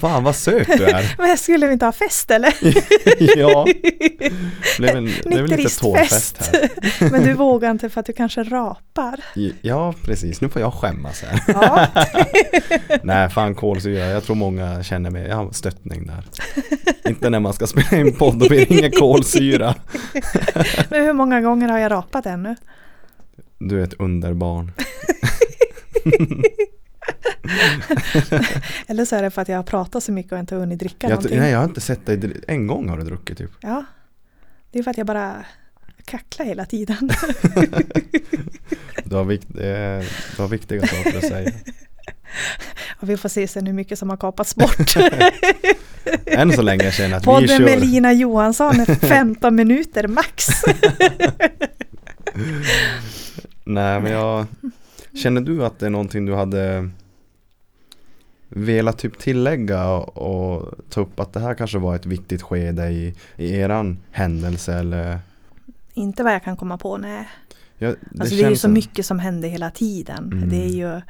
Fan 0.00 0.24
vad 0.24 0.36
söt 0.36 0.66
du 0.66 0.84
är. 0.84 1.14
Men 1.18 1.38
skulle 1.38 1.72
inte 1.72 1.84
ha 1.84 1.92
fest 1.92 2.30
eller? 2.30 2.54
Ja. 3.38 3.66
Det 4.18 4.78
blev, 4.78 4.96
en, 4.96 5.10
blev 5.24 5.46
lite 5.46 5.80
tårfest 5.80 6.36
här. 6.38 6.70
Men 7.10 7.22
du 7.22 7.32
vågar 7.34 7.70
inte 7.70 7.90
för 7.90 8.00
att 8.00 8.06
du 8.06 8.12
kanske 8.12 8.42
rapar. 8.42 9.20
Ja 9.60 9.94
precis, 10.02 10.40
nu 10.40 10.48
får 10.48 10.62
jag 10.62 10.74
skämmas 10.74 11.22
här. 11.22 11.42
Ja. 11.46 11.86
Nej 13.02 13.30
fan 13.30 13.54
kolsyra, 13.54 14.06
jag. 14.06 14.24
Tror 14.24 14.36
många 14.36 14.82
känner 14.82 15.10
mig, 15.10 15.28
jag 15.28 15.36
har 15.36 15.52
stöttning 15.52 16.06
där. 16.06 16.24
Inte 17.08 17.30
när 17.30 17.40
man 17.40 17.52
ska 17.52 17.66
spela 17.66 17.96
in 18.00 18.16
podd, 18.16 18.38
då 18.38 18.48
blir 18.48 18.66
det 18.66 18.74
ingen 18.74 18.92
kolsyra. 18.92 19.74
Men 20.88 21.02
hur 21.02 21.12
många 21.12 21.40
gånger 21.40 21.68
har 21.68 21.78
jag 21.78 21.92
rapat 21.92 22.26
ännu? 22.26 22.56
Du 23.58 23.80
är 23.80 23.84
ett 23.84 23.94
underbarn 23.94 24.72
Eller 28.86 29.04
så 29.04 29.16
är 29.16 29.22
det 29.22 29.30
för 29.30 29.42
att 29.42 29.48
jag 29.48 29.56
har 29.56 29.62
pratat 29.62 30.04
så 30.04 30.12
mycket 30.12 30.32
och 30.32 30.38
inte 30.38 30.54
hunnit 30.54 30.78
dricka 30.78 30.96
jag, 31.08 31.10
någonting. 31.10 31.38
Nej 31.38 31.50
jag 31.50 31.58
har 31.58 31.64
inte 31.64 31.80
sett 31.80 32.06
dig, 32.06 32.32
en 32.48 32.66
gång 32.66 32.88
har 32.88 32.96
du 32.98 33.04
druckit 33.04 33.38
typ 33.38 33.50
Ja. 33.60 33.84
Det 34.70 34.78
är 34.78 34.82
för 34.82 34.90
att 34.90 34.98
jag 34.98 35.06
bara 35.06 35.44
kacklar 36.04 36.46
hela 36.46 36.64
tiden. 36.64 37.10
Du 39.04 39.16
har, 39.16 39.24
vikt, 39.24 39.50
eh, 39.50 40.06
du 40.36 40.42
har 40.42 40.48
viktiga 40.48 40.86
saker 40.86 41.18
att 41.18 41.24
säga 41.24 41.52
Och 43.00 43.10
vi 43.10 43.16
får 43.16 43.28
se 43.28 43.48
sen 43.48 43.66
hur 43.66 43.72
mycket 43.72 43.98
som 43.98 44.10
har 44.10 44.16
kapats 44.16 44.54
bort. 44.54 44.96
Än 46.26 46.52
så 46.52 46.62
länge 46.62 46.92
känner 46.92 47.10
jag 47.10 47.16
att 47.16 47.22
vi 47.22 47.26
Podden 47.26 47.62
med 47.62 47.72
kör 47.72 47.80
Lina 47.80 48.12
Johansson 48.12 48.80
är 48.80 48.94
15 48.94 49.54
minuter 49.54 50.08
max. 50.08 50.46
Nej 53.64 54.00
men 54.00 54.12
jag 54.12 54.46
Känner 55.18 55.40
du 55.40 55.64
att 55.64 55.78
det 55.78 55.86
är 55.86 55.90
någonting 55.90 56.26
du 56.26 56.34
hade 56.34 56.90
velat 58.48 58.98
typ 58.98 59.18
tillägga 59.18 59.92
och, 59.96 60.74
ta 60.90 61.00
upp 61.00 61.20
att 61.20 61.32
det 61.32 61.40
här 61.40 61.54
kanske 61.54 61.78
var 61.78 61.96
ett 61.96 62.06
viktigt 62.06 62.42
skede 62.42 62.88
i, 62.88 63.14
i 63.36 63.56
eran 63.56 63.98
händelse 64.10 64.74
eller? 64.74 65.18
Inte 65.94 66.22
vad 66.22 66.34
jag 66.34 66.44
kan 66.44 66.56
komma 66.56 66.78
på, 66.78 66.96
nej. 66.96 67.28
Ja, 67.78 67.94
Alltså 68.20 68.36
det 68.36 68.42
är 68.42 68.50
ju 68.50 68.56
så 68.56 68.68
mycket 68.68 69.06
som 69.06 69.18
händer 69.18 69.48
hela 69.48 69.70
tiden. 69.70 70.32
Mm. 70.32 70.48
Det 70.48 70.64
är 70.64 70.68
ju... 70.68 71.00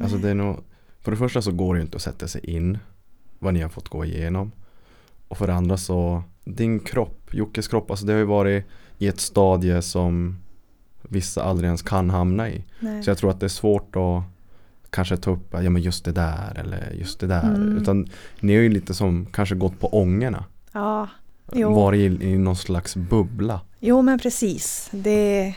Alltså 0.00 0.16
det 0.16 0.30
är 0.30 0.34
nog, 0.34 0.60
för 1.00 1.10
det 1.10 1.16
första 1.16 1.42
så 1.42 1.52
går 1.52 1.74
det 1.74 1.78
ju 1.78 1.84
inte 1.84 1.96
att 1.96 2.02
sätta 2.02 2.28
sig 2.28 2.50
in 2.50 2.78
vad 3.38 3.54
ni 3.54 3.60
har 3.60 3.68
fått 3.68 3.88
gå 3.88 4.04
igenom. 4.04 4.52
Och 5.28 5.38
för 5.38 5.46
det 5.46 5.54
andra 5.54 5.76
så, 5.76 6.22
din 6.44 6.80
kropp, 6.80 7.34
Jockes 7.34 7.68
kropp, 7.68 7.90
alltså 7.90 8.06
det 8.06 8.12
har 8.12 8.18
ju 8.18 8.24
varit 8.24 8.64
i 8.98 9.08
ett 9.08 9.20
stadie 9.20 9.82
som 9.82 10.38
vissa 11.08 11.42
aldrig 11.42 11.66
ens 11.66 11.82
kan 11.82 12.10
hamna 12.10 12.48
i. 12.50 12.64
Nej. 12.80 13.02
Så 13.02 13.10
jag 13.10 13.18
tror 13.18 13.30
att 13.30 13.40
det 13.40 13.46
är 13.46 13.48
svårt 13.48 13.96
att 13.96 14.22
kanske 14.90 15.16
ta 15.16 15.30
upp, 15.30 15.48
ja 15.50 15.70
men 15.70 15.82
just 15.82 16.04
det 16.04 16.12
där 16.12 16.52
eller 16.58 16.90
just 16.92 17.20
det 17.20 17.26
där. 17.26 17.42
Mm. 17.54 17.76
Utan 17.78 18.08
ni 18.40 18.54
har 18.54 18.62
ju 18.62 18.68
lite 18.68 18.94
som 18.94 19.26
kanske 19.32 19.54
gått 19.54 19.80
på 19.80 19.86
ångorna. 19.88 20.44
Ja, 20.72 21.08
Jo. 21.52 21.74
Varit 21.74 21.98
i, 22.22 22.24
i 22.28 22.38
någon 22.38 22.56
slags 22.56 22.96
bubbla. 22.96 23.60
jo 23.80 24.02
men 24.02 24.18
precis. 24.18 24.88
Det... 24.92 25.54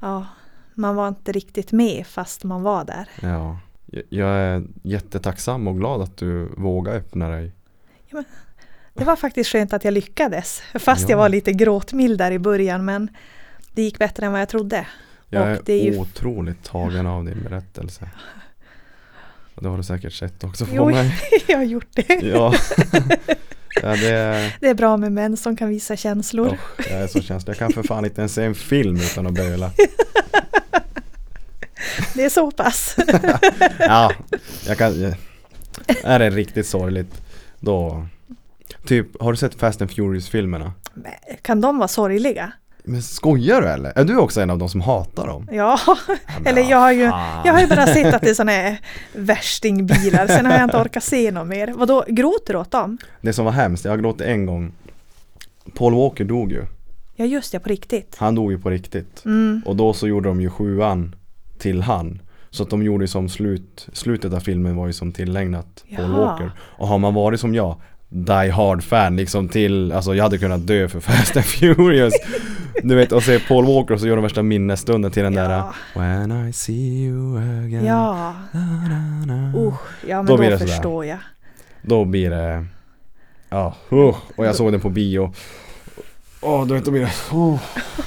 Ja, 0.00 0.26
man 0.74 0.96
var 0.96 1.08
inte 1.08 1.32
riktigt 1.32 1.72
med 1.72 2.06
fast 2.06 2.44
man 2.44 2.62
var 2.62 2.84
där. 2.84 3.08
Ja. 3.22 3.58
Jag- 4.08 4.28
är 4.28 4.62
jättetacksam 4.82 5.68
och 5.68 5.76
glad 5.78 6.02
att 6.02 6.16
du 6.16 6.48
vågar 6.56 6.94
öppna 6.94 7.28
dig. 7.28 7.52
Det 8.94 9.04
var 9.04 9.16
faktiskt 9.16 9.50
skönt 9.50 9.72
att 9.72 9.84
jag 9.84 9.94
lyckades. 9.94 10.62
Fast 10.74 11.02
Ja. 11.02 11.08
jag 11.10 11.18
var 11.18 11.28
lite 11.28 11.52
gråtmild 11.52 12.18
där 12.18 12.30
i 12.32 12.38
början 12.38 12.84
men 12.84 13.08
det 13.72 13.82
gick 13.82 13.98
bättre 13.98 14.26
än 14.26 14.32
vad 14.32 14.40
jag 14.40 14.48
trodde. 14.48 14.86
Jag 15.28 15.42
är, 15.50 15.60
det 15.64 15.72
är 15.72 15.84
ju- 15.92 15.98
otroligt 15.98 16.62
tagen 16.64 17.06
av 17.06 17.24
din 17.24 17.42
berättelse. 17.42 18.08
Det 19.54 19.68
har 19.68 19.76
du 19.76 19.82
säkert 19.82 20.12
sett 20.12 20.44
också 20.44 20.66
på 20.66 20.70
Jo, 20.74 20.90
mig. 20.90 21.18
jag 21.48 21.56
har 21.56 21.64
gjort 21.64 21.88
det. 21.94 22.14
Ja. 22.22 22.54
ja, 23.82 23.88
det 23.96 24.08
är, 24.10 24.56
Det 24.60 24.68
är 24.68 24.74
bra 24.74 24.96
med 24.96 25.12
män 25.12 25.36
som 25.36 25.56
kan 25.56 25.68
visa 25.68 25.96
känslor. 25.96 26.48
oh, 26.48 26.56
jag 26.90 27.00
är 27.00 27.06
så 27.06 27.22
känslig. 27.22 27.50
Jag 27.50 27.58
kan 27.58 27.72
för 27.72 27.82
fan 27.82 28.04
inte 28.04 28.20
ens 28.20 28.34
se 28.34 28.44
en 28.44 28.54
film 28.54 28.96
utan 28.96 29.26
att 29.26 29.32
böla. 29.32 29.70
Det 32.14 32.24
är 32.24 32.28
så 32.28 32.50
pass. 32.50 32.96
Ja, 33.78 34.12
jag 34.66 34.78
kan... 34.78 35.14
Är 36.04 36.18
det 36.18 36.30
riktigt 36.30 36.66
sorgligt 36.66 37.22
då... 37.60 38.06
Typ, 38.86 39.20
har 39.22 39.32
du 39.32 39.36
sett 39.36 39.54
Fast 39.54 39.80
and 39.82 39.90
Furious-filmerna? 39.90 40.72
Kan 41.42 41.60
de 41.60 41.78
vara 41.78 41.88
sorgliga? 41.88 42.52
Men 42.84 43.02
skojar 43.02 43.60
du 43.62 43.68
eller? 43.68 43.92
Är 43.98 44.04
du 44.04 44.16
också 44.16 44.40
en 44.40 44.50
av 44.50 44.58
de 44.58 44.68
som 44.68 44.80
hatar 44.80 45.26
dem? 45.26 45.48
Ja, 45.52 45.78
eller 46.44 46.70
jag 46.70 46.78
har 46.78 46.92
ju, 46.92 47.02
jag 47.44 47.52
har 47.52 47.60
ju 47.60 47.66
bara 47.66 47.86
sett 47.86 48.14
att 48.14 48.22
det 48.22 48.30
är 48.30 48.34
såna 48.34 48.52
här 48.52 48.78
värstingbilar. 49.12 50.26
Sen 50.26 50.46
har 50.46 50.52
jag 50.52 50.64
inte 50.64 50.76
orkat 50.76 51.04
se 51.04 51.30
något 51.30 51.46
mer. 51.46 51.72
Vadå, 51.76 52.04
gråter 52.08 52.52
du 52.52 52.58
åt 52.58 52.70
dem? 52.70 52.98
Det 53.20 53.32
som 53.32 53.44
var 53.44 53.52
hemskt, 53.52 53.84
jag 53.84 53.92
har 53.92 53.98
gråtit 53.98 54.26
en 54.26 54.46
gång. 54.46 54.72
Paul 55.74 55.94
Walker 55.94 56.24
dog 56.24 56.52
ju. 56.52 56.64
Ja 57.16 57.24
just 57.24 57.52
det, 57.52 57.60
på 57.60 57.68
riktigt. 57.68 58.16
Han 58.18 58.34
dog 58.34 58.52
ju 58.52 58.58
på 58.58 58.70
riktigt. 58.70 59.24
Mm. 59.24 59.62
Och 59.66 59.76
då 59.76 59.92
så 59.92 60.08
gjorde 60.08 60.28
de 60.28 60.40
ju 60.40 60.50
sjuan 60.50 61.14
till 61.58 61.82
han. 61.82 62.22
Så 62.50 62.62
att 62.62 62.70
de 62.70 62.82
gjorde 62.82 63.04
ju 63.04 63.08
som 63.08 63.28
slut, 63.28 63.88
slutet 63.92 64.32
av 64.32 64.40
filmen 64.40 64.76
var 64.76 64.86
ju 64.86 64.92
som 64.92 65.12
tillägnat 65.12 65.84
Paul 65.96 66.10
Jaha. 66.10 66.26
Walker. 66.26 66.50
Och 66.58 66.88
har 66.88 66.98
man 66.98 67.14
varit 67.14 67.40
som 67.40 67.54
jag, 67.54 67.76
Die 68.14 68.50
Hard 68.50 68.82
fan 68.82 69.16
liksom 69.16 69.48
till, 69.48 69.92
alltså 69.92 70.14
jag 70.14 70.22
hade 70.24 70.38
kunnat 70.38 70.66
dö 70.66 70.88
för 70.88 71.00
Fast 71.10 71.36
and 71.36 71.44
Furious. 71.44 72.14
du 72.82 72.94
vet, 72.94 73.12
och 73.12 73.22
se 73.22 73.38
Paul 73.38 73.66
Walker 73.66 73.94
och 73.94 74.00
så 74.00 74.06
gör 74.06 74.16
de 74.16 74.22
värsta 74.22 74.42
minnesstunden 74.42 75.10
till 75.10 75.22
den 75.22 75.34
Ja. 75.34 75.42
där 75.94 76.00
When 76.00 76.48
I 76.48 76.52
see 76.52 77.04
you 77.04 77.38
again. 77.38 77.84
Ja, 77.84 78.34
Na, 78.52 79.24
na, 79.26 79.58
uh, 79.58 79.74
ja 80.08 80.16
men 80.16 80.26
Då 80.26 80.36
då, 80.36 80.42
sådär. 80.42 80.56
förstår 80.56 81.04
jag. 81.06 81.18
Då 81.82 82.04
blir 82.04 82.30
det, 82.30 82.64
ja, 83.48 83.74
uh, 83.92 84.16
och 84.36 84.46
jag 84.46 84.54
såg 84.56 84.72
den 84.72 84.80
på 84.80 84.90
bio. 84.90 85.32
Åh, 86.42 86.66
då 86.66 86.74
vet, 86.74 86.84
då 86.84 86.90
blir 86.90 87.00
det, 87.00 87.36
oh. 87.36 87.60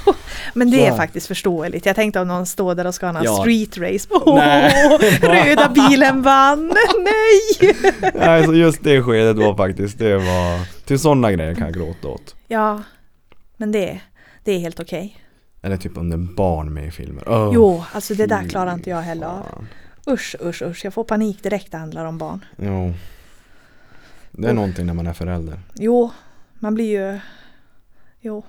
Men 0.54 0.72
det 0.72 0.86
är 0.86 0.90
här. 0.90 0.98
faktiskt 0.98 1.28
förståeligt. 1.28 1.86
Jag 1.86 1.96
tänkte 1.96 2.22
om 2.22 2.28
någon 2.28 2.46
står 2.46 2.76
där 2.76 2.88
och 2.88 2.96
ska 2.96 3.08
ha 3.08 3.18
en 3.20 3.24
Ja. 3.24 3.38
street 3.42 3.78
race. 3.78 4.08
Nej. 4.26 4.72
röda 5.22 5.70
bilen 5.70 6.22
vann! 6.22 6.68
Nej! 7.00 7.76
Nej, 8.14 8.44
så 8.46 8.54
just 8.54 8.84
det 8.84 9.04
skedet 9.04 9.38
var 9.38 9.56
faktiskt, 9.58 10.00
det 10.00 10.18
var, 10.18 10.84
till 10.86 11.00
sådana 11.00 11.32
grejer 11.32 11.56
kan 11.56 11.66
jag 11.66 11.74
gråta 11.74 12.08
åt. 12.08 12.36
Ja, 12.48 12.84
men 13.58 13.72
det, 13.72 14.00
det 14.44 14.52
är 14.52 14.60
helt 14.60 14.80
okej. 14.80 15.18
Eller 15.62 15.78
typ 15.78 15.98
om 15.98 16.10
det 16.10 16.16
är 16.16 16.36
barn 16.36 16.74
med 16.74 16.88
i 16.88 16.92
filmer. 16.92 17.24
Åh, 17.30 17.52
Jo, 17.54 17.84
alltså 17.92 18.14
det 18.14 18.26
där 18.26 18.50
klarar 18.50 18.74
inte 18.74 18.90
jag 18.90 19.02
heller 19.02 19.28
av. 19.28 19.66
Usch, 20.08 20.36
usch, 20.46 20.62
usch. 20.62 20.86
Jag 20.86 20.94
får 20.94 21.04
panik 21.04 21.44
direkt 21.44 21.72
det 21.72 21.78
handlar 21.78 22.06
om 22.06 22.18
barn. 22.18 22.46
Jo. 22.58 22.94
Det 24.32 24.50
är 24.50 24.54
någonting 24.54 24.86
när 24.86 24.94
man 24.94 25.08
är 25.08 25.14
förälder. 25.14 25.60
Jo, 25.76 26.12
man 26.60 26.76
blir 26.76 26.86
ju... 27.02 27.20
Jo, 28.28 28.44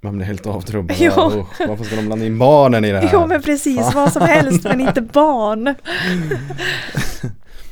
Man 0.00 0.16
blir 0.16 0.26
helt 0.26 0.46
avtrubbad. 0.46 0.96
Jo. 1.00 1.10
Usch, 1.12 1.68
varför 1.68 1.84
ska 1.84 1.96
de 1.96 2.06
blanda 2.06 2.26
in 2.26 2.38
barnen 2.38 2.84
i 2.84 2.92
det 2.92 2.98
här? 3.00 3.10
jo 3.12 3.26
men 3.26 3.42
precis. 3.42 3.94
Vad 3.94 4.12
som 4.12 4.22
helst 4.22 4.64
men 4.64 4.80
inte 4.80 5.00
barn. 5.00 5.64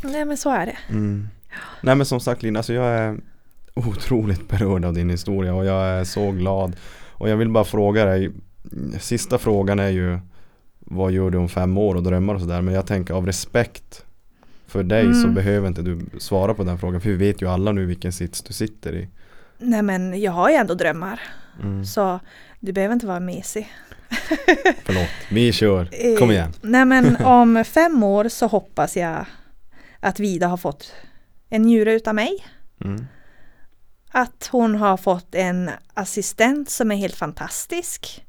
Nej 0.03 0.25
men 0.25 0.37
så 0.37 0.51
är 0.51 0.67
det. 0.67 0.77
Mm. 0.89 1.29
Nej 1.81 1.95
men 1.95 2.07
som 2.07 2.21
sagt 2.21 2.43
Lina, 2.43 2.59
alltså 2.59 2.73
jag 2.73 2.87
är 2.87 3.17
otroligt 3.75 4.49
berörd 4.49 4.85
av 4.85 4.95
din 4.95 5.11
historia 5.11 5.55
och 5.55 5.65
jag 5.65 5.87
är 5.87 6.05
så 6.05 6.31
glad. 6.31 6.77
Och 7.11 7.29
jag 7.29 7.37
vill 7.37 7.49
bara 7.51 7.65
fråga 7.65 8.05
dig, 8.05 8.31
sista 9.01 9.39
frågan 9.39 9.79
är 9.79 9.89
ju 9.89 10.19
vad 10.79 11.13
gör 11.13 11.31
du 11.31 11.39
om 11.39 11.49
fem 11.49 11.79
år 11.79 11.95
och 11.95 12.03
drömmar 12.03 12.35
och 12.35 12.41
sådär. 12.41 12.61
Men 12.63 12.75
jag 12.75 12.87
tänker 12.87 13.15
av 13.15 13.27
respekt 13.27 14.05
för 14.67 14.83
dig 14.83 15.15
så 15.15 15.21
Mm. 15.23 15.35
behöver 15.35 15.69
inte 15.69 15.83
du 15.83 16.01
svara 16.19 16.55
på 16.55 16.65
den 16.65 16.79
frågan. 16.79 17.01
För 17.01 17.11
vi 17.11 17.17
vet 17.17 17.43
ju 17.43 17.49
alla 17.49 17.73
nu 17.73 17.87
vilken 17.87 18.13
sits 18.13 18.43
du 18.43 18.53
sitter 18.53 18.95
i. 18.95 19.09
Nej 19.59 19.83
men 19.83 20.21
jag 20.23 20.33
har 20.33 20.51
ju 20.51 20.55
ändå 20.57 20.75
drömmar. 20.75 21.21
Mm. 21.63 21.85
Så 21.85 22.21
du 22.61 22.73
behöver 22.73 22.93
inte 22.93 23.07
vara 23.07 23.21
mesig. 23.21 23.73
Förlåt, 24.85 25.09
vi 25.31 25.53
kör. 25.53 26.17
Kom 26.19 26.31
Eh, 26.31 26.37
igen. 26.37 26.53
Nej 26.63 26.85
men 26.85 27.17
om 27.25 27.65
fem 27.65 28.03
år 28.03 28.29
så 28.29 28.47
hoppas 28.47 28.97
jag 28.97 29.27
att 30.01 30.21
Vida 30.21 30.47
har 30.47 30.57
fått 30.57 30.93
en 31.49 31.63
njure 31.63 31.93
utav 31.93 32.15
mig. 32.15 32.47
Mm. 32.85 33.07
Att 34.11 34.49
hon 34.53 34.75
har 34.75 34.97
fått 34.97 35.35
en 35.35 35.71
assistent 35.95 36.71
som 36.71 36.91
är 36.93 36.97
helt 36.97 37.15
fantastisk. 37.17 38.25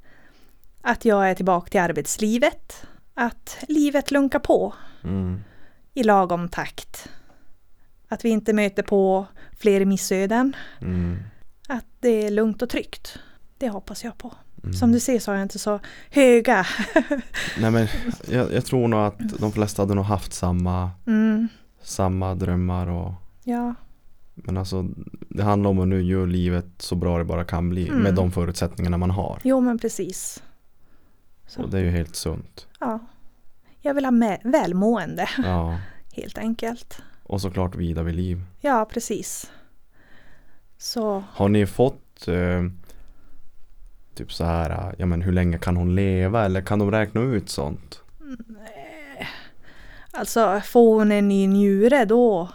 Att 0.81 1.05
jag 1.05 1.29
är 1.29 1.35
tillbaka 1.35 1.69
till 1.69 1.79
arbetslivet. 1.81 2.85
Att 3.13 3.57
livet 3.67 4.11
lunkar 4.11 4.39
på 4.39 4.73
Mm. 5.03 5.43
i 5.93 6.03
lagom 6.03 6.49
takt. 6.49 7.09
Att 8.09 8.25
vi 8.25 8.29
inte 8.29 8.53
möter 8.53 8.83
på 8.83 9.25
fler 9.57 9.85
missöden. 9.85 10.55
Mm. 10.81 11.19
Att 11.67 11.85
det 11.99 12.25
är 12.25 12.31
lugnt 12.31 12.61
och 12.61 12.69
tryggt. 12.69 13.19
Det 13.57 13.69
hoppas 13.69 14.03
jag 14.03 14.17
på. 14.17 14.33
Mm. 14.63 14.73
Som 14.73 14.91
du 14.91 14.99
ser 14.99 15.19
så 15.19 15.31
har 15.31 15.35
jag 15.35 15.45
inte 15.45 15.59
så 15.59 15.79
höga. 16.09 16.65
Nej 17.59 17.71
men 17.71 17.87
jag, 18.27 18.53
jag 18.53 18.65
tror 18.65 18.87
nog 18.87 18.99
att 18.99 19.19
de 19.39 19.51
flesta 19.51 19.81
hade 19.81 19.93
nog 19.95 20.05
haft 20.05 20.33
samma, 20.33 20.91
Mm, 21.07 21.47
samma 21.81 22.35
drömmar 22.35 22.87
och 22.87 23.13
ja, 23.43 23.75
Men 24.35 24.57
alltså 24.57 24.85
det 25.29 25.43
handlar 25.43 25.69
om 25.69 25.79
att 25.79 25.87
nu 25.87 26.01
göra 26.01 26.25
livet 26.25 26.65
så 26.77 26.95
bra 26.95 27.17
det 27.17 27.23
bara 27.23 27.43
kan 27.45 27.69
bli 27.69 27.87
Mm. 27.87 28.01
med 28.03 28.15
de 28.15 28.31
förutsättningarna 28.31 28.97
man 28.97 29.11
har. 29.11 29.39
jo 29.43 29.61
men 29.61 29.79
precis. 29.79 30.43
Så. 31.47 31.61
Och 31.63 31.69
det 31.69 31.77
är 31.79 31.83
ju 31.83 31.89
helt 31.89 32.15
sunt. 32.15 32.67
Ja. 32.79 32.99
Jag 33.81 33.93
vill 33.93 34.05
ha 34.05 34.11
med 34.11 34.39
välmående 34.43 35.29
Ja. 35.43 35.79
helt 36.13 36.37
enkelt. 36.37 37.01
Och 37.23 37.41
såklart 37.41 37.75
vida 37.75 38.03
vid 38.03 38.15
liv. 38.15 38.43
Ja, 38.61 38.85
precis. 38.93 39.51
Så 40.77 41.23
Har 41.31 41.49
ni 41.49 41.65
fått 41.65 42.27
eh, 42.27 42.63
typ 44.15 44.33
så 44.33 44.43
här, 44.43 44.69
eh, 44.69 44.93
ja 44.97 45.05
men 45.05 45.21
hur 45.21 45.31
länge 45.31 45.57
kan 45.57 45.77
hon 45.77 45.95
leva 45.95 46.45
eller 46.45 46.61
kan 46.61 46.79
de 46.79 46.91
räkna 46.91 47.21
ut 47.21 47.49
sånt? 47.49 48.01
alltså 50.11 50.61
får 50.65 50.95
hon 50.99 51.11
en 51.11 51.27
ny 51.27 51.47
njure 51.47 52.05
då, 52.05 52.49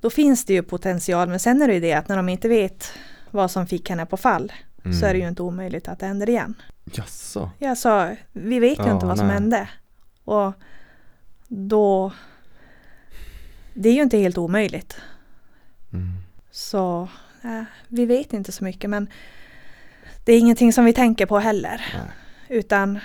då 0.00 0.10
finns 0.10 0.44
det 0.44 0.52
ju 0.54 0.62
potential. 0.62 1.28
Men 1.28 1.40
sen 1.40 1.62
är 1.62 1.68
det 1.68 1.74
ju 1.74 1.80
det 1.80 1.92
att 1.92 2.08
när 2.08 2.16
de 2.16 2.28
inte 2.28 2.48
vet 2.48 2.92
vad 3.30 3.50
som 3.50 3.66
fick 3.66 3.90
henne 3.90 4.06
på 4.06 4.16
fall 4.16 4.52
Mm. 4.84 4.96
så 4.96 5.06
är 5.06 5.12
det 5.12 5.18
ju 5.20 5.28
inte 5.28 5.42
omöjligt 5.42 5.88
att 5.88 5.98
det 5.98 6.06
händer 6.06 6.28
igen. 6.30 6.54
Jaså? 6.84 7.50
Jag 7.58 7.78
sa, 7.78 8.10
vi 8.32 8.58
vet 8.58 8.78
ju 8.78 8.82
Ja, 8.84 8.92
inte 8.94 9.06
vad 9.06 9.18
som 9.18 9.26
nej. 9.26 9.34
hände. 9.34 9.68
Och 10.24 10.52
då, 11.48 12.12
det 13.74 13.88
är 13.88 13.92
ju 13.92 14.02
inte 14.02 14.18
helt 14.18 14.38
omöjligt. 14.38 14.96
Så 16.52 17.08
eh, 17.42 17.62
vi 17.88 18.06
vet 18.06 18.32
inte 18.32 18.52
så 18.52 18.64
mycket 18.64 18.90
men 18.90 19.08
det 20.24 20.32
är 20.32 20.38
ingenting 20.38 20.72
som 20.72 20.84
vi 20.84 20.92
tänker 20.92 21.26
på 21.26 21.38
heller. 21.38 21.86
Nej. 21.94 22.58
Utan 22.58 22.98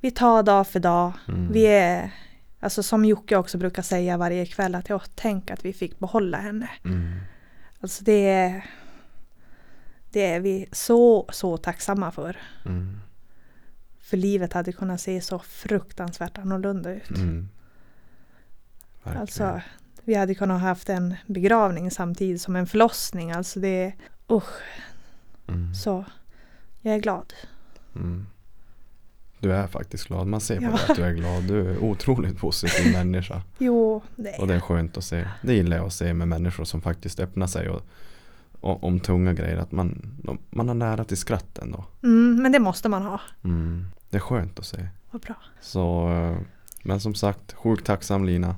vi 0.00 0.10
tar 0.10 0.42
dag 0.42 0.66
för 0.66 0.80
dag. 0.80 1.12
Mm. 1.28 1.52
Vi 1.52 1.66
är, 1.66 2.10
alltså 2.60 2.82
som 2.82 3.04
Jocke 3.04 3.36
också 3.36 3.58
brukar 3.58 3.82
säga 3.82 4.16
varje 4.16 4.46
kväll 4.46 4.74
att 4.74 4.88
jag 4.88 5.02
tänk 5.14 5.50
att 5.50 5.64
vi 5.64 5.72
fick 5.72 5.98
behålla 5.98 6.38
henne. 6.38 6.70
Mm. 6.84 7.20
Alltså 7.80 8.04
det 8.04 8.28
är, 8.28 8.64
det 10.10 10.26
är 10.26 10.40
vi 10.40 10.68
så, 10.72 11.28
så 11.32 11.56
tacksamma 11.56 12.10
för. 12.10 12.36
Mm. 12.66 13.00
För 14.00 14.16
livet 14.16 14.52
hade 14.52 14.72
kunnat 14.72 15.00
se 15.00 15.20
så 15.20 15.38
fruktansvärt 15.38 16.38
annorlunda 16.38 16.94
ut. 16.94 17.10
Mm. 17.10 17.48
Alltså, 19.02 19.60
vi 20.04 20.14
hade 20.14 20.34
kunnat 20.34 20.60
ha 20.60 20.68
haft 20.68 20.88
en 20.88 21.14
begravning 21.26 21.90
samtidigt 21.90 22.40
som 22.40 22.56
en 22.56 22.66
förlossning. 22.66 23.32
Alltså 23.32 23.60
det, 23.60 23.92
usch, 24.30 24.60
mm. 25.46 25.74
så 25.74 26.04
jag 26.80 26.94
är 26.94 26.98
glad. 26.98 27.32
Mm. 27.96 28.26
Du 29.38 29.52
är 29.52 29.66
faktiskt 29.66 30.06
glad. 30.06 30.26
Man 30.26 30.40
ser 30.40 30.56
på 30.58 30.64
Ja. 30.64 30.70
dig 30.70 30.80
att 30.88 30.96
du 30.96 31.02
är 31.04 31.12
glad. 31.12 31.42
Du 31.42 31.70
är 31.70 31.78
otroligt 31.78 32.38
positiv 32.38 32.92
människa. 32.92 33.42
Jo, 33.58 34.02
det 34.16 34.38
Och 34.38 34.46
det 34.46 34.54
är 34.54 34.60
skönt 34.60 34.96
att 34.96 35.04
se. 35.04 35.28
Det 35.42 35.54
gillar 35.54 35.76
jag 35.76 35.86
att 35.86 35.92
se 35.92 36.14
med 36.14 36.28
människor 36.28 36.64
som 36.64 36.82
faktiskt 36.82 37.20
öppnar 37.20 37.46
sig 37.46 37.68
och, 37.68 37.82
och, 38.60 38.84
om 38.84 39.00
tunga 39.00 39.32
grejer. 39.32 39.56
Att 39.56 39.72
man, 39.72 40.14
de, 40.22 40.38
man 40.50 40.68
har 40.68 40.74
nära 40.74 41.04
till 41.04 41.16
skratt 41.16 41.58
ändå. 41.58 41.84
mm, 42.02 42.42
men 42.42 42.52
det 42.52 42.58
måste 42.58 42.88
man 42.88 43.02
ha. 43.02 43.20
Mm. 43.44 43.86
Det 44.10 44.16
är 44.16 44.20
skönt 44.20 44.58
att 44.58 44.66
se. 44.66 44.88
Vad 45.10 45.20
bra. 45.22 45.34
Så, 45.60 46.10
eh, 46.12 46.38
men 46.82 47.00
som 47.00 47.14
sagt, 47.14 47.52
sjukt 47.52 47.86
tacksam 47.86 48.24
Lina. 48.24 48.56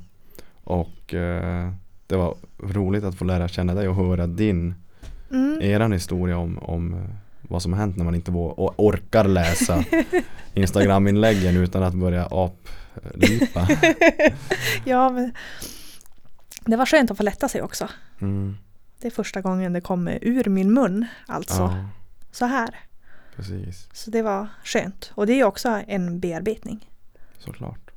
Och 0.67 1.15
eh, 1.15 1.73
det 2.07 2.17
var 2.17 2.35
roligt 2.63 3.05
att 3.05 3.15
få 3.15 3.25
lära 3.25 3.49
känna 3.49 3.75
dig 3.75 3.89
och 3.89 3.95
höra 3.95 4.27
din, 4.27 4.75
Mm. 5.31 5.59
eran 5.63 5.93
historia 5.93 6.39
om, 6.39 6.59
om 6.59 6.95
eh, 6.95 7.01
vad 7.43 7.63
som 7.63 7.73
har 7.73 7.81
hänt 7.81 7.97
när 7.97 8.05
man 8.05 8.15
inte 8.15 8.31
orkar 8.31 9.25
läsa 9.25 9.85
Instagram-inläggen 10.55 11.57
utan 11.57 11.83
att 11.83 11.95
börja 11.95 12.27
aplipa. 12.27 13.69
Ja, 14.85 15.11
men 15.11 15.33
det 16.65 16.77
var 16.77 16.87
skönt 16.87 17.11
att 17.11 17.17
få 17.17 17.23
lätta 17.23 17.49
sig 17.49 17.63
också. 17.63 17.89
Mm. 18.21 18.57
Det 19.01 19.07
är 19.07 19.11
första 19.11 19.41
gången 19.41 19.73
det 19.73 19.81
kommer 19.81 20.19
ur 20.23 20.45
min 20.45 20.75
mun, 20.75 21.07
alltså 21.27 21.63
Ja, 21.63 21.85
så 22.33 22.45
här. 22.47 22.71
precis. 23.37 23.89
Så 23.93 24.11
det 24.11 24.23
var 24.23 24.49
skönt. 24.65 25.13
Och 25.15 25.27
det 25.27 25.41
är 25.41 25.45
också 25.45 25.81
en 25.87 26.21
bearbetning. 26.21 26.91
Såklart. 27.39 27.91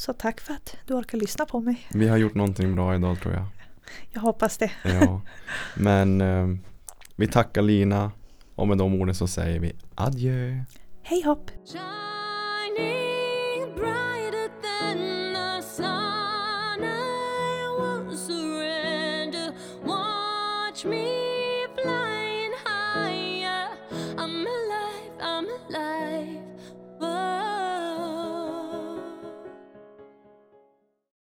Så 0.00 0.12
tack 0.12 0.40
för 0.40 0.54
att 0.54 0.76
du 0.86 0.94
orkar 0.94 1.18
lyssna 1.18 1.46
på 1.46 1.60
mig. 1.60 1.86
Vi 1.90 2.08
har 2.08 2.16
gjort 2.16 2.34
någonting 2.34 2.74
bra 2.74 2.94
idag 2.94 3.20
tror 3.20 3.34
jag. 3.34 3.44
Jag 4.10 4.20
hoppas 4.20 4.58
det. 4.58 4.70
Ja. 4.84 5.20
Men 5.76 6.20
eh, 6.20 6.48
vi 7.16 7.26
tackar 7.26 7.62
Lina 7.62 8.12
och 8.54 8.68
med 8.68 8.78
de 8.78 8.94
orden 8.94 9.14
så 9.14 9.26
säger 9.26 9.60
vi 9.60 9.72
adjö. 9.94 10.64
Hej 11.02 11.22
hopp! 11.22 11.50